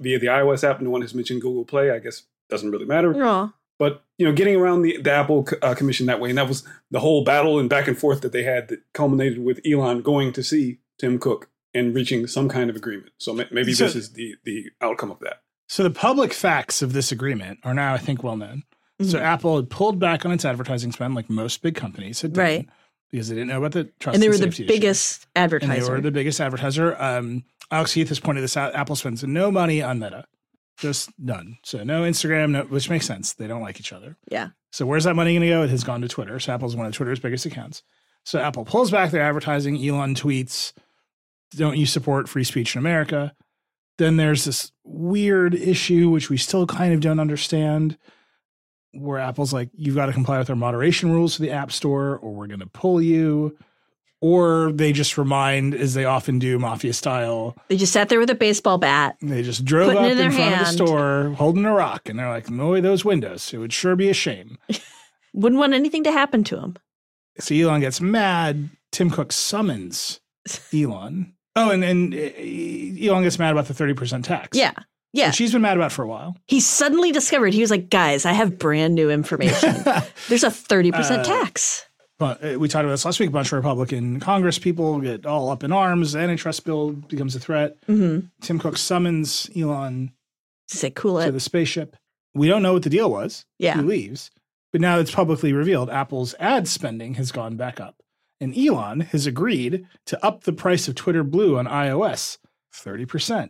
via 0.01 0.19
the 0.19 0.27
iOS 0.27 0.63
app. 0.63 0.81
No 0.81 0.89
one 0.89 1.01
has 1.01 1.13
mentioned 1.13 1.41
Google 1.41 1.63
Play. 1.63 1.89
I 1.89 1.99
guess 1.99 2.23
doesn't 2.49 2.69
really 2.69 2.85
matter 2.85 3.15
Aw. 3.23 3.53
but 3.79 4.03
you 4.17 4.25
know 4.25 4.33
getting 4.33 4.57
around 4.57 4.81
the, 4.81 5.01
the 5.01 5.09
apple 5.09 5.47
uh, 5.61 5.73
commission 5.73 6.05
that 6.07 6.19
way 6.19 6.27
and 6.27 6.37
that 6.37 6.49
was 6.49 6.67
the 6.91 6.99
whole 6.99 7.23
battle 7.23 7.57
and 7.59 7.69
back 7.69 7.87
and 7.87 7.97
forth 7.97 8.19
that 8.19 8.33
they 8.33 8.43
had 8.43 8.67
that 8.67 8.81
culminated 8.93 9.41
with 9.41 9.61
elon 9.65 10.01
going 10.01 10.33
to 10.33 10.43
see 10.43 10.79
tim 10.99 11.17
cook 11.17 11.49
and 11.73 11.95
reaching 11.95 12.27
some 12.27 12.49
kind 12.49 12.69
of 12.69 12.75
agreement. 12.75 13.11
So 13.17 13.33
maybe 13.33 13.73
so, 13.73 13.85
this 13.85 13.95
is 13.95 14.13
the 14.13 14.35
the 14.43 14.71
outcome 14.81 15.11
of 15.11 15.19
that. 15.19 15.41
So 15.67 15.83
the 15.83 15.91
public 15.91 16.33
facts 16.33 16.81
of 16.81 16.93
this 16.93 17.11
agreement 17.11 17.59
are 17.63 17.73
now, 17.73 17.93
I 17.93 17.97
think, 17.97 18.23
well 18.23 18.35
known. 18.35 18.63
Mm-hmm. 19.01 19.11
So 19.11 19.19
Apple 19.19 19.55
had 19.57 19.69
pulled 19.69 19.99
back 19.99 20.25
on 20.25 20.31
its 20.31 20.45
advertising 20.45 20.91
spend, 20.91 21.15
like 21.15 21.29
most 21.29 21.61
big 21.61 21.75
companies 21.75 22.21
had 22.21 22.33
done, 22.33 22.43
right? 22.43 22.69
Because 23.11 23.29
they 23.29 23.35
didn't 23.35 23.49
know 23.49 23.57
about 23.57 23.73
the 23.73 23.85
trust 23.99 24.15
and 24.15 24.23
they 24.23 24.29
were 24.29 24.37
the 24.37 24.47
biggest 24.65 25.21
issue. 25.21 25.29
advertiser. 25.35 25.73
And 25.73 25.81
they 25.81 25.89
were 25.89 26.01
the 26.01 26.11
biggest 26.11 26.39
advertiser. 26.39 26.95
Um, 27.01 27.43
Alex 27.69 27.93
Heath 27.93 28.09
has 28.09 28.19
pointed 28.19 28.41
this 28.41 28.57
out. 28.57 28.75
Apple 28.75 28.95
spends 28.95 29.23
no 29.23 29.51
money 29.51 29.81
on 29.81 29.99
Meta, 29.99 30.25
just 30.77 31.09
none. 31.19 31.57
So 31.63 31.83
no 31.83 32.03
Instagram, 32.03 32.51
no, 32.51 32.63
which 32.63 32.89
makes 32.89 33.05
sense. 33.05 33.33
They 33.33 33.47
don't 33.47 33.61
like 33.61 33.79
each 33.79 33.93
other. 33.93 34.17
Yeah. 34.29 34.49
So 34.71 34.85
where's 34.85 35.03
that 35.03 35.15
money 35.15 35.33
going 35.33 35.41
to 35.41 35.49
go? 35.49 35.63
It 35.63 35.69
has 35.69 35.83
gone 35.83 36.01
to 36.01 36.07
Twitter. 36.07 36.39
So 36.39 36.53
Apple's 36.53 36.75
one 36.75 36.85
of 36.85 36.93
Twitter's 36.93 37.19
biggest 37.19 37.45
accounts. 37.45 37.83
So 38.23 38.39
Apple 38.39 38.65
pulls 38.65 38.91
back 38.91 39.11
their 39.11 39.23
advertising. 39.23 39.75
Elon 39.85 40.15
tweets, 40.15 40.73
"Don't 41.51 41.77
you 41.77 41.85
support 41.85 42.29
free 42.29 42.43
speech 42.43 42.75
in 42.75 42.79
America?" 42.79 43.33
Then 43.97 44.17
there's 44.17 44.45
this 44.45 44.71
weird 44.83 45.53
issue 45.53 46.09
which 46.09 46.29
we 46.29 46.37
still 46.37 46.65
kind 46.65 46.93
of 46.93 47.01
don't 47.01 47.19
understand, 47.19 47.97
where 48.93 49.19
Apple's 49.19 49.53
like, 49.53 49.69
"You've 49.73 49.95
got 49.95 50.07
to 50.07 50.13
comply 50.13 50.37
with 50.39 50.49
our 50.49 50.55
moderation 50.55 51.11
rules 51.11 51.35
for 51.35 51.41
the 51.41 51.51
App 51.51 51.71
Store, 51.71 52.17
or 52.17 52.33
we're 52.33 52.47
going 52.47 52.59
to 52.59 52.67
pull 52.67 53.01
you." 53.01 53.57
Or 54.23 54.71
they 54.71 54.91
just 54.93 55.17
remind, 55.17 55.73
as 55.73 55.95
they 55.95 56.05
often 56.05 56.37
do, 56.37 56.59
mafia 56.59 56.93
style. 56.93 57.57
They 57.69 57.77
just 57.77 57.91
sat 57.91 58.09
there 58.09 58.19
with 58.19 58.29
a 58.29 58.35
baseball 58.35 58.77
bat. 58.77 59.17
They 59.19 59.41
just 59.41 59.65
drove 59.65 59.95
up 59.95 60.05
in, 60.05 60.11
in 60.11 60.31
front 60.31 60.33
hand. 60.33 60.61
of 60.61 60.67
the 60.67 60.73
store 60.73 61.33
holding 61.37 61.65
a 61.65 61.73
rock, 61.73 62.07
and 62.07 62.19
they're 62.19 62.29
like, 62.29 62.49
"No, 62.49 62.79
those 62.79 63.03
windows. 63.03 63.51
It 63.51 63.57
would 63.57 63.73
sure 63.73 63.95
be 63.95 64.09
a 64.09 64.13
shame." 64.13 64.57
Wouldn't 65.33 65.59
want 65.59 65.73
anything 65.73 66.03
to 66.03 66.11
happen 66.11 66.43
to 66.45 66.59
him. 66.59 66.75
So 67.39 67.55
Elon 67.55 67.81
gets 67.81 68.01
mad. 68.01 68.69
Tim 68.91 69.09
Cook 69.09 69.31
summons 69.31 70.19
Elon. 70.73 71.33
Oh, 71.55 71.69
and, 71.69 71.83
and 71.83 72.13
uh, 72.13 72.17
Elon 72.17 73.23
gets 73.23 73.39
mad 73.39 73.51
about 73.51 73.65
the 73.65 73.73
30% 73.73 74.23
tax. 74.23 74.57
Yeah. 74.57 74.73
Yeah. 75.13 75.27
Which 75.27 75.37
he's 75.37 75.51
been 75.51 75.61
mad 75.61 75.77
about 75.77 75.91
for 75.91 76.03
a 76.03 76.07
while. 76.07 76.37
He 76.47 76.59
suddenly 76.59 77.11
discovered, 77.11 77.53
he 77.53 77.61
was 77.61 77.71
like, 77.71 77.89
guys, 77.89 78.25
I 78.25 78.31
have 78.33 78.57
brand 78.57 78.95
new 78.95 79.09
information. 79.09 79.73
There's 80.29 80.43
a 80.43 80.49
30% 80.49 80.93
uh, 80.93 81.23
tax. 81.23 81.85
But 82.17 82.43
uh, 82.45 82.59
we 82.59 82.67
talked 82.67 82.83
about 82.83 82.91
this 82.91 83.03
last 83.03 83.19
week. 83.19 83.29
A 83.29 83.31
bunch 83.33 83.47
of 83.47 83.53
Republican 83.53 84.19
Congress 84.19 84.59
people 84.59 84.99
get 84.99 85.25
all 85.25 85.49
up 85.49 85.63
in 85.63 85.71
arms. 85.71 86.11
The 86.13 86.19
antitrust 86.19 86.63
bill 86.63 86.91
becomes 86.91 87.35
a 87.35 87.39
threat. 87.39 87.81
Mm-hmm. 87.87 88.27
Tim 88.41 88.59
Cook 88.59 88.77
summons 88.77 89.49
Elon 89.57 90.11
say, 90.67 90.91
cool 90.91 91.19
to 91.19 91.27
it. 91.27 91.31
the 91.31 91.39
spaceship. 91.39 91.97
We 92.33 92.47
don't 92.47 92.61
know 92.61 92.73
what 92.73 92.83
the 92.83 92.89
deal 92.89 93.09
was. 93.09 93.45
Yeah. 93.57 93.75
He 93.75 93.81
leaves. 93.81 94.31
But 94.71 94.81
now 94.81 94.99
it's 94.99 95.11
publicly 95.11 95.51
revealed 95.51 95.89
Apple's 95.89 96.33
ad 96.39 96.67
spending 96.67 97.15
has 97.15 97.31
gone 97.31 97.57
back 97.57 97.81
up. 97.81 97.95
And 98.39 98.57
Elon 98.57 99.01
has 99.01 99.27
agreed 99.27 99.85
to 100.05 100.25
up 100.25 100.43
the 100.43 100.53
price 100.53 100.87
of 100.87 100.95
Twitter 100.95 101.23
Blue 101.23 101.57
on 101.57 101.65
iOS 101.65 102.37
30%. 102.73 103.49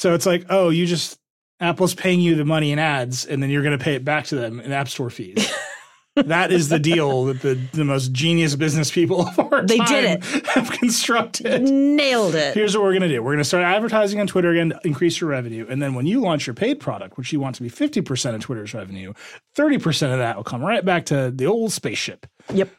So 0.00 0.14
it's 0.14 0.24
like, 0.24 0.46
oh, 0.48 0.70
you 0.70 0.86
just, 0.86 1.18
Apple's 1.60 1.94
paying 1.94 2.22
you 2.22 2.34
the 2.34 2.46
money 2.46 2.72
in 2.72 2.78
ads, 2.78 3.26
and 3.26 3.42
then 3.42 3.50
you're 3.50 3.62
going 3.62 3.78
to 3.78 3.84
pay 3.84 3.96
it 3.96 4.02
back 4.02 4.24
to 4.28 4.34
them 4.34 4.58
in 4.58 4.72
App 4.72 4.88
Store 4.88 5.10
fees. 5.10 5.52
that 6.16 6.50
is 6.50 6.70
the 6.70 6.78
deal 6.78 7.26
that 7.26 7.42
the, 7.42 7.60
the 7.72 7.84
most 7.84 8.10
genius 8.10 8.56
business 8.56 8.90
people 8.90 9.28
of 9.28 9.38
our 9.38 9.66
they 9.66 9.76
time 9.76 9.86
did 9.88 10.04
it. 10.04 10.46
have 10.54 10.70
constructed. 10.70 11.60
Nailed 11.60 12.34
it. 12.34 12.54
Here's 12.54 12.74
what 12.74 12.82
we're 12.82 12.92
going 12.92 13.02
to 13.02 13.08
do. 13.08 13.22
We're 13.22 13.32
going 13.32 13.42
to 13.42 13.44
start 13.44 13.62
advertising 13.62 14.20
on 14.20 14.26
Twitter 14.26 14.52
again 14.52 14.70
to 14.70 14.80
increase 14.84 15.20
your 15.20 15.28
revenue. 15.28 15.66
And 15.68 15.82
then 15.82 15.92
when 15.92 16.06
you 16.06 16.20
launch 16.20 16.46
your 16.46 16.54
paid 16.54 16.80
product, 16.80 17.18
which 17.18 17.30
you 17.30 17.38
want 17.38 17.56
to 17.56 17.62
be 17.62 17.68
50% 17.68 18.34
of 18.34 18.40
Twitter's 18.40 18.72
revenue, 18.72 19.12
30% 19.54 20.12
of 20.14 20.18
that 20.18 20.36
will 20.36 20.44
come 20.44 20.62
right 20.62 20.82
back 20.82 21.04
to 21.06 21.30
the 21.30 21.44
old 21.44 21.74
spaceship. 21.74 22.26
Yep. 22.54 22.70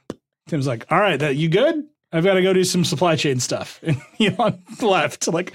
Tim's 0.48 0.66
like, 0.66 0.92
all 0.92 1.00
right, 1.00 1.20
that 1.20 1.36
you 1.36 1.50
good? 1.50 1.86
I've 2.12 2.24
got 2.24 2.34
to 2.34 2.42
go 2.42 2.54
do 2.54 2.64
some 2.64 2.84
supply 2.84 3.16
chain 3.16 3.40
stuff. 3.40 3.80
And 3.84 4.02
Elon 4.20 4.64
left. 4.82 5.28
Like 5.28 5.54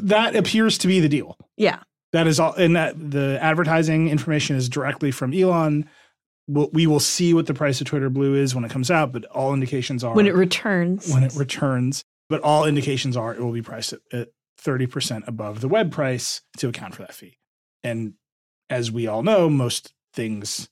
that 0.00 0.34
appears 0.34 0.78
to 0.78 0.86
be 0.86 1.00
the 1.00 1.08
deal. 1.08 1.36
Yeah. 1.56 1.80
That 2.12 2.26
is 2.26 2.40
all. 2.40 2.54
And 2.54 2.76
that 2.76 2.94
the 3.10 3.38
advertising 3.40 4.08
information 4.08 4.56
is 4.56 4.68
directly 4.68 5.10
from 5.10 5.32
Elon 5.32 5.88
we'll, 6.48 6.70
we 6.72 6.86
will 6.86 7.00
see 7.00 7.34
what 7.34 7.46
the 7.46 7.54
price 7.54 7.80
of 7.80 7.86
Twitter 7.86 8.10
Blue 8.10 8.34
is 8.34 8.54
when 8.54 8.64
it 8.64 8.70
comes 8.70 8.90
out, 8.90 9.12
but 9.12 9.24
all 9.26 9.54
indications 9.54 10.02
are 10.02 10.14
when 10.14 10.26
it 10.26 10.34
returns. 10.34 11.12
When 11.12 11.22
it 11.22 11.34
returns, 11.34 12.04
but 12.28 12.40
all 12.40 12.64
indications 12.64 13.16
are 13.16 13.34
it 13.34 13.40
will 13.40 13.52
be 13.52 13.62
priced 13.62 13.92
at, 13.92 14.00
at 14.12 14.28
30% 14.60 15.28
above 15.28 15.60
the 15.60 15.68
web 15.68 15.92
price 15.92 16.40
to 16.56 16.68
account 16.68 16.96
for 16.96 17.02
that 17.02 17.14
fee. 17.14 17.38
And 17.84 18.14
as 18.68 18.90
we 18.90 19.06
all 19.06 19.22
know, 19.22 19.48
most 19.48 19.94
things 20.12 20.68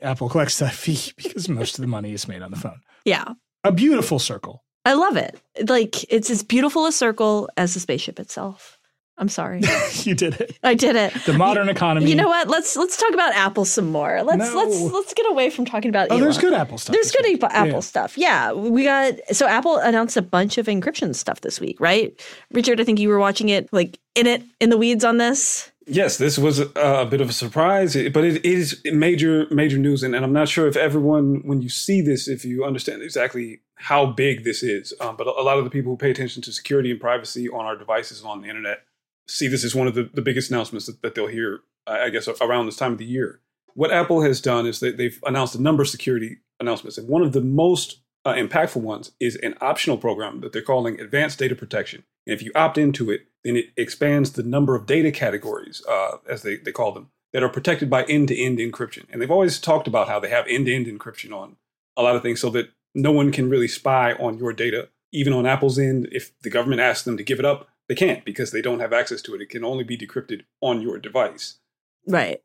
Apple 0.00 0.28
collects 0.28 0.58
that 0.58 0.74
fee 0.74 1.12
because 1.16 1.48
most 1.48 1.78
of 1.78 1.82
the 1.82 1.88
money 1.88 2.12
is 2.12 2.28
made 2.28 2.42
on 2.42 2.50
the 2.50 2.56
phone. 2.56 2.80
Yeah. 3.04 3.32
A 3.64 3.72
beautiful 3.72 4.18
circle. 4.18 4.64
I 4.84 4.94
love 4.94 5.16
it. 5.16 5.40
Like 5.68 6.10
it's 6.12 6.30
as 6.30 6.42
beautiful 6.42 6.86
a 6.86 6.92
circle 6.92 7.48
as 7.56 7.74
the 7.74 7.80
spaceship 7.80 8.18
itself. 8.18 8.78
I'm 9.20 9.28
sorry. 9.28 9.60
you 10.04 10.14
did 10.14 10.40
it. 10.40 10.58
I 10.62 10.72
did 10.72 10.96
it. 10.96 11.12
The 11.26 11.34
modern 11.34 11.68
economy. 11.68 12.08
You 12.08 12.16
know 12.16 12.28
what? 12.28 12.48
Let's 12.48 12.74
let's 12.74 12.96
talk 12.96 13.12
about 13.12 13.34
Apple 13.34 13.66
some 13.66 13.92
more. 13.92 14.22
Let's 14.22 14.50
no. 14.50 14.56
let's 14.56 14.80
let's 14.80 15.12
get 15.12 15.30
away 15.30 15.50
from 15.50 15.66
talking 15.66 15.90
about. 15.90 16.08
Oh, 16.08 16.14
Elon. 16.14 16.22
there's 16.22 16.38
good 16.38 16.54
Apple 16.54 16.78
stuff. 16.78 16.94
There's 16.94 17.12
good 17.12 17.26
week. 17.26 17.42
Apple 17.42 17.72
yeah. 17.72 17.80
stuff. 17.80 18.16
Yeah, 18.16 18.52
we 18.52 18.84
got. 18.84 19.14
So 19.32 19.46
Apple 19.46 19.76
announced 19.76 20.16
a 20.16 20.22
bunch 20.22 20.56
of 20.56 20.66
encryption 20.66 21.14
stuff 21.14 21.42
this 21.42 21.60
week, 21.60 21.78
right? 21.80 22.18
Richard, 22.52 22.80
I 22.80 22.84
think 22.84 22.98
you 22.98 23.10
were 23.10 23.18
watching 23.18 23.50
it, 23.50 23.70
like 23.74 23.98
in 24.14 24.26
it, 24.26 24.42
in 24.58 24.70
the 24.70 24.78
weeds 24.78 25.04
on 25.04 25.18
this. 25.18 25.69
Yes, 25.86 26.18
this 26.18 26.38
was 26.38 26.58
a, 26.58 26.70
a 26.76 27.06
bit 27.06 27.20
of 27.20 27.30
a 27.30 27.32
surprise, 27.32 27.94
but 28.12 28.22
it 28.22 28.44
is 28.44 28.82
major 28.84 29.46
major 29.50 29.78
news, 29.78 30.02
and, 30.02 30.14
and, 30.14 30.24
I'm 30.24 30.32
not 30.32 30.48
sure 30.48 30.68
if 30.68 30.76
everyone, 30.76 31.40
when 31.44 31.62
you 31.62 31.70
see 31.70 32.02
this, 32.02 32.28
if 32.28 32.44
you 32.44 32.64
understand 32.64 33.02
exactly 33.02 33.62
how 33.76 34.06
big 34.06 34.44
this 34.44 34.62
is. 34.62 34.92
Um, 35.00 35.16
but 35.16 35.26
a 35.26 35.42
lot 35.42 35.58
of 35.58 35.64
the 35.64 35.70
people 35.70 35.92
who 35.92 35.96
pay 35.96 36.10
attention 36.10 36.42
to 36.42 36.52
security 36.52 36.90
and 36.90 37.00
privacy 37.00 37.48
on 37.48 37.64
our 37.64 37.76
devices 37.76 38.22
on 38.22 38.42
the 38.42 38.48
internet 38.48 38.84
see 39.26 39.48
this 39.48 39.64
as 39.64 39.74
one 39.74 39.86
of 39.86 39.94
the, 39.94 40.10
the 40.12 40.22
biggest 40.22 40.50
announcements 40.50 40.86
that, 40.86 41.00
that 41.02 41.14
they'll 41.14 41.28
hear, 41.28 41.60
I 41.86 42.10
guess, 42.10 42.28
around 42.40 42.66
this 42.66 42.76
time 42.76 42.92
of 42.92 42.98
the 42.98 43.04
year. 43.04 43.40
What 43.74 43.92
Apple 43.92 44.22
has 44.22 44.40
done 44.40 44.66
is 44.66 44.80
that 44.80 44.96
they've 44.96 45.18
announced 45.24 45.54
a 45.54 45.62
number 45.62 45.82
of 45.82 45.88
security 45.88 46.38
announcements, 46.58 46.98
and 46.98 47.08
one 47.08 47.22
of 47.22 47.32
the 47.32 47.40
most 47.40 48.00
uh, 48.24 48.34
impactful 48.34 48.82
ones 48.82 49.12
is 49.18 49.36
an 49.36 49.54
optional 49.60 49.96
program 49.96 50.40
that 50.40 50.52
they're 50.52 50.62
calling 50.62 51.00
Advanced 51.00 51.38
Data 51.38 51.54
Protection. 51.54 52.04
And 52.26 52.34
if 52.34 52.42
you 52.42 52.52
opt 52.54 52.76
into 52.76 53.10
it, 53.10 53.22
then 53.44 53.56
it 53.56 53.66
expands 53.76 54.32
the 54.32 54.42
number 54.42 54.74
of 54.74 54.86
data 54.86 55.10
categories, 55.10 55.82
uh, 55.88 56.18
as 56.28 56.42
they, 56.42 56.56
they 56.56 56.72
call 56.72 56.92
them, 56.92 57.10
that 57.32 57.42
are 57.42 57.48
protected 57.48 57.88
by 57.88 58.04
end 58.04 58.28
to 58.28 58.38
end 58.38 58.58
encryption. 58.58 59.04
And 59.10 59.20
they've 59.20 59.30
always 59.30 59.58
talked 59.58 59.86
about 59.86 60.08
how 60.08 60.20
they 60.20 60.28
have 60.28 60.46
end 60.48 60.66
to 60.66 60.74
end 60.74 60.86
encryption 60.86 61.32
on 61.32 61.56
a 61.96 62.02
lot 62.02 62.16
of 62.16 62.22
things 62.22 62.40
so 62.40 62.50
that 62.50 62.70
no 62.94 63.12
one 63.12 63.32
can 63.32 63.48
really 63.48 63.68
spy 63.68 64.14
on 64.14 64.38
your 64.38 64.52
data. 64.52 64.88
Even 65.12 65.32
on 65.32 65.46
Apple's 65.46 65.78
end, 65.78 66.08
if 66.12 66.38
the 66.42 66.50
government 66.50 66.80
asks 66.80 67.04
them 67.04 67.16
to 67.16 67.24
give 67.24 67.38
it 67.38 67.44
up, 67.44 67.68
they 67.88 67.94
can't 67.94 68.24
because 68.24 68.52
they 68.52 68.62
don't 68.62 68.80
have 68.80 68.92
access 68.92 69.22
to 69.22 69.34
it. 69.34 69.40
It 69.40 69.50
can 69.50 69.64
only 69.64 69.84
be 69.84 69.98
decrypted 69.98 70.42
on 70.60 70.80
your 70.80 70.98
device. 70.98 71.58
Right. 72.06 72.40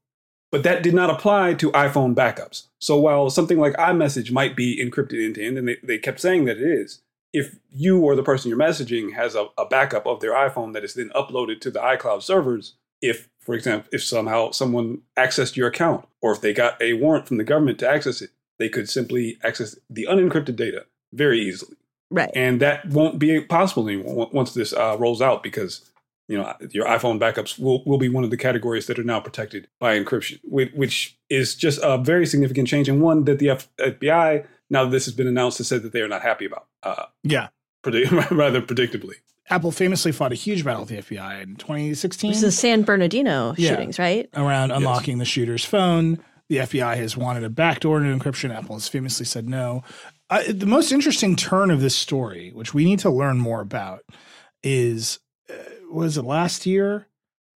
But 0.51 0.63
that 0.63 0.83
did 0.83 0.93
not 0.93 1.09
apply 1.09 1.55
to 1.55 1.71
iPhone 1.71 2.15
backups. 2.15 2.67
So 2.79 2.97
while 2.97 3.29
something 3.29 3.59
like 3.59 3.73
iMessage 3.73 4.31
might 4.31 4.55
be 4.55 4.83
encrypted 4.83 5.23
end 5.23 5.35
to 5.35 5.45
end, 5.45 5.57
and 5.57 5.67
they, 5.67 5.77
they 5.83 5.97
kept 5.97 6.19
saying 6.19 6.45
that 6.45 6.57
it 6.57 6.63
is, 6.63 7.01
if 7.36 7.57
you 7.69 7.99
or 7.99 8.15
the 8.15 8.23
person 8.23 8.47
you're 8.47 8.57
messaging 8.57 9.13
has 9.13 9.36
a, 9.36 9.47
a 9.57 9.65
backup 9.65 10.07
of 10.07 10.21
their 10.21 10.31
iPhone 10.31 10.71
that 10.71 10.86
is 10.86 10.93
then 10.93 11.11
uploaded 11.13 11.59
to 11.59 11.69
the 11.69 11.81
iCloud 11.81 12.23
servers, 12.23 12.75
if, 13.01 13.27
for 13.41 13.53
example, 13.53 13.89
if 13.91 14.01
somehow 14.01 14.51
someone 14.51 15.01
accessed 15.17 15.57
your 15.57 15.67
account 15.67 16.07
or 16.21 16.31
if 16.31 16.39
they 16.39 16.53
got 16.53 16.81
a 16.81 16.93
warrant 16.93 17.27
from 17.27 17.36
the 17.36 17.43
government 17.43 17.77
to 17.79 17.89
access 17.89 18.21
it, 18.21 18.29
they 18.57 18.69
could 18.69 18.88
simply 18.88 19.38
access 19.43 19.77
the 19.89 20.07
unencrypted 20.09 20.55
data 20.55 20.86
very 21.11 21.41
easily. 21.41 21.75
Right. 22.09 22.31
And 22.33 22.61
that 22.61 22.88
won't 22.88 23.19
be 23.19 23.41
possible 23.41 23.86
anymore 23.86 24.29
once 24.31 24.53
this 24.53 24.71
uh, 24.71 24.95
rolls 24.97 25.21
out 25.21 25.43
because 25.43 25.91
you 26.29 26.38
know 26.38 26.53
your 26.71 26.86
iPhone 26.86 27.19
backups 27.19 27.59
will, 27.59 27.83
will 27.83 27.97
be 27.97 28.07
one 28.07 28.23
of 28.23 28.29
the 28.29 28.38
categories 28.38 28.88
that 28.88 28.97
are 28.97 29.03
now 29.03 29.19
protected 29.19 29.67
by 29.79 29.99
encryption, 29.99 30.39
which 30.45 31.17
is 31.29 31.53
just 31.53 31.81
a 31.83 31.97
very 31.97 32.25
significant 32.25 32.69
change 32.69 32.87
and 32.87 33.01
one 33.01 33.25
that 33.25 33.39
the 33.39 33.47
FBI, 33.47 34.45
now 34.70 34.86
that 34.86 34.92
this 34.92 35.05
has 35.05 35.13
been 35.13 35.28
announced, 35.28 35.58
has 35.59 35.67
said 35.67 35.83
that 35.83 35.93
they 35.93 36.01
are 36.01 36.08
not 36.08 36.21
happy 36.21 36.46
about. 36.46 36.67
Uh, 36.83 37.05
yeah. 37.24 37.50
rather 37.86 38.62
predictably. 38.62 39.16
Apple 39.50 39.71
famously 39.71 40.12
fought 40.12 40.32
a 40.32 40.36
huge 40.36 40.66
battle 40.66 40.82
with 40.82 40.89
the 40.89 40.97
FBI 40.97 41.43
in 41.43 41.55
2016. 41.55 42.29
It 42.29 42.33
was 42.33 42.42
the 42.42 42.51
San 42.51 42.82
Bernardino 42.82 43.54
yeah. 43.58 43.70
shootings, 43.70 44.00
right? 44.00 44.28
Around 44.33 44.71
unlocking 44.71 45.17
yes. 45.17 45.21
the 45.21 45.25
shooter's 45.25 45.63
phone. 45.63 46.20
The 46.50 46.58
FBI 46.58 46.97
has 46.97 47.16
wanted 47.16 47.43
a 47.43 47.50
backdoor 47.50 48.00
to 48.00 48.05
encryption. 48.05 48.55
Apple 48.55 48.75
has 48.75 48.87
famously 48.87 49.25
said 49.25 49.47
no. 49.47 49.83
Uh, 50.29 50.43
the 50.50 50.66
most 50.66 50.92
interesting 50.92 51.36
turn 51.36 51.70
of 51.70 51.82
this 51.82 51.96
story, 51.96 52.51
which 52.54 52.74
we 52.74 52.86
need 52.86 53.00
to 53.00 53.12
learn 53.12 53.37
more 53.37 53.62
about, 53.62 54.01
is 54.63 55.20
uh, 55.50 55.54
was 55.92 56.17
it 56.17 56.24
last 56.24 56.66
year? 56.66 57.08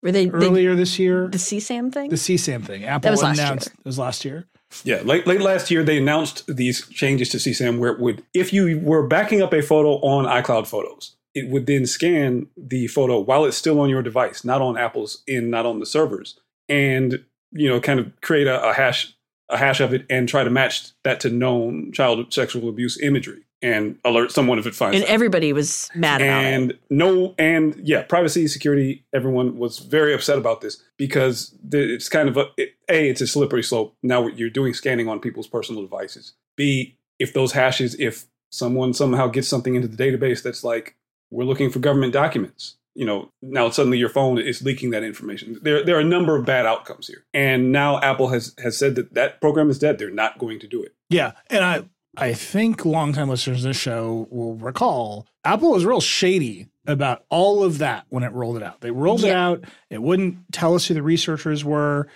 Were 0.04 0.12
they 0.12 0.30
earlier 0.30 0.76
they, 0.76 0.82
this 0.82 1.00
year? 1.00 1.28
The 1.28 1.38
CSAM 1.38 1.92
thing. 1.92 2.10
The 2.10 2.16
CSAM 2.16 2.64
thing. 2.64 2.86
Apple 2.86 3.12
was 3.12 3.24
announced 3.24 3.68
it 3.68 3.86
was 3.86 3.98
last 3.98 4.24
year. 4.24 4.48
Yeah, 4.84 5.02
late 5.04 5.26
late 5.26 5.42
last 5.42 5.72
year 5.72 5.84
they 5.84 5.98
announced 5.98 6.46
these 6.48 6.88
changes 6.90 7.30
to 7.30 7.38
CSAM 7.38 7.80
where 7.80 7.92
it 7.92 8.00
would, 8.00 8.24
if 8.34 8.54
you 8.54 8.80
were 8.80 9.06
backing 9.06 9.42
up 9.42 9.54
a 9.54 9.62
photo 9.62 9.96
on 9.96 10.26
iCloud 10.26 10.68
Photos, 10.68 11.16
it 11.34 11.50
would 11.50 11.66
then 11.66 11.86
scan 11.86 12.48
the 12.56 12.88
photo 12.88 13.20
while 13.20 13.46
it's 13.46 13.58
still 13.58 13.80
on 13.80 13.90
your 13.90 14.02
device, 14.02 14.44
not 14.44 14.62
on 14.62 14.78
Apple's 14.78 15.24
in, 15.28 15.50
not 15.50 15.66
on 15.66 15.80
the 15.80 15.86
servers, 15.86 16.40
and 16.68 17.24
you 17.52 17.68
know, 17.68 17.80
kind 17.80 18.00
of 18.00 18.12
create 18.22 18.48
a, 18.48 18.70
a 18.70 18.74
hash 18.74 19.16
a 19.50 19.58
hash 19.58 19.80
of 19.80 19.94
it 19.94 20.06
and 20.10 20.30
try 20.30 20.44
to 20.44 20.50
match 20.50 20.92
that 21.04 21.20
to 21.22 21.30
known 21.30 21.92
child 21.92 22.32
sexual 22.32 22.70
abuse 22.70 23.00
imagery. 23.02 23.44
And 23.62 23.98
alert 24.06 24.32
someone 24.32 24.58
if 24.60 24.66
it 24.66 24.74
finds 24.76 24.96
And 24.96 25.04
out. 25.04 25.10
everybody 25.10 25.52
was 25.54 25.90
mad 25.94 26.22
about 26.22 26.44
it. 26.46 26.54
and 26.54 26.74
no 26.90 27.36
and 27.38 27.76
yeah 27.84 28.04
privacy 28.04 28.48
security 28.48 29.04
everyone 29.14 29.58
was 29.58 29.80
very 29.80 30.14
upset 30.14 30.38
about 30.38 30.62
this 30.62 30.82
because 30.98 31.54
it's 31.72 32.08
kind 32.10 32.30
of 32.30 32.38
a, 32.38 32.46
it, 32.58 32.76
a 32.90 33.10
it's 33.10 33.22
a 33.22 33.28
slippery 33.28 33.64
slope. 33.64 33.96
Now 34.02 34.28
you're 34.28 34.50
doing 34.50 34.74
scanning 34.74 35.08
on 35.10 35.20
people's 35.20 35.48
personal 35.48 35.82
devices. 35.82 36.34
B 36.56 36.96
if 37.20 37.34
those 37.34 37.52
hashes 37.52 37.96
if 38.00 38.26
someone 38.52 38.94
somehow 38.94 39.28
gets 39.28 39.48
something 39.48 39.76
into 39.76 39.88
the 39.88 39.98
database 40.02 40.42
that's 40.42 40.64
like 40.64 40.96
we're 41.32 41.44
looking 41.44 41.70
for 41.70 41.80
government 41.80 42.14
documents 42.14 42.78
you 42.96 43.06
know 43.06 43.30
now 43.42 43.70
suddenly 43.70 43.98
your 43.98 44.10
phone 44.10 44.40
is 44.40 44.62
leaking 44.64 44.90
that 44.92 45.04
information. 45.04 45.60
There, 45.62 45.84
there 45.86 45.96
are 45.96 46.00
a 46.02 46.04
number 46.04 46.36
of 46.36 46.46
bad 46.46 46.66
outcomes 46.66 47.08
here. 47.08 47.24
And 47.34 47.72
now 47.72 48.00
apple 48.00 48.30
has 48.30 48.56
has 48.64 48.78
said 48.78 48.96
that 48.96 49.14
that 49.14 49.40
program 49.42 49.70
is 49.70 49.78
dead. 49.80 50.00
They're 50.00 50.10
not 50.10 50.40
going 50.40 50.60
to 50.62 50.68
do 50.68 50.82
it. 50.82 50.96
Yeah, 51.10 51.34
and 51.50 51.64
I 51.64 51.84
I 52.18 52.34
think 52.34 52.86
longtime 52.86 53.30
listeners 53.30 53.64
of 53.64 53.70
this 53.70 53.78
show 53.78 54.28
will 54.32 54.56
recall 54.56 55.28
Apple 55.46 55.72
was 55.72 55.86
real 55.86 56.02
shady 56.02 56.68
about 56.88 57.24
all 57.30 57.64
of 57.64 57.78
that 57.78 58.06
when 58.10 58.24
it 58.24 58.32
rolled 58.34 58.58
it 58.58 58.64
out. 58.64 58.82
They 58.82 58.92
rolled 58.92 59.24
it 59.24 59.32
out. 59.32 59.64
It 59.90 60.02
wouldn't 60.02 60.52
tell 60.52 60.74
us 60.76 60.88
who 60.88 60.94
the 60.96 61.04
researchers 61.04 61.64
were. 61.64 62.08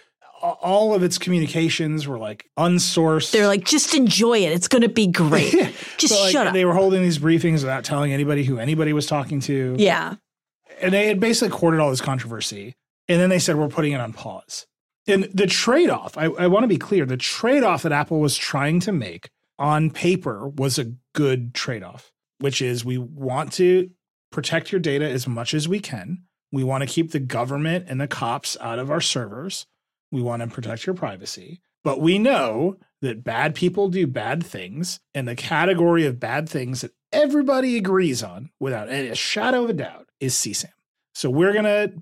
All 0.41 0.93
of 0.93 1.03
its 1.03 1.17
communications 1.17 2.05
were 2.05 2.17
like 2.17 2.49
unsourced. 2.57 3.31
They're 3.31 3.47
like, 3.47 3.63
just 3.63 3.93
enjoy 3.95 4.39
it. 4.39 4.51
It's 4.51 4.67
going 4.67 4.81
to 4.81 4.89
be 4.89 5.07
great. 5.07 5.53
Just 5.97 6.19
like, 6.19 6.31
shut 6.33 6.47
up. 6.47 6.53
They 6.53 6.65
were 6.65 6.73
holding 6.73 7.01
these 7.01 7.17
briefings 7.17 7.61
without 7.61 7.85
telling 7.85 8.11
anybody 8.11 8.43
who 8.43 8.57
anybody 8.57 8.91
was 8.91 9.05
talking 9.05 9.39
to. 9.41 9.75
yeah. 9.79 10.15
and 10.81 10.91
they 10.93 11.07
had 11.07 11.21
basically 11.21 11.57
courted 11.57 11.79
all 11.79 11.89
this 11.91 12.01
controversy. 12.01 12.75
And 13.07 13.21
then 13.21 13.29
they 13.29 13.39
said, 13.39 13.55
we're 13.55 13.69
putting 13.69 13.93
it 13.93 14.01
on 14.01 14.11
pause. 14.11 14.65
And 15.07 15.25
the 15.33 15.47
trade 15.47 15.89
off, 15.89 16.17
I, 16.17 16.25
I 16.25 16.47
want 16.47 16.63
to 16.63 16.67
be 16.67 16.77
clear 16.77 17.05
the 17.05 17.15
trade 17.15 17.63
off 17.63 17.83
that 17.83 17.91
Apple 17.93 18.19
was 18.19 18.35
trying 18.35 18.81
to 18.81 18.91
make 18.91 19.29
on 19.59 19.89
paper 19.89 20.47
was 20.47 20.79
a 20.79 20.93
good 21.13 21.53
trade 21.53 21.83
off, 21.83 22.11
which 22.39 22.61
is 22.61 22.83
we 22.83 22.97
want 22.97 23.53
to 23.53 23.89
protect 24.31 24.71
your 24.71 24.81
data 24.81 25.07
as 25.07 25.27
much 25.27 25.53
as 25.53 25.67
we 25.67 25.79
can. 25.79 26.23
We 26.51 26.63
want 26.63 26.81
to 26.81 26.89
keep 26.89 27.11
the 27.11 27.19
government 27.19 27.85
and 27.87 27.99
the 27.99 28.07
cops 28.07 28.57
out 28.59 28.79
of 28.79 28.91
our 28.91 29.01
servers. 29.01 29.65
We 30.11 30.21
want 30.21 30.41
to 30.41 30.47
protect 30.47 30.85
your 30.85 30.95
privacy. 30.95 31.61
But 31.83 31.99
we 31.99 32.19
know 32.19 32.77
that 33.01 33.23
bad 33.23 33.55
people 33.55 33.89
do 33.89 34.07
bad 34.07 34.43
things. 34.45 34.99
And 35.13 35.27
the 35.27 35.35
category 35.35 36.05
of 36.05 36.19
bad 36.19 36.47
things 36.47 36.81
that 36.81 36.91
everybody 37.11 37.77
agrees 37.77 38.23
on 38.23 38.49
without 38.59 38.89
any 38.89 39.13
shadow 39.15 39.63
of 39.63 39.71
a 39.71 39.73
doubt 39.73 40.09
is 40.19 40.33
CSAM. 40.33 40.71
So 41.13 41.29
we're 41.29 41.53
going 41.53 41.65
to 41.65 41.93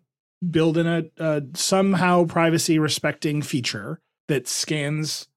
build 0.49 0.77
in 0.77 0.87
a, 0.87 1.03
a 1.17 1.43
somehow 1.53 2.25
privacy 2.25 2.79
respecting 2.79 3.41
feature 3.41 3.99
that 4.27 4.47
scans 4.47 5.27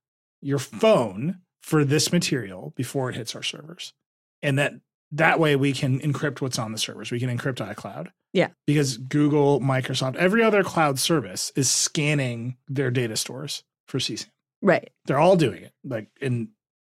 your 0.40 0.58
phone 0.58 1.40
for 1.64 1.82
this 1.82 2.12
material 2.12 2.74
before 2.76 3.08
it 3.08 3.16
hits 3.16 3.34
our 3.34 3.42
servers. 3.42 3.94
And 4.42 4.58
that 4.58 4.74
that 5.12 5.40
way 5.40 5.56
we 5.56 5.72
can 5.72 5.98
encrypt 6.00 6.42
what's 6.42 6.58
on 6.58 6.72
the 6.72 6.78
servers. 6.78 7.10
We 7.10 7.18
can 7.18 7.34
encrypt 7.34 7.56
iCloud. 7.74 8.08
Yeah. 8.34 8.48
Because 8.66 8.98
Google, 8.98 9.60
Microsoft, 9.60 10.16
every 10.16 10.42
other 10.42 10.62
cloud 10.62 10.98
service 10.98 11.52
is 11.56 11.70
scanning 11.70 12.58
their 12.68 12.90
data 12.90 13.16
stores 13.16 13.64
for 13.88 13.98
CSAM. 13.98 14.26
Right. 14.60 14.90
They're 15.06 15.18
all 15.18 15.36
doing 15.36 15.62
it. 15.62 15.72
Like, 15.82 16.08
and 16.20 16.48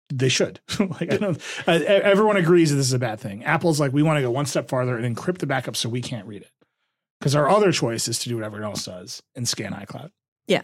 they 0.08 0.28
should. 0.28 0.60
like, 0.78 1.12
I 1.12 1.16
don't. 1.16 1.42
Everyone 1.66 2.36
agrees 2.36 2.70
that 2.70 2.76
this 2.76 2.86
is 2.86 2.92
a 2.92 2.98
bad 3.00 3.18
thing. 3.18 3.42
Apple's 3.42 3.80
like, 3.80 3.92
we 3.92 4.04
want 4.04 4.18
to 4.18 4.22
go 4.22 4.30
one 4.30 4.46
step 4.46 4.68
farther 4.68 4.96
and 4.96 5.16
encrypt 5.16 5.38
the 5.38 5.46
backup 5.46 5.74
so 5.74 5.88
we 5.88 6.00
can't 6.00 6.28
read 6.28 6.42
it. 6.42 6.52
Because 7.18 7.34
our 7.34 7.48
other 7.48 7.72
choice 7.72 8.06
is 8.06 8.20
to 8.20 8.28
do 8.28 8.36
what 8.36 8.44
everyone 8.44 8.70
else 8.70 8.84
does 8.84 9.20
and 9.34 9.48
scan 9.48 9.72
iCloud. 9.72 10.10
Yeah. 10.46 10.62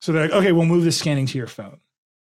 So 0.00 0.12
they're 0.12 0.28
like, 0.28 0.32
okay, 0.32 0.52
we'll 0.52 0.64
move 0.64 0.84
the 0.84 0.92
scanning 0.92 1.26
to 1.26 1.38
your 1.38 1.48
phone. 1.48 1.80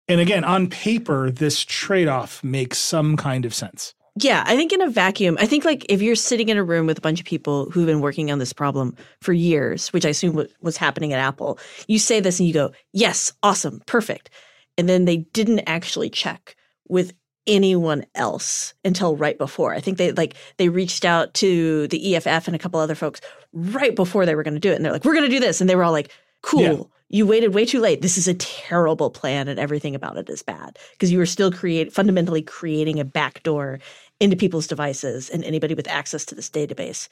And 0.09 0.21
again, 0.21 0.45
on 0.45 0.69
paper, 0.69 1.31
this 1.31 1.65
trade 1.65 2.09
off 2.09 2.43
makes 2.43 2.79
some 2.79 3.17
kind 3.17 3.45
of 3.45 3.55
sense. 3.55 3.95
Yeah, 4.21 4.43
I 4.47 4.57
think 4.57 4.73
in 4.73 4.81
a 4.81 4.91
vacuum, 4.91 5.37
I 5.39 5.47
think 5.47 5.65
like 5.65 5.87
if 5.89 6.03
you're 6.03 6.17
sitting 6.17 6.49
in 6.49 6.57
a 6.57 6.65
room 6.65 6.87
with 6.87 6.99
a 6.99 7.03
bunch 7.03 7.21
of 7.21 7.27
people 7.27 7.71
who've 7.71 7.87
been 7.87 8.01
working 8.01 8.33
on 8.33 8.39
this 8.39 8.53
problem 8.53 8.97
for 9.21 9.33
years, 9.33 9.93
which 9.93 10.05
I 10.05 10.09
assume 10.09 10.35
wa- 10.35 10.47
was 10.61 10.77
happening 10.77 11.13
at 11.13 11.21
Apple, 11.21 11.59
you 11.87 11.99
say 11.99 12.19
this 12.19 12.41
and 12.41 12.49
you 12.49 12.55
go, 12.55 12.73
yes, 12.93 13.33
awesome, 13.43 13.81
perfect. 13.87 14.31
And 14.77 14.89
then 14.89 15.05
they 15.05 15.19
didn't 15.19 15.61
actually 15.61 16.11
check 16.11 16.57
with 16.89 17.13
anyone 17.47 18.05
else 18.15 18.75
until 18.85 19.17
right 19.17 19.39
before. 19.39 19.75
I 19.75 19.81
think 19.81 19.99
they 19.99 20.13
like 20.13 20.35
they 20.57 20.69
reached 20.69 21.05
out 21.05 21.35
to 21.35 21.87
the 21.89 22.17
EFF 22.17 22.49
and 22.49 22.57
a 22.57 22.59
couple 22.59 22.81
other 22.81 22.95
folks 22.95 23.21
right 23.53 23.95
before 23.95 24.27
they 24.27 24.35
were 24.35 24.43
going 24.43 24.55
to 24.55 24.61
do 24.61 24.71
it. 24.71 24.77
And 24.77 24.85
they're 24.85 24.93
like, 24.93 25.05
we're 25.05 25.15
going 25.15 25.31
to 25.31 25.35
do 25.35 25.41
this. 25.41 25.61
And 25.61 25.71
they 25.71 25.77
were 25.77 25.85
all 25.85 25.93
like, 25.93 26.13
cool. 26.43 26.63
Yeah. 26.63 26.83
You 27.11 27.27
waited 27.27 27.55
way 27.55 27.65
too 27.65 27.81
late. 27.81 28.03
This 28.03 28.19
is 28.19 28.29
a 28.29 28.35
terrible 28.35 29.11
plan 29.11 29.49
and 29.49 29.59
everything 29.59 29.95
about 29.95 30.19
it 30.19 30.29
is 30.29 30.43
bad 30.43 30.79
because 30.93 31.11
you 31.11 31.19
were 31.19 31.27
still 31.27 31.51
create 31.51 31.93
fundamentally 31.93 32.43
creating 32.43 33.01
a 33.01 33.05
backdoor 33.05 33.81
into 34.21 34.37
people's 34.37 34.67
devices 34.67 35.31
and 35.31 35.43
anybody 35.45 35.75
with 35.75 35.89
access 35.89 36.25
to 36.27 36.35
this 36.35 36.51
database 36.51 37.09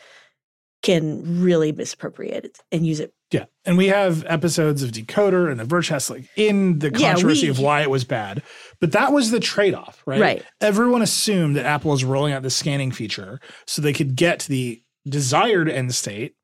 can 0.82 1.40
really 1.42 1.72
misappropriate 1.72 2.44
it 2.44 2.58
and 2.70 2.86
use 2.86 3.00
it. 3.00 3.12
Yeah. 3.32 3.46
And 3.64 3.78
we 3.78 3.86
have 3.88 4.22
episodes 4.26 4.82
of 4.82 4.90
Decoder 4.92 5.50
and 5.50 5.58
the 5.58 5.64
Vergecast 5.64 6.10
like 6.10 6.28
in 6.36 6.78
the 6.78 6.90
Yeah, 6.94 7.12
controversy 7.12 7.46
we- 7.46 7.50
of 7.50 7.58
why 7.58 7.80
it 7.82 7.90
was 7.90 8.04
bad. 8.04 8.42
But 8.80 8.92
that 8.92 9.12
was 9.12 9.30
the 9.30 9.40
trade 9.40 9.74
off, 9.74 10.02
right? 10.06 10.20
Right. 10.20 10.44
Everyone 10.60 11.00
assumed 11.02 11.56
that 11.56 11.64
Apple 11.64 11.90
was 11.90 12.04
rolling 12.04 12.34
out 12.34 12.42
the 12.42 12.50
scanning 12.50 12.92
feature 12.92 13.40
so 13.66 13.80
they 13.80 13.94
could 13.94 14.14
get 14.14 14.40
to 14.40 14.48
the 14.50 14.82
desired 15.08 15.68
end 15.70 15.94
state 15.94 16.34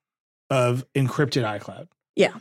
of 0.51 0.85
encrypted 0.95 1.45
iCloud. 1.45 1.89
Yeah. 2.17 2.33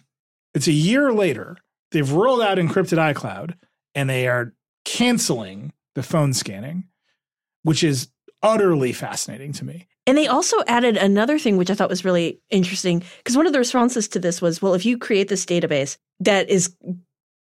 It's 0.54 0.68
a 0.68 0.74
year 0.74 1.14
later. 1.14 1.58
They've 1.92 2.12
rolled 2.12 2.42
out 2.42 2.58
encrypted 2.58 2.98
iCloud 3.14 3.56
and 3.96 4.10
they 4.10 4.28
are 4.28 4.54
canceling 4.86 5.74
the 5.96 6.04
phone 6.04 6.34
scanning, 6.34 6.86
which 7.64 7.84
is 7.84 8.10
utterly 8.42 8.94
fascinating 8.94 9.54
to 9.54 9.66
me. 9.66 9.88
And 10.08 10.18
they 10.18 10.28
also 10.28 10.58
added 10.68 10.98
another 10.98 11.38
thing, 11.38 11.58
which 11.58 11.70
I 11.70 11.76
thought 11.76 11.90
was 11.90 12.04
really 12.04 12.42
interesting, 12.50 13.04
because 13.18 13.38
one 13.38 13.46
of 13.46 13.54
the 13.54 13.60
responses 13.60 14.08
to 14.10 14.20
this 14.20 14.42
was, 14.42 14.62
well, 14.62 14.74
if 14.74 14.86
you 14.86 14.98
create 14.98 15.28
this 15.28 15.46
database 15.46 15.98
that 16.20 16.50
is 16.50 16.76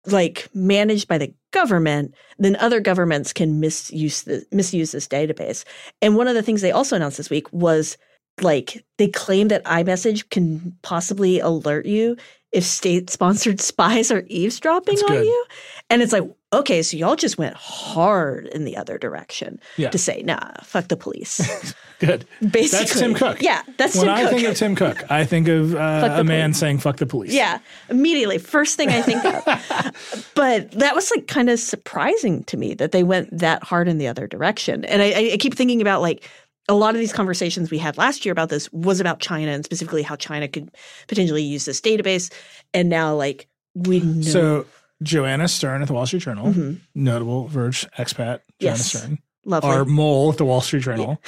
like 0.06 0.48
managed 0.54 1.08
by 1.08 1.18
the 1.18 1.34
government, 1.52 2.14
then 2.38 2.56
other 2.56 2.80
governments 2.80 3.32
can 3.32 3.60
misuse 3.60 4.22
the 4.22 4.46
misuse 4.50 4.92
this 4.92 5.06
database. 5.06 5.64
And 6.00 6.16
one 6.16 6.28
of 6.28 6.34
the 6.34 6.42
things 6.42 6.62
they 6.62 6.72
also 6.72 6.96
announced 6.96 7.18
this 7.18 7.30
week 7.30 7.52
was 7.52 7.98
like 8.42 8.84
they 8.98 9.08
claim 9.08 9.48
that 9.48 9.64
iMessage 9.64 10.30
can 10.30 10.76
possibly 10.82 11.40
alert 11.40 11.86
you 11.86 12.16
if 12.52 12.64
state 12.64 13.10
sponsored 13.10 13.60
spies 13.70 14.10
are 14.10 14.24
eavesdropping 14.28 14.94
That's 14.96 15.10
on 15.10 15.16
good. 15.18 15.26
you. 15.26 15.44
And 15.90 16.02
it's 16.02 16.12
like, 16.12 16.24
okay, 16.52 16.82
so 16.82 16.96
y'all 16.96 17.16
just 17.16 17.38
went 17.38 17.54
hard 17.56 18.46
in 18.46 18.64
the 18.64 18.76
other 18.76 18.98
direction 18.98 19.58
Yeah. 19.76 19.90
to 19.90 19.98
say, 19.98 20.22
nah, 20.22 20.52
fuck 20.62 20.88
the 20.88 20.96
police. 20.96 21.74
Good. 21.98 22.26
Basically. 22.40 22.78
That's 22.84 22.98
Tim 23.00 23.14
Cook. 23.14 23.42
Yeah, 23.42 23.62
that's 23.76 23.96
when 23.96 24.04
Tim 24.06 24.14
I 24.14 24.22
Cook. 24.22 24.30
think 24.30 24.46
of 24.48 24.56
Tim 24.56 24.74
Cook, 24.76 25.10
I 25.10 25.24
think 25.24 25.48
of 25.48 25.74
uh, 25.74 26.14
a 26.18 26.22
man 26.22 26.50
police. 26.50 26.58
saying 26.60 26.78
"fuck 26.78 26.98
the 26.98 27.06
police." 27.06 27.32
Yeah, 27.32 27.58
immediately. 27.90 28.38
First 28.38 28.76
thing 28.76 28.88
I 28.90 29.02
think 29.02 29.24
of. 29.24 30.30
but 30.36 30.70
that 30.72 30.94
was 30.94 31.10
like 31.10 31.26
kind 31.26 31.50
of 31.50 31.58
surprising 31.58 32.44
to 32.44 32.56
me 32.56 32.74
that 32.74 32.92
they 32.92 33.02
went 33.02 33.36
that 33.36 33.64
hard 33.64 33.88
in 33.88 33.98
the 33.98 34.06
other 34.06 34.28
direction. 34.28 34.84
And 34.84 35.02
I, 35.02 35.32
I 35.32 35.36
keep 35.38 35.54
thinking 35.56 35.80
about 35.80 36.00
like 36.00 36.28
a 36.68 36.74
lot 36.74 36.94
of 36.94 37.00
these 37.00 37.12
conversations 37.12 37.70
we 37.70 37.78
had 37.78 37.96
last 37.96 38.24
year 38.24 38.32
about 38.32 38.48
this 38.50 38.70
was 38.72 39.00
about 39.00 39.20
China 39.20 39.50
and 39.52 39.64
specifically 39.64 40.02
how 40.02 40.16
China 40.16 40.46
could 40.48 40.70
potentially 41.06 41.42
use 41.42 41.64
this 41.64 41.80
database. 41.80 42.32
And 42.74 42.88
now, 42.88 43.14
like, 43.14 43.48
we 43.74 44.00
know. 44.00 44.22
So 44.22 44.66
Joanna 45.02 45.48
Stern 45.48 45.82
at 45.82 45.88
the 45.88 45.94
Wall 45.94 46.06
Street 46.06 46.22
Journal, 46.22 46.52
Mhm. 46.52 46.80
notable 46.94 47.46
Verge 47.48 47.86
expat, 47.98 48.40
Joanna 48.60 48.76
Yes. 48.76 48.86
Stern, 48.86 49.18
lovely. 49.44 49.70
our 49.70 49.84
mole 49.84 50.30
at 50.32 50.38
the 50.38 50.44
Wall 50.44 50.60
Street 50.60 50.82
Journal. 50.82 51.20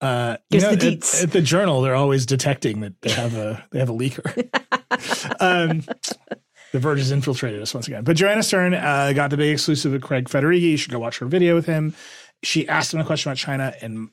Uh, 0.00 0.36
you 0.50 0.60
know, 0.60 0.74
the 0.74 0.94
at, 0.94 1.22
at 1.22 1.30
the 1.32 1.40
Journal, 1.40 1.80
they're 1.80 1.94
always 1.94 2.26
detecting 2.26 2.80
that 2.80 3.00
they 3.02 3.10
have 3.10 3.34
a 3.36 3.64
they 3.72 3.78
have 3.78 3.88
a 3.88 3.92
leaker. 3.94 4.26
um, 5.40 5.82
the 6.72 6.78
Verge 6.78 6.98
has 6.98 7.10
infiltrated 7.12 7.62
us 7.62 7.72
once 7.72 7.86
again. 7.86 8.04
But 8.04 8.16
Joanna 8.16 8.42
Stern 8.42 8.74
uh, 8.74 9.12
got 9.14 9.30
the 9.30 9.36
big 9.36 9.52
exclusive 9.52 9.92
with 9.92 10.02
Craig 10.02 10.28
Federighi. 10.28 10.60
You 10.72 10.76
should 10.76 10.92
go 10.92 10.98
watch 10.98 11.18
her 11.18 11.26
video 11.26 11.54
with 11.54 11.66
him. 11.66 11.94
She 12.42 12.68
asked 12.68 12.92
him 12.92 13.00
a 13.00 13.04
question 13.04 13.30
about 13.30 13.38
China, 13.38 13.72
and 13.80 14.08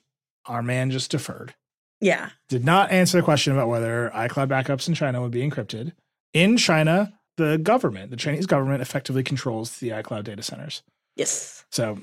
our 0.45 0.61
man 0.61 0.91
just 0.91 1.11
deferred. 1.11 1.53
yeah. 1.99 2.29
did 2.49 2.65
not 2.65 2.91
answer 2.91 3.17
the 3.17 3.23
question 3.23 3.53
about 3.53 3.67
whether 3.67 4.11
iCloud 4.15 4.47
backups 4.47 4.87
in 4.87 4.93
China 4.93 5.21
would 5.21 5.31
be 5.31 5.47
encrypted. 5.47 5.93
In 6.33 6.57
China, 6.57 7.13
the 7.37 7.57
government, 7.57 8.11
the 8.11 8.17
Chinese 8.17 8.45
government, 8.45 8.81
effectively 8.81 9.23
controls 9.23 9.79
the 9.79 9.89
iCloud 9.89 10.23
data 10.23 10.43
centers. 10.43 10.83
Yes. 11.15 11.65
So 11.71 11.99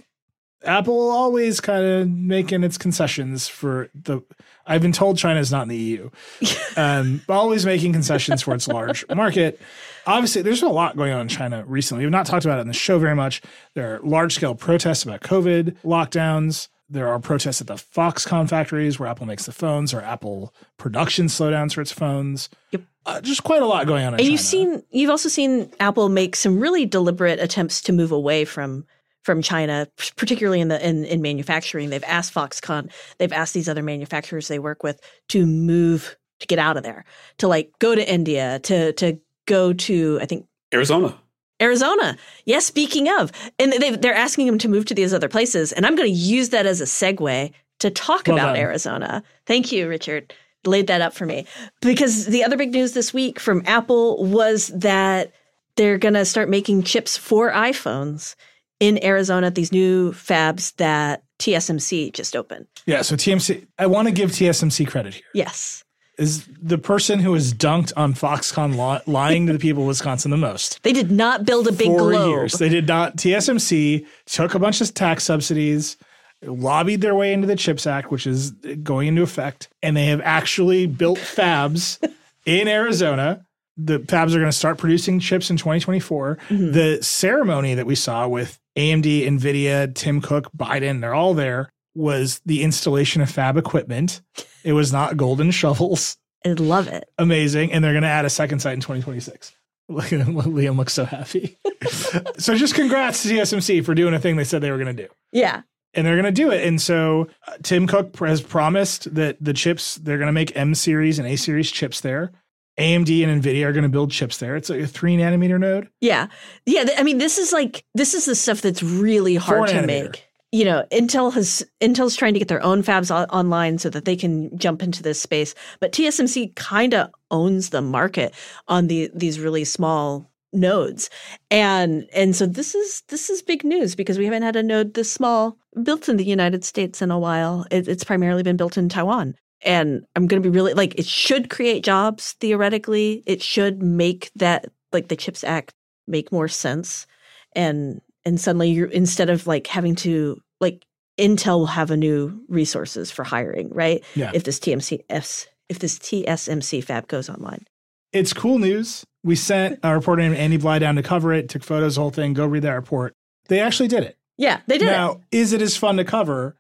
Apple 0.65 1.11
always 1.11 1.61
kind 1.61 1.85
of 1.85 2.09
making 2.09 2.65
its 2.65 2.77
concessions 2.77 3.47
for 3.47 3.91
the. 3.95 4.21
I've 4.67 4.83
been 4.83 4.93
told 4.93 5.17
China 5.17 5.39
is 5.39 5.53
not 5.53 5.63
in 5.63 5.69
the 5.69 5.77
EU. 5.77 6.11
um, 6.77 7.23
always 7.29 7.65
making 7.65 7.93
concessions 7.93 8.43
for 8.43 8.55
its 8.55 8.67
large 8.67 9.05
market. 9.15 9.61
Obviously, 10.07 10.43
there's 10.43 10.63
a 10.63 10.69
lot 10.69 10.97
going 10.97 11.13
on 11.13 11.23
in 11.23 11.29
China 11.29 11.65
recently. 11.67 12.05
We've 12.05 12.11
not 12.11 12.27
talked 12.27 12.45
about 12.45 12.59
it 12.59 12.63
in 12.63 12.69
the 12.69 12.75
show 12.75 12.99
very 12.99 13.15
much. 13.15 13.41
There 13.75 13.95
are 13.95 14.01
large 14.01 14.35
scale 14.35 14.55
protests 14.55 15.05
about 15.05 15.21
COVID 15.21 15.77
lockdowns. 15.85 16.69
There 16.91 17.09
are 17.09 17.19
protests 17.19 17.61
at 17.61 17.67
the 17.67 17.75
Foxconn 17.75 18.49
factories 18.49 18.99
where 18.99 19.09
Apple 19.09 19.27
makes 19.27 19.45
the 19.45 19.53
phones, 19.53 19.93
or 19.93 20.01
Apple 20.01 20.55
production 20.79 21.27
slowdowns 21.27 21.75
for 21.75 21.83
its 21.83 21.93
phones. 21.93 22.49
Yep. 22.71 22.83
Uh, 23.05 23.21
just 23.21 23.45
quite 23.45 23.63
a 23.63 23.67
lot 23.67 23.87
going 23.87 24.05
on. 24.05 24.15
In 24.15 24.15
And 24.15 24.21
China. 24.21 24.31
you've 24.31 24.41
seen, 24.41 24.83
you've 24.91 25.11
also 25.11 25.29
seen 25.29 25.71
Apple 25.81 26.09
make 26.09 26.35
some 26.37 26.59
really 26.59 26.87
deliberate 26.87 27.41
attempts 27.41 27.81
to 27.83 27.93
move 27.93 28.13
away 28.13 28.45
from 28.45 28.85
from 29.25 29.43
China, 29.43 29.87
particularly 30.17 30.61
in 30.61 30.69
the 30.69 30.87
in, 30.87 31.05
in 31.05 31.21
manufacturing. 31.21 31.91
They've 31.91 32.05
asked 32.05 32.33
Foxconn, 32.33 32.91
they've 33.19 33.33
asked 33.33 33.53
these 33.53 33.69
other 33.69 33.83
manufacturers 33.83 34.49
they 34.49 34.59
work 34.59 34.83
with 34.83 35.01
to 35.29 35.45
move 35.45 36.17
to 36.41 36.47
get 36.47 36.59
out 36.59 36.79
of 36.79 36.83
there, 36.85 37.05
to 37.39 37.49
like 37.49 37.71
go 37.79 37.95
to 37.95 38.11
India, 38.11 38.61
to 38.61 38.93
to 38.95 39.19
go 39.47 39.75
to 39.75 40.19
I 40.23 40.27
think 40.27 40.47
Arizona. 40.73 41.19
Arizona. 41.61 42.17
Yes, 42.45 42.67
speaking 42.67 43.09
of, 43.09 43.33
and 43.59 43.73
they, 43.73 43.91
they're 43.91 44.15
asking 44.15 44.47
them 44.47 44.59
to 44.59 44.69
move 44.69 44.85
to 44.87 44.95
these 44.95 45.13
other 45.13 45.29
places, 45.29 45.73
and 45.73 45.87
I'm 45.87 45.97
going 45.97 46.09
to 46.09 46.17
use 46.17 46.51
that 46.51 46.67
as 46.67 46.81
a 46.81 46.85
segue 46.85 47.53
to 47.81 47.91
talk 47.91 48.27
Well 48.27 48.37
about 48.37 48.55
done. 48.55 48.57
Arizona. 48.57 49.23
Thank 49.47 49.73
you, 49.73 49.89
Richard. 49.89 50.33
Laid 50.65 50.89
that 50.89 51.01
up 51.01 51.15
for 51.15 51.25
me 51.25 51.47
because 51.81 52.27
the 52.27 52.43
other 52.43 52.57
big 52.57 52.73
news 52.73 52.93
this 52.93 53.15
week 53.15 53.39
from 53.39 53.63
Apple 53.65 54.25
was 54.25 54.69
that 54.69 55.33
they're 55.77 55.99
going 55.99 56.15
to 56.15 56.25
start 56.25 56.49
making 56.49 56.83
chips 56.83 57.17
for 57.17 57.53
iPhones 57.53 58.35
in 58.81 59.03
Arizona 59.05 59.51
these 59.51 59.73
new 59.73 60.13
fabs 60.13 60.75
that 60.77 61.23
TSMC 61.39 62.13
just 62.13 62.35
opened. 62.35 62.67
Yeah, 62.87 63.03
so 63.03 63.15
TMC, 63.15 63.67
I 63.79 63.87
want 63.87 64.09
to 64.09 64.13
give 64.13 64.31
TSMC 64.31 64.89
credit 64.89 65.15
here. 65.15 65.23
Yes. 65.33 65.85
Is 66.19 66.47
the 66.61 66.79
person 66.79 67.21
who 67.21 67.33
has 67.35 67.55
dunked 67.55 67.93
on 67.97 68.13
Foxconn 68.13 68.73
li- 68.77 69.01
lying 69.13 69.47
to 69.47 69.53
the 69.53 69.59
people 69.61 69.85
of 69.85 69.89
Wisconsin 69.89 70.33
the 70.33 70.37
most. 70.37 70.83
They 70.83 70.93
did 70.93 71.13
not 71.13 71.45
build 71.45 71.69
a 71.69 71.73
big 71.73 71.87
Four 71.87 72.11
globe. 72.11 72.31
years. 72.31 72.53
They 72.55 72.69
did 72.69 72.89
not. 72.89 73.17
TSMC 73.17 74.05
took 74.27 74.55
a 74.55 74.59
bunch 74.59 74.81
of 74.81 74.93
tax 74.95 75.23
subsidies, 75.23 75.97
lobbied 76.43 77.03
their 77.03 77.15
way 77.15 77.33
into 77.33 77.47
the 77.47 77.55
CHIPS 77.55 77.87
Act, 77.87 78.11
which 78.11 78.27
is 78.27 78.51
going 78.83 79.07
into 79.07 79.23
effect, 79.23 79.69
and 79.81 79.97
they 79.97 80.07
have 80.07 80.21
actually 80.23 80.87
built 80.87 81.19
fabs 81.19 81.99
in 82.47 82.67
Arizona. 82.67 83.45
The 83.77 84.01
fabs 84.01 84.35
are 84.35 84.39
going 84.41 84.47
to 84.47 84.53
start 84.53 84.77
producing 84.79 85.21
chips 85.21 85.51
in 85.51 85.57
2024. 85.57 86.39
Mm-hmm. 86.49 86.73
The 86.73 86.99
ceremony 87.01 87.75
that 87.75 87.87
we 87.87 87.95
saw 87.95 88.27
with 88.27 88.59
AMD, 88.77 89.25
Nvidia, 89.25 89.95
Tim 89.95 90.21
Cook, 90.21 90.51
Biden, 90.57 91.01
they're 91.01 91.15
all 91.15 91.35
there, 91.35 91.71
was 91.99 92.41
the 92.47 92.63
installation 92.63 93.21
of 93.21 93.31
fab 93.31 93.57
equipment. 93.57 94.23
It 94.65 94.73
was 94.73 94.93
not 94.93 95.17
golden 95.17 95.51
shovels. 95.51 96.17
I 96.47 96.51
love 96.51 96.89
it. 96.89 97.09
Amazing. 97.19 97.73
And 97.73 97.83
they're 97.83 97.93
going 97.93 98.03
to 98.05 98.09
add 98.09 98.25
a 98.25 98.31
second 98.31 98.61
site 98.61 98.75
in 98.75 98.81
2026. 98.81 99.53
Look 99.91 100.13
at 100.13 100.21
him. 100.21 100.35
Liam 100.35 100.77
looks 100.77 100.93
so 100.93 101.05
happy. 101.05 101.59
so 102.39 102.55
just 102.55 102.75
congrats 102.75 103.23
to 103.23 103.29
TSMC 103.31 103.85
for 103.85 103.95
doing 103.95 104.15
a 104.15 104.19
thing 104.21 104.37
they 104.37 104.45
said 104.45 104.61
they 104.63 104.71
were 104.71 104.79
going 104.79 104.95
to 104.97 105.03
do. 105.03 105.09
Yeah. 105.33 105.63
And 105.95 106.07
they're 106.07 106.15
going 106.21 106.27
to 106.27 106.31
do 106.33 106.51
it. 106.51 106.67
And 106.67 106.81
so 106.81 107.29
uh, 107.49 107.55
Tim 107.63 107.87
Cook 107.87 108.17
has 108.19 108.41
promised 108.43 109.13
that 109.15 109.37
the 109.41 109.55
chips, 109.55 109.97
they're 109.97 110.19
going 110.19 110.27
to 110.29 110.33
make 110.33 110.55
M 110.57 110.75
series 110.75 111.19
and 111.19 111.27
A 111.27 111.37
series 111.37 111.71
chips 111.71 112.01
there. 112.03 112.31
AMD 112.79 113.27
and 113.27 113.43
NVIDIA 113.43 113.65
are 113.67 113.73
going 113.73 113.83
to 113.83 113.89
build 113.89 114.13
chips 114.13 114.37
there. 114.37 114.55
It's 114.55 114.71
like 114.71 114.81
a 114.81 114.87
three 114.87 115.17
nanometer 115.17 115.59
node. 115.59 115.89
Yeah. 116.01 116.29
Yeah. 116.67 116.85
th- 116.85 116.99
I 116.99 117.03
mean, 117.03 117.19
this 117.19 117.39
is 117.39 117.53
like, 117.53 117.85
this 117.95 118.15
is 118.15 118.27
the 118.27 118.37
stuff 118.37 118.61
that's 118.61 118.83
really 118.85 119.35
hard 119.35 119.59
Four 119.59 119.67
to 119.69 119.73
nanometer. 119.75 119.87
make. 120.13 120.28
You 120.51 120.65
know, 120.65 120.87
Intel 120.91 121.33
has, 121.35 121.63
Intel's 121.81 122.17
trying 122.17 122.33
to 122.33 122.39
get 122.39 122.49
their 122.49 122.63
own 122.63 122.83
fabs 122.83 123.11
o- 123.11 123.29
online 123.35 123.79
so 123.79 123.91
that 123.91 124.07
they 124.07 124.17
can 124.17 124.57
jump 124.59 124.83
into 124.83 125.03
this 125.03 125.21
space. 125.21 125.55
But 125.79 125.93
TSMC 125.93 126.55
kind 126.55 126.95
of 126.95 127.11
owns 127.31 127.71
the 127.71 127.83
market 127.83 128.35
on 128.67 128.87
the, 128.87 129.11
these 129.15 129.39
really 129.39 129.65
small 129.65 130.31
nodes. 130.55 131.11
And, 131.51 132.09
and 132.15 132.35
so 132.35 132.47
this 132.47 132.75
is, 132.75 133.03
this 133.09 133.29
is 133.29 133.43
big 133.43 133.63
news 133.63 133.95
because 133.95 134.17
we 134.17 134.25
haven't 134.25 134.43
had 134.43 134.57
a 134.57 134.63
node 134.63 134.95
this 134.95 135.13
small 135.13 135.59
built 135.83 136.09
in 136.09 136.17
the 136.17 136.25
United 136.25 136.65
States 136.65 137.03
in 137.03 137.11
a 137.11 137.19
while. 137.19 137.67
It, 137.71 137.87
it's 137.87 138.05
primarily 138.05 138.43
been 138.43 138.57
built 138.57 138.79
in 138.79 138.89
Taiwan. 138.89 139.35
And 139.63 140.07
I'm 140.17 140.27
going 140.27 140.43
to 140.43 140.49
be 140.49 140.55
really 140.55 140.73
like, 140.73 140.99
it 140.99 141.07
should 141.07 141.51
create 141.51 141.85
jobs 141.85 142.33
theoretically. 142.41 143.23
It 143.27 143.43
should 143.43 143.83
make 143.83 144.31
that, 144.37 144.67
like 144.93 145.09
the 145.09 145.17
CHIPS 145.17 145.45
Act, 145.45 145.75
make 146.07 146.33
more 146.33 146.49
sense. 146.49 147.07
And, 147.55 148.01
and 148.25 148.41
suddenly 148.41 148.71
you're, 148.71 148.89
instead 148.89 149.31
of 149.31 149.47
like 149.47 149.67
having 149.67 149.95
to, 149.97 150.41
like, 150.61 150.85
Intel 151.19 151.59
will 151.59 151.67
have 151.67 151.91
a 151.91 151.97
new 151.97 152.45
resources 152.49 153.11
for 153.11 153.25
hiring, 153.25 153.71
right? 153.71 154.05
Yeah. 154.15 154.31
If 154.35 154.45
this 154.45 154.61
TMC, 154.61 155.01
if 155.09 155.79
this 155.79 155.99
TSMC 155.99 156.85
fab 156.85 157.09
goes 157.09 157.29
online. 157.29 157.65
It's 158.13 158.33
cool 158.33 158.59
news. 158.59 159.05
We 159.25 159.35
sent 159.35 159.81
our 159.85 159.97
reporter 159.97 160.23
named 160.23 160.37
Andy 160.37 160.57
Bly 160.57 160.79
down 160.79 160.95
to 160.97 161.03
cover 161.03 161.33
it, 161.33 161.49
took 161.49 161.65
photos, 161.65 161.97
the 161.97 162.03
whole 162.03 162.11
thing. 162.11 162.35
Go 162.35 162.47
read 162.47 162.63
that 162.63 162.71
report. 162.73 163.15
They 163.49 163.61
actually 163.61 163.89
did 163.89 164.05
it. 164.05 164.17
Yeah, 164.37 164.61
they 164.69 164.79
did 164.79 164.87
now, 164.87 165.13
it. 165.33 165.39
is 165.39 165.53
it 165.53 165.61
as 165.61 165.77
fun 165.77 165.97
to 165.97 166.05
cover 166.05 166.57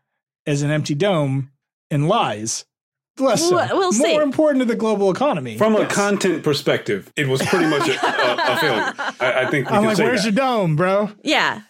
as 0.46 0.62
an 0.62 0.70
empty 0.70 0.94
dome 0.94 1.52
and 1.90 2.08
lies? 2.08 2.64
Less 3.18 3.48
so. 3.48 3.56
We'll- 3.56 3.66
we'll 3.78 3.92
More 3.92 3.92
see. 3.92 4.14
important 4.14 4.60
to 4.62 4.64
the 4.66 4.76
global 4.76 5.10
economy. 5.10 5.56
From 5.58 5.74
a 5.76 5.86
content 5.86 6.42
perspective, 6.44 7.12
it 7.16 7.26
was 7.28 7.42
pretty 7.42 7.66
much 7.66 7.88
a, 7.88 7.92
a, 7.92 8.54
a 8.54 8.56
failure. 8.60 8.94
I, 9.20 9.44
I 9.46 9.50
think 9.50 9.68
we 9.70 9.76
I'm 9.76 9.80
can 9.82 9.84
like, 9.88 9.96
say 9.96 10.04
where's 10.04 10.22
that. 10.24 10.32
your 10.34 10.36
dome, 10.36 10.76
bro? 10.76 11.10
Yeah. 11.22 11.62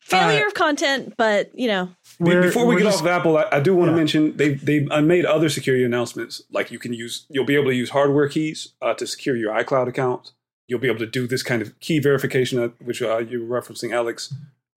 Failure 0.00 0.44
Uh, 0.44 0.48
of 0.48 0.54
content, 0.54 1.14
but 1.16 1.50
you 1.54 1.68
know, 1.68 1.88
We're- 2.18 2.42
Before 2.42 2.66
we 2.66 2.76
get 2.76 2.84
just- 2.84 2.96
off 2.98 3.02
of 3.02 3.06
Apple, 3.08 3.38
I, 3.38 3.46
I 3.52 3.60
do 3.60 3.74
want 3.76 3.88
to 3.88 3.92
Yeah. 3.92 3.96
mention 3.96 4.36
they 4.36 4.54
they 4.54 4.86
uh, 4.90 5.00
made 5.00 5.24
other 5.24 5.48
security 5.48 5.84
announcements. 5.84 6.42
Like 6.50 6.70
you 6.70 6.78
can 6.78 6.92
use, 6.92 7.26
you'll 7.30 7.44
be 7.44 7.54
able 7.54 7.70
to 7.70 7.74
use 7.76 7.90
hardware 7.90 8.28
keys 8.28 8.72
uh, 8.82 8.94
to 8.94 9.06
secure 9.06 9.36
your 9.36 9.52
iCloud 9.54 9.88
account. 9.88 10.32
You'll 10.66 10.80
be 10.80 10.88
able 10.88 10.98
to 11.00 11.06
do 11.06 11.26
this 11.26 11.42
kind 11.42 11.62
of 11.62 11.78
key 11.80 11.98
verification, 12.00 12.58
uh, 12.58 12.68
which 12.84 13.00
uh, 13.02 13.18
you 13.18 13.44
were 13.46 13.60
referencing, 13.60 13.92
Alex, 13.92 14.34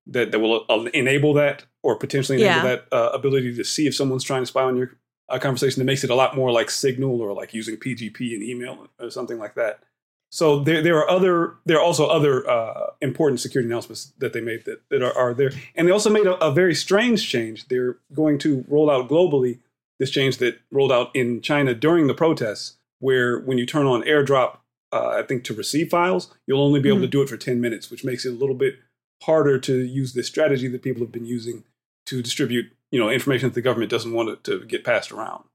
that 0.08 0.32
that 0.32 0.40
will 0.40 0.66
uh, 0.70 0.84
enable 0.94 1.34
that 1.34 1.66
or 1.82 1.96
potentially 1.98 2.38
enable 2.44 2.56
Yeah. 2.56 2.64
that 2.64 2.86
uh, 2.92 3.10
ability 3.14 3.56
to 3.56 3.64
see 3.64 3.88
if 3.88 3.96
someone's 3.96 4.24
trying 4.24 4.44
to 4.44 4.48
spy 4.48 4.64
on 4.64 4.78
your 4.78 4.92
uh, 5.30 5.40
conversation. 5.40 5.80
That 5.80 5.86
makes 5.86 6.04
it 6.04 6.10
a 6.10 6.16
lot 6.16 6.36
more 6.36 6.52
like 6.52 6.70
Signal 6.70 7.22
or 7.22 7.34
like 7.34 7.54
using 7.54 7.78
PGP 7.78 8.34
and 8.34 8.44
email 8.44 8.88
or 9.00 9.10
something 9.10 9.40
like 9.40 9.56
that. 9.56 9.84
So 10.32 10.60
there, 10.60 10.82
there 10.82 10.98
are 10.98 11.10
other, 11.10 11.58
there 11.66 11.78
are 11.78 11.84
also 11.84 12.08
other 12.08 12.50
uh, 12.50 12.88
important 13.02 13.40
security 13.40 13.70
announcements 13.70 14.14
that 14.18 14.34
they 14.34 14.42
made 14.42 14.66
that, 14.66 14.82
that 14.90 15.04
are, 15.04 15.16
are 15.16 15.34
there, 15.36 15.52
and 15.76 15.88
they 15.88 15.92
also 15.92 16.10
made 16.10 16.26
a, 16.26 16.44
a 16.44 16.52
very 16.52 16.74
strange 16.74 17.30
change. 17.30 17.68
They're 17.68 17.98
going 18.14 18.40
to 18.40 18.66
roll 18.68 18.90
out 18.90 19.08
globally 19.08 19.60
this 20.00 20.10
change 20.10 20.38
that 20.38 20.60
rolled 20.72 20.92
out 20.92 21.16
in 21.16 21.40
China 21.42 21.76
during 21.76 22.08
the 22.08 22.16
protests, 22.16 22.78
where 23.00 23.40
when 23.42 23.60
you 23.60 23.68
turn 23.68 23.86
on 23.86 24.02
AirDrop, 24.02 24.58
uh, 24.92 25.10
I 25.10 25.22
think 25.22 25.44
to 25.44 25.54
receive 25.54 25.92
files, 25.92 26.34
you'll 26.48 26.64
only 26.64 26.80
be 26.80 26.90
able 26.90 27.02
to 27.02 27.08
do 27.08 27.22
it 27.22 27.30
for 27.30 27.38
ten 27.38 27.62
minutes, 27.62 27.92
which 27.92 28.04
makes 28.04 28.26
it 28.26 28.30
a 28.30 28.36
little 28.36 28.56
bit 28.56 28.80
harder 29.22 29.60
to 29.60 29.82
use 29.84 30.14
this 30.14 30.28
strategy 30.28 30.68
that 30.68 30.82
people 30.82 31.04
have 31.04 31.12
been 31.12 31.28
using 31.28 31.64
to 32.08 32.24
distribute, 32.24 32.72
you 32.94 33.00
know, 33.00 33.10
information 33.10 33.50
that 33.50 33.56
the 33.56 33.62
government 33.62 33.90
doesn't 33.90 34.14
want 34.14 34.30
it 34.30 34.44
to 34.44 34.64
get 34.66 34.84
passed 34.84 35.12
around. 35.12 35.46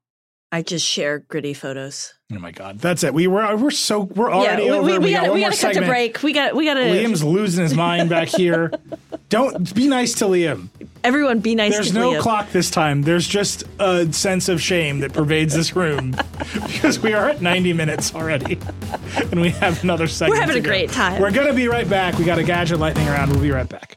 I 0.50 0.62
just 0.62 0.84
share 0.84 1.20
gritty 1.20 1.54
photos. 1.54 2.14
Oh 2.32 2.38
my 2.40 2.50
god, 2.50 2.80
that's 2.80 3.04
it. 3.04 3.14
We 3.14 3.28
were 3.28 3.54
we're 3.54 3.70
so 3.70 4.00
we're 4.00 4.32
already 4.32 4.64
yeah, 4.64 4.72
over. 4.72 4.82
we, 4.82 4.92
we, 4.92 4.98
we 4.98 5.10
got 5.12 5.18
gotta, 5.18 5.28
one 5.30 5.34
we 5.36 5.40
more 5.42 5.50
gotta 5.50 5.62
cut 5.62 5.74
to 5.74 5.86
break. 5.86 6.22
We 6.24 6.32
got 6.32 6.56
we 6.56 6.64
gotta 6.64 6.80
Liam's 6.80 7.22
losing 7.22 7.62
his 7.62 7.74
mind 7.74 8.08
back 8.08 8.26
here. 8.26 8.72
Don't 9.28 9.72
be 9.72 9.86
nice 9.86 10.14
to 10.14 10.24
Liam. 10.24 10.68
everyone 11.04 11.38
be 11.38 11.54
nice. 11.54 11.74
There's 11.74 11.88
to 11.88 11.94
no 11.94 12.12
Liam. 12.12 12.22
clock 12.22 12.50
this 12.50 12.70
time. 12.70 13.02
There's 13.02 13.28
just 13.28 13.62
a 13.78 14.12
sense 14.12 14.48
of 14.48 14.60
shame 14.60 14.98
that 15.00 15.12
pervades 15.12 15.54
this 15.54 15.76
room 15.76 16.16
because 16.54 16.98
we 16.98 17.12
are 17.12 17.28
at 17.28 17.40
90 17.40 17.72
minutes 17.74 18.14
already, 18.14 18.58
and 19.30 19.40
we 19.40 19.50
have 19.50 19.84
another 19.84 20.08
segment. 20.08 20.38
We're 20.38 20.40
having 20.40 20.54
to 20.54 20.60
a 20.60 20.62
go. 20.62 20.70
great 20.70 20.90
time. 20.90 21.20
We're 21.22 21.30
gonna 21.30 21.54
be 21.54 21.68
right 21.68 21.88
back. 21.88 22.18
We 22.18 22.24
got 22.24 22.38
a 22.38 22.44
gadget 22.44 22.80
lightning 22.80 23.06
round. 23.06 23.30
We'll 23.30 23.42
be 23.42 23.52
right 23.52 23.68
back. 23.68 23.96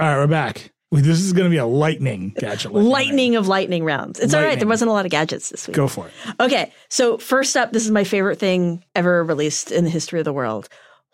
All 0.00 0.06
right, 0.06 0.16
we're 0.16 0.26
back. 0.26 0.72
This 0.92 1.20
is 1.20 1.32
going 1.34 1.44
to 1.44 1.50
be 1.50 1.58
a 1.58 1.66
lightning 1.66 2.34
gadget. 2.38 2.72
lightning. 2.72 2.90
Lightning 2.90 3.36
of 3.36 3.46
lightning 3.48 3.84
rounds. 3.84 4.18
It's 4.18 4.32
all 4.34 4.42
right. 4.42 4.58
There 4.58 4.66
wasn't 4.66 4.88
a 4.90 4.92
lot 4.94 5.04
of 5.04 5.10
gadgets 5.10 5.50
this 5.50 5.68
week. 5.68 5.76
Go 5.76 5.86
for 5.88 6.06
it. 6.08 6.12
Okay, 6.40 6.72
so 6.88 7.18
first 7.18 7.56
up, 7.56 7.72
this 7.72 7.84
is 7.84 7.90
my 7.90 8.02
favorite 8.02 8.38
thing 8.38 8.82
ever 8.96 9.22
released 9.22 9.70
in 9.70 9.84
the 9.84 9.90
history 9.90 10.18
of 10.18 10.24
the 10.24 10.32
world. 10.32 10.68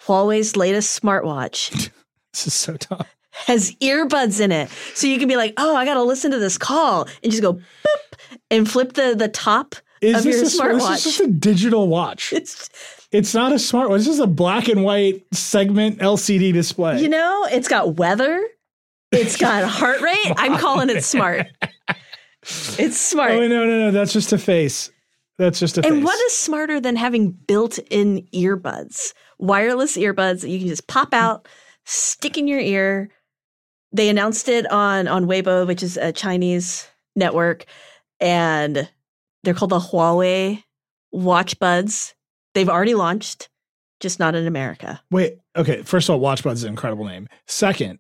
Huawei's 0.04 0.56
latest 0.56 1.00
smartwatch 1.02 1.90
This 2.32 2.46
is 2.46 2.54
so 2.54 2.76
tough. 2.76 3.14
has 3.32 3.72
earbuds 3.82 4.40
in 4.40 4.52
it. 4.52 4.70
So 4.94 5.06
you 5.08 5.18
can 5.18 5.28
be 5.28 5.36
like, 5.36 5.54
oh, 5.56 5.74
I 5.74 5.84
got 5.84 5.94
to 5.94 6.02
listen 6.02 6.30
to 6.30 6.38
this 6.38 6.56
call 6.56 7.08
and 7.22 7.32
just 7.32 7.42
go 7.42 7.54
boop 7.54 8.18
and 8.50 8.70
flip 8.70 8.92
the, 8.92 9.14
the 9.18 9.28
top 9.28 9.74
Is 10.00 10.18
of 10.20 10.24
your 10.26 10.34
this, 10.40 10.54
a, 10.54 10.56
smart- 10.56 10.74
this 10.76 10.88
is 10.98 11.04
just 11.04 11.20
a 11.20 11.26
digital 11.26 11.88
watch? 11.88 12.32
It's, 12.32 12.70
It's 13.10 13.34
not 13.34 13.52
a 13.52 13.56
smartwatch. 13.56 13.98
This 13.98 14.08
is 14.08 14.20
a 14.20 14.26
black 14.26 14.68
and 14.68 14.84
white 14.84 15.24
segment 15.32 15.98
LCD 15.98 16.52
display. 16.52 17.00
you 17.02 17.08
know, 17.08 17.46
it's 17.50 17.68
got 17.68 17.96
weather, 17.96 18.42
it's 19.12 19.36
got 19.36 19.64
heart 19.64 20.00
rate. 20.00 20.32
I'm 20.36 20.58
calling 20.58 20.90
it 20.90 21.04
smart. 21.04 21.46
It's 22.78 23.00
smart. 23.00 23.32
oh, 23.32 23.40
no, 23.40 23.66
no, 23.66 23.66
no. 23.66 23.90
That's 23.90 24.12
just 24.12 24.32
a 24.32 24.38
face. 24.38 24.90
That's 25.38 25.58
just 25.58 25.78
a 25.78 25.82
face. 25.82 25.90
And 25.90 26.04
what 26.04 26.18
is 26.26 26.36
smarter 26.36 26.80
than 26.80 26.96
having 26.96 27.32
built 27.32 27.78
in 27.90 28.22
earbuds? 28.32 29.14
Wireless 29.38 29.96
earbuds 29.96 30.42
that 30.42 30.48
you 30.48 30.58
can 30.60 30.68
just 30.68 30.86
pop 30.86 31.12
out, 31.12 31.48
stick 31.84 32.38
in 32.38 32.46
your 32.46 32.60
ear. 32.60 33.10
They 33.92 34.08
announced 34.08 34.48
it 34.48 34.70
on 34.70 35.08
on 35.08 35.26
Weibo, 35.26 35.66
which 35.66 35.82
is 35.82 35.96
a 35.96 36.12
Chinese 36.12 36.86
network, 37.16 37.64
and 38.20 38.88
they're 39.42 39.54
called 39.54 39.70
the 39.70 39.80
Huawei 39.80 40.62
Watch 41.12 41.58
Buds. 41.58 42.14
They've 42.54 42.68
already 42.68 42.94
launched, 42.94 43.48
just 44.00 44.18
not 44.18 44.34
in 44.34 44.46
America. 44.46 45.00
Wait, 45.10 45.38
okay. 45.56 45.82
First 45.82 46.08
of 46.08 46.14
all, 46.14 46.20
WatchBuds 46.20 46.54
is 46.54 46.64
an 46.64 46.70
incredible 46.70 47.04
name. 47.04 47.28
Second, 47.46 47.98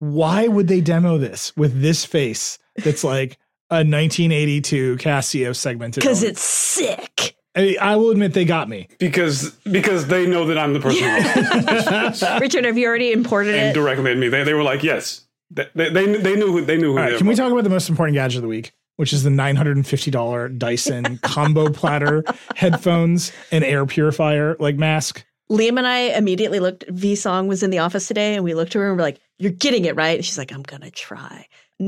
why 0.00 0.48
would 0.48 0.66
they 0.66 0.80
demo 0.80 1.18
this 1.18 1.56
with 1.56 1.80
this 1.80 2.04
face 2.04 2.58
that's 2.76 3.04
like 3.04 3.38
a 3.70 3.84
1982 3.84 4.96
Casio 4.96 5.54
segmented? 5.54 6.02
Because 6.02 6.22
it's 6.22 6.42
sick. 6.42 7.36
I, 7.54 7.60
mean, 7.60 7.76
I 7.80 7.96
will 7.96 8.10
admit 8.10 8.32
they 8.32 8.44
got 8.44 8.68
me. 8.68 8.88
because 8.98 9.50
because 9.70 10.06
they 10.06 10.26
know 10.26 10.46
that 10.46 10.58
I'm 10.58 10.72
the 10.72 10.80
person 10.80 11.02
who 12.38 12.40
Richard, 12.40 12.64
have 12.64 12.78
you 12.78 12.86
already 12.86 13.12
imported 13.12 13.54
and 13.54 13.70
it? 13.70 13.74
directly 13.74 14.12
at 14.12 14.18
me. 14.18 14.28
They, 14.28 14.42
they 14.44 14.54
were 14.54 14.62
like, 14.62 14.82
yes, 14.82 15.26
they 15.50 15.68
they, 15.74 15.90
they, 15.90 16.16
they 16.16 16.36
knew 16.36 16.52
who 16.52 16.64
they 16.64 16.76
knew 16.76 16.92
who. 16.92 16.98
All 16.98 17.04
they 17.04 17.12
right, 17.12 17.18
can 17.18 17.26
we 17.26 17.34
talk 17.34 17.52
about 17.52 17.64
the 17.64 17.70
most 17.70 17.88
important 17.90 18.14
gadget 18.14 18.36
of 18.36 18.42
the 18.42 18.48
week, 18.48 18.72
which 18.96 19.12
is 19.12 19.24
the 19.24 19.30
$950 19.30 20.58
Dyson 20.58 21.18
combo 21.22 21.70
platter 21.70 22.24
headphones 22.54 23.32
and 23.50 23.64
air 23.64 23.84
purifier 23.84 24.56
like 24.60 24.76
mask? 24.76 25.26
Liam 25.50 25.76
and 25.76 25.86
I 25.86 26.16
immediately 26.16 26.60
looked. 26.60 26.84
V 26.88 27.16
Song 27.16 27.48
was 27.48 27.64
in 27.64 27.70
the 27.70 27.78
office 27.78 28.06
today, 28.06 28.36
and 28.36 28.44
we 28.44 28.54
looked 28.54 28.76
at 28.76 28.78
her 28.78 28.88
and 28.88 28.96
we're 28.96 29.02
like, 29.02 29.20
"You're 29.40 29.52
getting 29.52 29.84
it 29.86 29.96
right." 29.96 30.24
She's 30.24 30.38
like, 30.38 30.52
"I'm 30.52 30.62
gonna 30.62 30.90
try." 30.90 31.46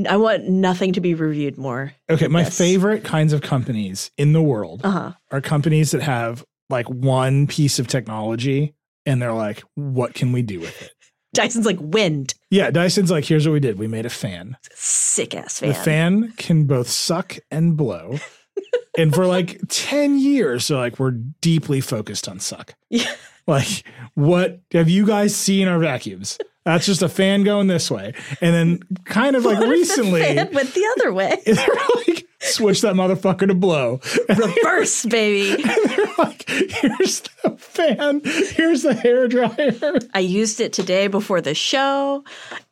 I 0.09 0.17
want 0.17 0.49
nothing 0.49 0.93
to 0.93 1.01
be 1.01 1.13
reviewed 1.13 1.57
more. 1.57 1.93
Okay, 2.09 2.27
my 2.27 2.41
Yes. 2.41 2.57
favorite 2.57 3.03
kinds 3.03 3.31
of 3.31 3.41
companies 3.41 4.09
in 4.17 4.33
the 4.33 4.41
world 4.41 4.81
Uh 4.83 4.89
huh. 4.91 5.11
are 5.31 5.39
companies 5.39 5.91
that 5.91 6.01
have 6.01 6.43
like 6.69 6.89
one 6.89 7.45
piece 7.45 7.77
of 7.77 7.87
technology 7.87 8.73
and 9.05 9.21
they're 9.21 9.33
like, 9.33 9.61
what 9.75 10.15
can 10.15 10.31
we 10.31 10.41
do 10.41 10.59
with 10.59 10.81
it? 10.81 10.91
Dyson's 11.35 11.67
like 11.67 11.77
wind, 11.79 12.33
Yeah, 12.49 12.71
Dyson's 12.71 13.11
like, 13.11 13.25
here's 13.25 13.45
what 13.47 13.53
we 13.53 13.59
did. 13.59 13.77
We 13.77 13.85
made 13.87 14.05
a 14.07 14.09
fan. 14.09 14.57
sick 14.73 15.35
ass 15.35 15.59
fan. 15.59 15.69
The 15.69 15.75
fan 15.75 16.33
can 16.37 16.65
both 16.65 16.89
suck 16.89 17.37
and 17.51 17.77
blow. 17.77 18.17
and 18.97 19.13
for 19.13 19.27
like 19.27 19.59
10 19.69 20.17
years, 20.17 20.67
they're 20.69 20.77
like, 20.79 20.97
we're 20.99 21.11
deeply 21.41 21.81
focused 21.81 22.27
on 22.27 22.39
suck. 22.39 22.73
Yeah. 22.89 23.13
Like, 23.45 23.83
what 24.15 24.61
have 24.71 24.89
you 24.89 25.05
guys 25.05 25.35
seen 25.35 25.67
our 25.67 25.77
vacuums? 25.77 26.37
That's 26.65 26.85
just 26.85 27.01
a 27.01 27.09
fan 27.09 27.43
going 27.43 27.67
this 27.67 27.91
way. 27.91 28.13
And 28.41 28.53
then 28.55 28.79
kind 29.05 29.35
of 29.35 29.43
like 29.45 29.59
What 29.59 29.69
recently, 29.69 30.21
went 30.21 30.51
the 30.73 30.95
other 30.97 31.11
way. 31.13 31.35
they're 31.45 31.67
like, 32.07 32.25
switch 32.39 32.81
that 32.81 32.95
motherfucker 32.95 33.47
to 33.47 33.53
blow. 33.53 33.99
Reverse, 34.29 35.05
baby. 35.05 35.61
And 35.69 35.89
they're 35.89 36.05
like, 36.17 36.47
here's 36.49 37.21
the 37.43 37.55
fan, 37.57 38.21
here's 38.23 38.83
the 38.83 38.93
hair 38.93 39.27
dryer. 39.27 39.99
I 40.13 40.19
used 40.19 40.61
it 40.61 40.71
today 40.73 41.07
before 41.07 41.41
the 41.41 41.53
show. 41.53 42.23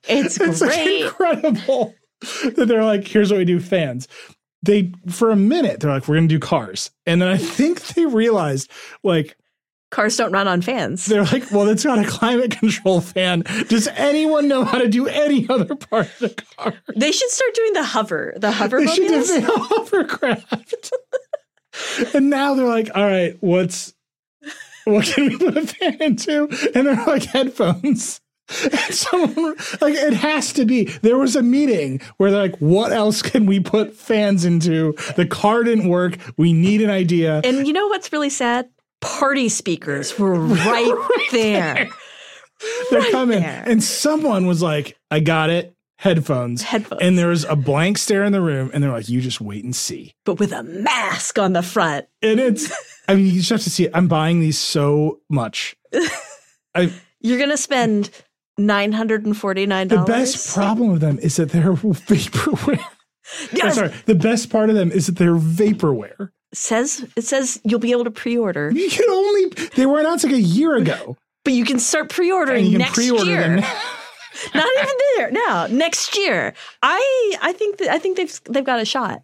It's 0.07 0.39
It's 0.39 0.61
like 0.61 0.71
great. 0.71 1.01
incredible 1.05 1.93
that 2.55 2.65
they're 2.67 2.83
like, 2.85 3.07
here's 3.07 3.31
what 3.31 3.37
we 3.39 3.45
do, 3.45 3.59
fans. 3.59 4.07
They 4.63 4.91
for 5.09 5.31
a 5.31 5.35
minute 5.35 5.79
they're 5.79 5.91
like, 5.91 6.07
we're 6.07 6.15
gonna 6.15 6.27
do 6.27 6.37
cars, 6.39 6.91
and 7.07 7.19
then 7.21 7.29
I 7.29 7.37
think 7.37 7.81
they 7.87 8.05
realized 8.05 8.69
like 9.03 9.35
Cars 9.91 10.15
don't 10.15 10.31
run 10.31 10.47
on 10.47 10.61
fans. 10.61 11.05
they're 11.05 11.25
like, 11.25 11.51
well, 11.51 11.67
it's 11.67 11.83
a 11.85 12.03
climate 12.05 12.51
control 12.51 13.01
fan. 13.01 13.43
Does 13.67 13.87
anyone 13.89 14.47
know 14.47 14.63
how 14.63 14.77
to 14.77 14.87
do 14.87 15.07
any 15.07 15.47
other 15.49 15.75
part 15.75 16.07
of 16.07 16.19
the 16.19 16.43
car? 16.57 16.73
They 16.95 17.11
should 17.11 17.29
start 17.29 17.53
doing 17.53 17.73
the 17.73 17.83
hover, 17.83 18.33
the 18.37 18.51
hover 18.51 18.79
They 18.79 18.87
should 18.87 19.11
have 19.11 19.49
a 19.49 19.59
hovercraft. 19.59 20.91
and 22.13 22.29
now 22.29 22.53
they're 22.53 22.67
like, 22.67 22.89
all 22.95 23.05
right, 23.05 23.37
what's 23.41 23.93
what 24.85 25.05
can 25.05 25.27
we 25.27 25.37
put 25.37 25.57
a 25.57 25.67
fan 25.67 26.01
into? 26.01 26.47
And 26.73 26.87
they're 26.87 27.05
like 27.05 27.23
headphones. 27.23 28.21
And 28.63 28.93
someone 28.93 29.55
like 29.79 29.93
it 29.93 30.13
has 30.13 30.53
to 30.53 30.65
be. 30.65 30.85
There 30.85 31.17
was 31.17 31.35
a 31.35 31.43
meeting 31.43 32.01
where 32.17 32.31
they're 32.31 32.41
like, 32.41 32.57
what 32.57 32.91
else 32.91 33.21
can 33.21 33.45
we 33.45 33.59
put 33.59 33.95
fans 33.95 34.43
into? 34.43 34.93
The 35.15 35.25
car 35.25 35.63
didn't 35.63 35.87
work. 35.87 36.17
We 36.37 36.51
need 36.51 36.81
an 36.81 36.89
idea. 36.89 37.41
And 37.43 37.67
you 37.67 37.73
know 37.73 37.87
what's 37.87 38.11
really 38.11 38.29
sad? 38.29 38.69
Party 39.01 39.49
speakers 39.49 40.17
were 40.17 40.33
right, 40.35 40.93
there. 41.31 41.89
They're 42.91 43.11
coming. 43.11 43.41
there. 43.41 43.63
And 43.65 43.83
someone 43.83 44.45
was 44.47 44.61
like, 44.61 44.97
I 45.09 45.19
got 45.19 45.49
it. 45.49 45.75
Headphones. 45.97 46.63
Headphones. 46.63 47.01
And 47.03 47.17
there's 47.17 47.43
a 47.45 47.55
blank 47.55 47.97
stare 47.99 48.23
in 48.23 48.31
the 48.31 48.41
room, 48.41 48.71
and 48.73 48.83
they're 48.83 48.91
like, 48.91 49.07
you 49.09 49.21
just 49.21 49.39
wait 49.39 49.63
and 49.63 49.75
see. 49.75 50.13
But 50.25 50.39
with 50.39 50.51
a 50.51 50.63
mask 50.63 51.37
on 51.37 51.53
the 51.53 51.61
front. 51.61 52.07
And 52.23 52.39
it's 52.39 52.71
I 53.07 53.15
mean, 53.15 53.25
you 53.27 53.33
just 53.33 53.49
have 53.51 53.61
to 53.63 53.69
see 53.69 53.85
it. 53.85 53.91
I'm 53.93 54.07
buying 54.07 54.39
these 54.39 54.57
so 54.57 55.19
much. 55.29 55.75
I 56.75 56.91
You're 57.19 57.37
gonna 57.39 57.57
spend 57.57 58.09
$949. 58.59 59.89
the 59.89 60.03
best 60.05 60.53
problem 60.53 60.91
with 60.91 61.01
them 61.01 61.19
is 61.19 61.35
that 61.37 61.49
they're 61.49 61.73
vaporware. 61.73 62.83
I'm 63.61 63.71
sorry. 63.71 63.93
The 64.05 64.15
best 64.15 64.49
part 64.49 64.69
of 64.69 64.75
them 64.75 64.91
is 64.91 65.05
that 65.07 65.17
they're 65.17 65.35
vaporware. 65.35 66.29
Says 66.53 67.05
it 67.15 67.23
says 67.23 67.59
you'll 67.63 67.79
be 67.79 67.91
able 67.91 68.03
to 68.05 68.11
pre-order, 68.11 68.71
You 68.73 68.89
can 68.89 69.09
only 69.09 69.49
they 69.75 69.85
were 69.85 69.99
announced 69.99 70.23
like 70.25 70.33
a 70.33 70.39
year 70.41 70.75
ago. 70.75 71.17
but 71.45 71.53
you 71.53 71.65
can 71.65 71.79
start 71.79 72.09
pre-ordering 72.09 72.57
And 72.63 72.65
you 72.67 72.71
can 72.73 72.79
next 72.79 72.93
pre-order 72.95 73.25
year. 73.25 73.41
them 73.41 73.55
now. 73.57 73.81
Not 74.55 74.67
even 74.77 74.95
there 75.17 75.31
now. 75.31 75.67
Next 75.67 76.17
year, 76.17 76.53
I 76.81 77.35
I 77.41 77.53
think 77.53 77.77
that 77.77 77.89
I 77.89 77.99
think 77.99 78.17
they've 78.17 78.41
they've 78.49 78.63
got 78.65 78.79
a 78.79 78.85
shot. 78.85 79.21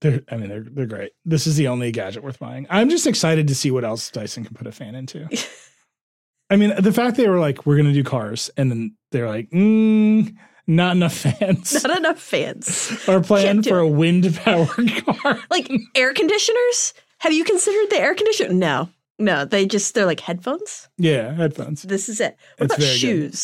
They're, 0.00 0.22
I 0.30 0.36
mean, 0.36 0.48
they're 0.48 0.64
they're 0.70 0.86
great. 0.86 1.12
This 1.24 1.46
is 1.46 1.56
the 1.56 1.68
only 1.68 1.92
gadget 1.92 2.22
worth 2.22 2.38
buying. 2.38 2.66
I'm 2.70 2.88
just 2.90 3.06
excited 3.06 3.48
to 3.48 3.54
see 3.54 3.70
what 3.70 3.84
else 3.84 4.10
Dyson 4.10 4.44
can 4.44 4.54
put 4.54 4.66
a 4.66 4.72
fan 4.72 4.94
into. 4.94 5.28
I 6.50 6.56
mean, 6.56 6.74
the 6.78 6.92
fact 6.92 7.16
they 7.16 7.28
were 7.28 7.38
like, 7.38 7.64
we're 7.64 7.76
going 7.76 7.88
to 7.88 7.92
do 7.94 8.04
cars, 8.04 8.50
and 8.56 8.70
then 8.70 8.96
they're 9.12 9.28
like, 9.28 9.48
mm, 9.50 10.34
not 10.66 10.96
enough 10.96 11.14
fans. 11.14 11.84
Not 11.84 11.98
enough 11.98 12.18
fans. 12.20 12.92
Our 13.08 13.20
plan 13.20 13.62
for 13.62 13.78
it. 13.80 13.84
a 13.84 13.86
wind 13.86 14.34
powered 14.42 15.04
car. 15.06 15.40
Like 15.50 15.70
air 15.94 16.12
conditioners. 16.14 16.94
Have 17.18 17.32
you 17.32 17.44
considered 17.44 17.90
the 17.90 17.98
air 18.00 18.14
conditioner? 18.14 18.52
No, 18.54 18.88
no. 19.18 19.44
They 19.44 19.66
just 19.66 19.94
they're 19.94 20.06
like 20.06 20.20
headphones. 20.20 20.88
Yeah, 20.98 21.32
headphones. 21.34 21.82
This 21.82 22.08
is 22.08 22.20
it. 22.20 22.36
What 22.58 22.66
It's 22.66 22.74
about 22.74 22.80
very 22.80 22.92
good. 22.92 23.34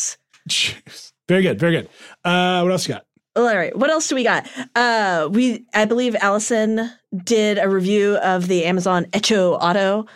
shoes? 0.49 1.11
Very 1.27 1.43
good, 1.43 1.59
very 1.59 1.71
good. 1.73 1.89
Uh, 2.25 2.61
what 2.61 2.71
else 2.71 2.87
you 2.87 2.93
got? 2.95 3.05
All 3.35 3.45
right. 3.45 3.75
What 3.77 3.89
else 3.89 4.07
do 4.09 4.15
we 4.15 4.23
got? 4.23 4.45
Uh, 4.75 5.29
we 5.31 5.65
I 5.73 5.85
believe 5.85 6.15
Allison 6.15 6.91
did 7.23 7.57
a 7.59 7.69
review 7.69 8.17
of 8.17 8.47
the 8.47 8.65
Amazon 8.65 9.05
Echo 9.13 9.53
Auto. 9.53 10.05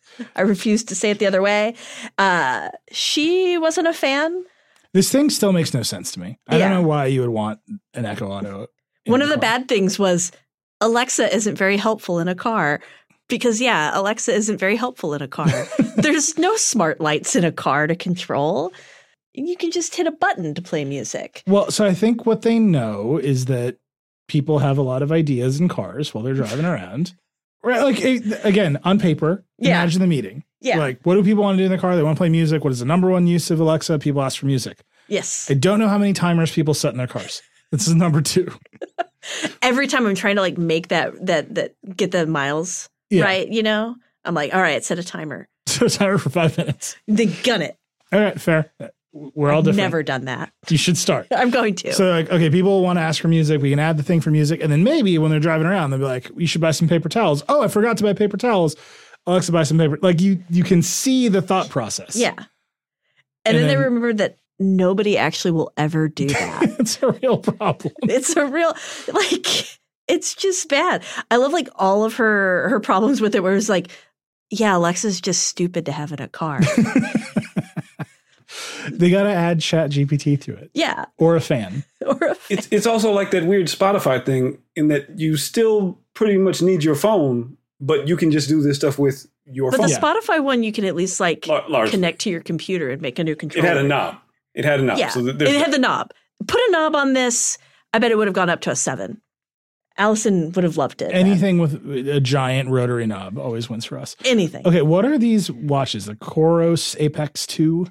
I 0.36 0.42
refuse 0.42 0.84
to 0.84 0.94
say 0.94 1.10
it 1.10 1.18
the 1.18 1.26
other 1.26 1.42
way. 1.42 1.74
Uh, 2.18 2.68
she 2.92 3.56
wasn't 3.58 3.88
a 3.88 3.92
fan. 3.92 4.44
This 4.92 5.10
thing 5.10 5.30
still 5.30 5.52
makes 5.52 5.72
no 5.72 5.82
sense 5.82 6.10
to 6.12 6.20
me. 6.20 6.38
I 6.48 6.58
Yeah. 6.58 6.68
don't 6.68 6.82
know 6.82 6.88
why 6.88 7.06
you 7.06 7.20
would 7.20 7.30
want 7.30 7.60
an 7.94 8.04
Echo 8.06 8.28
Auto. 8.28 8.66
One 9.06 9.22
of 9.22 9.28
the 9.28 9.34
car. 9.34 9.40
bad 9.40 9.68
things 9.68 9.98
was 9.98 10.32
Alexa 10.80 11.34
isn't 11.34 11.56
very 11.56 11.76
helpful 11.76 12.18
in 12.18 12.28
a 12.28 12.34
car. 12.34 12.80
Because 13.28 13.60
yeah, 13.60 13.92
Alexa 13.96 14.34
isn't 14.34 14.58
very 14.58 14.74
helpful 14.74 15.14
in 15.14 15.22
a 15.22 15.28
car. 15.28 15.48
There's 15.96 16.36
no 16.36 16.56
smart 16.56 17.00
lights 17.00 17.36
in 17.36 17.44
a 17.44 17.52
car 17.52 17.86
to 17.86 17.94
control. 17.94 18.72
You 19.34 19.56
can 19.56 19.70
just 19.70 19.94
hit 19.94 20.08
a 20.08 20.10
button 20.12 20.52
to 20.54 20.60
play 20.62 20.84
music. 20.84 21.44
Well, 21.46 21.70
so 21.70 21.86
I 21.86 21.94
think 21.94 22.26
what 22.26 22.42
they 22.42 22.58
know 22.58 23.18
is 23.18 23.44
that 23.44 23.76
people 24.26 24.58
have 24.58 24.78
a 24.78 24.82
lot 24.82 25.02
of 25.02 25.12
ideas 25.12 25.60
in 25.60 25.68
cars 25.68 26.12
while 26.12 26.24
they're 26.24 26.34
driving 26.34 26.64
around. 26.64 27.14
Right, 27.62 27.82
like 27.82 28.00
again, 28.44 28.78
on 28.82 28.98
paper, 28.98 29.44
Yeah. 29.58 29.80
imagine 29.82 30.00
the 30.00 30.06
meeting. 30.08 30.42
Yeah. 30.60 30.78
Like, 30.78 31.00
what 31.04 31.14
do 31.14 31.22
people 31.24 31.42
want 31.42 31.56
to 31.56 31.62
do 31.62 31.66
in 31.66 31.72
the 31.72 31.78
car? 31.78 31.96
They 31.96 32.02
want 32.02 32.16
to 32.16 32.20
play 32.20 32.28
music. 32.28 32.62
What 32.64 32.72
is 32.72 32.80
the 32.80 32.84
number 32.84 33.08
one 33.10 33.26
use 33.26 33.50
of 33.50 33.60
Alexa? 33.60 33.98
People 33.98 34.22
ask 34.22 34.38
for 34.38 34.46
music. 34.46 34.78
Yes. 35.08 35.50
I 35.50 35.54
don't 35.54 35.78
know 35.78 35.88
how 35.88 35.98
many 35.98 36.12
timers 36.12 36.52
people 36.52 36.74
set 36.74 36.92
in 36.92 36.98
their 36.98 37.06
cars. 37.06 37.42
This 37.72 37.86
is 37.88 37.94
number 37.94 38.20
two. 38.20 38.52
Every 39.62 39.86
time 39.86 40.06
I'm 40.06 40.14
trying 40.14 40.36
to 40.36 40.40
like 40.42 40.58
make 40.58 40.88
that 40.88 41.26
that 41.26 41.54
that 41.54 41.74
get 41.96 42.10
the 42.10 42.26
miles 42.26 42.88
Yeah. 43.10 43.24
right, 43.24 43.48
you 43.48 43.62
know, 43.62 43.94
I'm 44.24 44.34
like, 44.34 44.54
all 44.54 44.60
right, 44.60 44.84
set 44.84 44.98
a 44.98 45.04
timer. 45.04 45.48
So 45.66 45.86
a 45.86 45.88
timer 45.88 46.18
for 46.18 46.30
five 46.30 46.58
minutes. 46.58 46.96
Then 47.06 47.32
gun 47.44 47.62
it. 47.62 47.76
All 48.12 48.18
right, 48.20 48.40
fair. 48.40 48.72
Uh, 48.80 48.88
we're 49.12 49.50
all 49.52 49.62
different. 49.62 49.78
I've 49.80 49.84
never 49.84 50.02
done 50.02 50.24
that. 50.24 50.52
You 50.68 50.76
should 50.76 50.96
start. 50.98 51.28
I'm 51.34 51.50
going 51.50 51.76
to. 51.76 51.92
So 51.92 52.10
like, 52.10 52.28
okay, 52.30 52.50
people 52.50 52.82
want 52.82 52.96
to 52.96 53.00
ask 53.02 53.20
for 53.22 53.28
music. 53.28 53.60
We 53.62 53.70
can 53.70 53.78
add 53.78 53.96
the 53.96 54.02
thing 54.02 54.20
for 54.20 54.30
music, 54.32 54.60
and 54.62 54.70
then 54.72 54.82
maybe 54.82 55.16
when 55.18 55.30
they're 55.30 55.38
driving 55.38 55.66
around, 55.68 55.90
they'll 55.90 56.00
be 56.00 56.04
like, 56.06 56.30
"You 56.36 56.46
should 56.46 56.60
buy 56.60 56.72
some 56.72 56.88
paper 56.88 57.08
towels." 57.08 57.44
Oh, 57.48 57.62
I 57.62 57.68
forgot 57.68 57.98
to 57.98 58.04
buy 58.04 58.14
paper 58.14 58.36
towels. 58.36 58.74
Alexa, 59.30 59.52
buy 59.52 59.62
some 59.62 59.78
paper. 59.78 59.98
Like 60.02 60.20
you, 60.20 60.42
you 60.50 60.64
can 60.64 60.82
see 60.82 61.28
the 61.28 61.40
thought 61.42 61.68
process. 61.70 62.16
yeah. 62.16 62.30
And, 62.36 62.46
And 63.46 63.56
then, 63.56 63.66
they 63.68 63.74
then- 63.74 63.84
remember 63.84 64.12
that 64.14 64.36
nobody 64.58 65.16
actually 65.16 65.52
will 65.52 65.72
ever 65.76 66.08
do 66.08 66.26
that. 66.28 66.76
it's 66.78 67.02
a 67.02 67.10
real 67.12 67.38
problem. 67.38 67.94
it's 68.02 68.36
a 68.36 68.44
real 68.46 68.74
like 69.12 69.78
it's 70.08 70.34
just 70.34 70.68
bad. 70.68 71.02
I 71.30 71.36
love 71.36 71.52
like 71.52 71.68
all 71.76 72.04
of 72.04 72.14
her 72.16 72.68
her 72.68 72.80
problems 72.80 73.20
with 73.20 73.34
it 73.34 73.42
where 73.42 73.54
it's 73.54 73.68
like, 73.70 73.90
yeah, 74.50 74.76
Alexa's 74.76 75.20
just 75.20 75.44
stupid 75.44 75.86
to 75.86 75.92
have 75.92 76.12
in 76.12 76.20
a 76.20 76.28
car. 76.28 76.60
They 78.90 79.10
got 79.10 79.22
to 79.24 79.30
add 79.30 79.60
Chat 79.60 79.90
GPT 79.90 80.40
to 80.42 80.54
it 80.54 80.70
yeah. 80.74 81.04
or 81.18 81.36
a 81.36 81.40
fan. 81.40 81.84
Or 82.06 82.16
a 82.30 82.36
It's 82.48 82.66
it's 82.72 82.86
also 82.86 83.12
like 83.12 83.30
that 83.30 83.44
weird 83.46 83.66
Spotify 83.66 84.24
thing 84.24 84.58
in 84.74 84.88
that 84.88 85.18
you 85.18 85.36
still 85.36 86.00
pretty 86.14 86.36
much 86.38 86.60
need 86.62 86.82
your 86.82 86.94
phone, 86.96 87.56
but 87.80 88.06
you 88.08 88.16
can 88.16 88.30
just 88.30 88.48
do 88.48 88.62
this 88.62 88.76
stuff 88.76 88.98
with 88.98 89.26
your 89.46 89.70
But 89.70 89.78
phone. 89.78 89.88
the 89.88 89.94
Spotify 89.94 90.42
one, 90.42 90.62
you 90.62 90.72
can 90.72 90.84
at 90.84 90.94
least 90.94 91.18
like 91.20 91.46
Lar- 91.46 91.64
largely. 91.68 91.90
connect 91.92 92.20
to 92.22 92.30
your 92.30 92.40
computer 92.42 92.90
and 92.90 93.00
make 93.02 93.18
a 93.18 93.24
new 93.24 93.34
controller. 93.36 93.66
It 93.66 93.68
had 93.68 93.76
a 93.78 93.82
knob. 93.88 94.16
It 94.54 94.64
had 94.64 94.80
a 94.80 94.82
knob. 94.82 94.98
Yeah, 94.98 95.08
So 95.08 95.20
th- 95.24 95.40
it 95.40 95.56
had 95.56 95.72
the 95.72 95.78
knob. 95.78 96.12
Put 96.46 96.60
a 96.60 96.70
knob 96.72 96.94
on 96.96 97.12
this. 97.12 97.58
I 97.92 97.98
bet 97.98 98.10
it 98.10 98.16
would 98.18 98.26
have 98.28 98.34
gone 98.34 98.50
up 98.50 98.60
to 98.62 98.70
a 98.70 98.76
seven. 98.76 99.20
Allison 99.98 100.52
would 100.52 100.64
have 100.64 100.76
loved 100.76 101.02
it. 101.02 101.10
Anything 101.12 101.58
with 101.58 101.74
a 102.08 102.20
giant 102.20 102.70
rotary 102.70 103.06
knob 103.06 103.36
always 103.38 103.68
wins 103.68 103.84
for 103.84 103.98
us. 103.98 104.16
anything. 104.24 104.66
Okay, 104.66 104.82
what 104.82 105.04
are 105.04 105.18
these 105.18 105.50
watches? 105.50 106.06
The 106.06 106.14
Coros 106.14 106.96
Apex 106.98 107.46
2? 107.46 107.86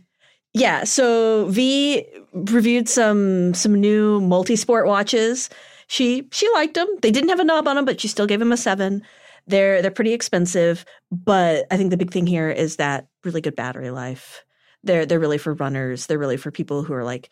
Yeah, 0.53 0.83
so 0.85 1.45
V 1.49 2.05
reviewed 2.33 2.89
some 2.89 3.53
some 3.53 3.75
new 3.79 4.19
multi-sport 4.21 4.87
watches. 4.87 5.49
She 5.87 6.27
she 6.31 6.49
liked 6.53 6.73
them. 6.73 6.87
They 7.01 7.11
didn't 7.11 7.29
have 7.29 7.39
a 7.39 7.43
knob 7.43 7.67
on 7.67 7.75
them, 7.75 7.85
but 7.85 8.01
she 8.01 8.07
still 8.07 8.25
gave 8.25 8.39
them 8.39 8.51
a 8.51 8.57
7. 8.57 9.03
They're 9.49 9.81
they're 9.81 9.91
pretty 9.91 10.13
expensive, 10.13 10.85
but 11.11 11.65
I 11.71 11.77
think 11.77 11.89
the 11.89 11.97
big 11.97 12.11
thing 12.11 12.27
here 12.27 12.49
is 12.49 12.75
that 12.75 13.07
really 13.23 13.41
good 13.41 13.55
battery 13.55 13.89
life. 13.89 14.45
They're 14.83 15.05
they're 15.05 15.19
really 15.19 15.39
for 15.39 15.55
runners. 15.55 16.05
They're 16.05 16.19
really 16.19 16.37
for 16.37 16.51
people 16.51 16.83
who 16.83 16.93
are 16.93 17.03
like 17.03 17.29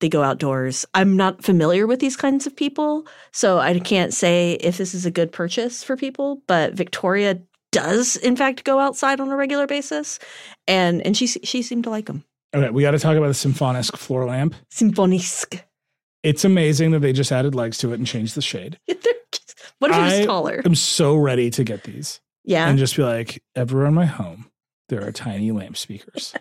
they 0.00 0.08
go 0.08 0.24
outdoors. 0.24 0.84
I'm 0.94 1.16
not 1.16 1.44
familiar 1.44 1.86
with 1.86 2.00
these 2.00 2.16
kinds 2.16 2.48
of 2.48 2.56
people, 2.56 3.06
so 3.30 3.58
I 3.58 3.78
can't 3.78 4.12
say 4.12 4.54
if 4.54 4.76
this 4.76 4.92
is 4.92 5.06
a 5.06 5.10
good 5.10 5.30
purchase 5.30 5.84
for 5.84 5.96
people, 5.96 6.42
but 6.48 6.74
Victoria 6.74 7.40
does 7.70 8.16
in 8.16 8.36
fact 8.36 8.64
go 8.64 8.78
outside 8.78 9.20
on 9.20 9.30
a 9.30 9.36
regular 9.36 9.66
basis 9.66 10.18
and 10.68 11.00
and 11.06 11.16
she 11.16 11.26
she 11.26 11.62
seemed 11.62 11.84
to 11.84 11.90
like 11.90 12.06
them. 12.06 12.24
Okay, 12.54 12.70
we 12.70 12.82
got 12.82 12.90
to 12.90 12.98
talk 12.98 13.16
about 13.16 13.28
the 13.28 13.32
Symfonisk 13.32 13.96
floor 13.96 14.26
lamp. 14.26 14.54
Symfonisk. 14.70 15.62
It's 16.22 16.44
amazing 16.44 16.90
that 16.90 17.00
they 17.00 17.12
just 17.12 17.32
added 17.32 17.54
legs 17.54 17.78
to 17.78 17.92
it 17.92 17.98
and 17.98 18.06
changed 18.06 18.34
the 18.34 18.42
shade. 18.42 18.78
What 19.82 19.90
if 19.90 19.96
it 19.96 20.00
was 20.00 20.12
I 20.14 20.24
taller? 20.24 20.62
I'm 20.64 20.74
so 20.74 21.16
ready 21.16 21.50
to 21.50 21.64
get 21.64 21.84
these 21.84 22.20
Yeah. 22.44 22.68
and 22.68 22.78
just 22.78 22.96
be 22.96 23.02
like, 23.02 23.42
everywhere 23.54 23.86
in 23.88 23.94
my 23.94 24.06
home, 24.06 24.46
there 24.88 25.06
are 25.06 25.12
tiny 25.12 25.50
lamp 25.52 25.76
speakers. 25.76 26.32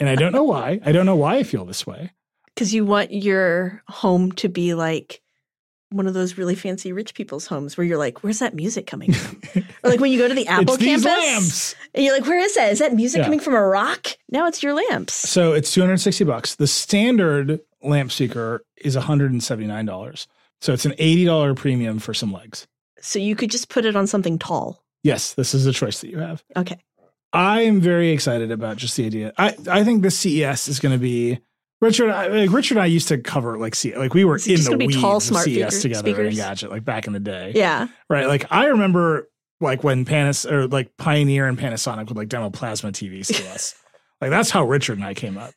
and 0.00 0.08
I 0.08 0.14
don't 0.14 0.32
know 0.32 0.44
why. 0.44 0.80
I 0.84 0.92
don't 0.92 1.06
know 1.06 1.16
why 1.16 1.36
I 1.36 1.42
feel 1.42 1.64
this 1.64 1.86
way. 1.86 2.12
Because 2.54 2.72
you 2.74 2.84
want 2.84 3.12
your 3.12 3.82
home 3.88 4.32
to 4.32 4.48
be 4.48 4.74
like 4.74 5.20
one 5.90 6.06
of 6.06 6.14
those 6.14 6.38
really 6.38 6.54
fancy 6.54 6.90
rich 6.92 7.12
people's 7.14 7.46
homes 7.46 7.76
where 7.76 7.86
you're 7.86 7.98
like, 7.98 8.22
where's 8.22 8.38
that 8.38 8.54
music 8.54 8.86
coming 8.86 9.12
from? 9.12 9.40
or 9.84 9.90
like 9.90 10.00
when 10.00 10.10
you 10.12 10.18
go 10.18 10.26
to 10.28 10.32
the 10.34 10.46
Apple 10.46 10.74
it's 10.74 10.82
these 10.82 11.02
campus 11.04 11.24
lamps. 11.26 11.74
and 11.94 12.02
you're 12.04 12.14
like, 12.14 12.26
where 12.26 12.38
is 12.38 12.54
that? 12.54 12.72
Is 12.72 12.78
that 12.78 12.94
music 12.94 13.18
Yeah. 13.18 13.24
coming 13.24 13.40
from 13.40 13.54
a 13.54 13.62
rock? 13.66 14.06
Now 14.30 14.46
it's 14.46 14.62
your 14.62 14.72
lamps. 14.74 15.12
So 15.14 15.52
it's 15.52 15.72
260 15.74 16.24
bucks. 16.24 16.54
The 16.54 16.66
standard 16.66 17.60
lamp 17.82 18.10
speaker 18.12 18.64
is 18.78 18.96
$179. 18.96 20.26
So 20.62 20.72
it's 20.72 20.86
an 20.86 20.92
$80 20.92 21.56
premium 21.56 21.98
for 21.98 22.14
some 22.14 22.32
legs. 22.32 22.68
So 23.00 23.18
you 23.18 23.34
could 23.34 23.50
just 23.50 23.68
put 23.68 23.84
it 23.84 23.96
on 23.96 24.06
something 24.06 24.38
tall. 24.38 24.84
Yes, 25.02 25.34
this 25.34 25.54
is 25.54 25.66
a 25.66 25.72
choice 25.72 26.00
that 26.00 26.10
you 26.10 26.18
have. 26.18 26.44
Okay. 26.56 26.78
I 27.32 27.62
am 27.62 27.80
very 27.80 28.10
excited 28.10 28.52
about 28.52 28.76
just 28.76 28.96
the 28.96 29.04
idea. 29.04 29.32
I, 29.36 29.56
I 29.68 29.82
think 29.82 30.02
the 30.02 30.10
CES 30.12 30.68
is 30.68 30.78
going 30.78 30.92
to 30.92 31.00
be 31.00 31.40
Richard. 31.80 32.10
I, 32.10 32.28
like 32.28 32.52
Richard 32.52 32.76
and 32.76 32.82
I 32.84 32.86
used 32.86 33.08
to 33.08 33.18
cover 33.18 33.58
like 33.58 33.74
CES, 33.74 33.96
like 33.96 34.14
we 34.14 34.24
were 34.24 34.36
Is 34.36 34.46
it 34.46 34.72
in 34.72 34.78
the 34.78 34.86
weeds 34.86 35.00
tall, 35.00 35.16
of 35.16 35.22
smart 35.24 35.46
CES 35.46 35.52
speaker- 35.52 35.82
together 35.82 35.98
speakers? 35.98 36.36
Gadget, 36.36 36.70
like 36.70 36.84
back 36.84 37.08
in 37.08 37.12
the 37.12 37.20
day. 37.20 37.52
Yeah. 37.56 37.88
right. 38.08 38.28
Like 38.28 38.46
I 38.52 38.66
remember 38.66 39.28
like 39.60 39.82
when 39.82 40.04
Panas 40.04 40.48
or 40.48 40.68
like 40.68 40.96
Pioneer 40.96 41.48
and 41.48 41.58
Panasonic 41.58 42.06
would 42.06 42.16
like 42.16 42.28
demo 42.28 42.50
plasma 42.50 42.92
TVs 42.92 43.34
to 43.34 43.48
us. 43.50 43.74
like 44.20 44.30
that's 44.30 44.50
how 44.50 44.64
Richard 44.64 44.98
and 44.98 45.04
I 45.04 45.14
came 45.14 45.36
up. 45.36 45.52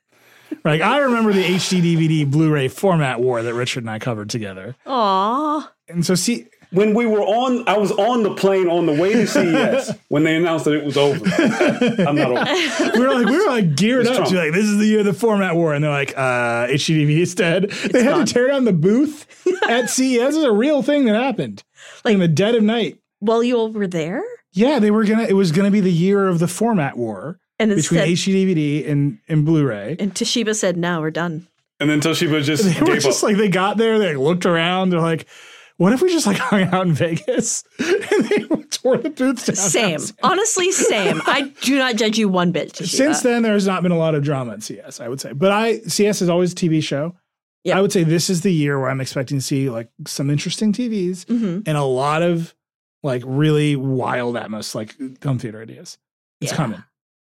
Like 0.63 0.81
I 0.81 0.99
remember 0.99 1.31
the 1.33 1.43
HD 1.43 1.81
DVD 1.81 2.29
Blu-ray 2.29 2.67
format 2.67 3.19
war 3.19 3.41
that 3.43 3.53
Richard 3.53 3.83
and 3.83 3.89
I 3.89 3.99
covered 3.99 4.29
together. 4.29 4.75
Aw. 4.85 5.71
And 5.87 6.05
so 6.05 6.15
see, 6.15 6.47
when 6.71 6.93
we 6.93 7.05
were 7.05 7.21
on, 7.21 7.67
I 7.67 7.77
was 7.77 7.91
on 7.91 8.23
the 8.23 8.33
plane 8.33 8.67
on 8.67 8.85
the 8.85 8.93
way 8.93 9.13
to 9.13 9.27
CES 9.27 9.91
when 10.09 10.23
they 10.23 10.35
announced 10.35 10.65
that 10.65 10.73
it 10.73 10.83
was 10.83 10.97
over. 10.97 11.23
I'm 12.07 12.15
not 12.15 12.31
over. 12.31 12.99
we 12.99 13.05
were 13.05 13.13
like 13.13 13.25
we 13.27 13.37
were 13.37 13.47
like 13.47 13.75
geared 13.75 14.07
It's 14.07 14.17
up 14.17 14.27
to 14.27 14.35
like 14.35 14.51
this 14.53 14.65
is 14.65 14.77
the 14.77 14.85
year 14.85 14.99
of 14.99 15.05
the 15.05 15.13
format 15.13 15.55
war, 15.55 15.73
and 15.73 15.83
they're 15.83 15.91
like 15.91 16.17
uh, 16.17 16.67
HDTV 16.67 17.19
is 17.19 17.35
dead. 17.35 17.69
they 17.69 18.03
had 18.03 18.15
gone. 18.15 18.25
to 18.25 18.33
tear 18.33 18.47
down 18.47 18.65
the 18.65 18.73
booth 18.73 19.25
at 19.69 19.89
CES. 19.89 20.17
This 20.17 20.35
is 20.35 20.43
a 20.43 20.51
real 20.51 20.81
thing 20.81 21.05
that 21.05 21.15
happened, 21.15 21.63
like 22.03 22.15
in 22.15 22.19
the 22.19 22.27
dead 22.27 22.55
of 22.55 22.63
night. 22.63 22.99
While 23.19 23.43
you 23.43 23.57
all 23.57 23.71
were 23.71 23.87
there? 23.87 24.23
Yeah, 24.51 24.79
they 24.79 24.91
were 24.91 25.05
gonna. 25.05 25.23
It 25.23 25.33
was 25.33 25.51
gonna 25.51 25.71
be 25.71 25.81
the 25.81 25.91
year 25.93 26.27
of 26.27 26.39
the 26.39 26.47
format 26.47 26.97
war 26.97 27.39
And 27.59 27.73
between 27.73 28.01
instead, 28.01 28.33
HDDVD 28.33 28.89
and 28.89 29.19
and 29.27 29.45
Blu-ray. 29.45 29.95
and 29.99 30.13
Toshiba 30.13 30.55
said, 30.55 30.75
no, 30.77 30.99
we're 31.01 31.11
done. 31.11 31.47
And 31.79 31.89
then 31.89 32.01
Toshiba 32.01 32.43
just 32.43 32.63
They 32.79 32.81
were 32.81 32.99
just 32.99 33.23
up. 33.23 33.29
like 33.29 33.37
they 33.37 33.49
got 33.49 33.77
there, 33.77 33.97
they 33.99 34.15
looked 34.15 34.45
around, 34.45 34.89
they're 34.89 34.99
like, 35.01 35.25
"What 35.77 35.93
if 35.93 36.01
we 36.01 36.09
just 36.11 36.27
like 36.27 36.37
hung 36.51 36.63
out 36.63 36.87
in 36.87 36.93
Vegas?" 36.93 37.63
and 37.79 38.25
they 38.29 38.39
tore 38.71 38.97
the 38.97 39.09
booths 39.09 39.45
down. 39.45 39.55
Same. 39.55 39.99
Honestly, 40.23 40.71
same. 40.71 41.21
I 41.25 41.51
do 41.61 41.77
not 41.77 41.95
judge 41.95 42.17
you 42.17 42.27
one 42.29 42.51
bit. 42.51 42.73
Toshiba. 42.73 42.87
Since 42.87 43.21
then, 43.21 43.41
there's 43.43 43.67
not 43.67 43.83
been 43.83 43.91
a 43.91 43.97
lot 43.97 44.15
of 44.15 44.23
drama 44.23 44.53
in 44.53 44.61
CES, 44.61 44.99
I 44.99 45.07
would 45.07 45.19
say. 45.21 45.31
But 45.33 45.51
I 45.51 45.79
CES 45.79 46.21
is 46.21 46.29
always 46.29 46.51
a 46.53 46.55
TV 46.55 46.81
show. 46.83 47.15
Yeah. 47.63 47.77
I 47.77 47.81
would 47.81 47.91
say 47.91 48.03
this 48.03 48.29
is 48.29 48.41
the 48.41 48.53
year 48.53 48.79
where 48.79 48.89
I'm 48.89 49.01
expecting 49.01 49.37
to 49.37 49.41
see 49.41 49.69
like 49.69 49.89
some 50.05 50.29
interesting 50.29 50.71
TVs 50.71 51.25
Mhm. 51.25 51.63
and 51.67 51.77
a 51.77 51.83
lot 51.83 52.21
of 52.21 52.53
like 53.01 53.23
really 53.25 53.75
wild 53.75 54.35
atmos, 54.35 54.75
like 54.75 54.95
home 55.23 55.39
theater 55.39 55.61
ideas. 55.61 55.97
It's 56.41 56.51
Yeah. 56.51 56.57
coming. 56.57 56.83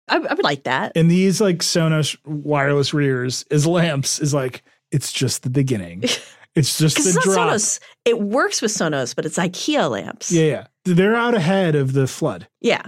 I, 0.10 0.16
I 0.18 0.34
would 0.34 0.44
like 0.44 0.64
that. 0.64 0.94
And 0.96 1.10
these 1.12 1.40
like 1.42 1.58
Sonos 1.60 2.16
wireless 2.26 2.94
rears 2.94 3.46
as 3.52 3.66
lamps 3.68 4.20
is 4.20 4.34
like 4.34 4.64
it's 4.92 5.12
just 5.12 5.44
the 5.44 5.50
beginning. 5.50 6.04
It's 6.56 6.80
just 6.80 6.96
Because 6.96 7.14
the 7.14 7.20
it's 7.20 7.28
not 7.28 7.34
drop. 7.36 7.50
Sonos. 7.52 7.80
It 8.04 8.20
works 8.20 8.64
with 8.64 8.72
Sonos, 8.72 9.16
but 9.16 9.28
it's 9.28 9.38
IKEA 9.38 9.92
lamps. 9.92 10.32
Yeah, 10.32 10.44
yeah. 10.44 10.68
They're 10.86 11.16
out 11.16 11.36
ahead 11.36 11.76
of 11.76 11.94
the 11.94 12.08
flood. 12.08 12.48
Yeah. 12.62 12.82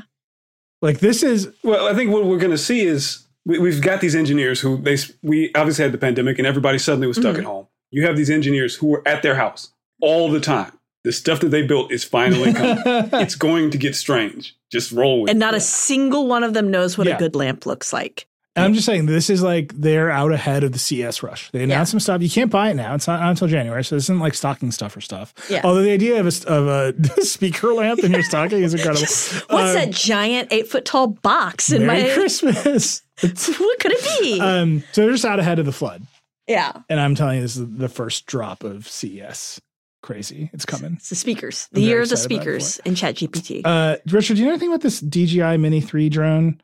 Like 0.82 1.02
this 1.02 1.22
is 1.22 1.50
Well, 1.64 1.88
I 1.88 1.94
think 1.94 2.12
what 2.12 2.26
we're 2.26 2.40
going 2.40 2.50
to 2.50 2.58
see 2.58 2.82
is 2.82 3.28
we, 3.46 3.60
we've 3.60 3.80
got 3.80 4.02
these 4.02 4.16
engineers 4.16 4.60
who 4.60 4.78
they 4.82 4.98
we 5.22 5.52
obviously 5.54 5.84
had 5.84 5.92
the 5.92 6.00
pandemic 6.00 6.40
and 6.40 6.48
everybody 6.48 6.80
suddenly 6.80 7.06
was 7.06 7.18
stuck 7.18 7.36
Mhm. 7.36 7.40
at 7.40 7.44
home. 7.46 7.68
You 7.92 8.08
have 8.08 8.18
these 8.18 8.32
engineers 8.32 8.74
who 8.76 8.96
are 8.96 9.08
at 9.08 9.22
their 9.22 9.36
house 9.36 9.72
all 10.02 10.32
the 10.32 10.40
time. 10.40 10.72
The 11.04 11.12
stuff 11.14 11.40
that 11.40 11.50
they 11.50 11.62
built 11.66 11.92
is 11.92 12.04
finally 12.04 12.54
coming. 12.60 12.84
it's 13.14 13.36
going 13.36 13.72
to 13.72 13.78
get 13.78 13.96
strange. 13.96 14.56
Just 14.72 14.92
roll 14.92 15.22
with 15.22 15.30
And 15.30 15.38
it. 15.38 15.40
not 15.40 15.54
a 15.54 15.60
single 15.62 16.28
one 16.28 16.44
of 16.44 16.54
them 16.54 16.70
knows 16.72 16.98
what 16.98 17.08
Yeah. 17.08 17.16
a 17.16 17.20
good 17.20 17.36
lamp 17.36 17.66
looks 17.66 17.94
like. 17.94 18.26
And 18.56 18.66
I'm 18.66 18.74
just 18.74 18.86
saying, 18.86 19.06
this 19.06 19.30
is 19.30 19.42
like 19.42 19.72
they're 19.74 20.10
out 20.12 20.34
ahead 20.34 20.66
of 20.66 20.74
the 20.74 20.80
CES 20.80 21.24
rush. 21.24 21.50
They 21.52 21.64
announced 21.64 21.90
Yeah. 21.92 21.92
some 21.92 22.00
stuff. 22.02 22.22
You 22.22 22.30
can't 22.30 22.52
buy 22.52 22.72
it 22.72 22.74
now. 22.74 22.94
It's 22.96 23.08
not, 23.08 23.22
not 23.22 23.30
until 23.30 23.48
January, 23.48 23.84
so 23.86 23.96
this 23.96 24.06
isn't 24.06 24.20
like 24.20 24.34
stocking 24.34 24.72
stuff 24.72 24.98
or 24.98 25.02
stuff. 25.02 25.34
Yeah. 25.50 25.62
Although 25.64 25.84
the 25.84 25.92
idea 25.92 26.20
of 26.20 26.26
a, 26.28 26.50
of 26.52 26.68
a 26.68 27.22
speaker 27.24 27.74
lamp 27.74 28.00
in 28.04 28.12
your 28.12 28.24
stocking 28.32 28.62
is 28.64 28.74
incredible. 28.74 29.02
What's 29.04 29.52
Um, 29.52 29.74
that 29.76 29.92
giant 29.92 30.50
eight 30.52 30.68
foot 30.68 30.84
tall 30.84 31.08
box 31.08 31.72
in 31.72 31.86
Merry 31.86 32.10
my? 32.10 32.14
Christmas. 32.14 33.02
What 33.22 33.80
could 33.80 33.92
it 33.94 34.20
be? 34.22 34.42
um, 34.42 34.84
so 34.92 35.02
they're 35.04 35.12
just 35.12 35.26
out 35.26 35.40
ahead 35.40 35.60
of 35.60 35.66
the 35.66 35.72
flood, 35.72 36.04
yeah, 36.48 36.72
and 36.90 37.00
I'm 37.00 37.16
telling 37.16 37.36
you, 37.38 37.42
this 37.42 37.56
is 37.56 37.66
the 37.78 37.90
first 37.90 38.26
drop 38.26 38.64
of 38.64 38.88
CES. 38.88 39.62
Crazy, 40.02 40.50
it's 40.54 40.66
coming. 40.66 40.94
it's 40.94 41.10
the 41.10 41.16
speakers. 41.16 41.68
I'm 41.72 41.76
The 41.76 41.82
very 41.82 41.90
year 41.90 42.02
of 42.02 42.10
the 42.10 42.14
excited 42.16 42.36
about 42.38 42.48
it 42.56 42.62
speakers 42.64 42.80
in 42.86 42.94
ChatGPT. 42.96 43.62
Uh, 43.66 43.98
Richard, 44.10 44.36
do 44.36 44.40
you 44.40 44.46
know 44.46 44.52
anything 44.54 44.70
about 44.70 44.82
this 44.82 45.02
DJI 45.02 45.58
Mini 45.58 45.82
Three 45.82 46.08
drone? 46.10 46.62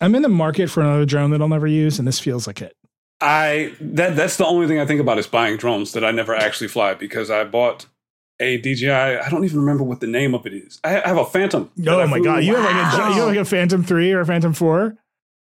I'm 0.00 0.14
in 0.14 0.22
the 0.22 0.28
market 0.28 0.70
for 0.70 0.80
another 0.80 1.04
drone 1.04 1.30
that 1.32 1.42
I'll 1.42 1.48
never 1.48 1.66
use, 1.66 1.98
and 1.98 2.06
this 2.08 2.18
feels 2.18 2.46
like 2.46 2.62
it. 2.62 2.74
I 3.20 3.74
that 3.80 4.16
that's 4.16 4.36
the 4.36 4.46
only 4.46 4.66
thing 4.68 4.78
I 4.80 4.86
think 4.86 5.00
about 5.00 5.18
is 5.18 5.26
buying 5.26 5.56
drones 5.56 5.92
that 5.92 6.04
I 6.04 6.12
never 6.12 6.34
actually 6.34 6.68
fly 6.68 6.94
because 6.94 7.30
I 7.30 7.44
bought 7.44 7.86
a 8.40 8.58
DJI. 8.58 8.90
I 8.90 9.28
don't 9.28 9.44
even 9.44 9.58
remember 9.58 9.82
what 9.82 10.00
the 10.00 10.06
name 10.06 10.34
of 10.34 10.46
it 10.46 10.54
is. 10.54 10.80
I 10.84 10.90
have 10.90 11.18
a 11.18 11.24
Phantom. 11.24 11.70
Oh 11.86 12.06
my 12.06 12.16
flew- 12.18 12.24
god, 12.24 12.44
you 12.44 12.54
have 12.54 12.64
like 12.64 12.74
a 12.74 12.98
Wow. 12.98 13.08
you 13.08 13.14
have 13.20 13.28
like 13.28 13.38
a 13.38 13.44
Phantom 13.44 13.82
Three 13.84 14.12
or 14.12 14.20
a 14.20 14.26
Phantom 14.26 14.52
Four. 14.54 14.96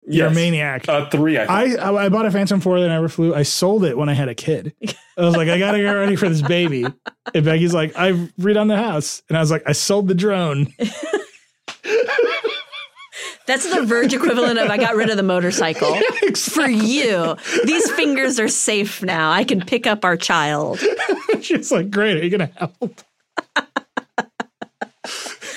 You're 0.07 0.27
a 0.27 0.33
maniac. 0.33 0.87
Uh, 0.89 1.09
three. 1.09 1.37
I, 1.37 1.65
think. 1.65 1.79
I, 1.79 1.89
I 1.89 2.05
I 2.05 2.09
bought 2.09 2.25
a 2.25 2.31
Phantom 2.31 2.59
4 2.59 2.79
that 2.79 2.89
I 2.89 2.93
never 2.93 3.09
flew. 3.09 3.35
I 3.35 3.43
sold 3.43 3.83
it 3.83 3.97
when 3.97 4.09
I 4.09 4.13
had 4.13 4.27
a 4.27 4.35
kid. 4.35 4.73
I 5.17 5.21
was 5.21 5.35
like, 5.35 5.49
I 5.49 5.59
gotta 5.59 5.77
get 5.77 5.91
ready 5.91 6.15
for 6.15 6.29
this 6.29 6.41
baby. 6.41 6.85
And 7.33 7.45
Becky's 7.45 7.73
like, 7.73 7.95
I've 7.95 8.15
redone 8.39 8.69
the 8.69 8.77
house. 8.77 9.21
And 9.29 9.37
I 9.37 9.41
was 9.41 9.51
like, 9.51 9.63
I 9.67 9.73
sold 9.73 10.07
the 10.07 10.15
drone. 10.15 10.73
That's 13.49 13.67
the 13.73 13.81
Verge 13.81 14.13
equivalent 14.13 14.59
of 14.59 14.69
I 14.69 14.77
got 14.77 14.95
rid 14.95 15.09
of 15.09 15.17
the 15.17 15.23
motorcycle. 15.23 15.95
For 16.35 16.67
you, 16.67 17.35
these 17.65 17.89
fingers 17.93 18.39
are 18.39 18.47
safe 18.47 19.01
now. 19.01 19.31
I 19.31 19.43
can 19.43 19.61
pick 19.61 19.87
up 19.87 20.05
our 20.05 20.15
child. 20.15 20.79
She's 21.41 21.71
like, 21.71 21.89
great. 21.89 22.17
Are 22.17 22.23
you 22.23 22.29
going 22.29 22.47
to 22.47 22.55
help? 22.55 23.01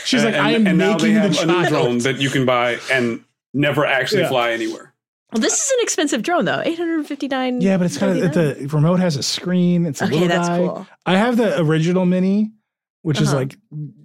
She's 0.07 0.25
like, 0.25 0.33
and, 0.33 0.47
I 0.47 0.51
am 0.53 0.67
and 0.67 0.79
now 0.79 0.97
they 0.97 1.13
making 1.13 1.21
have 1.21 1.35
the 1.35 1.43
a 1.43 1.47
new 1.63 1.69
drone 1.69 1.99
that 1.99 2.17
you 2.17 2.31
can 2.31 2.47
buy 2.47 2.79
and 2.91 3.23
never 3.55 3.85
actually 3.87 4.23
Yeah. 4.23 4.29
fly 4.29 4.51
anywhere. 4.53 4.95
Well, 5.33 5.41
this 5.41 5.55
is 5.55 5.71
an 5.71 5.79
expensive 5.81 6.23
drone, 6.23 6.45
though. 6.45 6.61
Eight 6.65 6.77
hundred 6.77 7.07
fifty-nine. 7.07 7.61
Yeah, 7.63 7.79
but 7.79 7.87
it's 7.87 7.97
kind 7.97 8.19
of 8.19 8.33
the 8.35 8.69
remote 8.73 9.01
has 9.01 9.17
a 9.17 9.23
screen. 9.23 9.87
It's 9.87 10.01
a 10.03 10.05
Okay, 10.05 10.13
little 10.15 10.29
that's 10.29 10.49
guy. 10.49 10.59
cool. 10.59 10.87
I 11.07 11.17
have 11.17 11.39
the 11.39 11.59
original 11.61 12.05
mini, 12.05 12.53
which 13.01 13.21
is 13.21 13.29
Uh-huh. 13.29 13.39
like 13.39 13.57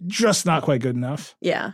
just 0.07 0.45
not 0.45 0.64
quite 0.64 0.82
good 0.82 0.95
enough. 0.95 1.36
Yeah. 1.41 1.72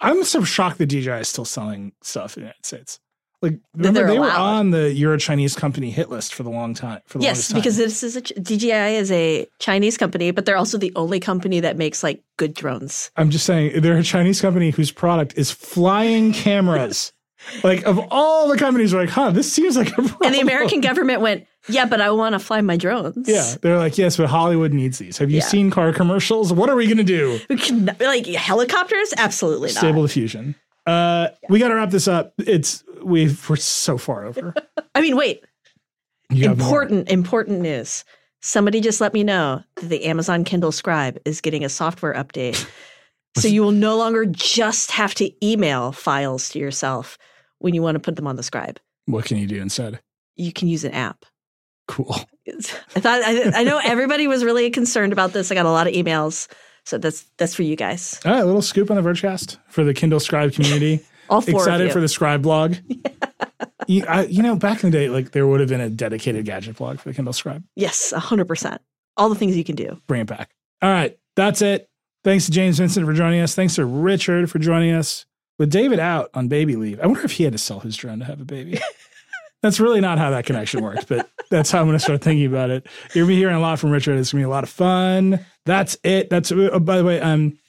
I'm 0.00 0.24
so 0.24 0.42
shocked 0.44 0.78
that 0.78 0.86
DJI 0.86 1.20
is 1.20 1.28
still 1.28 1.44
selling 1.44 1.92
stuff 2.02 2.36
in 2.36 2.42
the 2.42 2.46
United 2.46 2.66
States. 2.66 2.98
Like, 3.42 3.60
remember 3.74 4.00
they're 4.00 4.08
they 4.08 4.18
were 4.18 4.30
on 4.30 4.70
the 4.70 4.92
Euro 4.94 5.18
Chinese 5.18 5.54
company 5.54 5.90
hit 5.90 6.10
list 6.10 6.34
for 6.34 6.42
the 6.42 6.50
long 6.50 6.74
time. 6.74 7.00
For 7.06 7.18
the 7.18 7.24
Yes, 7.24 7.48
time. 7.48 7.58
because 7.60 7.76
this 7.76 8.02
is 8.02 8.16
a 8.16 8.22
DJI 8.22 8.96
is 8.96 9.12
a 9.12 9.46
Chinese 9.60 9.96
company, 9.96 10.32
but 10.32 10.46
they're 10.46 10.56
also 10.56 10.78
the 10.78 10.92
only 10.96 11.20
company 11.20 11.60
that 11.60 11.76
makes 11.76 12.02
like 12.02 12.24
good 12.38 12.54
drones. 12.54 13.10
I'm 13.16 13.30
just 13.30 13.46
saying 13.46 13.80
they're 13.82 13.98
a 13.98 14.02
Chinese 14.02 14.40
company 14.40 14.70
whose 14.70 14.90
product 14.90 15.34
is 15.36 15.50
flying 15.52 16.32
cameras. 16.32 17.12
Like 17.62 17.84
of 17.84 17.98
all 18.10 18.48
the 18.48 18.56
companies, 18.56 18.92
we're 18.94 19.00
like, 19.00 19.10
huh, 19.10 19.30
this 19.30 19.52
seems 19.52 19.76
like 19.76 19.88
a 19.90 19.92
problem. 20.02 20.16
And 20.24 20.34
the 20.34 20.40
American 20.40 20.80
government 20.80 21.20
went, 21.20 21.46
yeah, 21.68 21.84
but 21.84 22.00
I 22.00 22.10
want 22.10 22.34
to 22.34 22.38
fly 22.38 22.60
my 22.60 22.76
drones. 22.76 23.28
Yeah, 23.28 23.54
they're 23.60 23.78
like, 23.78 23.98
yes, 23.98 24.16
but 24.16 24.26
Hollywood 24.28 24.72
needs 24.72 24.98
these. 24.98 25.18
Have 25.18 25.30
you 25.30 25.38
Yeah. 25.38 25.44
seen 25.44 25.70
car 25.70 25.92
commercials? 25.92 26.52
What 26.52 26.70
are 26.70 26.76
we 26.76 26.86
going 26.86 26.98
to 26.98 27.04
do? 27.04 27.38
Can, 27.58 27.86
like 28.00 28.26
helicopters? 28.26 29.12
Absolutely 29.16 29.68
not. 29.68 29.78
Stable 29.78 30.02
diffusion. 30.02 30.54
Uh, 30.86 31.28
we 31.48 31.58
got 31.58 31.68
to 31.68 31.74
wrap 31.74 31.90
this 31.90 32.06
up. 32.06 32.32
It's 32.38 32.84
we 33.02 33.36
we're 33.48 33.56
so 33.56 33.98
far 33.98 34.24
over. 34.24 34.54
I 34.94 35.00
mean, 35.00 35.16
wait. 35.16 35.44
You 36.30 36.50
important, 36.50 37.08
important 37.10 37.60
news. 37.60 38.04
Somebody 38.42 38.80
just 38.80 39.00
let 39.00 39.12
me 39.12 39.24
know 39.24 39.62
that 39.76 39.86
the 39.88 40.04
Amazon 40.04 40.44
Kindle 40.44 40.70
Scribe 40.72 41.18
is 41.24 41.40
getting 41.40 41.64
a 41.64 41.68
software 41.68 42.14
update. 42.14 42.68
so 43.36 43.48
you 43.48 43.62
will 43.62 43.72
no 43.72 43.96
longer 43.96 44.26
just 44.26 44.90
have 44.92 45.14
to 45.14 45.46
email 45.46 45.92
files 45.92 46.48
to 46.50 46.58
yourself 46.58 47.18
when 47.58 47.74
you 47.74 47.82
want 47.82 47.94
to 47.96 48.00
put 48.00 48.16
them 48.16 48.26
on 48.26 48.36
the 48.36 48.42
Scribe. 48.42 48.80
What 49.06 49.24
can 49.24 49.36
you 49.36 49.46
do 49.46 49.60
instead? 49.60 50.00
You 50.36 50.52
can 50.52 50.68
use 50.68 50.84
an 50.84 50.92
app. 50.92 51.24
Cool. 51.88 52.16
I 52.48 53.00
thought 53.00 53.22
I, 53.22 53.60
I 53.60 53.64
know 53.64 53.80
everybody 53.84 54.26
was 54.26 54.44
really 54.44 54.70
concerned 54.70 55.12
about 55.12 55.32
this. 55.32 55.50
I 55.50 55.54
got 55.54 55.66
a 55.66 55.70
lot 55.70 55.86
of 55.86 55.94
emails, 55.94 56.48
so 56.84 56.98
that's 56.98 57.24
that's 57.38 57.54
for 57.54 57.62
you 57.62 57.76
guys. 57.76 58.20
All 58.24 58.32
right, 58.32 58.42
a 58.42 58.44
little 58.44 58.62
scoop 58.62 58.90
on 58.90 58.96
the 58.96 59.02
Vergecast 59.02 59.58
for 59.68 59.84
the 59.84 59.94
Kindle 59.94 60.20
Scribe 60.20 60.52
community. 60.52 61.00
All 61.28 61.40
four 61.40 61.60
Excited 61.60 61.92
for 61.92 62.00
the 62.00 62.08
Scribe 62.08 62.42
blog. 62.42 62.76
you, 63.88 64.04
I, 64.06 64.26
you 64.26 64.42
know, 64.42 64.54
back 64.54 64.84
in 64.84 64.90
the 64.90 64.96
day, 64.96 65.08
like 65.08 65.32
there 65.32 65.46
would 65.46 65.58
have 65.60 65.68
been 65.68 65.80
a 65.80 65.90
dedicated 65.90 66.44
gadget 66.44 66.76
blog 66.76 66.98
for 67.00 67.08
the 67.08 67.14
Kindle 67.14 67.32
Scribe. 67.32 67.64
yes, 67.74 68.12
hundred 68.12 68.46
percent. 68.46 68.80
All 69.16 69.28
the 69.28 69.34
things 69.34 69.56
you 69.56 69.64
can 69.64 69.76
do. 69.76 70.00
Bring 70.06 70.20
it 70.22 70.26
back. 70.26 70.50
All 70.82 70.90
right, 70.90 71.18
that's 71.34 71.62
it. 71.62 71.88
Thanks 72.26 72.46
to 72.46 72.50
James 72.50 72.78
Vincent 72.78 73.06
for 73.06 73.12
joining 73.12 73.40
us. 73.40 73.54
Thanks 73.54 73.76
to 73.76 73.84
Richard 73.84 74.50
for 74.50 74.58
joining 74.58 74.92
us. 74.92 75.26
With 75.60 75.70
David 75.70 76.00
out 76.00 76.28
on 76.34 76.48
baby 76.48 76.74
leave, 76.74 76.98
I 76.98 77.06
wonder 77.06 77.22
if 77.22 77.30
he 77.30 77.44
had 77.44 77.52
to 77.52 77.58
sell 77.58 77.78
his 77.78 77.96
drone 77.96 78.18
to 78.18 78.24
have 78.24 78.40
a 78.40 78.44
baby. 78.44 78.80
that's 79.62 79.78
really 79.78 80.00
not 80.00 80.18
how 80.18 80.30
that 80.30 80.44
connection 80.44 80.82
worked, 80.82 81.06
but 81.06 81.30
that's 81.50 81.70
how 81.70 81.78
I'm 81.78 81.86
going 81.86 81.96
to 81.96 82.02
start 82.02 82.22
thinking 82.22 82.46
about 82.46 82.70
it. 82.70 82.84
You're 83.14 83.26
going 83.26 83.28
to 83.28 83.34
be 83.34 83.36
hearing 83.36 83.54
a 83.54 83.60
lot 83.60 83.78
from 83.78 83.90
Richard. 83.90 84.18
It's 84.18 84.32
going 84.32 84.42
to 84.42 84.44
be 84.44 84.50
a 84.50 84.52
lot 84.52 84.64
of 84.64 84.70
fun. 84.70 85.46
That's 85.66 85.96
it. 86.02 86.28
That's 86.28 86.50
oh, 86.50 86.80
by 86.80 86.96
the 86.96 87.04
way, 87.04 87.20
um, 87.20 87.60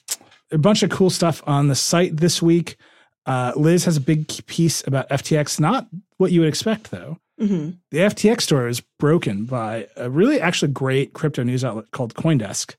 a 0.50 0.58
bunch 0.58 0.82
of 0.82 0.90
cool 0.90 1.10
stuff 1.10 1.40
on 1.46 1.68
the 1.68 1.76
site 1.76 2.16
this 2.16 2.42
week. 2.42 2.78
Uh, 3.26 3.52
Liz 3.54 3.84
has 3.84 3.96
a 3.96 4.00
big 4.00 4.26
piece 4.46 4.84
about 4.88 5.08
FTX. 5.08 5.60
Not 5.60 5.86
what 6.16 6.32
you 6.32 6.40
would 6.40 6.48
expect, 6.48 6.90
though. 6.90 7.18
hmm 7.38 7.70
The 7.92 7.98
FTX 7.98 8.40
story 8.40 8.72
is 8.72 8.80
broken 8.98 9.44
by 9.44 9.86
a 9.96 10.10
really 10.10 10.40
actually 10.40 10.72
great 10.72 11.12
crypto 11.12 11.44
news 11.44 11.64
outlet 11.64 11.92
called 11.92 12.14
CoinDesk. 12.14 12.74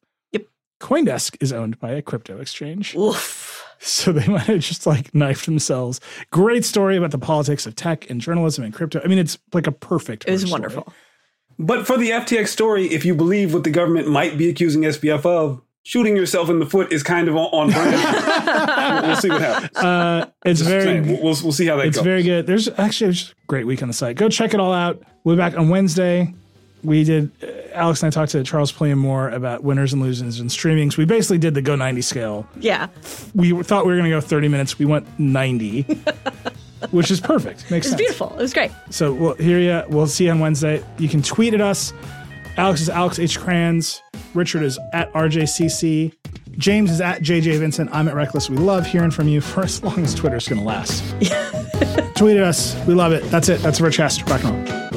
Yep. 0.81 0.89
CoinDesk 0.89 1.37
is 1.41 1.51
owned 1.53 1.79
by 1.79 1.91
a 1.91 2.01
crypto 2.01 2.39
exchange. 2.39 2.95
Oof. 2.95 3.65
So 3.79 4.11
they 4.11 4.27
might 4.31 4.41
have 4.43 4.59
just 4.59 4.85
like 4.85 5.13
knifed 5.15 5.45
themselves. 5.45 5.99
Great 6.31 6.65
story 6.65 6.97
about 6.97 7.11
the 7.11 7.17
politics 7.17 7.65
of 7.65 7.75
tech 7.75 8.09
and 8.09 8.19
journalism 8.21 8.63
and 8.63 8.73
crypto. 8.73 9.01
I 9.03 9.07
mean, 9.07 9.19
it's 9.19 9.37
like 9.53 9.67
a 9.67 9.71
perfect. 9.71 10.25
It 10.27 10.31
was 10.31 10.41
Verge 10.43 10.49
story. 10.49 10.61
wonderful. 10.61 10.93
But 11.57 11.85
for 11.85 11.97
the 11.97 12.09
FTX 12.11 12.47
story, 12.47 12.87
if 12.87 13.03
you 13.05 13.13
believe 13.15 13.53
what 13.53 13.63
the 13.65 13.69
government 13.69 14.07
might 14.07 14.37
be 14.37 14.49
accusing 14.49 14.81
SBF 14.83 15.25
of, 15.25 15.61
shooting 15.83 16.15
yourself 16.15 16.49
in 16.49 16.59
the 16.59 16.65
foot 16.65 16.91
is 16.93 17.03
kind 17.03 17.27
of 17.27 17.35
on, 17.35 17.45
on 17.51 17.71
brand. 17.71 19.03
we'll 19.07 19.15
see 19.17 19.29
what 19.29 19.41
happens. 19.41 19.77
Uh, 19.77 20.29
it's 20.45 20.59
Just 20.59 20.69
very. 20.69 20.83
saying, 20.83 21.07
we'll, 21.07 21.15
we'll, 21.23 21.37
we'll 21.43 21.51
see 21.51 21.65
how 21.65 21.75
that 21.77 21.87
It's 21.87 21.97
goes. 21.97 22.03
very 22.05 22.23
good. 22.23 22.47
There's 22.47 22.69
actually 22.79 23.09
it 23.11 23.29
a 23.31 23.45
great 23.47 23.65
week 23.65 23.81
on 23.81 23.87
the 23.89 23.93
site. 23.93 24.15
Go 24.15 24.29
check 24.29 24.53
it 24.53 24.59
all 24.61 24.71
out. 24.73 25.01
We'll 25.25 25.35
be 25.35 25.39
back 25.39 25.57
on 25.57 25.67
Wednesday. 25.69 26.33
We 26.83 27.03
did. 27.03 27.31
Uh, 27.43 27.47
Alex 27.73 28.01
and 28.03 28.07
I 28.07 28.11
talked 28.11 28.31
to 28.31 28.43
Charles 28.43 28.71
Pulliam-Moore 28.71 29.29
about 29.29 29.63
winners 29.63 29.93
and 29.93 30.01
losers 30.01 30.39
and 30.39 30.49
streamings. 30.49 30.97
We 30.97 31.05
basically 31.05 31.37
did 31.37 31.53
the 31.53 31.61
Go 31.61 31.75
90 31.75 32.01
scale. 32.01 32.47
Yeah. 32.59 32.87
we 33.35 33.51
thought 33.63 33.85
we 33.85 33.91
were 33.91 33.97
going 33.97 34.09
to 34.09 34.15
go 34.15 34.21
30 34.21 34.47
minutes. 34.47 34.79
We 34.79 34.85
went 34.85 35.07
90, 35.19 35.81
which 36.91 37.11
is 37.11 37.19
perfect. 37.19 37.69
Makes 37.69 37.71
It 37.71 37.73
was 37.73 37.85
sense. 37.89 37.95
beautiful. 38.01 38.29
It 38.33 38.41
was 38.41 38.53
great. 38.53 38.71
So 38.89 39.13
we'll 39.13 39.35
hear 39.35 39.59
you. 39.59 39.83
We'll 39.89 40.07
see 40.07 40.25
you 40.25 40.31
on 40.31 40.39
Wednesday. 40.39 40.83
You 40.97 41.09
can 41.09 41.21
tweet 41.21 41.53
at 41.53 41.61
us. 41.61 41.93
Alex 42.57 42.81
is 42.81 42.89
Alex 42.89 43.19
H. 43.19 43.39
Cranz. 43.39 44.01
Richard 44.33 44.63
is 44.63 44.77
at 44.93 45.11
RJCC. 45.13 46.13
James 46.57 46.91
is 46.91 46.99
at 46.99 47.21
JJ 47.21 47.59
Vincent. 47.59 47.89
I'm 47.93 48.07
at 48.09 48.15
Reckless. 48.15 48.49
We 48.49 48.57
love 48.57 48.85
hearing 48.85 49.11
from 49.11 49.27
you 49.29 49.39
for 49.39 49.63
as 49.63 49.81
long 49.83 49.99
as 49.99 50.13
Twitter's 50.13 50.47
going 50.47 50.59
to 50.59 50.65
last. 50.67 51.03
tweet 52.15 52.35
at 52.37 52.43
us. 52.43 52.75
We 52.85 52.93
love 52.95 53.13
it. 53.13 53.23
That's 53.31 53.47
it. 53.47 53.61
That's 53.61 53.79
Rich 53.79 53.97
Hast. 53.97 54.27
Rock 54.29 54.43
and 54.43 54.69
roll. 54.69 54.88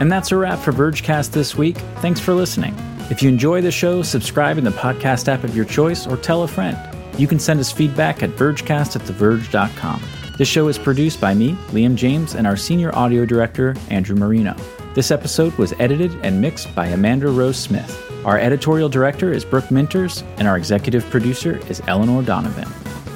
And 0.00 0.10
that's 0.10 0.32
a 0.32 0.36
wrap 0.36 0.58
for 0.58 0.72
Vergecast 0.72 1.30
this 1.30 1.54
week. 1.54 1.76
Thanks 1.98 2.18
for 2.18 2.34
listening. 2.34 2.74
If 3.10 3.22
you 3.22 3.28
enjoy 3.28 3.60
the 3.60 3.70
show, 3.70 4.02
subscribe 4.02 4.56
in 4.56 4.64
the 4.64 4.70
podcast 4.70 5.28
app 5.28 5.44
of 5.44 5.54
your 5.54 5.64
choice 5.64 6.06
or 6.06 6.16
tell 6.16 6.42
a 6.42 6.48
friend. 6.48 6.78
You 7.18 7.26
can 7.26 7.38
send 7.38 7.60
us 7.60 7.70
feedback 7.70 8.22
at 8.22 8.30
vergecast 8.30 8.96
at 8.96 9.02
theverge.com. 9.02 10.02
This 10.38 10.48
show 10.48 10.68
is 10.68 10.78
produced 10.78 11.20
by 11.20 11.34
me, 11.34 11.52
Liam 11.68 11.96
James, 11.96 12.34
and 12.34 12.46
our 12.46 12.56
senior 12.56 12.94
audio 12.96 13.26
director, 13.26 13.76
Andrew 13.90 14.16
Marino. 14.16 14.56
This 14.94 15.10
episode 15.10 15.52
was 15.58 15.74
edited 15.78 16.12
and 16.24 16.40
mixed 16.40 16.74
by 16.74 16.86
Amanda 16.86 17.28
Rose 17.28 17.58
Smith. 17.58 18.10
Our 18.24 18.38
editorial 18.38 18.88
director 18.88 19.32
is 19.32 19.44
Brooke 19.44 19.66
Minters, 19.66 20.22
and 20.38 20.48
our 20.48 20.56
executive 20.56 21.04
producer 21.10 21.58
is 21.68 21.82
Eleanor 21.88 22.22
Donovan. 22.22 22.68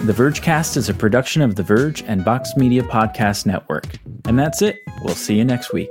The 0.07 0.13
Vergecast 0.13 0.77
is 0.77 0.91
a 0.91 0.95
production 0.95 1.41
of 1.41 1.55
The 1.55 1.63
Verge 1.63 2.03
and 2.03 2.23
Vox 2.23 2.57
Media 2.57 2.83
Podcast 2.83 3.47
Network. 3.47 3.87
And 4.27 4.39
that's 4.39 4.61
it. 4.61 4.83
We'll 5.03 5.15
see 5.15 5.37
you 5.37 5.45
next 5.45 5.73
week. 5.73 5.91